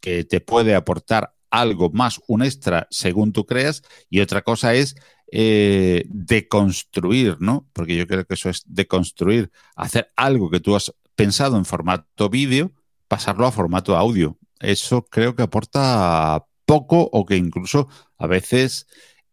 que 0.00 0.24
te 0.24 0.40
puede 0.40 0.74
aportar 0.74 1.34
algo 1.50 1.90
más, 1.90 2.20
un 2.26 2.42
extra, 2.42 2.86
según 2.90 3.32
tú 3.32 3.44
creas, 3.44 3.82
y 4.10 4.20
otra 4.20 4.42
cosa 4.42 4.74
es 4.74 4.96
eh, 5.32 6.04
deconstruir, 6.08 7.36
¿no? 7.40 7.68
Porque 7.72 7.96
yo 7.96 8.06
creo 8.06 8.24
que 8.24 8.34
eso 8.34 8.48
es 8.48 8.62
deconstruir, 8.66 9.50
hacer 9.74 10.10
algo 10.16 10.50
que 10.50 10.60
tú 10.60 10.76
has 10.76 10.94
pensado 11.14 11.56
en 11.56 11.64
formato 11.64 12.28
vídeo, 12.28 12.72
pasarlo 13.08 13.46
a 13.46 13.52
formato 13.52 13.96
audio. 13.96 14.38
Eso 14.60 15.06
creo 15.06 15.34
que 15.34 15.42
aporta 15.42 16.46
poco 16.64 17.08
o 17.12 17.26
que 17.26 17.36
incluso 17.36 17.88
a 18.18 18.26
veces 18.26 18.86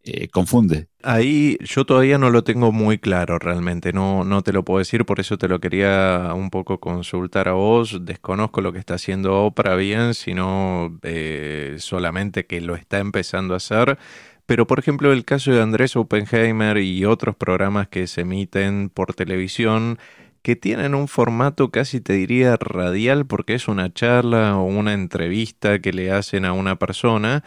eh, 0.06 0.28
confunde. 0.28 0.90
Ahí 1.02 1.58
yo 1.62 1.86
todavía 1.86 2.18
no 2.18 2.30
lo 2.30 2.44
tengo 2.44 2.74
muy 2.74 2.98
claro 2.98 3.40
realmente, 3.40 3.94
no, 3.94 4.26
no 4.26 4.42
te 4.42 4.52
lo 4.52 4.66
puedo 4.66 4.80
decir, 4.80 5.06
por 5.06 5.22
eso 5.22 5.38
te 5.38 5.48
lo 5.48 5.62
quería 5.62 6.34
un 6.36 6.50
poco 6.50 6.80
consultar 6.82 7.48
a 7.48 7.54
vos. 7.54 8.00
Desconozco 8.02 8.60
lo 8.62 8.74
que 8.74 8.80
está 8.80 8.96
haciendo 8.96 9.44
Oprah 9.46 9.76
bien, 9.76 10.14
sino 10.14 11.00
eh, 11.04 11.78
solamente 11.80 12.46
que 12.46 12.60
lo 12.60 12.76
está 12.76 13.00
empezando 13.00 13.54
a 13.54 13.58
hacer. 13.58 13.98
Pero 14.46 14.68
por 14.68 14.80
ejemplo 14.80 15.14
el 15.14 15.26
caso 15.26 15.52
de 15.52 15.62
Andrés 15.62 15.96
Oppenheimer 15.96 16.78
y 16.78 17.06
otros 17.06 17.36
programas 17.36 17.88
que 17.88 18.08
se 18.08 18.22
emiten 18.22 18.90
por 18.90 19.14
televisión 19.14 19.98
que 20.42 20.56
tienen 20.58 20.94
un 20.94 21.08
formato 21.08 21.72
casi 21.72 22.02
te 22.02 22.14
diría 22.14 22.58
radial 22.58 23.26
porque 23.26 23.54
es 23.56 23.68
una 23.70 23.94
charla 23.94 24.58
o 24.58 24.66
una 24.66 24.94
entrevista 24.94 25.80
que 25.80 25.94
le 25.94 26.12
hacen 26.12 26.44
a 26.46 26.52
una 26.54 26.78
persona. 26.78 27.44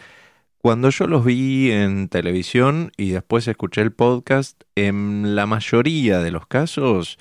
Cuando 0.57 0.89
yo 0.89 1.05
los 1.07 1.23
vi 1.23 1.71
en 1.71 2.09
televisión 2.09 2.91
y 2.97 3.11
después 3.11 3.47
escuché 3.47 3.81
el 3.81 3.91
podcast, 3.93 4.63
en 4.75 5.35
la 5.35 5.45
mayoría 5.45 6.19
de 6.19 6.31
los 6.31 6.47
casos 6.47 7.19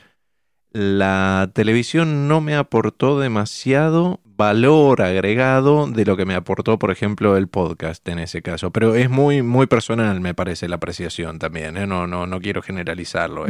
la 0.72 1.50
televisión 1.54 2.28
no 2.28 2.40
me 2.42 2.54
aportó 2.54 3.18
demasiado 3.18 4.20
valor 4.36 5.02
agregado 5.02 5.86
de 5.86 6.04
lo 6.04 6.16
que 6.16 6.26
me 6.26 6.34
aportó, 6.34 6.78
por 6.78 6.90
ejemplo, 6.90 7.36
el 7.36 7.48
podcast 7.48 8.06
en 8.08 8.18
ese 8.18 8.42
caso. 8.42 8.70
Pero 8.70 8.94
es 8.94 9.08
muy, 9.08 9.42
muy 9.42 9.66
personal, 9.66 10.20
me 10.20 10.34
parece, 10.34 10.68
la 10.68 10.76
apreciación 10.76 11.38
también. 11.38 11.76
¿eh? 11.76 11.86
No, 11.86 12.06
no, 12.06 12.26
no 12.26 12.40
quiero 12.40 12.62
generalizarlo. 12.62 13.46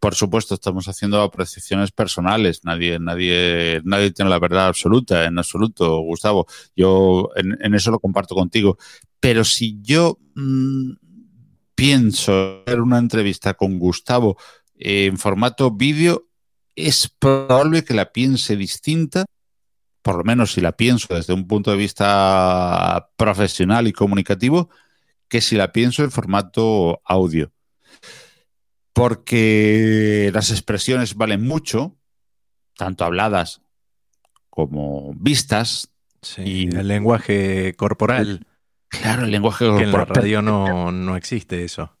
por, 0.00 0.14
supuesto, 0.14 0.54
estamos 0.54 0.88
haciendo 0.88 1.20
apreciaciones 1.20 1.92
personales. 1.92 2.64
Nadie, 2.64 2.98
nadie, 2.98 3.82
nadie 3.84 4.10
tiene 4.12 4.30
la 4.30 4.38
verdad 4.38 4.68
absoluta, 4.68 5.24
en 5.26 5.38
absoluto, 5.38 6.00
Gustavo. 6.00 6.46
Yo 6.74 7.30
en, 7.36 7.74
eso 7.74 7.90
lo 7.90 8.00
comparto 8.00 8.34
contigo. 8.34 8.78
Pero 9.20 9.44
si 9.44 9.78
yo 9.82 10.18
mm, 10.34 10.92
pienso 11.74 12.62
en 12.66 12.80
una 12.80 12.98
entrevista 12.98 13.54
con 13.54 13.78
Gustavo 13.78 14.36
en 14.76 15.18
formato 15.18 15.70
vídeo, 15.70 16.26
es 16.74 17.08
probable 17.08 17.84
que 17.84 17.94
la 17.94 18.12
piense 18.12 18.56
distinta, 18.56 19.26
por 20.02 20.16
lo 20.16 20.24
menos 20.24 20.52
si 20.52 20.60
la 20.60 20.72
pienso 20.72 21.14
desde 21.14 21.34
un 21.34 21.46
punto 21.46 21.70
de 21.70 21.76
vista 21.76 23.10
profesional 23.16 23.86
y 23.86 23.92
comunicativo, 23.92 24.70
que 25.28 25.40
si 25.40 25.56
la 25.56 25.72
pienso 25.72 26.02
en 26.02 26.10
formato 26.10 27.00
audio. 27.04 27.52
Porque 28.92 30.30
las 30.32 30.50
expresiones 30.50 31.14
valen 31.14 31.46
mucho, 31.46 31.96
tanto 32.76 33.04
habladas 33.04 33.62
como 34.48 35.14
vistas. 35.14 35.92
y 36.38 36.74
el 36.74 36.88
lenguaje 36.88 37.74
corporal. 37.76 38.46
Claro, 38.88 39.24
el 39.24 39.30
lenguaje 39.30 39.66
corporal. 39.66 39.84
en 39.84 39.92
la 39.92 40.04
radio 40.04 40.42
no, 40.42 40.90
no 40.92 41.16
existe 41.16 41.62
eso. 41.62 41.96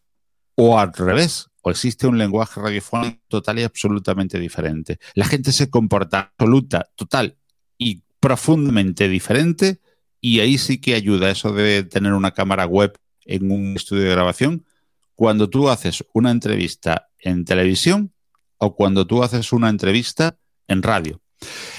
O 0.56 0.78
al 0.78 0.92
revés, 0.92 1.48
o 1.62 1.70
existe 1.70 2.06
un 2.06 2.18
lenguaje 2.18 2.60
radiofónico 2.60 3.20
total 3.28 3.60
y 3.60 3.62
absolutamente 3.62 4.38
diferente. 4.38 4.98
La 5.14 5.24
gente 5.24 5.52
se 5.52 5.70
comporta 5.70 6.32
absoluta, 6.36 6.90
total 6.96 7.39
y 7.80 8.02
profundamente 8.20 9.08
diferente 9.08 9.80
y 10.20 10.40
ahí 10.40 10.58
sí 10.58 10.78
que 10.78 10.94
ayuda 10.94 11.30
eso 11.30 11.52
de 11.52 11.82
tener 11.82 12.12
una 12.12 12.32
cámara 12.32 12.66
web 12.66 12.96
en 13.24 13.50
un 13.50 13.74
estudio 13.74 14.04
de 14.04 14.10
grabación 14.10 14.66
cuando 15.14 15.48
tú 15.48 15.70
haces 15.70 16.04
una 16.12 16.30
entrevista 16.30 17.08
en 17.18 17.44
televisión 17.44 18.12
o 18.58 18.76
cuando 18.76 19.06
tú 19.06 19.22
haces 19.22 19.52
una 19.52 19.70
entrevista 19.70 20.36
en 20.68 20.82
radio. 20.82 21.20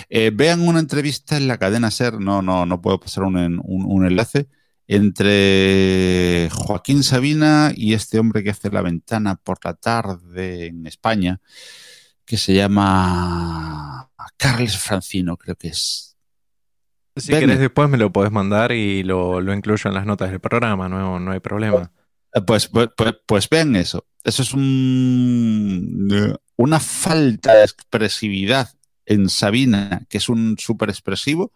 Eh, 0.09 0.31
vean 0.33 0.67
una 0.67 0.79
entrevista 0.79 1.37
en 1.37 1.47
la 1.47 1.59
cadena 1.59 1.91
SER, 1.91 2.19
no, 2.19 2.41
no, 2.41 2.65
no 2.65 2.81
puedo 2.81 2.99
pasar 2.99 3.23
un 3.23 4.05
enlace, 4.05 4.47
entre 4.87 6.49
Joaquín 6.51 7.03
Sabina 7.03 7.71
y 7.75 7.93
este 7.93 8.19
hombre 8.19 8.43
que 8.43 8.49
hace 8.49 8.71
la 8.71 8.81
ventana 8.81 9.35
por 9.35 9.59
la 9.63 9.75
tarde 9.75 10.65
en 10.65 10.87
España, 10.87 11.39
que 12.25 12.37
se 12.37 12.53
llama 12.53 14.09
Carles 14.37 14.77
Francino, 14.77 15.37
creo 15.37 15.55
que 15.55 15.69
es. 15.69 16.17
Si 17.15 17.31
quieres 17.31 17.59
después 17.59 17.89
me 17.89 17.97
lo 17.97 18.11
puedes 18.11 18.31
mandar 18.31 18.71
y 18.71 19.03
lo, 19.03 19.41
incluyo 19.53 19.89
en 19.89 19.93
las 19.93 20.05
notas 20.05 20.31
del 20.31 20.39
programa, 20.39 20.87
no, 20.87 21.19
no 21.19 21.31
hay 21.31 21.39
problema. 21.39 21.91
Pues, 22.45 22.67
pues, 22.67 22.89
pues, 22.95 23.15
pues 23.25 23.49
vean 23.49 23.75
eso. 23.75 24.05
Eso 24.23 24.43
es 24.43 24.53
un, 24.53 26.37
una 26.55 26.79
falta 26.79 27.55
de 27.55 27.63
expresividad 27.63 28.69
en 29.05 29.29
Sabina, 29.29 30.05
que 30.09 30.17
es 30.17 30.29
un 30.29 30.55
súper 30.57 30.89
expresivo, 30.89 31.51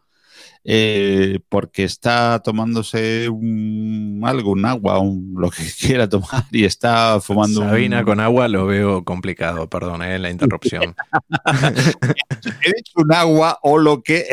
eh, 0.67 1.39
porque 1.47 1.83
está 1.83 2.41
tomándose 2.43 3.29
un, 3.29 4.19
algo, 4.25 4.51
un 4.51 4.65
agua, 4.65 4.97
un, 4.97 5.35
lo 5.37 5.51
que 5.51 5.63
quiera 5.79 6.09
tomar 6.09 6.45
y 6.51 6.65
está 6.65 7.19
fumando. 7.21 7.61
Sabina 7.61 8.03
con 8.03 8.19
agua 8.19 8.47
lo 8.47 8.65
veo 8.65 9.03
complicado, 9.03 9.69
perdón, 9.69 10.01
eh, 10.01 10.17
la 10.17 10.29
interrupción. 10.31 10.95
he 12.63 12.73
dicho 12.75 12.93
un 12.95 13.13
agua 13.13 13.59
o 13.61 13.77
lo 13.77 14.01
que. 14.01 14.25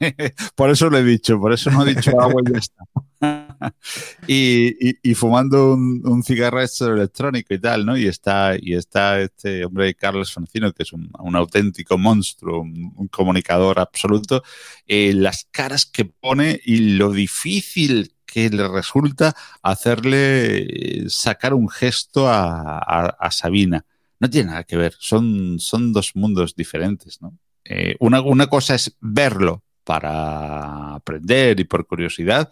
por 0.54 0.70
eso 0.70 0.90
lo 0.90 0.98
he 0.98 1.04
dicho, 1.04 1.38
por 1.38 1.52
eso 1.52 1.70
no 1.70 1.86
he 1.86 1.94
dicho 1.94 2.20
agua 2.20 2.42
y 2.46 2.52
ya 2.52 2.58
está. 2.58 2.84
y, 4.26 5.14
fumando 5.14 5.74
un, 5.74 6.22
cigarro 6.22 6.60
electrónico 6.60 7.54
y 7.54 7.58
tal, 7.58 7.86
¿no? 7.86 7.96
Y 7.96 8.06
está, 8.06 8.56
y 8.60 8.74
está 8.74 9.20
este 9.20 9.64
hombre 9.64 9.94
Carlos 9.94 10.32
Francino, 10.32 10.72
que 10.72 10.82
es 10.82 10.92
un, 10.92 11.10
auténtico 11.34 11.98
monstruo, 11.98 12.60
un, 12.60 13.08
comunicador 13.08 13.78
absoluto, 13.78 14.42
eh, 14.86 15.12
las 15.14 15.46
caras 15.50 15.86
que 15.86 16.04
pone 16.04 16.60
y 16.64 16.96
lo 16.96 17.12
difícil 17.12 18.14
que 18.26 18.50
le 18.50 18.68
resulta 18.68 19.34
hacerle 19.62 20.58
eh, 20.58 21.04
sacar 21.08 21.54
un 21.54 21.68
gesto 21.68 22.28
a, 22.28 23.28
Sabina. 23.30 23.84
No 24.18 24.28
tiene 24.30 24.50
nada 24.50 24.64
que 24.64 24.76
ver, 24.76 24.94
son, 24.98 25.58
son 25.58 25.92
dos 25.92 26.12
mundos 26.14 26.54
diferentes, 26.54 27.20
¿no? 27.20 27.38
Eh, 27.64 27.96
una, 27.98 28.20
una 28.20 28.46
cosa 28.46 28.76
es 28.76 28.96
verlo 29.00 29.64
para 29.86 30.96
aprender 30.96 31.60
y 31.60 31.64
por 31.64 31.86
curiosidad, 31.86 32.50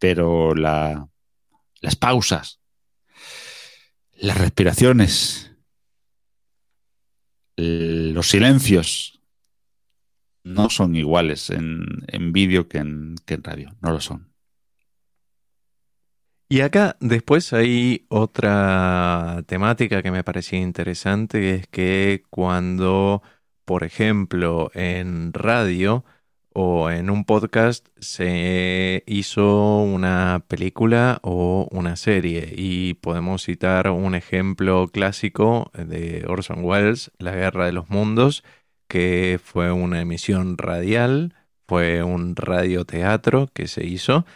pero 0.00 0.52
las 0.56 1.96
pausas, 1.96 2.60
las 4.14 4.36
respiraciones, 4.36 5.52
los 7.56 8.28
silencios 8.28 9.20
no 10.42 10.70
son 10.70 10.96
iguales 10.96 11.50
en, 11.50 12.32
vídeo 12.32 12.68
que 12.68 12.78
en, 12.78 13.14
que 13.26 13.34
en 13.34 13.44
radio, 13.44 13.76
no 13.80 13.92
lo 13.92 14.00
son. 14.00 14.32
Y 16.48 16.62
acá 16.62 16.96
después 16.98 17.52
hay 17.52 18.06
otra 18.08 19.44
temática 19.46 20.02
que 20.02 20.10
me 20.10 20.24
parecía 20.24 20.58
interesante, 20.58 21.54
es 21.54 21.68
que 21.68 22.24
cuando, 22.28 23.22
por 23.64 23.84
ejemplo, 23.84 24.72
en 24.74 25.32
radio 25.32 26.04
o 26.54 26.90
en 26.90 27.10
un 27.10 27.24
podcast 27.24 27.88
se 27.98 29.02
hizo 29.06 29.78
una 29.82 30.44
película 30.48 31.20
o 31.22 31.68
una 31.70 31.96
serie 31.96 32.52
y 32.56 32.94
podemos 32.94 33.42
citar 33.44 33.90
un 33.90 34.14
ejemplo 34.14 34.88
clásico 34.88 35.70
de 35.74 36.24
Orson 36.28 36.64
Welles, 36.64 37.10
La 37.18 37.32
Guerra 37.32 37.66
de 37.66 37.72
los 37.72 37.90
Mundos, 37.90 38.44
que 38.88 39.40
fue 39.42 39.72
una 39.72 40.00
emisión 40.00 40.58
radial, 40.58 41.34
fue 41.66 42.02
un 42.02 42.36
radioteatro 42.36 43.48
que 43.54 43.68
se 43.68 43.84
hizo 43.86 44.26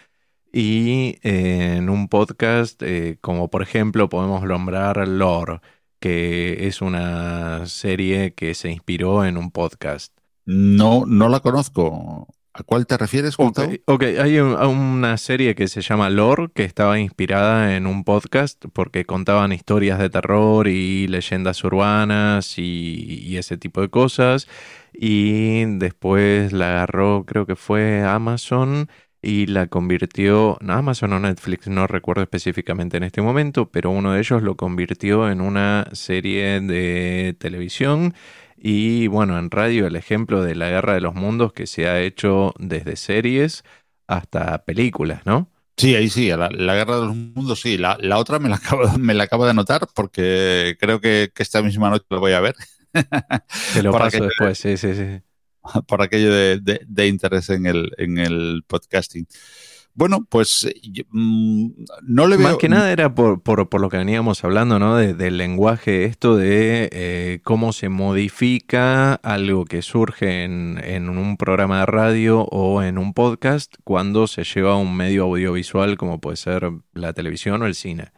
y 0.52 1.18
eh, 1.22 1.76
en 1.76 1.90
un 1.90 2.08
podcast 2.08 2.82
eh, 2.82 3.18
como 3.20 3.50
por 3.50 3.62
ejemplo 3.62 4.08
podemos 4.08 4.42
nombrar 4.44 5.06
Lore, 5.06 5.60
que 6.00 6.66
es 6.66 6.80
una 6.80 7.66
serie 7.66 8.34
que 8.34 8.54
se 8.54 8.70
inspiró 8.70 9.24
en 9.24 9.36
un 9.36 9.50
podcast. 9.50 10.15
No, 10.46 11.04
no 11.06 11.28
la 11.28 11.40
conozco. 11.40 12.28
¿A 12.58 12.62
cuál 12.62 12.86
te 12.86 12.96
refieres, 12.96 13.36
Gustavo? 13.36 13.70
Ok, 13.84 14.02
hay 14.18 14.38
una 14.38 15.18
serie 15.18 15.54
que 15.54 15.68
se 15.68 15.82
llama 15.82 16.08
Lore, 16.08 16.48
que 16.54 16.64
estaba 16.64 16.98
inspirada 16.98 17.76
en 17.76 17.86
un 17.86 18.02
podcast 18.02 18.64
porque 18.72 19.04
contaban 19.04 19.52
historias 19.52 19.98
de 19.98 20.08
terror 20.08 20.66
y 20.66 21.06
leyendas 21.06 21.62
urbanas 21.64 22.54
y, 22.58 23.36
ese 23.36 23.58
tipo 23.58 23.82
de 23.82 23.90
cosas. 23.90 24.48
Y 24.94 25.66
después 25.78 26.54
la 26.54 26.68
agarró, 26.70 27.24
creo 27.26 27.44
que 27.44 27.56
fue 27.56 28.02
Amazon 28.02 28.88
y 29.20 29.46
la 29.46 29.66
convirtió, 29.66 30.56
Amazon 30.66 31.12
o 31.12 31.20
Netflix, 31.20 31.66
no 31.68 31.86
recuerdo 31.86 32.22
específicamente 32.22 32.96
en 32.96 33.02
este 33.02 33.20
momento, 33.20 33.70
pero 33.70 33.90
uno 33.90 34.12
de 34.12 34.20
ellos 34.20 34.42
lo 34.42 34.56
convirtió 34.56 35.28
en 35.30 35.42
una 35.42 35.88
serie 35.92 36.60
de 36.60 37.36
televisión 37.38 38.14
y 38.68 39.06
bueno, 39.06 39.38
en 39.38 39.48
radio 39.48 39.86
el 39.86 39.94
ejemplo 39.94 40.42
de 40.42 40.56
la 40.56 40.68
guerra 40.68 40.94
de 40.94 41.00
los 41.00 41.14
mundos 41.14 41.52
que 41.52 41.68
se 41.68 41.86
ha 41.88 42.00
hecho 42.00 42.52
desde 42.58 42.96
series 42.96 43.62
hasta 44.08 44.64
películas, 44.64 45.24
¿no? 45.24 45.52
Sí, 45.76 45.94
ahí 45.94 46.10
sí, 46.10 46.30
la, 46.30 46.48
guerra 46.48 46.96
de 46.96 47.06
los 47.06 47.14
mundos 47.14 47.60
sí. 47.60 47.78
La, 47.78 47.96
otra 48.18 48.40
me 48.40 48.48
la, 48.48 48.56
acabo, 48.56 48.82
me 48.98 49.14
la 49.14 49.22
acabo 49.22 49.44
de 49.44 49.52
anotar 49.52 49.86
porque 49.94 50.76
creo 50.80 51.00
que, 51.00 51.30
esta 51.36 51.62
misma 51.62 51.90
noche 51.90 52.06
lo 52.10 52.18
voy 52.18 52.32
a 52.32 52.40
ver. 52.40 52.56
Te 53.72 53.84
lo 53.84 53.92
paso 53.92 54.24
después, 54.24 54.58
sí, 54.58 54.76
sí, 54.76 54.96
sí. 54.96 55.22
Por 55.86 56.02
aquello 56.02 56.34
de, 56.34 57.06
interés 57.06 57.50
en 57.50 57.66
el, 57.66 57.92
en 57.98 58.18
el 58.18 58.64
podcasting. 58.66 59.28
Bueno, 59.96 60.26
pues 60.28 60.68
mm, 61.08 61.68
no 62.02 62.26
le 62.26 62.36
veo... 62.36 62.48
Más 62.48 62.58
que 62.58 62.68
nada 62.68 62.92
era 62.92 63.14
por, 63.14 63.42
por, 63.42 63.80
lo 63.80 63.88
que 63.88 63.96
veníamos 63.96 64.44
hablando, 64.44 64.78
¿no? 64.78 64.96
del 64.96 65.38
lenguaje, 65.38 66.04
esto 66.04 66.36
de 66.36 66.90
eh, 66.92 67.40
cómo 67.42 67.72
se 67.72 67.88
modifica 67.88 69.14
algo 69.14 69.64
que 69.64 69.80
surge 69.80 70.44
en, 70.44 70.78
en, 70.84 71.08
un 71.08 71.38
programa 71.38 71.80
de 71.80 71.86
radio 71.86 72.42
o 72.42 72.82
en 72.82 72.98
un 72.98 73.14
podcast 73.14 73.74
cuando 73.84 74.26
se 74.26 74.44
lleva 74.44 74.72
a 74.72 74.76
un 74.76 74.94
medio 74.94 75.24
audiovisual 75.24 75.96
como 75.96 76.20
puede 76.20 76.36
ser 76.36 76.70
la 76.92 77.14
televisión 77.14 77.62
o 77.62 77.66
el 77.66 77.74
cine. 77.74 78.12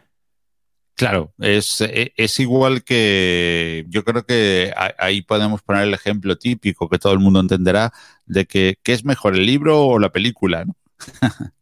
Claro, 0.97 1.33
es, 1.39 1.81
e, 1.81 2.13
es, 2.17 2.41
igual 2.41 2.83
que 2.83 3.87
yo 3.89 4.05
creo 4.05 4.27
que 4.27 4.75
ahí 4.99 5.23
podemos 5.23 5.63
poner 5.63 5.85
el 5.85 5.95
ejemplo 5.95 6.37
típico 6.37 6.89
que 6.89 6.99
todo 6.99 7.13
el 7.13 7.21
mundo 7.21 7.39
entenderá 7.39 7.93
de 8.27 8.47
que 8.47 8.81
qué 8.83 8.95
es 8.95 9.05
mejor 9.05 9.37
el 9.37 9.47
libro 9.47 9.87
o 9.87 10.01
la 10.01 10.11
película, 10.11 10.65
¿no? 10.65 10.75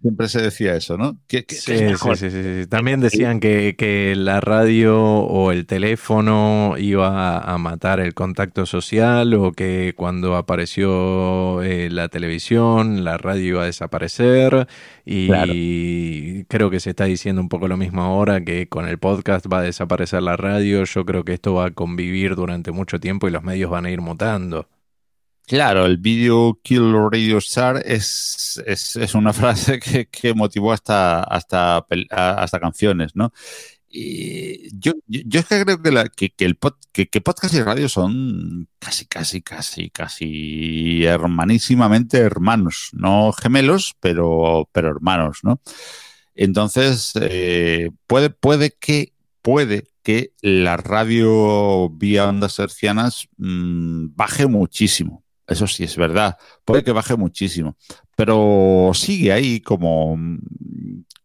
Siempre 0.00 0.28
se 0.28 0.40
decía 0.40 0.76
eso, 0.76 0.96
¿no? 0.96 1.18
sí, 1.28 1.44
sí, 1.48 1.76
sí, 2.14 2.30
sí, 2.30 2.66
También 2.68 3.00
decían 3.00 3.40
que, 3.40 4.14
la 4.16 4.40
radio 4.40 4.96
o 4.96 5.50
el 5.50 5.66
teléfono 5.66 6.74
iba 6.78 7.38
a 7.38 7.58
matar 7.58 7.98
el 7.98 8.14
contacto 8.14 8.64
social 8.64 9.34
o 9.34 9.52
que 9.52 9.94
cuando 9.96 10.36
apareció 10.36 11.62
eh, 11.62 11.90
la 11.90 12.08
televisión 12.08 13.04
la 13.04 13.18
radio 13.18 13.44
iba 13.44 13.62
a 13.62 13.66
desaparecer 13.66 14.68
y 15.04 16.44
creo 16.44 16.70
que 16.70 16.80
se 16.80 16.90
está 16.90 17.04
diciendo 17.04 17.40
un 17.40 17.48
poco 17.48 17.66
lo 17.66 17.76
mismo 17.76 18.02
ahora 18.02 18.44
que 18.44 18.68
con 18.68 18.86
el 18.88 18.98
podcast 18.98 19.46
va 19.52 19.60
a 19.60 19.62
desaparecer 19.62 20.22
la 20.22 20.36
radio. 20.36 20.84
Yo 20.84 21.04
creo 21.04 21.24
que 21.24 21.34
esto 21.34 21.54
va 21.54 21.66
a 21.66 21.70
convivir 21.72 22.36
durante 22.36 22.70
mucho 22.72 23.00
tiempo 23.00 23.28
y 23.28 23.30
los 23.30 23.42
medios 23.42 23.70
van 23.70 23.86
a 23.86 23.90
ir 23.90 24.00
mutando. 24.00 24.68
Claro, 25.48 25.86
el 25.86 25.96
video 25.96 26.60
Kill 26.62 26.92
Radio 27.10 27.38
Star 27.38 27.82
es, 27.86 28.62
es, 28.66 29.14
una 29.14 29.32
frase 29.32 29.80
que, 29.80 30.34
motivó 30.34 30.72
hasta, 30.72 31.22
hasta, 31.22 31.86
hasta 32.10 32.60
canciones, 32.60 33.16
¿no? 33.16 33.32
Y 33.88 34.68
yo, 34.78 34.92
yo 35.06 35.40
es 35.40 35.46
que 35.46 35.64
creo 35.64 35.80
que, 35.80 35.90
la, 35.90 36.06
que, 36.10 36.34
el 36.40 36.58
que, 36.92 37.20
podcast 37.22 37.54
y 37.54 37.62
radio 37.62 37.88
son 37.88 38.68
casi, 38.78 39.06
casi, 39.06 39.40
casi, 39.40 39.88
casi 39.88 41.06
hermanísimamente 41.06 42.18
hermanos. 42.18 42.90
No 42.92 43.32
gemelos, 43.32 43.94
pero, 44.00 44.68
pero 44.72 44.88
hermanos, 44.88 45.38
¿no? 45.44 45.62
Entonces, 46.34 47.12
eh, 47.22 47.90
puede, 48.06 48.28
puede 48.28 48.72
que, 48.78 49.14
puede 49.40 49.88
que 50.02 50.32
la 50.42 50.76
radio 50.76 51.88
vía 51.88 52.28
ondas 52.28 52.58
hercianas 52.58 53.28
mm, 53.38 54.08
baje 54.14 54.46
muchísimo 54.46 55.24
eso 55.48 55.66
sí 55.66 55.84
es 55.84 55.96
verdad. 55.96 56.36
Puede 56.64 56.84
que 56.84 56.92
baje 56.92 57.16
muchísimo, 57.16 57.76
pero 58.14 58.90
sigue 58.94 59.32
ahí 59.32 59.60
como, 59.60 60.16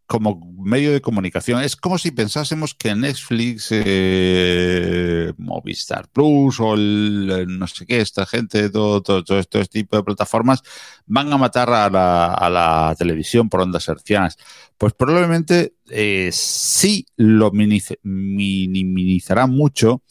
como 0.08 0.54
medio 0.64 0.94
de 0.94 1.02
comunicación. 1.02 1.62
Es 1.62 1.76
como 1.76 1.98
si 1.98 2.12
pensásemos 2.12 2.74
que 2.74 2.95
Netflix, 2.95 3.68
eh, 3.72 5.34
Movistar 5.38 6.08
Plus 6.08 6.58
o 6.62 6.74
el, 6.76 7.45
no 7.60 7.68
sé 7.68 7.86
qué, 7.86 8.00
esta 8.00 8.26
gente, 8.26 8.70
todo, 8.70 9.02
todo, 9.02 9.40
este 9.40 9.66
tipo 9.66 9.98
de 9.98 10.04
plataformas 10.04 10.62
van 11.06 11.34
a 11.34 11.38
matar 11.38 11.70
a 11.70 11.90
la, 11.90 12.95
televisión 12.98 13.50
por 13.50 13.60
ondas 13.60 13.90
hercianas. 13.90 14.38
Pues 14.78 14.94
probablemente 14.94 15.76
eh, 15.90 16.30
sí 16.32 17.06
lo 17.18 17.52
minimizará 17.52 19.48
mucho 19.48 20.02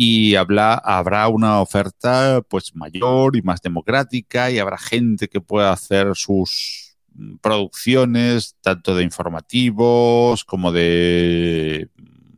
y 0.00 0.36
habrá 0.36 1.26
una 1.26 1.60
oferta 1.60 2.40
pues 2.48 2.76
mayor 2.76 3.34
y 3.34 3.42
más 3.42 3.60
democrática 3.60 4.48
y 4.48 4.60
habrá 4.60 4.78
gente 4.78 5.26
que 5.28 5.40
pueda 5.40 5.72
hacer 5.72 6.12
sus 6.14 6.96
producciones 7.40 8.54
tanto 8.60 8.94
de 8.94 9.02
informativos 9.02 10.44
como 10.44 10.70
de 10.70 11.90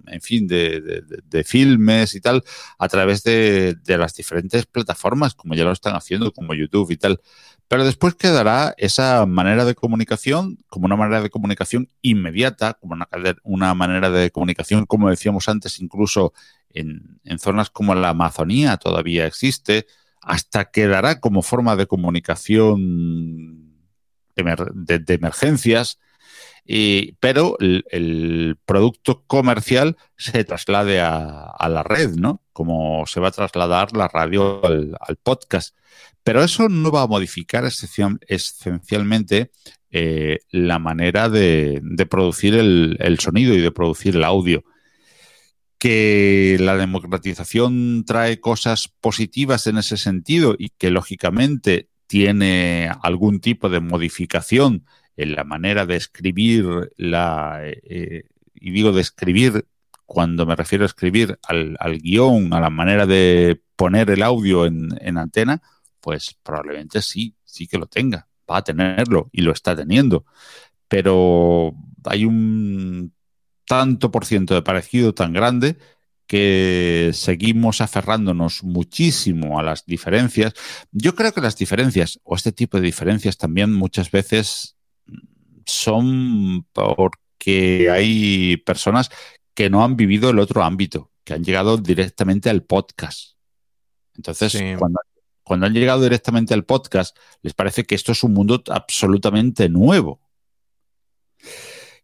en 0.06 0.20
fin, 0.22 0.46
de, 0.48 1.44
filmes 1.44 2.14
y 2.14 2.20
tal, 2.20 2.42
a 2.78 2.88
través 2.88 3.22
de, 3.24 3.76
de, 3.84 3.98
las 3.98 4.14
diferentes 4.14 4.66
plataformas, 4.66 5.34
como 5.34 5.54
ya 5.54 5.62
lo 5.62 5.70
están 5.70 5.94
haciendo, 5.94 6.32
como 6.32 6.54
YouTube 6.54 6.90
y 6.90 6.96
tal. 6.96 7.20
Pero 7.68 7.84
después 7.84 8.16
quedará 8.16 8.74
esa 8.78 9.24
manera 9.26 9.64
de 9.64 9.76
comunicación 9.76 10.58
como 10.68 10.86
una 10.86 10.96
manera 10.96 11.22
de 11.22 11.30
comunicación 11.30 11.88
inmediata, 12.02 12.74
como 12.74 12.94
una, 12.94 13.08
una 13.44 13.74
manera 13.74 14.10
de 14.10 14.32
comunicación, 14.32 14.86
como 14.86 15.10
decíamos 15.10 15.48
antes, 15.48 15.80
incluso 15.80 16.32
en, 16.74 17.20
zonas 17.38 17.70
como 17.70 17.94
la 17.94 18.10
Amazonía 18.10 18.76
todavía 18.76 19.26
existe, 19.26 19.86
hasta 20.22 20.70
quedará 20.70 21.20
como 21.20 21.42
forma 21.42 21.76
de 21.76 21.86
comunicación 21.86 23.70
de, 24.36 25.04
emergencias, 25.08 25.98
pero 27.20 27.56
el, 27.58 28.58
producto 28.64 29.24
comercial 29.26 29.96
se 30.16 30.44
traslade 30.44 31.00
a, 31.00 31.68
la 31.68 31.82
red, 31.82 32.10
¿no? 32.10 32.42
Como 32.52 33.06
se 33.06 33.20
va 33.20 33.28
a 33.28 33.32
trasladar 33.32 33.96
la 33.96 34.08
radio 34.08 34.64
al, 34.64 34.96
podcast. 35.22 35.74
Pero 36.22 36.44
eso 36.44 36.68
no 36.68 36.90
va 36.90 37.02
a 37.02 37.06
modificar 37.06 37.64
esencialmente 37.64 39.50
eh, 39.90 40.38
la 40.50 40.78
manera 40.78 41.28
de, 41.28 41.82
producir 42.08 42.54
el, 42.54 43.18
sonido 43.18 43.54
y 43.54 43.60
de 43.60 43.72
producir 43.72 44.16
el 44.16 44.24
audio 44.24 44.62
que 45.80 46.58
la 46.60 46.76
democratización 46.76 48.04
trae 48.06 48.38
cosas 48.38 48.88
positivas 49.00 49.66
en 49.66 49.78
ese 49.78 49.96
sentido 49.96 50.54
y 50.58 50.68
que 50.68 50.90
lógicamente 50.90 51.88
tiene 52.06 52.92
algún 53.02 53.40
tipo 53.40 53.70
de 53.70 53.80
modificación 53.80 54.84
en 55.16 55.34
la 55.34 55.42
manera 55.42 55.86
de 55.86 55.96
escribir 55.96 56.92
la 56.98 57.60
eh, 57.64 58.24
y 58.54 58.70
digo 58.72 58.92
de 58.92 59.00
escribir 59.00 59.66
cuando 60.04 60.44
me 60.44 60.54
refiero 60.54 60.84
a 60.84 60.86
escribir 60.86 61.38
al, 61.42 61.78
guion, 62.02 62.52
a 62.52 62.60
la 62.60 62.68
manera 62.68 63.06
de 63.06 63.62
poner 63.74 64.10
el 64.10 64.22
audio 64.22 64.66
en, 64.66 64.90
en 65.00 65.16
antena, 65.16 65.62
pues 66.00 66.36
probablemente 66.42 67.00
sí, 67.00 67.34
sí 67.44 67.66
que 67.66 67.78
lo 67.78 67.86
tenga, 67.86 68.28
va 68.50 68.58
a 68.58 68.64
tenerlo 68.64 69.30
y 69.32 69.40
lo 69.40 69.52
está 69.52 69.74
teniendo. 69.74 70.26
Pero 70.88 71.72
hay 72.04 72.26
un 72.26 73.14
tanto 73.70 74.10
por 74.10 74.24
ciento 74.24 74.54
de 74.54 74.62
parecido 74.62 75.14
tan 75.14 75.32
grande 75.32 75.78
que 76.26 77.12
seguimos 77.14 77.80
aferrándonos 77.80 78.64
muchísimo 78.64 79.60
a 79.60 79.62
las 79.62 79.86
diferencias. 79.86 80.54
Yo 80.90 81.14
creo 81.14 81.32
que 81.32 81.40
las 81.40 81.56
diferencias, 81.56 82.18
o 82.24 82.34
este 82.34 82.50
tipo 82.50 82.78
de 82.78 82.82
diferencias 82.82 83.36
también 83.36 83.72
muchas 83.72 84.10
veces 84.10 84.74
son 85.66 86.66
porque 86.72 87.90
hay 87.92 88.56
personas 88.56 89.08
que 89.54 89.70
no 89.70 89.84
han 89.84 89.94
vivido 89.94 90.30
el 90.30 90.40
otro 90.40 90.64
ámbito, 90.64 91.12
que 91.22 91.34
han 91.34 91.44
llegado 91.44 91.76
directamente 91.76 92.50
al 92.50 92.64
podcast. 92.64 93.36
Entonces, 94.16 94.60
cuando, 94.80 94.98
cuando 95.44 95.66
han 95.66 95.74
llegado 95.74 96.02
directamente 96.02 96.54
al 96.54 96.64
podcast, 96.64 97.16
les 97.42 97.54
parece 97.54 97.84
que 97.84 97.94
esto 97.94 98.10
es 98.10 98.24
un 98.24 98.32
mundo 98.32 98.64
absolutamente 98.66 99.68
nuevo. 99.68 100.20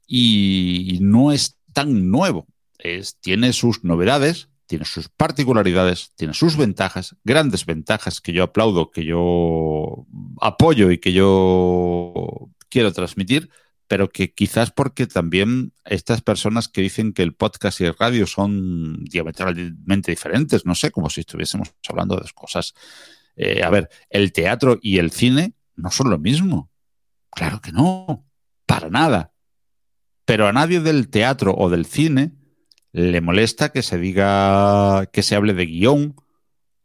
Y 0.06 0.98
no 1.00 1.32
es 1.32 1.55
tan 1.76 2.10
nuevo. 2.10 2.46
Es, 2.78 3.20
tiene 3.20 3.52
sus 3.52 3.84
novedades, 3.84 4.48
tiene 4.66 4.86
sus 4.86 5.10
particularidades, 5.10 6.10
tiene 6.16 6.32
sus 6.32 6.56
ventajas, 6.56 7.16
grandes 7.22 7.66
ventajas 7.66 8.22
que 8.22 8.32
yo 8.32 8.44
aplaudo, 8.44 8.90
que 8.90 9.04
yo 9.04 10.06
apoyo 10.40 10.90
y 10.90 10.96
que 10.96 11.12
yo 11.12 12.48
quiero 12.70 12.94
transmitir, 12.94 13.50
pero 13.88 14.08
que 14.08 14.32
quizás 14.32 14.70
porque 14.70 15.06
también 15.06 15.74
estas 15.84 16.22
personas 16.22 16.68
que 16.68 16.80
dicen 16.80 17.12
que 17.12 17.22
el 17.22 17.34
podcast 17.34 17.82
y 17.82 17.84
el 17.84 17.94
radio 17.94 18.26
son 18.26 19.04
diametralmente 19.04 20.12
diferentes, 20.12 20.64
no 20.64 20.74
sé, 20.74 20.90
como 20.90 21.10
si 21.10 21.20
estuviésemos 21.20 21.74
hablando 21.90 22.16
de 22.16 22.26
cosas. 22.34 22.72
Eh, 23.36 23.62
a 23.62 23.68
ver, 23.68 23.90
el 24.08 24.32
teatro 24.32 24.78
y 24.80 24.96
el 24.96 25.10
cine 25.10 25.52
no 25.74 25.90
son 25.90 26.08
lo 26.08 26.18
mismo. 26.18 26.70
Claro 27.30 27.60
que 27.60 27.70
no, 27.70 28.24
para 28.64 28.88
nada. 28.88 29.34
Pero 30.26 30.48
a 30.48 30.52
nadie 30.52 30.80
del 30.80 31.08
teatro 31.08 31.54
o 31.56 31.70
del 31.70 31.86
cine 31.86 32.32
le 32.92 33.20
molesta 33.20 33.70
que 33.70 33.82
se 33.82 33.98
diga, 33.98 35.06
que 35.12 35.22
se 35.22 35.36
hable 35.36 35.54
de 35.54 35.66
guion, 35.66 36.16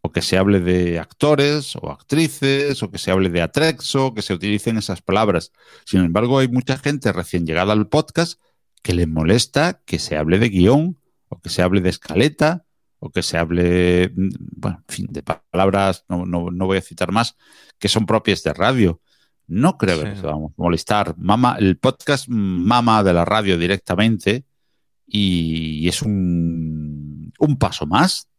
o 0.02 0.12
que 0.12 0.22
se 0.22 0.38
hable 0.38 0.60
de 0.60 1.00
actores 1.00 1.76
o 1.76 1.92
actrices, 1.92 2.82
o 2.84 2.92
que 2.92 2.98
se 2.98 3.12
hable 3.12 3.30
de 3.30 3.42
atrexo, 3.42 4.14
que 4.14 4.22
se 4.22 4.34
utilicen 4.34 4.78
esas 4.78 5.02
palabras. 5.02 5.52
Sin 5.86 6.02
embargo, 6.02 6.40
hay 6.40 6.48
mucha 6.48 6.78
gente 6.78 7.12
recién 7.12 7.46
llegada 7.46 7.74
al 7.74 7.88
podcast 7.88 8.40
que 8.82 8.94
le 8.94 9.08
molesta 9.08 9.82
que 9.86 10.00
se 10.00 10.18
hable 10.18 10.40
de 10.40 10.50
guion, 10.50 11.00
o 11.30 11.40
que 11.40 11.50
se 11.50 11.62
hable 11.62 11.82
de 11.82 11.90
escaleta, 11.90 12.66
o 13.00 13.10
que 13.10 13.24
se 13.24 13.38
hable, 13.38 14.12
bueno, 14.16 14.84
en 14.88 14.94
fin, 14.94 15.08
de 15.10 15.24
palabras, 15.24 16.06
no, 16.10 16.26
no 16.26 16.66
voy 16.66 16.78
a 16.78 16.82
citar 16.82 17.12
más, 17.12 17.38
que 17.80 17.88
son 17.88 18.06
propias 18.06 18.44
de 18.44 18.54
radio. 18.54 19.02
No 19.52 19.78
creo 19.78 20.00
que 20.00 20.08
nos 20.12 20.22
vamos 20.22 20.54
a 20.54 20.62
molestar. 20.62 21.14
Mama, 21.18 21.58
el 21.60 21.78
podcast 21.78 22.30
mama 22.30 23.04
de 23.04 23.12
la 23.12 23.26
radio 23.26 23.58
directamente 23.58 24.46
y 25.06 25.86
es 25.90 26.02
un, 26.02 27.34
un 27.38 27.58
paso 27.58 27.86
más, 27.86 28.30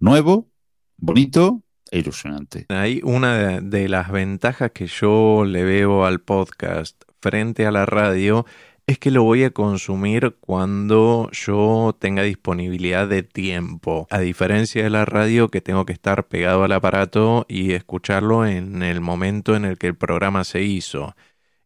nuevo, 0.00 0.50
bonito 0.96 1.62
e 1.92 2.00
ilusionante. 2.00 2.66
Hay 2.70 3.00
una 3.04 3.60
de 3.60 3.88
las 3.88 4.10
ventajas 4.10 4.72
que 4.72 4.88
yo 4.88 5.44
le 5.44 5.62
veo 5.62 6.04
al 6.04 6.22
podcast 6.22 7.04
frente 7.20 7.64
a 7.64 7.70
la 7.70 7.86
radio 7.86 8.44
es 8.88 8.98
que 8.98 9.10
lo 9.10 9.22
voy 9.22 9.44
a 9.44 9.50
consumir 9.50 10.38
cuando 10.40 11.28
yo 11.32 11.94
tenga 12.00 12.22
disponibilidad 12.22 13.06
de 13.06 13.22
tiempo. 13.22 14.06
A 14.10 14.18
diferencia 14.20 14.82
de 14.82 14.88
la 14.88 15.04
radio 15.04 15.50
que 15.50 15.60
tengo 15.60 15.84
que 15.84 15.92
estar 15.92 16.26
pegado 16.26 16.64
al 16.64 16.72
aparato 16.72 17.44
y 17.50 17.72
escucharlo 17.72 18.46
en 18.46 18.82
el 18.82 19.02
momento 19.02 19.54
en 19.54 19.66
el 19.66 19.76
que 19.76 19.88
el 19.88 19.94
programa 19.94 20.42
se 20.44 20.62
hizo. 20.62 21.14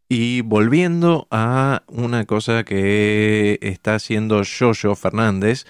Y 0.09 0.41
volviendo 0.41 1.29
a 1.31 1.85
una 1.87 2.25
cosa 2.25 2.65
que 2.65 3.57
está 3.63 3.95
haciendo 3.95 4.43
Jojo 4.45 4.97
Fernández, 4.97 5.65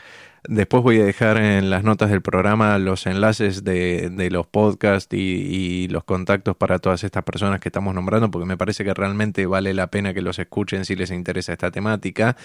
Después 0.48 0.82
voy 0.82 1.01
a 1.01 1.05
dejar 1.05 1.36
en 1.36 1.70
las 1.70 1.85
notas 1.85 2.10
del 2.10 2.20
programa 2.20 2.77
los 2.78 3.06
enlaces 3.06 3.62
de, 3.62 4.28
los 4.32 4.44
podcasts 4.47 5.14
y, 5.14 5.86
los 5.89 6.02
contactos 6.02 6.56
para 6.56 6.81
todas 6.81 7.05
estas 7.05 7.23
personas 7.23 7.60
que 7.60 7.69
estamos 7.69 7.94
nombrando, 7.94 8.28
porque 8.31 8.47
me 8.47 8.56
parece 8.56 8.85
que 8.85 8.93
realmente 8.93 9.47
vale 9.47 9.73
la 9.73 9.86
pena 9.86 10.12
que 10.12 10.20
los 10.20 10.40
escuchen 10.40 10.85
si 10.85 10.97
les 10.97 11.12
interesa 11.12 11.52
esta 11.52 11.70
temática. 11.70 12.36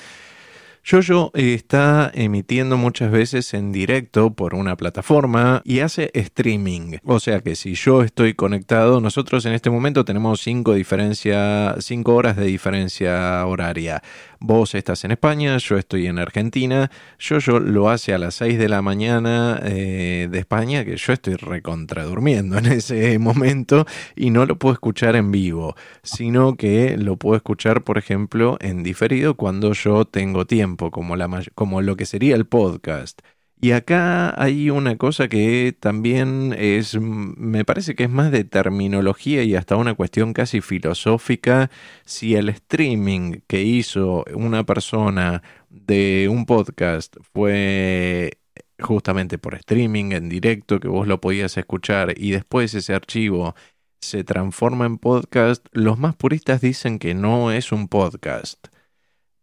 Yoyo 0.90 1.32
está 1.34 2.10
emitiendo 2.14 2.78
muchas 2.78 3.12
veces 3.12 3.54
en 3.54 3.74
directo 3.74 4.34
por 4.34 4.56
una 4.56 4.78
plataforma 4.78 5.62
y 5.66 5.80
hace 5.80 6.12
streaming. 6.14 7.00
O 7.04 7.20
sea 7.20 7.42
que 7.42 7.58
si 7.58 7.74
yo 7.74 8.04
estoy 8.04 8.36
conectado, 8.36 9.02
nosotros 9.02 9.46
en 9.46 9.52
este 9.52 9.70
momento 9.70 10.06
tenemos 10.06 10.40
cinco, 10.40 10.74
diferencia, 10.74 11.76
cinco 11.80 12.16
horas 12.16 12.38
de 12.38 12.46
diferencia 12.46 13.46
horaria. 13.46 14.02
Vos 14.40 14.76
estás 14.76 15.04
en 15.04 15.12
España, 15.12 15.58
yo 15.58 15.78
estoy 15.78 16.06
en 16.06 16.20
Argentina. 16.20 16.92
Yoyo 17.18 17.60
lo 17.60 17.90
hace 17.90 18.14
a 18.14 18.20
las 18.20 18.36
6 18.36 18.60
de 18.60 18.70
la 18.70 18.84
mañana 18.84 19.60
eh, 19.64 20.28
de 20.30 20.40
España, 20.40 20.86
que 20.86 20.96
yo 20.96 21.14
estoy 21.14 21.36
recontradurmiendo 21.36 22.58
en 22.60 22.68
ese 22.68 23.18
momento 23.18 23.86
y 24.16 24.30
no 24.30 24.46
lo 24.46 24.60
puedo 24.60 24.74
escuchar 24.74 25.16
en 25.16 25.32
vivo, 25.32 25.76
sino 26.04 26.56
que 26.56 26.98
lo 26.98 27.18
puedo 27.18 27.36
escuchar, 27.36 27.84
por 27.84 27.98
ejemplo, 27.98 28.58
en 28.62 28.84
diferido 28.84 29.36
cuando 29.36 29.74
yo 29.74 30.06
tengo 30.06 30.46
tiempo, 30.46 30.92
como, 30.92 31.16
la, 31.16 31.44
como 31.56 31.82
lo 31.82 31.96
que 31.96 32.06
sería 32.06 32.36
el 32.36 32.46
podcast. 32.46 33.22
Y 33.60 33.72
acá 33.72 34.40
hay 34.42 34.70
una 34.70 34.98
cosa 34.98 35.28
que 35.28 35.76
también 35.80 36.54
es, 36.58 36.96
me 37.00 37.66
parece 37.66 37.96
que 37.96 38.04
es 38.04 38.10
más 38.10 38.32
de 38.32 38.44
terminología 38.44 39.44
y 39.44 39.56
hasta 39.56 39.76
una 39.78 39.96
cuestión 39.96 40.34
casi 40.34 40.62
filosófica. 40.62 41.72
Si 42.06 42.36
el 42.36 42.50
streaming 42.50 43.40
que 43.48 43.64
hizo 43.64 44.26
una 44.36 44.64
persona 44.64 45.42
de 45.70 46.28
un 46.30 46.46
podcast 46.46 47.18
fue 47.34 48.38
justamente 48.80 49.40
por 49.40 49.56
streaming 49.56 50.12
en 50.12 50.30
directo, 50.30 50.80
que 50.80 50.88
vos 50.88 51.08
lo 51.08 51.20
podías 51.20 51.58
escuchar 51.58 52.14
y 52.18 52.32
después 52.32 52.74
ese 52.76 52.94
archivo 52.94 53.56
se 54.02 54.24
transforma 54.24 54.86
en 54.86 55.00
podcast, 55.00 55.66
los 55.72 55.98
más 55.98 56.16
puristas 56.16 56.62
dicen 56.62 57.00
que 57.00 57.16
no 57.16 57.52
es 57.52 57.72
un 57.72 57.88
podcast. 57.88 58.68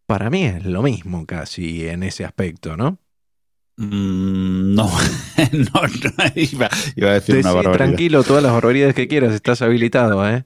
Para 0.06 0.30
mí 0.30 0.44
es 0.44 0.64
lo 0.64 0.82
mismo 0.82 1.26
casi 1.26 1.88
en 1.88 2.04
ese 2.04 2.24
aspecto, 2.24 2.76
¿no? 2.76 2.98
Mm, 3.76 4.74
no, 4.74 4.90
no, 4.92 5.80
iba, 6.36 6.68
a 6.68 7.14
decir 7.14 7.36
una 7.36 7.52
barbaridad. 7.52 7.86
Tranquilo, 7.86 8.22
todas 8.22 8.42
las 8.42 8.52
barbaridades 8.52 8.94
que 8.94 9.08
quieras, 9.08 9.32
estás 9.32 9.62
habilitado, 9.62 10.28
¿eh? 10.28 10.44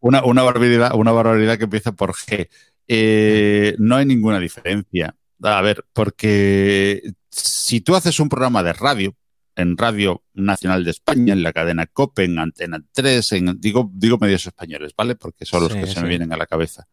Una, 0.00 0.42
barbaridad, 0.42 0.94
una 0.94 1.12
barbaridad 1.12 1.58
que 1.58 1.64
empieza 1.64 1.92
por 1.92 2.12
G. 2.12 2.48
Eh, 2.88 3.74
no 3.78 3.96
hay 3.96 4.06
ninguna 4.06 4.40
diferencia. 4.40 5.14
A 5.42 5.62
ver, 5.62 5.84
porque 5.92 7.12
si 7.30 7.80
tú 7.80 7.94
haces 7.94 8.20
un 8.20 8.28
programa 8.28 8.62
de 8.62 8.72
radio, 8.72 9.14
en 9.56 9.76
Radio 9.76 10.24
Nacional 10.34 10.84
de 10.84 10.90
España, 10.90 11.32
en 11.32 11.42
la 11.42 11.52
cadena 11.52 11.86
COPE, 11.86 12.24
en 12.24 12.38
Antena 12.38 12.82
3, 12.92 13.32
en, 13.32 13.60
digo, 13.60 13.90
digo 13.92 14.18
medios 14.18 14.46
españoles, 14.46 14.92
¿vale? 14.96 15.16
Porque 15.16 15.44
son 15.44 15.62
los 15.62 15.74
que 15.74 15.86
se 15.86 16.00
me 16.00 16.08
vienen 16.08 16.32
a 16.32 16.36
la 16.36 16.46
cabeza. 16.46 16.88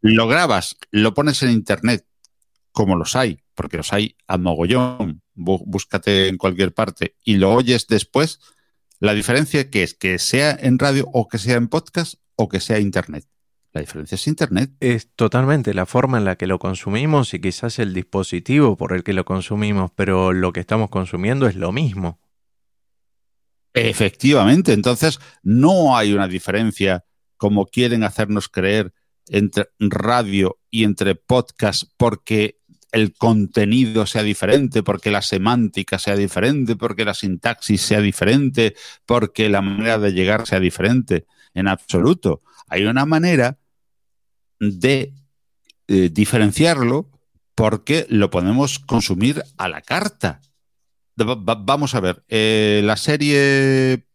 Lo 0.00 0.28
grabas, 0.28 0.76
lo 0.90 1.14
pones 1.14 1.42
en 1.42 1.50
Internet, 1.50 2.06
como 2.72 2.96
los 2.96 3.16
hay, 3.16 3.42
porque 3.54 3.76
los 3.76 3.92
hay 3.92 4.16
a 4.26 4.38
mogollón, 4.38 5.22
búscate 5.34 6.28
en 6.28 6.36
cualquier 6.36 6.72
parte 6.72 7.16
y 7.24 7.36
lo 7.36 7.52
oyes 7.52 7.86
después, 7.86 8.40
la 8.98 9.14
diferencia 9.14 9.70
que 9.70 9.82
es 9.82 9.94
que 9.94 10.18
sea 10.18 10.56
en 10.60 10.78
radio 10.78 11.08
o 11.12 11.28
que 11.28 11.38
sea 11.38 11.56
en 11.56 11.68
podcast 11.68 12.14
o 12.36 12.48
que 12.48 12.60
sea 12.60 12.78
internet. 12.78 13.26
La 13.72 13.80
diferencia 13.80 14.16
es 14.16 14.26
Internet. 14.26 14.72
Es 14.80 15.12
totalmente 15.14 15.74
la 15.74 15.86
forma 15.86 16.18
en 16.18 16.24
la 16.24 16.36
que 16.36 16.48
lo 16.48 16.58
consumimos 16.58 17.34
y 17.34 17.40
quizás 17.40 17.78
el 17.78 17.94
dispositivo 17.94 18.76
por 18.76 18.92
el 18.92 19.04
que 19.04 19.12
lo 19.12 19.24
consumimos, 19.24 19.92
pero 19.94 20.32
lo 20.32 20.52
que 20.52 20.60
estamos 20.60 20.90
consumiendo 20.90 21.46
es 21.46 21.54
lo 21.54 21.70
mismo. 21.70 22.20
Efectivamente, 23.72 24.72
entonces 24.72 25.20
no 25.44 25.96
hay 25.96 26.12
una 26.12 26.26
diferencia 26.26 27.04
como 27.36 27.66
quieren 27.66 28.02
hacernos 28.02 28.48
creer 28.48 28.92
entre 29.26 29.68
radio 29.78 30.58
y 30.68 30.82
entre 30.82 31.14
podcast 31.14 31.84
porque 31.96 32.59
el 32.92 33.12
contenido 33.12 34.06
sea 34.06 34.22
diferente, 34.22 34.82
porque 34.82 35.10
la 35.10 35.22
semántica 35.22 35.98
sea 35.98 36.16
diferente, 36.16 36.76
porque 36.76 37.04
la 37.04 37.14
sintaxis 37.14 37.80
sea 37.80 38.00
diferente, 38.00 38.74
porque 39.06 39.48
la 39.48 39.62
manera 39.62 39.98
de 39.98 40.12
llegar 40.12 40.46
sea 40.46 40.60
diferente. 40.60 41.26
En 41.54 41.68
absoluto. 41.68 42.42
Hay 42.68 42.84
una 42.84 43.06
manera 43.06 43.58
de 44.60 45.12
eh, 45.88 46.10
diferenciarlo 46.12 47.10
porque 47.54 48.06
lo 48.08 48.30
podemos 48.30 48.78
consumir 48.78 49.42
a 49.58 49.68
la 49.68 49.82
carta. 49.82 50.40
vamos 51.16 51.94
a 51.94 52.00
ver, 52.00 52.24
eh, 52.28 52.80
la 52.84 52.96
serie 52.96 54.06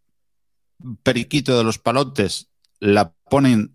Periquito 1.04 1.58
de 1.58 1.64
los 1.64 1.80
Palotes 1.80 2.50
la 2.80 3.14
ponen 3.30 3.75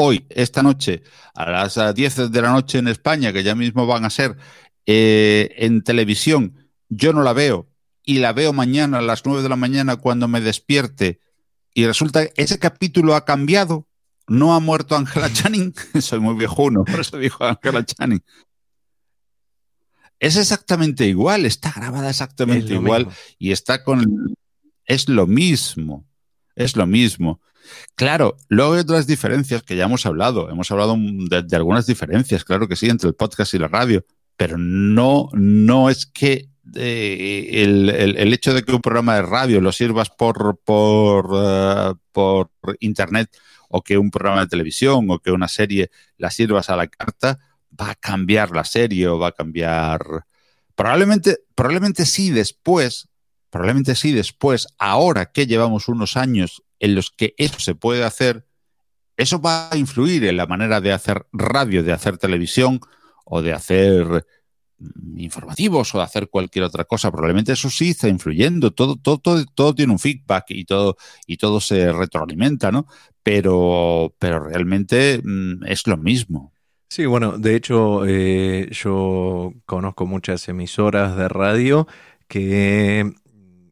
hoy, 0.00 0.26
esta 0.30 0.62
noche, 0.62 1.02
a 1.34 1.50
las 1.50 1.94
10 1.94 2.30
de 2.30 2.42
la 2.42 2.52
noche 2.52 2.78
en 2.78 2.86
España, 2.86 3.32
que 3.32 3.42
ya 3.42 3.56
mismo 3.56 3.84
van 3.84 4.04
a 4.04 4.10
ser 4.10 4.36
eh, 4.86 5.54
en 5.58 5.82
televisión. 5.82 6.70
Yo 6.88 7.12
no 7.12 7.22
la 7.22 7.32
veo 7.32 7.68
y 8.04 8.20
la 8.20 8.32
veo 8.32 8.52
mañana 8.52 8.98
a 8.98 9.02
las 9.02 9.26
9 9.26 9.42
de 9.42 9.48
la 9.48 9.56
mañana 9.56 9.96
cuando 9.96 10.28
me 10.28 10.40
despierte 10.40 11.20
y 11.74 11.84
resulta 11.84 12.26
que 12.26 12.32
ese 12.42 12.60
capítulo 12.60 13.16
ha 13.16 13.24
cambiado. 13.24 13.88
No 14.28 14.54
ha 14.54 14.60
muerto 14.60 14.94
Angela 14.94 15.30
Channing. 15.32 15.74
Soy 16.00 16.20
muy 16.20 16.36
viejuno, 16.36 16.84
por 16.84 17.00
eso 17.00 17.18
dijo 17.18 17.44
Angela 17.44 17.84
Channing. 17.84 18.22
Es 20.20 20.36
exactamente 20.36 21.06
igual, 21.06 21.44
está 21.44 21.72
grabada 21.74 22.08
exactamente 22.10 22.72
igual 22.72 23.08
y 23.38 23.50
está 23.50 23.82
con... 23.82 24.34
Es 24.84 25.08
lo 25.08 25.26
mismo, 25.26 26.06
es 26.54 26.76
lo 26.76 26.86
mismo. 26.86 27.40
Claro, 27.94 28.36
luego 28.48 28.74
hay 28.74 28.80
otras 28.80 29.06
diferencias 29.06 29.62
que 29.62 29.76
ya 29.76 29.84
hemos 29.84 30.06
hablado. 30.06 30.50
Hemos 30.50 30.70
hablado 30.70 30.96
de, 30.98 31.56
algunas 31.56 31.86
diferencias, 31.86 32.44
claro 32.44 32.68
que 32.68 32.76
sí, 32.76 32.88
entre 32.88 33.08
el 33.08 33.14
podcast 33.14 33.54
y 33.54 33.58
la 33.58 33.68
radio, 33.68 34.04
pero 34.36 34.56
no, 34.58 35.28
no 35.32 35.90
es 35.90 36.06
que 36.06 36.48
eh, 36.76 37.62
el, 37.64 38.32
hecho 38.32 38.54
de 38.54 38.62
que 38.62 38.72
un 38.72 38.80
programa 38.80 39.16
de 39.16 39.22
radio 39.22 39.60
lo 39.60 39.72
sirvas 39.72 40.10
por, 40.10 40.58
por, 40.64 41.30
eh, 41.34 41.94
por 42.12 42.50
internet 42.80 43.30
o 43.68 43.82
que 43.82 43.98
un 43.98 44.10
programa 44.10 44.40
de 44.42 44.48
televisión 44.48 45.06
o 45.10 45.18
que 45.18 45.30
una 45.30 45.48
serie 45.48 45.90
la 46.16 46.30
sirvas 46.30 46.70
a 46.70 46.76
la 46.76 46.86
carta, 46.86 47.38
va 47.78 47.90
a 47.90 47.94
cambiar 47.94 48.50
la 48.50 48.64
serie 48.64 49.08
o 49.08 49.18
va 49.18 49.28
a 49.28 49.32
cambiar. 49.32 50.00
Probablemente, 50.74 51.38
probablemente 51.54 52.06
sí 52.06 52.30
después, 52.30 53.08
probablemente 53.50 53.94
sí 53.94 54.12
después, 54.12 54.68
ahora 54.78 55.26
que 55.26 55.46
llevamos 55.46 55.88
unos 55.88 56.16
años 56.16 56.62
en 56.80 56.94
los 56.94 57.10
que 57.10 57.34
eso 57.38 57.58
se 57.60 57.74
puede 57.74 58.04
hacer, 58.04 58.46
eso 59.16 59.40
va 59.40 59.70
a 59.70 59.76
influir 59.76 60.24
en 60.24 60.36
la 60.36 60.46
manera 60.46 60.80
de 60.80 60.92
hacer 60.92 61.26
radio, 61.32 61.82
de 61.82 61.92
hacer 61.92 62.18
televisión 62.18 62.80
o 63.24 63.42
de 63.42 63.52
hacer 63.52 64.24
mm, 64.78 65.18
informativos 65.18 65.94
o 65.94 65.98
de 65.98 66.04
hacer 66.04 66.28
cualquier 66.28 66.64
otra 66.64 66.84
cosa. 66.84 67.10
Probablemente 67.10 67.52
eso 67.52 67.68
sí 67.68 67.90
está 67.90 68.08
influyendo. 68.08 68.70
Todo, 68.72 68.96
todo, 68.96 69.18
todo, 69.18 69.44
todo, 69.54 69.74
tiene 69.74 69.92
un 69.92 69.98
feedback 69.98 70.46
y 70.50 70.64
todo, 70.64 70.96
y 71.26 71.36
todo 71.36 71.60
se 71.60 71.92
retroalimenta, 71.92 72.70
¿no? 72.70 72.86
Pero, 73.22 74.14
pero 74.18 74.40
realmente 74.40 75.20
mm, 75.22 75.64
es 75.66 75.86
lo 75.86 75.96
mismo. 75.96 76.52
Sí, 76.90 77.04
bueno, 77.04 77.36
de 77.38 77.54
hecho 77.54 78.06
eh, 78.06 78.70
yo 78.70 79.52
conozco 79.66 80.06
muchas 80.06 80.48
emisoras 80.48 81.16
de 81.16 81.28
radio 81.28 81.86
que 82.28 83.12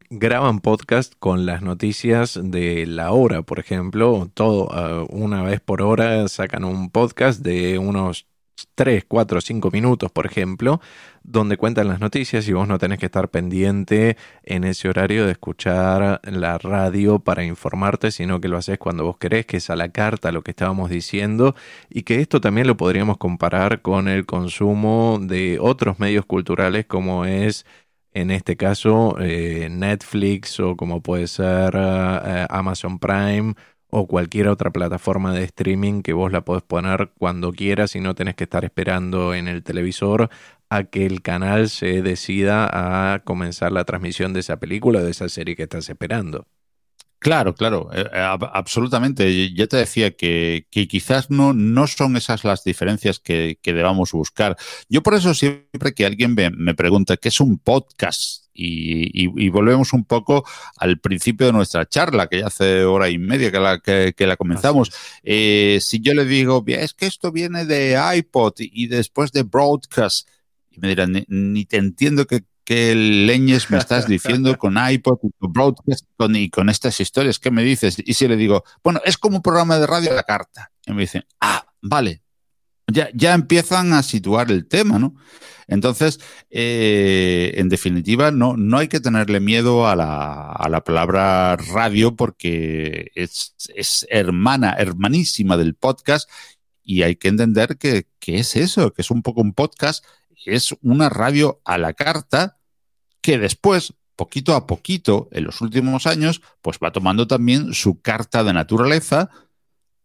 graban 0.09 0.59
podcast 0.59 1.13
con 1.19 1.45
las 1.45 1.61
noticias 1.61 2.39
de 2.41 2.85
la 2.85 3.11
hora, 3.11 3.41
por 3.41 3.59
ejemplo, 3.59 4.29
todo 4.33 4.67
uh, 4.67 5.07
una 5.09 5.43
vez 5.43 5.59
por 5.59 5.81
hora 5.81 6.27
sacan 6.27 6.63
un 6.63 6.89
podcast 6.89 7.41
de 7.41 7.77
unos 7.77 8.27
3, 8.75 9.05
4, 9.07 9.41
5 9.41 9.71
minutos, 9.71 10.11
por 10.11 10.25
ejemplo, 10.25 10.81
donde 11.23 11.57
cuentan 11.57 11.87
las 11.89 11.99
noticias 11.99 12.47
y 12.47 12.53
vos 12.53 12.67
no 12.67 12.79
tenés 12.79 12.99
que 12.99 13.05
estar 13.05 13.29
pendiente 13.29 14.17
en 14.43 14.63
ese 14.63 14.89
horario 14.89 15.25
de 15.25 15.33
escuchar 15.33 16.21
la 16.23 16.57
radio 16.57 17.19
para 17.19 17.43
informarte, 17.43 18.11
sino 18.11 18.39
que 18.41 18.47
lo 18.47 18.57
haces 18.57 18.79
cuando 18.79 19.03
vos 19.03 19.17
querés, 19.17 19.45
que 19.45 19.57
es 19.57 19.69
a 19.69 19.75
la 19.75 19.89
carta 19.89 20.31
lo 20.31 20.41
que 20.41 20.51
estábamos 20.51 20.89
diciendo, 20.89 21.55
y 21.89 22.03
que 22.03 22.21
esto 22.21 22.41
también 22.41 22.67
lo 22.67 22.77
podríamos 22.77 23.17
comparar 23.17 23.81
con 23.81 24.07
el 24.07 24.25
consumo 24.25 25.19
de 25.21 25.59
otros 25.61 25.99
medios 25.99 26.25
culturales 26.25 26.85
como 26.85 27.25
es 27.25 27.65
en 28.21 28.31
este 28.31 28.57
caso 28.57 29.15
eh, 29.19 29.69
Netflix 29.69 30.59
o 30.59 30.75
como 30.75 31.01
puede 31.01 31.27
ser 31.27 31.73
eh, 31.75 32.47
Amazon 32.49 32.97
Prime 32.99 33.53
o 33.89 34.07
cualquier 34.07 34.47
otra 34.47 34.71
plataforma 34.71 35.33
de 35.33 35.43
streaming 35.43 36.01
que 36.01 36.13
vos 36.13 36.31
la 36.31 36.43
podés 36.43 36.63
poner 36.63 37.11
cuando 37.17 37.53
quieras 37.53 37.95
y 37.95 38.01
no 38.01 38.15
tenés 38.15 38.35
que 38.35 38.45
estar 38.45 38.65
esperando 38.65 39.33
en 39.35 39.47
el 39.47 39.63
televisor 39.63 40.29
a 40.69 40.83
que 40.85 41.05
el 41.05 41.21
canal 41.21 41.69
se 41.69 42.01
decida 42.01 42.67
a 43.13 43.19
comenzar 43.23 43.71
la 43.71 43.85
transmisión 43.85 44.33
de 44.33 44.41
esa 44.41 44.59
película 44.59 44.99
o 44.99 45.03
de 45.03 45.11
esa 45.11 45.29
serie 45.29 45.55
que 45.55 45.63
estás 45.63 45.89
esperando. 45.89 46.47
Claro, 47.19 47.55
claro, 47.55 47.89
eh, 47.93 48.05
eh, 48.13 48.37
absolutamente. 48.53 49.51
Ya 49.53 49.65
te 49.67 49.77
decía 49.77 50.15
que, 50.15 50.67
quizás 50.69 51.31
no, 51.31 51.51
no 51.53 51.87
son 51.87 52.15
esas 52.15 52.43
las 52.43 52.63
diferencias 52.63 53.19
que, 53.19 53.57
debamos 53.63 54.11
buscar. 54.11 54.55
Yo 54.87 55.01
por 55.01 55.15
eso 55.15 55.33
siempre 55.33 55.93
que 55.95 56.05
alguien 56.05 56.35
me, 56.35 56.75
pregunta 56.75 57.17
qué 57.17 57.29
es 57.29 57.39
un 57.39 57.57
podcast 57.57 58.45
y, 58.53 59.49
volvemos 59.49 59.93
un 59.93 60.05
poco 60.05 60.45
al 60.77 60.99
principio 60.99 61.47
de 61.47 61.53
nuestra 61.53 61.87
charla, 61.87 62.27
que 62.27 62.39
ya 62.39 62.47
hace 62.47 62.83
hora 62.85 63.09
y 63.09 63.17
media 63.17 63.51
que 63.51 63.59
la, 63.59 63.79
que, 63.79 64.27
la 64.27 64.37
comenzamos. 64.37 64.91
Eh, 65.23 65.79
si 65.81 65.99
yo 65.99 66.13
le 66.13 66.25
digo, 66.25 66.63
es 66.67 66.93
que 66.93 67.07
esto 67.07 67.31
viene 67.31 67.65
de 67.65 67.99
iPod 68.15 68.53
y 68.59 68.87
después 68.87 69.31
de 69.31 69.43
broadcast, 69.43 70.29
y 70.69 70.79
me 70.79 70.89
dirán, 70.89 71.25
ni, 71.27 71.65
te 71.65 71.77
entiendo 71.77 72.27
que 72.27 72.43
qué 72.67 72.93
leñes 72.95 73.71
me 73.71 73.77
estás 73.77 74.07
diciendo 74.09 74.57
con 74.57 74.75
iPod 74.77 75.19
y 75.23 75.31
con 75.39 75.53
broadcast 75.53 76.05
y 76.33 76.49
con 76.49 76.67
estas 76.67 76.99
historias, 76.99 77.39
¿qué 77.39 77.49
me 77.49 77.63
dices? 77.63 77.95
Y 78.05 78.13
si 78.13 78.27
le 78.27 78.35
digo, 78.35 78.65
bueno, 78.83 78.99
es 79.05 79.17
como 79.17 79.37
un 79.37 79.41
programa 79.41 79.79
de 79.79 79.87
radio 79.87 80.11
a 80.11 80.15
la 80.15 80.23
carta. 80.23 80.69
Y 80.85 80.91
me 80.91 81.01
dicen, 81.03 81.23
ah, 81.39 81.65
vale. 81.81 82.21
Ya, 82.89 83.09
ya 83.13 83.33
empiezan 83.33 83.93
a 83.93 84.03
situar 84.03 84.51
el 84.51 84.67
tema, 84.67 84.99
¿no? 84.99 85.15
Entonces, 85.67 86.19
eh, 86.49 87.53
en 87.55 87.69
definitiva, 87.69 88.31
no, 88.31 88.57
no 88.57 88.77
hay 88.77 88.89
que 88.89 88.99
tenerle 88.99 89.39
miedo 89.39 89.87
a 89.87 89.95
la, 89.95 90.51
a 90.51 90.69
la 90.69 90.83
palabra 90.83 91.55
radio 91.55 92.15
porque 92.15 93.11
es, 93.15 93.55
es, 93.75 94.05
hermana, 94.09 94.75
hermanísima 94.77 95.55
del 95.57 95.75
podcast 95.75 96.29
y 96.83 97.03
hay 97.03 97.15
que 97.15 97.27
entender 97.27 97.77
que, 97.77 98.07
que 98.19 98.39
es 98.39 98.55
eso, 98.55 98.93
que 98.93 99.01
es 99.01 99.11
un 99.11 99.21
poco 99.21 99.41
un 99.41 99.53
podcast 99.53 100.03
es 100.47 100.73
una 100.81 101.09
radio 101.09 101.61
a 101.65 101.77
la 101.77 101.93
carta 101.93 102.56
que 103.21 103.37
después, 103.37 103.93
poquito 104.15 104.55
a 104.55 104.67
poquito, 104.67 105.29
en 105.31 105.43
los 105.43 105.61
últimos 105.61 106.07
años, 106.07 106.41
pues 106.61 106.79
va 106.83 106.91
tomando 106.91 107.27
también 107.27 107.73
su 107.73 108.01
carta 108.01 108.43
de 108.43 108.53
naturaleza, 108.53 109.29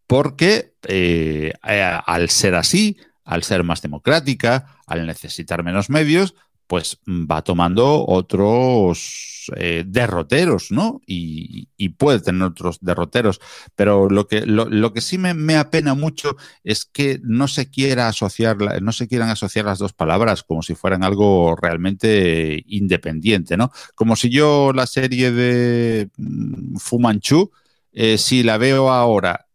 porque 0.06 0.74
eh, 0.88 1.52
al 1.62 2.28
ser 2.28 2.54
así, 2.54 2.96
al 3.24 3.42
ser 3.42 3.64
más 3.64 3.82
democrática, 3.82 4.78
al 4.86 5.06
necesitar 5.06 5.62
menos 5.62 5.88
medios, 5.88 6.34
pues 6.66 6.98
va 7.06 7.42
tomando 7.42 8.06
otros 8.06 9.31
eh, 9.56 9.84
derroteros, 9.86 10.70
¿no? 10.70 11.00
Y, 11.06 11.68
puede 11.98 12.20
tener 12.20 12.42
otros 12.42 12.78
derroteros. 12.80 13.40
Pero 13.74 14.08
lo 14.08 14.26
que, 14.26 14.46
lo, 14.46 14.92
que 14.92 15.00
sí 15.00 15.18
me, 15.18 15.56
apena 15.56 15.94
mucho 15.94 16.36
es 16.64 16.84
que 16.84 17.20
no 17.22 17.48
se 17.48 17.70
quiera 17.70 18.08
asociar, 18.08 18.56
no 18.82 18.92
se 18.92 19.08
quieran 19.08 19.28
asociar 19.28 19.66
las 19.66 19.78
dos 19.78 19.92
palabras 19.92 20.42
como 20.42 20.62
si 20.62 20.74
fueran 20.74 21.04
algo 21.04 21.54
realmente 21.56 22.62
independiente, 22.66 23.56
¿no? 23.56 23.70
Como 23.94 24.16
si 24.16 24.30
yo 24.30 24.72
la 24.72 24.86
serie 24.86 25.32
de 25.32 26.08
mm, 26.16 26.76
Fumanchu, 26.76 27.50
eh, 27.92 28.18
si 28.18 28.42
la 28.42 28.58
veo 28.58 28.90
ahora 28.90 29.46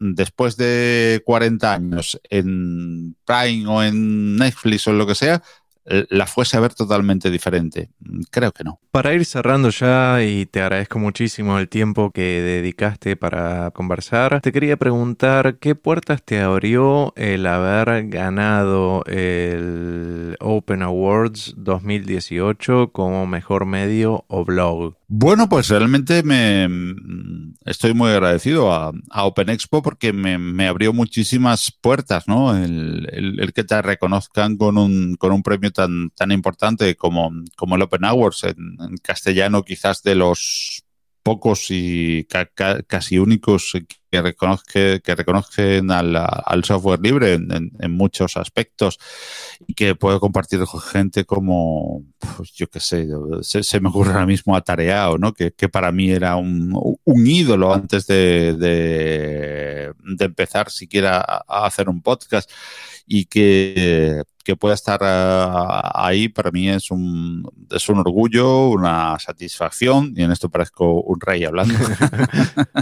después 0.00 0.56
de 0.56 1.22
40 1.24 1.72
años 1.72 2.20
en 2.30 3.16
Prime 3.24 3.66
o 3.68 3.82
en 3.82 4.36
Netflix 4.36 4.88
o 4.88 4.92
lo 4.92 5.06
que 5.06 5.14
sea, 5.14 5.42
la 6.08 6.26
fuese 6.26 6.56
a 6.56 6.60
ver 6.60 6.74
totalmente 6.74 7.30
diferente. 7.30 7.90
Creo 8.30 8.52
que 8.52 8.64
no. 8.64 8.80
Para 8.90 9.14
ir 9.14 9.24
cerrando 9.24 9.70
ya, 9.70 10.22
y 10.22 10.46
te 10.46 10.62
agradezco 10.62 10.98
muchísimo 10.98 11.58
el 11.58 11.68
tiempo 11.68 12.10
que 12.10 12.40
dedicaste 12.40 13.16
para 13.16 13.70
conversar, 13.72 14.40
te 14.40 14.52
quería 14.52 14.76
preguntar 14.76 15.58
qué 15.58 15.74
puertas 15.74 16.22
te 16.22 16.40
abrió 16.40 17.12
el 17.16 17.46
haber 17.46 18.08
ganado 18.08 19.04
el 19.06 20.36
Open 20.40 20.82
Awards 20.82 21.54
2018 21.56 22.90
como 22.92 23.26
mejor 23.26 23.66
medio 23.66 24.24
o 24.28 24.44
blog. 24.44 24.99
Bueno, 25.12 25.48
pues 25.48 25.68
realmente 25.68 26.22
me 26.22 26.68
estoy 27.64 27.94
muy 27.94 28.10
agradecido 28.12 28.72
a, 28.72 28.92
Open 29.24 29.48
Expo 29.50 29.82
porque 29.82 30.12
me, 30.12 30.68
abrió 30.68 30.92
muchísimas 30.92 31.72
puertas, 31.80 32.28
¿no? 32.28 32.56
El, 32.56 33.52
que 33.52 33.64
te 33.64 33.82
reconozcan 33.82 34.56
con 34.56 34.78
un, 34.78 35.16
con 35.16 35.32
un 35.32 35.42
premio 35.42 35.72
tan, 35.72 36.10
tan 36.10 36.30
importante 36.30 36.94
como, 36.94 37.32
como 37.56 37.74
el 37.74 37.82
Open 37.82 38.04
Awards, 38.04 38.44
en, 38.44 38.76
castellano 39.02 39.64
quizás 39.64 40.04
de 40.04 40.14
los 40.14 40.84
pocos 41.22 41.66
y 41.70 42.26
casi 42.86 43.18
únicos 43.18 43.72
que, 44.10 44.22
reconozca, 44.22 44.98
que 44.98 45.14
reconocen 45.14 45.90
al, 45.90 46.64
software 46.64 47.00
libre 47.00 47.34
en, 47.34 47.90
muchos 47.90 48.36
aspectos 48.36 48.98
y 49.66 49.74
que 49.74 49.94
puedo 49.94 50.18
compartir 50.20 50.60
con 50.64 50.80
gente 50.80 51.24
como, 51.24 52.04
pues 52.36 52.52
yo 52.52 52.68
qué 52.68 52.80
sé, 52.80 53.06
se, 53.42 53.80
me 53.80 53.88
ocurre 53.88 54.12
ahora 54.12 54.26
mismo 54.26 54.56
atareado, 54.56 55.18
¿no? 55.18 55.32
Que, 55.32 55.50
para 55.70 55.92
mí 55.92 56.10
era 56.10 56.36
un, 56.36 56.72
ídolo 57.06 57.72
antes 57.72 58.06
de, 58.06 58.54
de, 58.54 59.94
empezar 60.24 60.70
siquiera 60.70 61.20
a 61.20 61.66
hacer 61.66 61.88
un 61.88 62.02
podcast 62.02 62.50
y 63.06 63.26
que, 63.26 64.22
que 64.50 64.56
pueda 64.56 64.74
estar 64.74 65.00
uh, 65.00 65.90
ahí 65.94 66.28
para 66.28 66.50
mí 66.50 66.68
es 66.68 66.90
un, 66.90 67.48
es 67.70 67.88
un 67.88 67.98
orgullo, 67.98 68.68
una 68.68 69.16
satisfacción, 69.20 70.12
y 70.16 70.24
en 70.24 70.32
esto 70.32 70.48
parezco 70.48 71.02
un 71.02 71.20
rey 71.20 71.44
hablando. 71.44 71.74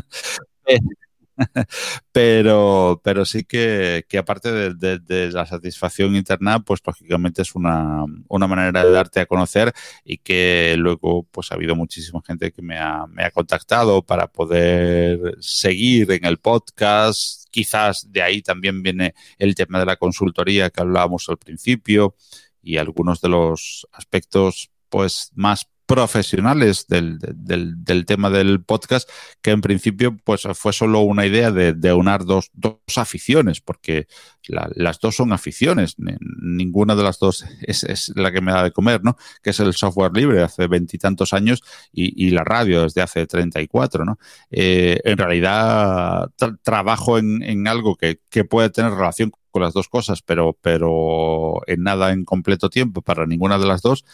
pero, 2.12 3.00
pero 3.04 3.24
sí 3.24 3.44
que, 3.44 4.04
que 4.08 4.18
aparte 4.18 4.52
de, 4.74 4.98
de, 4.98 5.30
la 5.30 5.46
satisfacción 5.46 6.16
interna, 6.16 6.60
pues 6.60 6.80
lógicamente 6.84 7.42
es 7.42 7.54
una, 7.54 8.04
una, 8.28 8.46
manera 8.46 8.84
de 8.84 8.90
darte 8.90 9.20
a 9.20 9.26
conocer 9.26 9.72
y 10.04 10.18
que 10.18 10.74
luego 10.78 11.24
pues 11.30 11.52
ha 11.52 11.54
habido 11.54 11.76
muchísima 11.76 12.22
gente 12.26 12.52
que 12.52 12.62
me 12.62 12.78
ha, 12.78 13.06
me 13.06 13.24
ha 13.24 13.30
contactado 13.30 14.02
para 14.02 14.26
poder 14.26 15.36
seguir 15.40 16.10
en 16.12 16.24
el 16.24 16.38
podcast. 16.38 17.44
Quizás 17.50 18.10
de 18.10 18.22
ahí 18.22 18.42
también 18.42 18.82
viene 18.82 19.14
el 19.38 19.54
tema 19.54 19.78
de 19.78 19.86
la 19.86 19.96
consultoría 19.96 20.70
que 20.70 20.80
hablábamos 20.80 21.28
al 21.28 21.38
principio 21.38 22.14
y 22.62 22.76
algunos 22.76 23.20
de 23.20 23.28
los 23.28 23.86
aspectos 23.92 24.70
pues 24.88 25.30
más 25.34 25.68
profesionales 25.88 26.86
del, 26.86 27.18
del, 27.18 27.82
del, 27.82 28.04
tema 28.04 28.28
del 28.28 28.62
podcast, 28.62 29.08
que 29.40 29.52
en 29.52 29.62
principio 29.62 30.18
pues 30.22 30.42
fue 30.52 30.74
solo 30.74 31.00
una 31.00 31.24
idea 31.24 31.50
de, 31.50 31.72
de 31.72 31.94
unar 31.94 32.26
dos, 32.26 32.50
dos, 32.52 32.76
aficiones, 32.96 33.62
porque 33.62 34.06
las 34.46 35.00
dos 35.00 35.16
son 35.16 35.32
aficiones, 35.32 35.94
ninguna 35.96 36.94
de 36.94 37.02
las 37.02 37.18
dos 37.18 37.42
es, 37.62 37.84
es, 37.84 38.12
la 38.16 38.30
que 38.30 38.42
me 38.42 38.52
da 38.52 38.64
de 38.64 38.70
comer, 38.70 39.02
¿no? 39.02 39.16
Que 39.42 39.50
es 39.50 39.60
el 39.60 39.72
software 39.72 40.12
libre 40.12 40.42
hace 40.42 40.66
veintitantos 40.66 41.32
años 41.32 41.62
y, 41.90 42.22
y, 42.22 42.32
la 42.32 42.44
radio 42.44 42.82
desde 42.82 43.00
hace 43.00 43.26
treinta 43.26 43.62
y 43.62 43.66
cuatro, 43.66 44.04
¿no? 44.04 44.18
Eh, 44.50 45.00
en 45.04 45.16
realidad 45.16 46.30
trabajo 46.62 47.16
en, 47.16 47.42
en 47.42 47.66
algo 47.66 47.96
que, 47.96 48.20
que 48.28 48.44
puede 48.44 48.68
tener 48.68 48.92
relación 48.92 49.32
con 49.50 49.62
las 49.62 49.72
dos 49.72 49.88
cosas, 49.88 50.20
pero, 50.20 50.54
pero 50.60 51.62
en 51.66 51.82
nada 51.82 52.12
en 52.12 52.26
completo 52.26 52.68
tiempo 52.68 53.00
para 53.00 53.24
ninguna 53.24 53.58
de 53.58 53.66
las 53.66 53.80
dos 53.80 54.04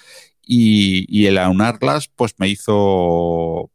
y, 0.47 1.27
el 1.27 1.39
aunarlas 1.39 2.09
pues 2.09 2.35
me 2.39 2.49
hizo 2.49 3.71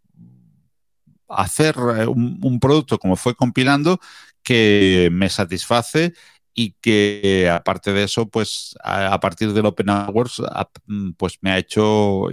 hacer 1.28 1.76
eh, 1.98 2.08
un, 2.08 2.60
producto 2.60 2.98
como 2.98 3.16
fue 3.16 3.36
compilando 3.36 4.00
que 4.44 5.10
me 5.12 5.30
satisface 5.30 6.14
y 6.54 6.76
que 6.82 7.50
aparte 7.52 7.94
de 7.94 8.04
eso 8.04 8.28
pues 8.28 8.76
a, 8.84 9.20
partir 9.20 9.54
del 9.54 9.66
Open 9.66 9.90
Hours 9.90 10.42
pues 11.18 11.38
me 11.42 11.52
ha 11.52 11.58
hecho 11.58 12.30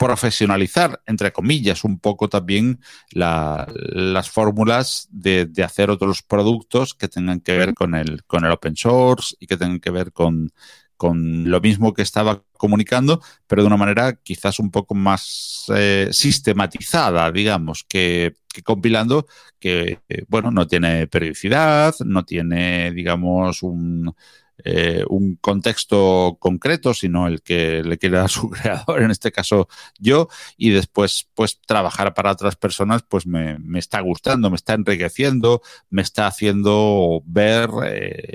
profesionalizar, 0.00 1.02
entre 1.04 1.30
comillas, 1.30 1.84
un 1.84 1.98
poco 1.98 2.30
también 2.30 2.80
las 3.10 4.30
fórmulas 4.30 5.06
de, 5.10 5.44
de, 5.44 5.62
hacer 5.62 5.90
otros 5.90 6.22
productos 6.22 6.94
que 6.94 7.06
tengan 7.06 7.40
que 7.40 7.58
ver 7.58 7.74
con 7.74 7.94
el, 7.94 8.24
con 8.24 8.46
el 8.46 8.50
open 8.50 8.76
source 8.76 9.36
y 9.38 9.46
que 9.46 9.58
tengan 9.58 9.78
que 9.78 9.90
ver 9.90 10.10
con, 10.10 10.52
con 11.00 11.50
lo 11.50 11.62
mismo 11.62 11.94
que 11.94 12.02
estaba 12.02 12.42
comunicando, 12.58 13.22
pero 13.46 13.62
de 13.62 13.68
una 13.68 13.78
manera 13.78 14.16
quizás 14.22 14.58
un 14.58 14.70
poco 14.70 14.94
más 14.94 15.64
eh, 15.74 16.10
sistematizada, 16.12 17.32
digamos, 17.32 17.86
que, 17.88 18.34
compilando, 18.64 19.26
que, 19.58 20.00
eh, 20.10 20.24
bueno, 20.28 20.50
no 20.50 20.66
tiene 20.66 21.06
periodicidad, 21.06 21.94
no 22.04 22.26
tiene, 22.26 22.92
digamos, 22.92 23.62
un, 23.62 24.14
eh, 24.62 25.02
un 25.08 25.36
contexto 25.36 26.36
concreto, 26.38 26.92
sino 26.92 27.28
el 27.28 27.40
que 27.40 27.82
le 27.82 27.96
quiere 27.96 28.18
dar 28.18 28.28
su 28.28 28.50
creador, 28.50 29.00
en 29.00 29.10
este 29.10 29.32
caso 29.32 29.68
yo, 29.98 30.28
y 30.58 30.68
después, 30.68 31.30
pues, 31.32 31.62
trabajar 31.62 32.12
para 32.12 32.32
otras 32.32 32.56
personas, 32.56 33.04
pues 33.08 33.26
me, 33.26 33.58
me 33.58 33.78
está 33.78 34.00
gustando, 34.02 34.50
me 34.50 34.56
está 34.56 34.74
enriqueciendo, 34.74 35.62
me 35.88 36.02
está 36.02 36.26
haciendo 36.26 37.22
ver 37.24 37.70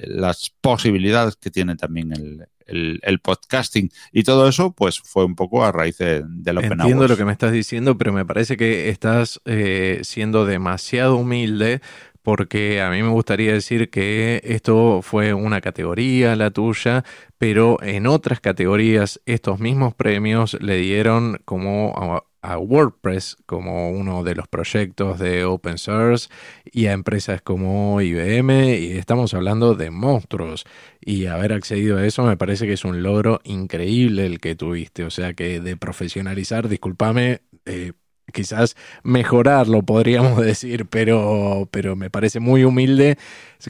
las 0.07 0.49
posibilidades 0.61 1.35
que 1.35 1.51
tiene 1.51 1.75
también 1.75 2.11
el, 2.11 2.47
el, 2.65 3.19
podcasting. 3.19 3.91
Y 4.11 4.23
todo 4.23 4.47
eso, 4.47 4.71
pues 4.71 4.99
fue 4.99 5.25
un 5.25 5.35
poco 5.35 5.63
a 5.63 5.71
raíz 5.71 5.97
de, 5.97 6.23
Entiendo 6.45 7.07
lo 7.07 7.17
que 7.17 7.25
me 7.25 7.31
estás 7.31 7.51
diciendo, 7.51 7.97
pero 7.97 8.13
me 8.13 8.25
parece 8.25 8.57
que 8.57 8.89
estás 8.89 9.41
eh, 9.45 9.99
siendo 10.03 10.45
demasiado 10.45 11.17
humilde 11.17 11.81
porque 12.25 12.81
a 12.81 12.89
mí 12.89 13.03
me 13.03 13.09
gustaría 13.09 13.53
decir 13.53 13.91
que 13.91 14.41
esto 14.43 15.01
fue 15.03 15.35
una 15.35 15.61
categoría 15.61 16.35
la 16.35 16.49
tuya, 16.49 17.03
pero 17.37 17.77
en 17.83 18.07
otras 18.07 18.39
categorías 18.39 19.21
estos 19.27 19.59
mismos 19.59 19.93
premios 19.93 20.57
le 20.59 20.77
dieron 20.77 21.39
como 21.45 22.23
a 22.45 22.57
WordPress 22.57 23.37
como 23.45 23.89
uno 23.89 24.23
de 24.23 24.35
los 24.35 24.47
proyectos 24.47 25.19
de 25.19 25.43
open 25.45 25.77
source 25.77 26.29
y 26.65 26.85
a 26.85 26.93
empresas 26.93 27.41
como 27.41 27.99
IBM 28.01 28.75
y 28.77 28.91
estamos 28.91 29.33
hablando 29.33 29.75
de 29.75 29.89
monstruos. 29.89 30.65
Y 31.01 31.25
haber 31.25 31.53
accedido 31.53 31.97
a 31.97 32.05
eso 32.05 32.23
me 32.23 32.37
parece 32.37 32.67
que 32.67 32.73
es 32.73 32.85
un 32.85 33.03
logro 33.03 33.41
increíble 33.43 34.25
el 34.25 34.39
que 34.39 34.55
tuviste, 34.55 35.03
o 35.03 35.09
sea 35.09 35.33
que 35.33 35.59
de 35.59 35.77
profesionalizar, 35.77 36.69
discúlpame, 36.69 37.41
eh, 37.65 37.93
quizás 38.33 38.75
mejorarlo, 39.03 39.83
podríamos 39.83 40.37
decir, 40.41 40.85
pero, 40.87 41.67
pero 41.71 41.95
me 41.95 42.09
parece 42.09 42.39
muy 42.39 42.63
humilde 42.63 43.17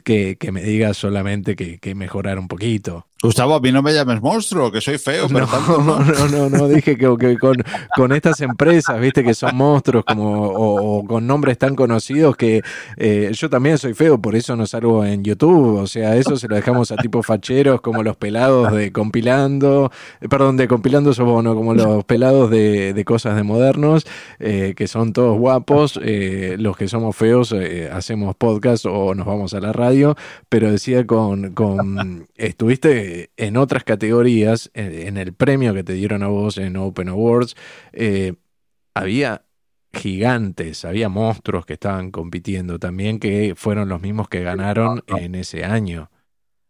que, 0.02 0.36
me 0.52 0.62
digas 0.62 0.96
solamente 0.96 1.56
que, 1.56 1.78
que, 1.78 1.94
mejorar 1.94 2.38
un 2.38 2.48
poquito. 2.48 3.06
Gustavo, 3.22 3.54
a 3.54 3.60
mí 3.60 3.72
no 3.72 3.82
me 3.82 3.94
llames 3.94 4.20
monstruo, 4.20 4.70
que 4.70 4.82
soy 4.82 4.98
feo. 4.98 5.26
no, 5.30 5.40
no, 5.40 6.28
no, 6.28 6.50
no, 6.50 6.68
dije 6.68 6.98
que, 6.98 7.06
con, 7.38 7.56
con, 7.94 8.12
estas 8.12 8.42
empresas, 8.42 9.00
viste, 9.00 9.24
que 9.24 9.32
son 9.32 9.56
monstruos 9.56 10.04
como, 10.04 10.48
o, 10.48 11.04
con 11.04 11.26
nombres 11.26 11.56
tan 11.56 11.74
conocidos 11.74 12.36
que 12.36 12.60
eh, 12.98 13.30
yo 13.32 13.48
también 13.48 13.78
soy 13.78 13.94
feo, 13.94 14.20
por 14.20 14.36
eso 14.36 14.54
no 14.54 14.66
salgo 14.66 15.02
en 15.02 15.24
YouTube. 15.24 15.78
O 15.78 15.86
sea, 15.86 16.14
eso 16.14 16.36
se 16.36 16.46
lo 16.46 16.56
dejamos 16.56 16.92
a 16.92 16.96
tipos 16.96 17.24
facheros 17.24 17.80
como 17.80 18.02
los 18.02 18.16
pelados 18.16 18.72
de 18.72 18.92
compilando, 18.92 19.90
eh, 20.20 20.28
perdón, 20.28 20.58
de 20.58 20.68
compilando 20.68 21.14
somos 21.14 21.42
no, 21.42 21.54
como 21.54 21.72
los 21.72 22.04
pelados 22.04 22.50
de, 22.50 22.92
de 22.92 23.04
cosas 23.06 23.34
de 23.34 23.42
modernos, 23.42 24.06
eh, 24.40 24.74
que 24.76 24.86
son 24.86 25.14
todos 25.14 25.38
guapos. 25.38 25.96
los 25.96 26.76
que 26.76 26.86
somos 26.86 27.16
feos 27.16 27.54
hacemos 27.92 28.36
podcast 28.36 28.84
o 28.84 29.14
nos 29.14 29.26
vamos 29.26 29.54
a 29.54 29.60
la 29.60 29.72
radio, 29.72 29.85
pero 30.48 30.70
decía 30.70 31.06
con, 31.06 31.52
con 31.54 32.28
estuviste 32.34 33.30
en 33.36 33.56
otras 33.56 33.84
categorías, 33.84 34.70
en, 34.74 35.16
el 35.16 35.32
premio 35.32 35.74
que 35.74 35.84
te 35.84 35.92
dieron 35.94 36.22
a 36.22 36.28
vos 36.28 36.58
en 36.58 36.76
Open 36.76 37.08
Awards, 37.08 37.56
eh, 37.92 38.34
había 38.94 39.42
gigantes, 39.92 40.84
había 40.84 41.08
monstruos 41.08 41.66
que 41.66 41.74
estaban 41.74 42.10
compitiendo 42.10 42.78
también, 42.78 43.18
que 43.18 43.54
fueron 43.56 43.88
los 43.88 44.00
mismos 44.00 44.28
que 44.28 44.42
ganaron 44.42 45.02
en 45.06 45.34
ese 45.34 45.64
año. 45.64 46.10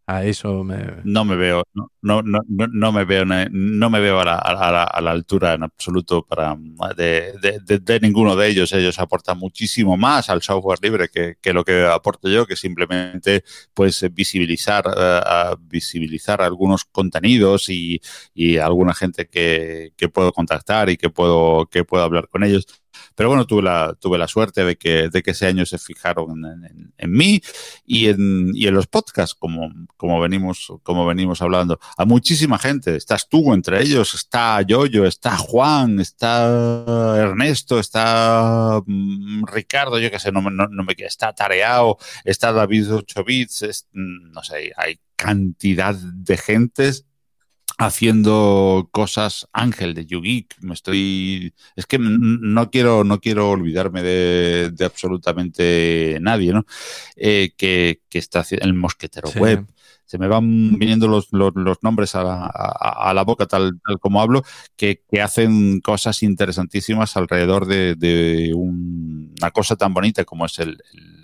A 0.08 0.24
eso. 0.24 0.64
No 1.02 1.24
me 1.24 1.34
veo, 1.34 1.64
no, 1.74 1.90
no, 2.00 2.22
no, 2.22 2.42
no 2.46 2.92
me 2.92 3.04
veo, 3.04 3.24
no 3.24 3.90
me 3.90 3.98
veo 3.98 4.20
a 4.20 4.24
la, 4.24 4.36
a 4.36 5.00
la, 5.00 5.10
altura 5.10 5.54
en 5.54 5.64
absoluto 5.64 6.24
para, 6.24 6.56
de, 6.96 7.34
de, 7.80 8.00
ninguno 8.00 8.36
de 8.36 8.46
ellos. 8.46 8.72
Ellos 8.72 9.00
aportan 9.00 9.36
muchísimo 9.36 9.96
más 9.96 10.30
al 10.30 10.42
software 10.42 10.78
libre 10.80 11.08
que, 11.08 11.38
que 11.40 11.52
lo 11.52 11.64
que 11.64 11.84
aporto 11.86 12.28
yo, 12.28 12.46
que 12.46 12.54
simplemente 12.54 13.42
pues 13.74 14.06
visibilizar, 14.14 14.86
uh, 14.86 15.56
visibilizar 15.60 16.40
algunos 16.40 16.84
contenidos 16.84 17.68
y, 17.68 18.00
y 18.32 18.58
alguna 18.58 18.94
gente 18.94 19.28
que, 19.28 19.92
que 19.96 20.08
puedo 20.08 20.32
contactar 20.32 20.88
y 20.88 20.96
que 20.96 21.10
puedo, 21.10 21.66
que 21.66 21.82
puedo 21.82 22.04
hablar 22.04 22.28
con 22.28 22.44
ellos 22.44 22.68
pero 23.16 23.30
bueno, 23.30 23.46
tuve 23.46 23.62
la, 23.62 23.96
tuve 23.98 24.18
la 24.18 24.28
suerte 24.28 24.64
de 24.64 24.76
que, 24.76 25.08
de 25.08 25.22
que 25.22 25.30
ese 25.32 25.46
año 25.46 25.64
se 25.66 25.78
fijaron 25.78 26.44
en, 26.44 26.92
en, 26.96 27.10
mí 27.10 27.40
y 27.86 28.08
en, 28.08 28.50
y 28.54 28.66
en 28.66 28.74
los 28.74 28.86
podcasts, 28.86 29.34
como, 29.34 29.72
como, 29.96 30.20
venimos, 30.20 30.72
como 30.82 31.06
venimos 31.06 31.40
hablando. 31.42 31.80
A 31.96 32.04
muchísima 32.04 32.58
gente, 32.58 32.94
estás 32.94 33.28
tú 33.28 33.54
entre 33.54 33.82
ellos, 33.82 34.14
está 34.14 34.60
Yoyo, 34.62 35.06
está 35.06 35.36
Juan, 35.38 35.98
está 35.98 37.16
Ernesto, 37.16 37.80
está 37.80 38.82
mm, 38.86 39.44
Ricardo, 39.46 39.98
yo 39.98 40.10
qué 40.10 40.18
sé, 40.18 40.30
no, 40.30 40.42
no, 40.42 40.68
no 40.68 40.84
me 40.84 40.94
está 40.98 41.32
Tareao, 41.32 41.96
está 42.24 42.52
David 42.52 42.92
8 42.92 43.24
bits, 43.24 43.88
no 43.92 44.42
sé, 44.42 44.72
hay 44.76 45.00
cantidad 45.16 45.94
de 45.94 46.36
gentes 46.36 47.06
haciendo 47.78 48.88
cosas 48.92 49.48
Ángel 49.52 49.94
de 49.94 50.06
YouGeek. 50.06 50.56
Me 50.60 50.74
estoy. 50.74 51.54
Es 51.74 51.86
que 51.86 51.98
no 51.98 52.70
quiero, 52.70 53.04
no 53.04 53.20
quiero 53.20 53.50
olvidarme 53.50 54.02
de, 54.02 54.84
absolutamente 54.84 56.18
nadie, 56.20 56.52
¿no? 56.52 56.64
Eh, 57.16 57.52
que, 57.56 58.00
que, 58.08 58.18
está 58.18 58.40
haciendo 58.40 58.66
el 58.66 58.74
mosquetero 58.74 59.28
web 59.36 59.66
se 60.06 60.18
me 60.18 60.28
van 60.28 60.78
viniendo 60.78 61.08
los, 61.08 61.28
los, 61.32 61.78
nombres 61.82 62.14
a 62.14 62.22
la, 62.22 62.46
a, 62.46 63.12
la, 63.12 63.24
boca 63.24 63.46
tal, 63.46 63.80
tal 63.84 63.98
como 63.98 64.20
hablo, 64.20 64.42
que, 64.76 65.02
que, 65.10 65.20
hacen 65.20 65.80
cosas 65.80 66.22
interesantísimas 66.22 67.16
alrededor 67.16 67.66
de, 67.66 67.96
de 67.96 68.54
una 68.54 69.50
cosa 69.50 69.74
tan 69.74 69.92
bonita 69.92 70.24
como 70.24 70.46
es 70.46 70.58
el, 70.60 70.78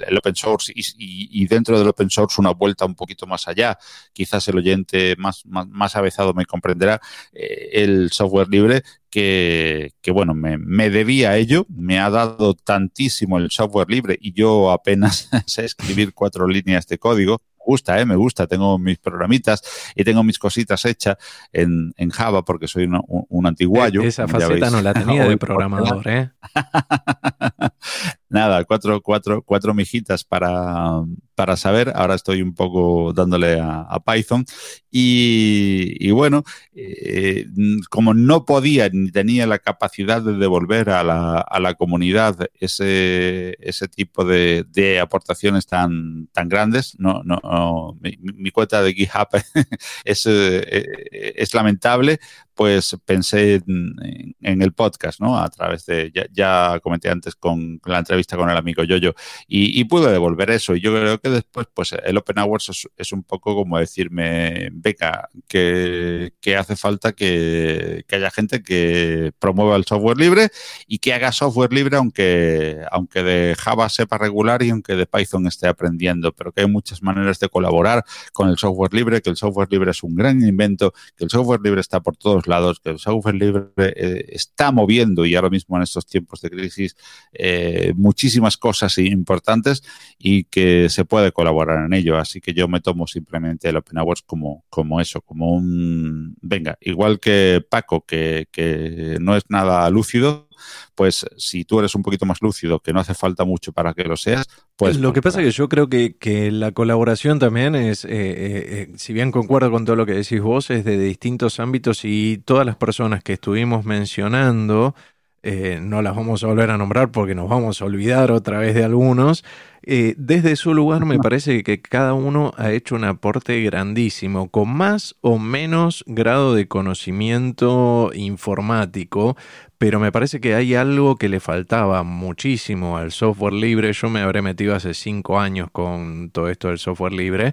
el 0.07 0.19
open 0.19 0.35
source 0.35 0.73
y, 0.75 0.83
y, 0.99 1.47
dentro 1.47 1.79
del 1.79 1.89
open 1.89 2.11
source 2.11 2.41
una 2.41 2.51
vuelta 2.51 2.85
un 2.85 2.97
poquito 2.97 3.27
más 3.27 3.47
allá. 3.47 3.79
Quizás 4.13 4.47
el 4.49 4.59
oyente 4.59 5.15
más, 5.17 5.47
más, 5.47 5.69
más 5.69 5.95
avezado 5.97 6.35
me 6.35 6.45
comprenderá 6.45 7.01
eh, 7.33 7.71
el 7.73 8.11
software 8.11 8.49
libre 8.49 8.83
que, 9.11 9.93
que, 10.01 10.11
bueno, 10.11 10.35
me, 10.35 10.59
me, 10.59 10.91
debía 10.91 11.31
a 11.31 11.37
ello, 11.37 11.67
me 11.69 12.01
ha 12.01 12.11
dado 12.11 12.55
tantísimo 12.55 13.39
el 13.39 13.51
software 13.51 13.91
libre 13.91 14.19
y 14.21 14.33
yo 14.33 14.73
apenas 14.73 15.29
sé 15.47 15.65
escribir 15.67 16.15
cuatro 16.15 16.49
líneas 16.49 16.87
de 16.87 16.99
código 16.99 17.43
gusta, 17.65 18.01
¿eh? 18.01 18.07
me 18.07 18.17
gusta. 18.17 18.47
Tengo 18.47 18.79
mis 18.79 18.99
programitas 18.99 19.63
y 19.95 20.05
tengo 20.05 20.23
mis 20.23 20.39
cositas 20.39 20.85
hechas 20.85 21.17
en, 21.53 21.93
en 21.97 22.11
Java 22.11 22.45
porque 22.45 22.69
soy 22.69 22.85
un, 22.85 23.01
un 23.07 23.47
antiguayo. 23.47 24.03
Esa 24.03 24.29
faceta 24.29 24.71
no 24.71 24.83
la 24.83 24.93
tenía 24.95 25.29
de 25.29 25.37
programador, 25.37 26.09
¿eh? 26.09 26.31
Nada, 28.33 28.65
cuatro, 28.65 29.03
cuatro, 29.03 29.43
cuatro 29.43 29.75
mijitas 29.75 30.25
para, 30.25 31.03
para 31.35 31.55
saber. 31.59 31.93
Ahora 31.95 32.15
estoy 32.15 32.41
un 32.41 32.55
poco 32.55 33.13
dándole 33.13 33.61
a, 33.61 34.01
Python. 34.07 34.47
Y, 34.91 36.11
bueno, 36.13 36.43
eh, 36.75 37.47
como 37.91 38.15
no 38.15 38.47
podía 38.47 38.89
ni 38.89 39.11
tenía 39.11 39.47
la 39.47 39.59
capacidad 39.59 40.23
de 40.23 40.39
devolver 40.39 40.89
a 40.89 41.05
la, 41.05 41.41
a 41.41 41.61
la 41.61 41.75
comunidad 41.75 42.39
ese, 42.59 43.55
ese 43.61 43.89
tipo 43.89 44.25
de, 44.25 44.65
de, 44.71 44.99
aportaciones 44.99 45.67
tan, 45.67 46.29
tan 46.29 46.49
grandes, 46.49 46.97
no, 46.99 47.23
no, 47.25 47.99
mi, 48.01 48.51
cuenta 48.51 48.83
de 48.83 48.95
GitHub 48.95 49.29
es, 50.05 50.25
eh, 50.27 51.35
es 51.37 51.53
lamentable, 51.53 52.19
pues 52.55 52.97
pensé 53.05 53.63
en, 53.67 54.63
el 54.63 54.73
podcast, 54.73 55.21
¿no? 55.21 55.39
A 55.39 55.49
través 55.49 55.87
de, 55.87 56.13
ya, 56.33 56.79
comenté 56.81 57.09
antes 57.09 57.35
con 57.35 57.81
la 57.85 57.99
entrevista 57.99 58.37
con 58.37 58.51
el 58.51 58.57
amigo 58.57 58.85
Yoyo, 58.85 59.15
y, 59.47 59.79
y 59.81 59.85
pude 59.85 60.11
devolver 60.11 60.51
eso. 60.51 60.75
Y 60.75 60.81
yo 60.81 60.93
creo 60.93 61.19
que 61.19 61.31
después, 61.31 61.67
pues 61.73 61.93
el 61.93 62.17
Open 62.17 62.39
Hours 62.39 62.89
es, 62.97 63.13
un 63.13 63.23
poco 63.23 63.55
como 63.55 63.79
decirme, 63.79 64.71
beca, 64.73 65.29
que, 65.49 66.33
hace 66.59 66.77
falta 66.77 67.13
que, 67.13 68.05
haya 68.11 68.31
gente 68.31 68.63
que 68.63 69.33
promueva 69.39 69.77
el 69.77 69.85
software 69.85 70.19
libre 70.19 70.51
y 70.87 70.99
que 70.99 71.15
haga 71.15 71.33
software 71.33 71.73
libre, 71.73 71.97
aunque, 71.97 72.81
aunque 72.91 73.23
de 73.23 73.57
Java 73.59 73.89
sepa 73.89 74.19
regular 74.19 74.63
y 74.63 74.71
aunque 74.71 74.95
de 74.95 75.07
Python 75.07 75.47
esté 75.47 75.69
aprendiendo, 75.69 76.33
pero 76.33 76.53
que 76.53 76.63
hay 76.63 76.69
muchas 76.69 77.03
maneras 77.03 77.39
de 77.39 77.49
colaborar 77.49 78.05
con 78.33 78.49
el 78.49 78.59
software 78.59 78.93
libre, 78.93 79.23
que 79.23 79.31
el 79.31 79.37
software 79.37 79.69
libre 79.71 79.91
es 79.91 80.03
un 80.03 80.15
gran 80.15 80.43
invento, 80.43 80.93
que 81.17 81.25
el 81.25 81.31
software 81.31 81.61
libre 81.63 81.81
está 81.81 82.01
por 82.01 82.17
todos 82.17 82.42
lados, 82.47 82.81
que 82.81 82.91
el 82.91 82.99
software 82.99 83.35
libre 83.35 83.69
eh, 83.77 84.27
está 84.29 84.73
moviendo 84.73 85.25
y 85.27 85.35
ahora 85.35 85.51
mismo 85.51 85.77
en 85.77 85.83
estos 85.83 86.07
tiempos 86.07 86.41
de 86.41 86.51
crisis 86.51 86.97
eh, 87.33 87.93
muchísimas 87.97 88.57
cosas 88.57 88.99
importantes 88.99 89.83
y 90.19 90.45
que 90.45 90.89
se 90.89 91.05
puede 91.05 91.33
colaborar 91.33 91.85
en 91.85 91.93
ello. 91.93 92.19
Así 92.19 92.41
que 92.41 92.55
yo 92.55 92.69
me 92.69 92.81
tomo 92.81 93.07
simplemente 93.07 93.69
el 93.69 93.77
Open 93.77 93.99
Hours 93.99 94.23
como, 94.23 94.65
como 94.69 95.01
eso, 95.01 95.21
como 95.21 95.53
un, 95.53 96.37
venga, 96.41 96.77
igual 96.81 97.21
que 97.21 97.65
Paco, 97.69 98.05
que, 98.05 98.49
que 98.51 99.19
no 99.21 99.37
es 99.37 99.45
nada 99.49 99.89
lúcido, 99.91 100.49
pues 100.95 101.27
si 101.37 101.65
tú 101.65 101.79
eres 101.79 101.95
un 101.95 102.03
poquito 102.03 102.27
más 102.27 102.43
lúcido, 102.43 102.81
que 102.81 102.93
no 102.93 103.01
hace 103.01 103.15
falta 103.15 103.45
mucho 103.45 103.73
para 103.73 103.95
que 103.95 104.05
lo 104.05 104.17
seas, 104.17 104.47
pues... 104.77 104.99
Lo 104.99 105.13
que 105.13 105.23
pasa 105.23 105.41
es 105.41 105.47
que 105.47 105.53
yo 105.53 105.69
creo 105.69 105.89
que, 105.89 106.17
que 106.17 106.51
la 106.51 106.73
colaboración 106.73 107.39
también 107.39 107.75
es, 107.75 108.05
eh, 108.05 108.09
eh, 108.11 108.89
eh, 108.93 108.93
si 108.97 109.13
bien 109.13 109.31
concuerdo 109.31 109.71
con 109.71 109.85
todo 109.85 109.97
lo 109.97 110.07
que 110.07 110.15
decís 110.15 110.41
vos, 110.41 110.71
es 110.71 110.85
de 110.85 110.99
distintos 110.99 111.61
ámbitos 111.61 112.05
y 112.05 112.39
todas 112.45 112.67
las 112.67 112.77
personas 112.77 113.23
que 113.23 113.35
estuvimos 113.35 113.85
mencionando, 113.85 114.95
no 115.43 116.03
las 116.03 116.15
vamos 116.15 116.45
a 116.45 116.47
volver 116.47 116.71
a 116.71 116.79
nombrar 116.79 117.11
porque 117.11 117.35
nos 117.35 117.49
vamos 117.49 117.83
a 117.83 117.85
olvidar 117.85 118.31
otra 118.31 118.59
vez 118.59 118.75
de 118.75 118.85
algunos, 118.85 119.45
eh, 119.85 120.15
desde 120.17 120.55
su 120.55 120.75
lugar 120.75 121.05
me 121.05 121.19
parece 121.19 121.65
que 121.65 121.83
cada 121.83 122.15
uno 122.15 122.53
ha 122.57 122.71
hecho 122.71 122.95
un 122.95 123.03
aporte 123.03 123.61
grandísimo, 123.63 124.49
con 124.49 124.69
más 124.69 125.17
o 125.23 125.41
menos 125.41 126.05
grado 126.07 126.55
de 126.55 126.69
conocimiento 126.69 128.13
informático, 128.15 129.37
pero 129.79 129.99
me 129.99 130.13
parece 130.13 130.41
que 130.41 130.55
hay 130.55 130.77
algo 130.77 131.17
que 131.17 131.29
le 131.29 131.41
faltaba 131.41 132.05
muchísimo 132.05 132.97
al 132.97 133.11
software 133.11 133.55
libre. 133.55 133.93
Yo 133.93 134.09
me 134.09 134.21
habré 134.21 134.41
metido 134.41 134.77
hace 134.77 134.95
cinco 134.95 135.41
años 135.41 135.69
con 135.73 136.31
todo 136.31 136.49
esto 136.49 136.69
del 136.69 136.79
software 136.79 137.13
libre 137.13 137.53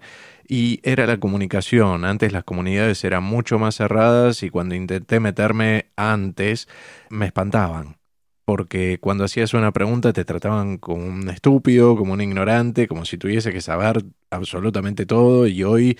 y 0.49 0.81
era 0.83 1.05
la 1.05 1.19
comunicación. 1.19 2.03
Antes 2.03 2.33
las 2.33 2.43
comunidades 2.43 3.03
eran 3.05 3.23
mucho 3.23 3.59
más 3.59 3.75
cerradas 3.75 4.43
y 4.43 4.49
cuando 4.49 4.75
intenté 4.75 5.21
meterme 5.21 5.91
antes 5.95 6.67
me 7.09 7.27
espantaban 7.27 7.99
porque 8.45 8.97
cuando 8.99 9.25
hacías 9.25 9.53
una 9.53 9.71
pregunta 9.71 10.11
te 10.11 10.25
trataban 10.25 10.79
como 10.79 11.05
un 11.05 11.29
estúpido, 11.29 11.95
como 11.95 12.13
un 12.13 12.21
ignorante, 12.21 12.87
como 12.87 13.05
si 13.05 13.19
tuviese 13.19 13.51
que 13.51 13.61
saber 13.61 14.03
absolutamente 14.31 15.05
todo 15.05 15.45
y 15.45 15.63
hoy 15.63 15.99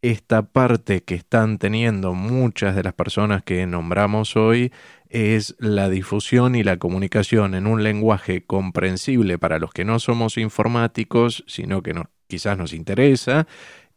esta 0.00 0.40
parte 0.40 1.02
que 1.02 1.14
están 1.14 1.58
teniendo 1.58 2.14
muchas 2.14 2.74
de 2.74 2.84
las 2.84 2.94
personas 2.94 3.42
que 3.42 3.66
nombramos 3.66 4.34
hoy 4.34 4.72
es 5.10 5.56
la 5.58 5.90
difusión 5.90 6.54
y 6.54 6.62
la 6.62 6.78
comunicación 6.78 7.54
en 7.54 7.66
un 7.66 7.82
lenguaje 7.82 8.46
comprensible 8.46 9.38
para 9.38 9.58
los 9.58 9.72
que 9.72 9.84
no 9.84 9.98
somos 9.98 10.38
informáticos, 10.38 11.44
sino 11.46 11.82
que 11.82 11.92
quizás 12.28 12.56
nos 12.56 12.72
interesa 12.72 13.46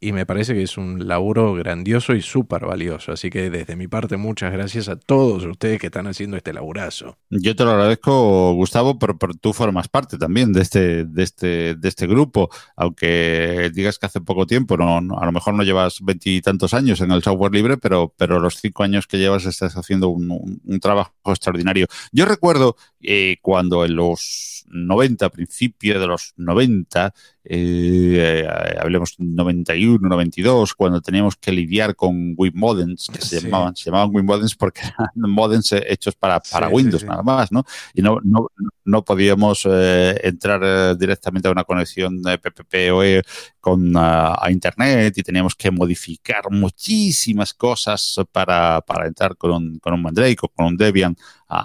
y 0.03 0.11
me 0.11 0.25
parece 0.25 0.53
que 0.53 0.63
es 0.63 0.77
un 0.77 1.07
laburo 1.07 1.53
grandioso 1.53 2.13
y 2.13 2.21
súper 2.21 2.65
valioso. 2.65 3.13
Así 3.13 3.29
que 3.29 3.49
desde 3.49 3.77
mi 3.77 3.87
parte, 3.87 4.17
muchas 4.17 4.51
gracias 4.51 4.89
a 4.89 4.97
todos 4.97 5.45
ustedes 5.45 5.79
que 5.79 5.87
están 5.87 6.07
haciendo 6.07 6.35
este 6.35 6.51
laburazo. 6.51 7.17
Yo 7.29 7.55
te 7.55 7.63
lo 7.63 7.71
agradezco, 7.71 8.53
Gustavo, 8.53 8.99
pero, 8.99 9.17
tú 9.39 9.53
formas 9.53 9.87
parte 9.87 10.17
también 10.17 10.51
de 10.51 10.61
este, 10.61 11.05
de 11.05 11.23
este, 11.23 11.75
de 11.75 11.87
este 11.87 12.05
grupo. 12.05 12.49
Aunque 12.75 13.71
digas 13.73 13.97
que 13.97 14.07
hace 14.07 14.19
poco 14.19 14.45
tiempo, 14.45 14.75
no, 14.75 14.97
a 15.17 15.25
lo 15.25 15.31
mejor 15.31 15.53
no 15.53 15.63
llevas 15.63 15.99
veintitantos 16.01 16.73
años 16.73 16.99
en 16.99 17.11
el 17.11 17.23
software 17.23 17.53
libre, 17.53 17.77
pero, 17.77 18.13
pero 18.17 18.39
los 18.39 18.57
cinco 18.57 18.83
años 18.83 19.07
que 19.07 19.17
llevas 19.17 19.45
estás 19.45 19.77
haciendo 19.77 20.09
un, 20.09 20.59
trabajo 20.81 21.13
extraordinario. 21.25 21.87
Yo 22.11 22.25
recuerdo 22.25 22.75
eh, 22.99 23.37
cuando 23.41 23.85
en 23.85 23.95
los 23.95 24.52
90, 24.73 25.29
principio 25.29 25.99
de 25.99 26.07
los 26.07 26.33
90, 26.37 27.13
eh, 27.45 28.47
hablemos 28.79 29.15
91, 29.17 30.07
92, 30.07 30.73
cuando 30.73 31.01
teníamos 31.01 31.35
que 31.35 31.51
lidiar 31.51 31.95
con 31.95 32.35
Web 32.35 32.53
modems, 32.55 33.09
que 33.13 33.21
se 33.21 33.41
llamaban, 33.41 33.75
se 33.75 33.85
llamaban 33.85 34.11
Web 34.11 34.25
modems 34.25 34.55
porque 34.55 34.81
eran 34.97 35.29
modems 35.29 35.71
hechos 35.71 36.15
para, 36.15 36.39
para 36.39 36.69
Windows 36.69 37.03
nada 37.03 37.21
más, 37.23 37.51
¿no? 37.51 37.63
Y 37.93 38.01
no, 38.01 38.19
no, 38.23 38.47
no 38.85 39.03
podíamos 39.03 39.67
eh, 39.69 40.19
entrar 40.23 40.61
eh, 40.63 40.95
directamente 40.97 41.47
a 41.47 41.51
una 41.51 41.63
conexión 41.63 42.21
de 42.21 42.37
PPPoE 42.37 43.23
con 43.59 43.93
a, 43.95 44.39
Internet 44.49 45.17
y 45.17 45.23
teníamos 45.23 45.55
que 45.55 45.71
modificar 45.71 46.43
muchísimas 46.49 47.53
cosas 47.53 48.19
para, 48.31 48.81
para 48.81 49.07
entrar 49.07 49.35
con 49.35 49.51
un, 49.51 49.79
con 49.79 49.93
un 49.93 50.01
Mandrake 50.01 50.39
o 50.43 50.49
con 50.49 50.65
un 50.67 50.77
Debian 50.77 51.15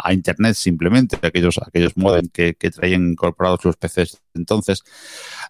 a, 0.02 0.12
Internet 0.12 0.54
simplemente, 0.54 1.18
aquellos, 1.22 1.58
aquellos 1.58 1.96
modems 1.96 2.30
que, 2.32 2.54
que 2.54 2.70
traían 2.70 3.10
incorporados 3.10 3.64
los 3.64 3.76
PCs 3.76 4.18
entonces. 4.34 4.82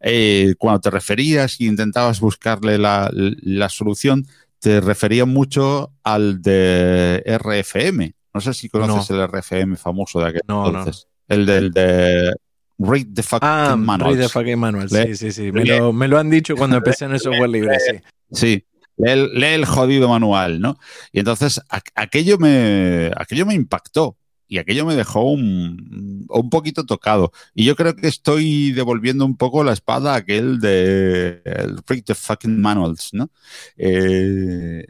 Eh, 0.00 0.54
cuando 0.58 0.80
te 0.80 0.90
referías 0.90 1.60
y 1.60 1.66
intentabas 1.66 2.20
buscarle 2.20 2.78
la, 2.78 3.10
la 3.12 3.68
solución, 3.68 4.26
te 4.58 4.80
refería 4.80 5.24
mucho 5.24 5.92
al 6.02 6.42
de 6.42 7.22
RFM. 7.26 8.14
No 8.34 8.40
sé 8.40 8.54
si 8.54 8.68
conoces 8.68 9.10
el 9.10 9.26
RFM 9.26 9.76
famoso 9.76 10.20
de 10.20 10.28
aquel 10.28 10.42
entonces. 10.42 11.06
El 11.28 11.44
del 11.44 11.70
de 11.70 12.32
Read 12.78 13.06
the 13.12 13.22
Fucking 13.22 13.48
ah, 13.48 13.76
Manual. 13.76 14.14
Read 14.14 14.22
the 14.26 14.28
Fucking 14.28 14.58
Manual, 14.58 14.88
sí, 14.88 15.16
sí, 15.16 15.32
sí. 15.32 15.52
Me 15.52 15.64
lo, 15.64 15.92
me 15.92 16.08
lo, 16.08 16.18
han 16.18 16.30
dicho 16.30 16.56
cuando 16.56 16.76
empecé 16.78 17.04
en 17.04 17.12
el 17.12 17.20
software 17.20 17.50
libre, 17.50 17.78
sí. 17.80 17.96
Sí, 18.30 18.64
lee 18.96 19.54
el, 19.54 19.64
jodido 19.64 20.08
manual, 20.08 20.60
¿no? 20.60 20.78
Y 21.12 21.20
entonces 21.20 21.60
aquello 21.94 22.38
me, 22.38 23.10
aquello 23.16 23.46
me 23.46 23.54
impactó 23.54 24.16
y 24.48 24.58
aquello 24.58 24.86
me 24.86 24.96
dejó 24.96 25.22
un, 25.30 26.26
un, 26.28 26.50
poquito 26.50 26.86
tocado. 26.86 27.32
Y 27.54 27.64
yo 27.64 27.76
creo 27.76 27.94
que 27.94 28.08
estoy 28.08 28.72
devolviendo 28.72 29.24
un 29.24 29.36
poco 29.36 29.62
la 29.62 29.72
espada 29.74 30.14
a 30.14 30.16
aquel 30.16 30.58
de 30.58 31.42
Read 31.86 32.04
the 32.04 32.14
Fucking 32.14 32.60
Manuals, 32.60 33.10
¿no? 33.12 33.30
Eh, 33.76 34.86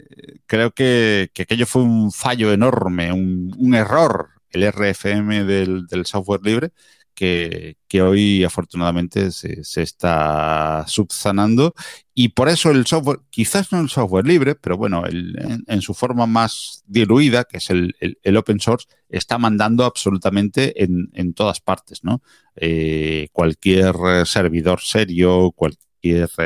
creo 0.46 0.72
que, 0.72 1.30
que, 1.34 1.42
aquello 1.42 1.66
fue 1.66 1.82
un 1.82 2.12
fallo 2.12 2.52
enorme, 2.52 3.12
un, 3.12 3.54
un 3.58 3.74
error, 3.74 4.30
el 4.50 4.62
RFM 4.62 5.44
del, 5.44 5.86
del 5.86 6.06
software 6.06 6.40
libre, 6.42 6.70
que, 7.18 8.02
hoy 8.02 8.44
afortunadamente 8.44 9.32
se, 9.32 9.82
está 9.82 10.84
subsanando 10.86 11.74
y 12.14 12.28
por 12.28 12.48
eso 12.48 12.70
el 12.70 12.86
software, 12.86 13.20
quizás 13.30 13.72
no 13.72 13.80
el 13.80 13.88
software 13.88 14.26
libre, 14.26 14.54
pero 14.54 14.76
bueno, 14.76 15.02
en, 15.06 15.82
su 15.82 15.94
forma 15.94 16.26
más 16.26 16.84
diluida, 16.86 17.44
que 17.44 17.56
es 17.56 17.70
el, 17.70 18.36
open 18.36 18.60
source, 18.60 18.86
está 19.08 19.36
mandando 19.38 19.84
absolutamente 19.84 20.84
en, 20.84 21.34
todas 21.34 21.60
partes, 21.60 22.04
¿no? 22.04 22.22
Eh, 22.54 23.28
cualquier 23.32 23.94
servidor 24.24 24.80
serio, 24.80 25.52
cualquier 25.52 25.87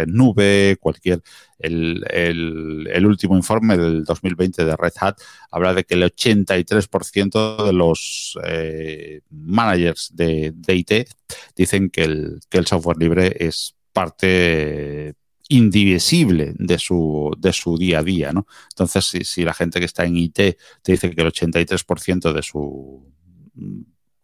nube, 0.07 0.77
cualquier 0.81 1.23
el, 1.63 3.07
último 3.07 3.37
informe 3.37 3.77
del 3.77 4.05
2020 4.05 4.65
de 4.65 4.77
Red 4.77 4.93
Hat 5.01 5.21
habla 5.51 5.75
de 5.75 5.85
que 5.85 5.95
el 5.95 6.03
83% 6.03 7.65
de 7.65 7.73
los 7.73 8.39
eh, 8.45 9.21
managers 9.31 10.11
de, 10.15 10.53
IT 10.67 11.09
dicen 11.55 11.91
que 11.91 12.05
el, 12.05 12.41
que 12.49 12.59
el 12.59 12.67
software 12.67 12.99
libre 12.99 13.37
es 13.39 13.77
parte 13.93 15.15
indivisible 15.49 16.55
de 16.57 16.79
su, 16.79 17.35
de 17.39 17.53
su 17.53 17.77
día 17.77 17.99
a 17.99 18.03
día, 18.03 18.33
¿no? 18.33 18.47
Entonces, 18.71 19.05
si, 19.05 19.25
si 19.25 19.45
la 19.45 19.53
gente 19.53 19.81
que 19.81 19.87
está 19.87 20.05
en 20.05 20.17
IT 20.17 20.35
te 20.35 20.57
dice 20.83 21.11
que 21.11 21.21
el 21.21 21.29
83% 21.29 22.33
de 22.33 22.43
su 22.43 23.13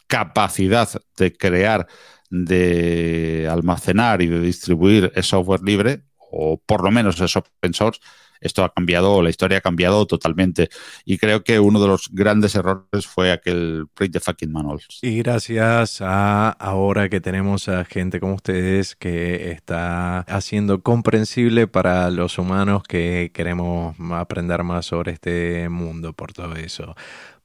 capacidad 0.07 0.89
de 1.19 1.37
crear, 1.37 1.87
de 2.31 3.49
almacenar 3.51 4.23
y 4.23 4.27
de 4.27 4.41
distribuir 4.41 5.13
software 5.23 5.63
libre, 5.63 6.03
o 6.31 6.61
por 6.65 6.85
lo 6.85 6.91
menos 6.91 7.21
es 7.21 7.37
open 7.37 7.75
source, 7.75 8.01
esto 8.41 8.65
ha 8.65 8.73
cambiado, 8.73 9.23
la 9.23 9.31
historia 9.31 9.59
ha 9.59 9.61
cambiado 9.61 10.07
totalmente. 10.07 10.69
Y 11.05 11.19
creo 11.19 11.43
que 11.43 11.59
uno 11.61 11.81
de 11.81 11.89
los 11.89 12.09
grandes 12.13 12.55
errores 12.55 13.07
fue 13.07 13.33
aquel 13.33 13.87
print 13.95 14.13
the 14.13 14.21
fucking 14.21 14.53
manuals. 14.53 14.87
Y 15.03 15.19
gracias 15.19 16.01
a 16.01 16.51
ahora 16.51 17.09
que 17.09 17.21
tenemos 17.21 17.69
a 17.69 17.85
gente 17.85 18.21
como 18.21 18.35
ustedes 18.35 18.95
que 18.97 19.51
está 19.51 20.21
haciendo 20.21 20.83
comprensible 20.83 21.67
para 21.67 22.11
los 22.11 22.39
humanos 22.39 22.83
que 22.87 23.31
queremos 23.35 23.97
aprender 24.13 24.63
más 24.63 24.87
sobre 24.87 25.13
este 25.13 25.69
mundo 25.69 26.13
por 26.13 26.33
todo 26.33 26.55
eso. 26.57 26.95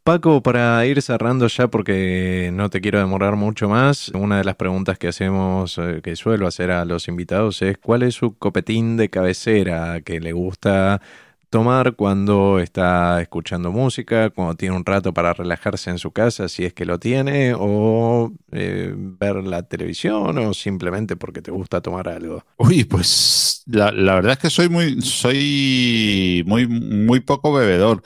Paco, 0.03 0.43
para 0.43 0.85
ir 0.85 1.01
cerrando 1.01 1.47
ya, 1.47 1.69
porque 1.69 2.51
no 2.53 2.69
te 2.69 2.81
quiero 2.81 2.99
demorar 2.99 3.37
mucho 3.37 3.69
más, 3.69 4.09
una 4.09 4.37
de 4.37 4.43
las 4.43 4.55
preguntas 4.55 4.97
que 4.97 5.07
hacemos, 5.07 5.77
eh, 5.77 6.01
que 6.03 6.17
suelo 6.17 6.45
hacer 6.45 6.71
a 6.71 6.83
los 6.83 7.07
invitados 7.07 7.61
es 7.61 7.77
¿cuál 7.77 8.03
es 8.03 8.13
su 8.13 8.37
copetín 8.37 8.97
de 8.97 9.09
cabecera 9.09 10.01
que 10.01 10.19
le 10.19 10.33
gusta 10.33 11.01
tomar 11.49 11.95
cuando 11.95 12.59
está 12.59 13.21
escuchando 13.21 13.71
música, 13.71 14.31
cuando 14.31 14.55
tiene 14.55 14.75
un 14.75 14.83
rato 14.83 15.13
para 15.13 15.33
relajarse 15.33 15.91
en 15.91 15.99
su 15.99 16.11
casa, 16.11 16.49
si 16.49 16.65
es 16.65 16.73
que 16.73 16.83
lo 16.83 16.99
tiene, 16.99 17.53
o 17.55 18.33
eh, 18.51 18.91
ver 18.95 19.35
la 19.35 19.63
televisión, 19.63 20.37
o 20.37 20.53
simplemente 20.53 21.15
porque 21.15 21.41
te 21.41 21.51
gusta 21.51 21.79
tomar 21.79 22.09
algo? 22.09 22.43
Uy, 22.57 22.83
pues 22.85 23.63
la, 23.67 23.91
verdad 23.91 24.31
es 24.31 24.39
que 24.39 24.49
soy 24.49 24.67
muy, 24.67 25.01
soy 25.01 26.43
muy, 26.47 26.67
muy 26.67 27.19
poco 27.19 27.53
bebedor, 27.53 28.01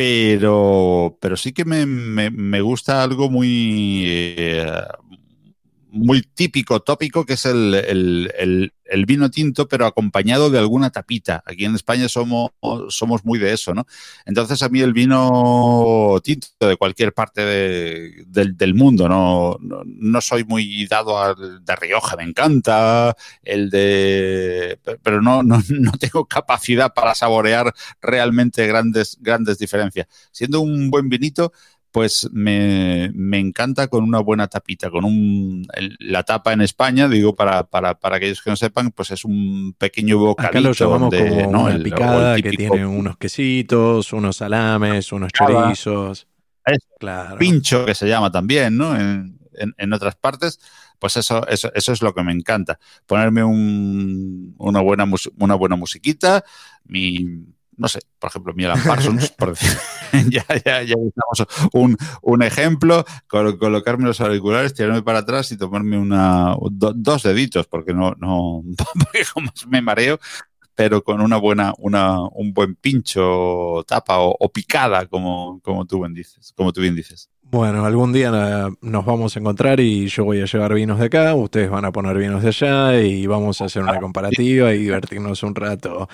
pero, 0.00 1.18
pero 1.20 1.36
sí 1.36 1.52
que 1.52 1.66
me, 1.66 1.84
me, 1.84 2.60
gusta 2.62 3.02
algo 3.02 3.28
muy, 3.28 4.04
eh, 4.06 4.82
muy 5.92 6.22
típico, 6.22 6.80
tópico, 6.80 7.24
que 7.24 7.34
es 7.34 7.46
el, 7.46 7.74
el, 7.74 9.06
vino 9.06 9.30
tinto, 9.30 9.68
pero 9.68 9.86
acompañado 9.86 10.50
de 10.50 10.58
alguna 10.58 10.90
tapita. 10.90 11.42
Aquí 11.46 11.64
en 11.64 11.74
España 11.74 12.08
somos, 12.08 12.50
somos 12.88 13.24
muy 13.24 13.38
de 13.38 13.52
eso, 13.52 13.74
¿no? 13.74 13.86
Entonces 14.24 14.62
a 14.62 14.68
mí 14.68 14.80
el 14.80 14.92
vino 14.92 16.18
tinto 16.22 16.48
de 16.60 16.76
cualquier 16.76 17.12
parte 17.12 17.44
del, 17.44 18.74
mundo, 18.74 19.08
¿no? 19.08 19.56
¿no? 19.60 20.20
soy 20.20 20.44
muy 20.44 20.86
dado 20.86 21.18
al 21.18 21.64
de 21.64 21.76
Rioja, 21.76 22.16
me 22.16 22.24
encanta, 22.24 23.16
el 23.42 23.70
de... 23.70 24.78
pero 25.02 25.20
no, 25.20 25.42
no, 25.42 25.60
no 25.68 25.92
tengo 25.92 26.26
capacidad 26.26 26.92
para 26.94 27.14
saborear 27.14 27.74
realmente 28.00 28.66
grandes, 28.66 29.18
grandes 29.20 29.58
diferencias. 29.58 30.06
Siendo 30.30 30.60
un 30.60 30.90
buen 30.90 31.08
vinito, 31.08 31.52
pues 31.92 32.28
me, 32.32 33.10
encanta 33.38 33.88
con 33.88 34.04
una 34.04 34.20
buena 34.20 34.46
tapita, 34.46 34.90
con 34.90 35.04
un, 35.04 35.66
la 35.98 36.22
tapa 36.22 36.52
en 36.52 36.60
España, 36.60 37.08
digo, 37.08 37.34
para, 37.34 37.64
para, 37.64 37.98
para 37.98 38.16
aquellos 38.16 38.42
que 38.42 38.50
no 38.50 38.56
sepan, 38.56 38.92
pues 38.92 39.10
es 39.10 39.24
un 39.24 39.74
pequeño 39.76 40.18
bocadillo. 40.18 40.50
Acá 40.50 40.60
lo 40.60 40.72
llamamos 40.72 41.14
como 41.14 41.52
¿no? 41.52 41.64
una 41.64 41.82
picada 41.82 42.36
que 42.36 42.50
tiene 42.50 42.86
unos 42.86 43.16
quesitos, 43.16 44.12
unos 44.12 44.36
salames, 44.36 45.12
unos 45.12 45.32
chorizos. 45.32 46.28
claro. 46.98 47.38
Pincho, 47.38 47.84
que 47.84 47.94
se 47.94 48.08
llama 48.08 48.30
también, 48.30 48.76
¿no? 48.76 48.94
En, 48.96 49.38
en, 49.76 49.92
otras 49.92 50.14
partes, 50.16 50.60
pues 50.98 51.16
eso, 51.16 51.46
eso, 51.48 51.70
eso 51.74 51.92
es 51.92 52.02
lo 52.02 52.14
que 52.14 52.22
me 52.22 52.32
encanta. 52.32 52.78
Ponerme 53.06 53.42
un, 53.42 54.54
una, 54.58 54.80
buena, 54.80 55.10
una 55.38 55.54
buena 55.54 55.76
musiquita, 55.76 56.44
mi 56.84 57.44
no 57.80 57.88
sé, 57.88 58.00
por 58.18 58.28
ejemplo, 58.28 58.52
mi 58.52 58.64
Alan 58.64 58.82
Parsons, 58.84 59.30
por 59.30 59.50
decir, 59.50 59.70
ya, 60.30 60.44
ya, 60.62 60.82
ya 60.82 60.94
un, 61.72 61.96
un 62.20 62.42
ejemplo, 62.42 63.06
colocarme 63.26 64.04
los 64.04 64.20
auriculares, 64.20 64.74
tirarme 64.74 65.02
para 65.02 65.20
atrás 65.20 65.50
y 65.50 65.56
tomarme 65.56 65.96
una, 65.96 66.54
dos 66.70 67.22
deditos, 67.22 67.66
porque 67.66 67.94
no, 67.94 68.12
no, 68.18 68.62
porque 68.98 69.24
como 69.32 69.50
me 69.68 69.80
mareo, 69.80 70.20
pero 70.74 71.02
con 71.02 71.22
una 71.22 71.38
buena, 71.38 71.72
una, 71.78 72.20
un 72.20 72.52
buen 72.52 72.76
pincho, 72.76 73.82
tapa 73.86 74.18
o, 74.18 74.52
picada, 74.52 75.06
como, 75.06 75.58
como 75.62 75.86
tú 75.86 76.00
bien 76.00 76.12
dices, 76.12 76.52
como 76.54 76.74
tú 76.74 76.82
bien 76.82 76.94
dices. 76.94 77.30
Bueno, 77.52 77.84
algún 77.84 78.12
día 78.12 78.30
nos 78.80 79.04
vamos 79.04 79.34
a 79.34 79.40
encontrar 79.40 79.80
y 79.80 80.06
yo 80.06 80.24
voy 80.24 80.40
a 80.40 80.44
llevar 80.44 80.72
vinos 80.72 81.00
de 81.00 81.06
acá, 81.06 81.34
ustedes 81.34 81.68
van 81.68 81.84
a 81.84 81.90
poner 81.90 82.16
vinos 82.16 82.42
de 82.42 82.48
allá 82.48 83.02
y 83.02 83.26
vamos 83.26 83.60
a 83.60 83.64
hacer 83.64 83.82
una 83.82 83.98
comparativa 83.98 84.72
y 84.72 84.78
divertirnos 84.78 85.42
un 85.42 85.56
rato. 85.56 86.08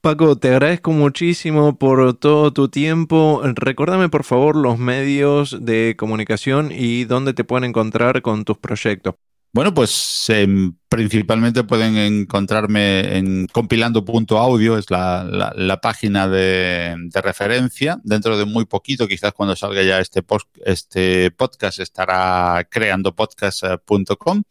Paco, 0.00 0.36
te 0.36 0.48
agradezco 0.48 0.92
muchísimo 0.92 1.76
por 1.76 2.14
todo 2.14 2.54
tu 2.54 2.70
tiempo. 2.70 3.42
Recordame 3.44 4.08
por 4.08 4.24
favor 4.24 4.56
los 4.56 4.78
medios 4.78 5.58
de 5.60 5.94
comunicación 5.98 6.72
y 6.72 7.04
dónde 7.04 7.34
te 7.34 7.44
pueden 7.44 7.68
encontrar 7.68 8.22
con 8.22 8.46
tus 8.46 8.56
proyectos. 8.56 9.14
Bueno, 9.52 9.72
pues 9.72 10.26
em, 10.28 10.74
principalmente 10.88 11.64
pueden 11.64 11.96
encontrarme 11.96 13.16
en 13.16 13.46
compilando.audio, 13.46 14.76
es 14.76 14.90
la, 14.90 15.78
página 15.82 16.28
de, 16.28 16.96
referencia. 17.14 17.98
Dentro 18.04 18.36
de 18.36 18.44
muy 18.44 18.66
poquito, 18.66 19.08
quizás 19.08 19.32
cuando 19.32 19.56
salga 19.56 19.82
ya 19.82 20.00
este, 20.00 20.22
este 20.64 21.30
podcast, 21.30 21.80
estará 21.80 22.66
creandopodcast.com. 22.70 24.42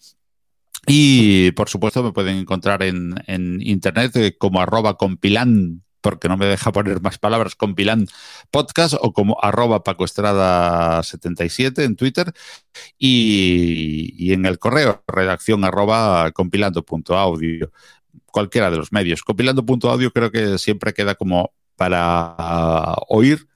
Y 0.88 1.52
por 1.52 1.70
supuesto 1.70 2.02
me 2.02 2.14
pueden 2.14 2.38
encontrar 2.38 2.82
en, 2.82 3.14
en 3.28 3.62
internet 3.62 4.16
eh, 4.16 4.36
como 4.38 4.62
arroba 4.62 4.96
compilan 4.96 5.84
porque 6.02 6.28
no 6.28 6.38
me 6.38 6.46
deja 6.46 6.72
poner 6.72 7.02
más 7.02 7.18
palabras, 7.18 7.56
compilan 7.56 8.08
podcast 8.52 8.96
o 9.00 9.14
como 9.14 9.38
arroba 9.42 9.84
pacoestrada77 9.84 11.84
en 11.84 11.96
Twitter 11.96 12.34
y, 12.98 14.34
en 14.34 14.46
el 14.46 14.60
correo 14.60 15.04
redacción 15.08 15.66
arroba 15.66 16.32
compilando.audio, 16.32 17.72
cualquiera 18.26 18.72
de 18.72 18.78
los 18.78 18.92
medios. 18.92 19.24
Compilando.audio 19.24 20.12
creo 20.12 20.32
que 20.32 20.58
siempre 20.58 20.94
queda 20.94 21.16
como 21.16 21.54
para 21.76 22.96
oír 23.10 23.48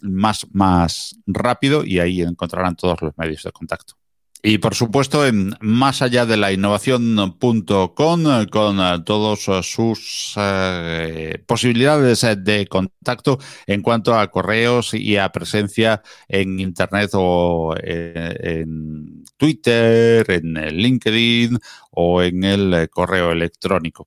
más, 0.00 0.46
más 0.52 1.16
rápido 1.26 1.84
y 1.84 1.98
ahí 1.98 2.22
encontrarán 2.22 2.76
todos 2.76 3.00
los 3.02 3.16
medios 3.16 3.42
de 3.42 3.52
contacto. 3.52 3.97
Y 4.42 4.58
por 4.58 4.74
supuesto, 4.76 5.26
en 5.26 5.54
más 5.60 6.00
allá 6.00 6.24
de 6.24 6.36
la 6.36 6.52
innovación.com, 6.52 8.46
con 8.50 8.80
eh, 8.80 9.02
todas 9.04 9.40
sus 9.66 10.34
eh, 10.36 11.42
posibilidades 11.44 12.22
eh, 12.22 12.36
de 12.36 12.68
contacto 12.68 13.38
en 13.66 13.82
cuanto 13.82 14.14
a 14.14 14.30
correos 14.30 14.94
y 14.94 15.16
a 15.16 15.30
presencia 15.30 16.02
en 16.28 16.60
Internet 16.60 17.10
o 17.14 17.74
en 17.82 19.24
Twitter, 19.36 20.30
en 20.30 20.54
LinkedIn 20.54 21.58
o 21.90 22.22
en 22.22 22.44
el 22.44 22.88
correo 22.90 23.32
electrónico. 23.32 24.06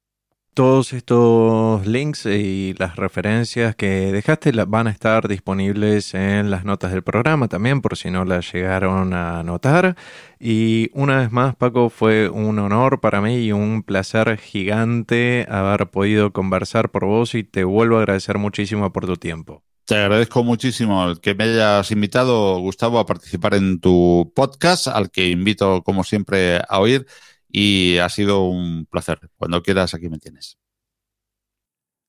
Todos 0.54 0.92
estos 0.92 1.88
links 1.88 2.26
y 2.26 2.74
las 2.78 2.98
referencias 2.98 3.74
que 3.74 4.12
dejaste 4.12 4.52
van 4.68 4.88
a 4.88 4.92
estar 4.92 5.30
disponibles 5.30 6.14
en 6.14 6.52
las 6.52 6.66
notas 6.66 6.92
del 6.92 7.04
programa 7.04 7.48
también, 7.48 7.80
por 7.80 7.96
si 7.96 8.12
no 8.12 8.26
las 8.26 8.52
llegaron 8.52 9.14
a 9.14 9.44
notar. 9.44 9.96
Y 10.42 10.90
una 10.94 11.20
vez 11.20 11.32
más, 11.32 11.56
Paco, 11.56 11.90
fue 11.90 12.28
un 12.28 12.60
honor 12.60 13.00
para 13.00 13.22
mí 13.22 13.38
y 13.38 13.54
un 13.54 13.82
placer 13.82 14.38
gigante 14.38 15.48
haber 15.50 15.90
podido 15.90 16.34
conversar 16.34 16.92
por 16.92 17.06
vos 17.06 17.34
y 17.34 17.46
te 17.46 17.64
vuelvo 17.64 17.96
a 17.96 18.00
agradecer 18.00 18.38
muchísimo 18.38 18.92
por 18.92 19.06
tu 19.06 19.16
tiempo. 19.16 19.64
Te 19.86 19.96
agradezco 19.96 20.44
muchísimo 20.44 21.16
que 21.22 21.34
me 21.34 21.46
hayas 21.46 21.92
invitado, 21.92 22.60
Gustavo, 22.60 23.00
a 23.00 23.06
participar 23.06 23.54
en 23.54 23.80
tu 23.80 24.32
podcast, 24.36 24.88
al 24.88 25.12
que 25.12 25.30
invito, 25.30 25.82
como 25.84 26.04
siempre, 26.04 26.62
a 26.68 26.80
oír 26.80 27.08
y 27.52 27.98
ha 27.98 28.10
sido 28.10 28.44
un 28.44 28.86
placer. 28.86 29.20
Cuando 29.36 29.62
quieras, 29.64 29.94
aquí 29.94 30.10
me 30.10 30.20
tienes. 30.20 30.58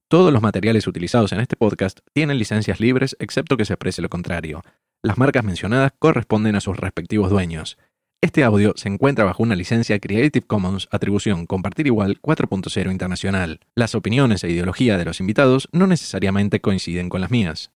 Todos 0.09 0.32
los 0.32 0.43
materiales 0.43 0.86
utilizados 0.86 1.32
en 1.32 1.40
este 1.40 1.56
podcast 1.56 2.01
tienen 2.12 2.39
licencias 2.39 2.81
libres, 2.81 3.16
excepto 3.19 3.56
que 3.56 3.64
se 3.64 3.73
aprecie 3.73 4.02
lo 4.02 4.10
contrario. 4.10 4.62
Las 5.02 5.16
marcas 5.16 5.43
mencionadas 5.43 5.93
corresponden 5.98 6.55
a 6.55 6.60
sus 6.60 6.77
respectivos 6.77 7.31
dueños. 7.31 7.78
Este 8.20 8.44
audio 8.44 8.73
se 8.77 8.89
encuentra 8.89 9.24
bajo 9.24 9.43
una 9.43 9.56
licencia 9.56 9.98
Creative 9.98 10.47
Commons 10.47 10.86
Atribución 10.93 11.47
Compartir 11.47 11.89
Igual 11.89 12.20
4.0 12.20 12.93
Internacional. 12.93 13.60
Las 13.74 13.97
opiniones 13.97 14.44
e 14.44 14.51
ideología 14.51 14.97
de 14.97 15.05
los 15.05 15.19
invitados 15.19 15.69
no 15.73 15.89
necesariamente 15.89 16.60
coinciden 16.60 17.09
con 17.09 17.20
las 17.20 17.32
mías. 17.32 17.73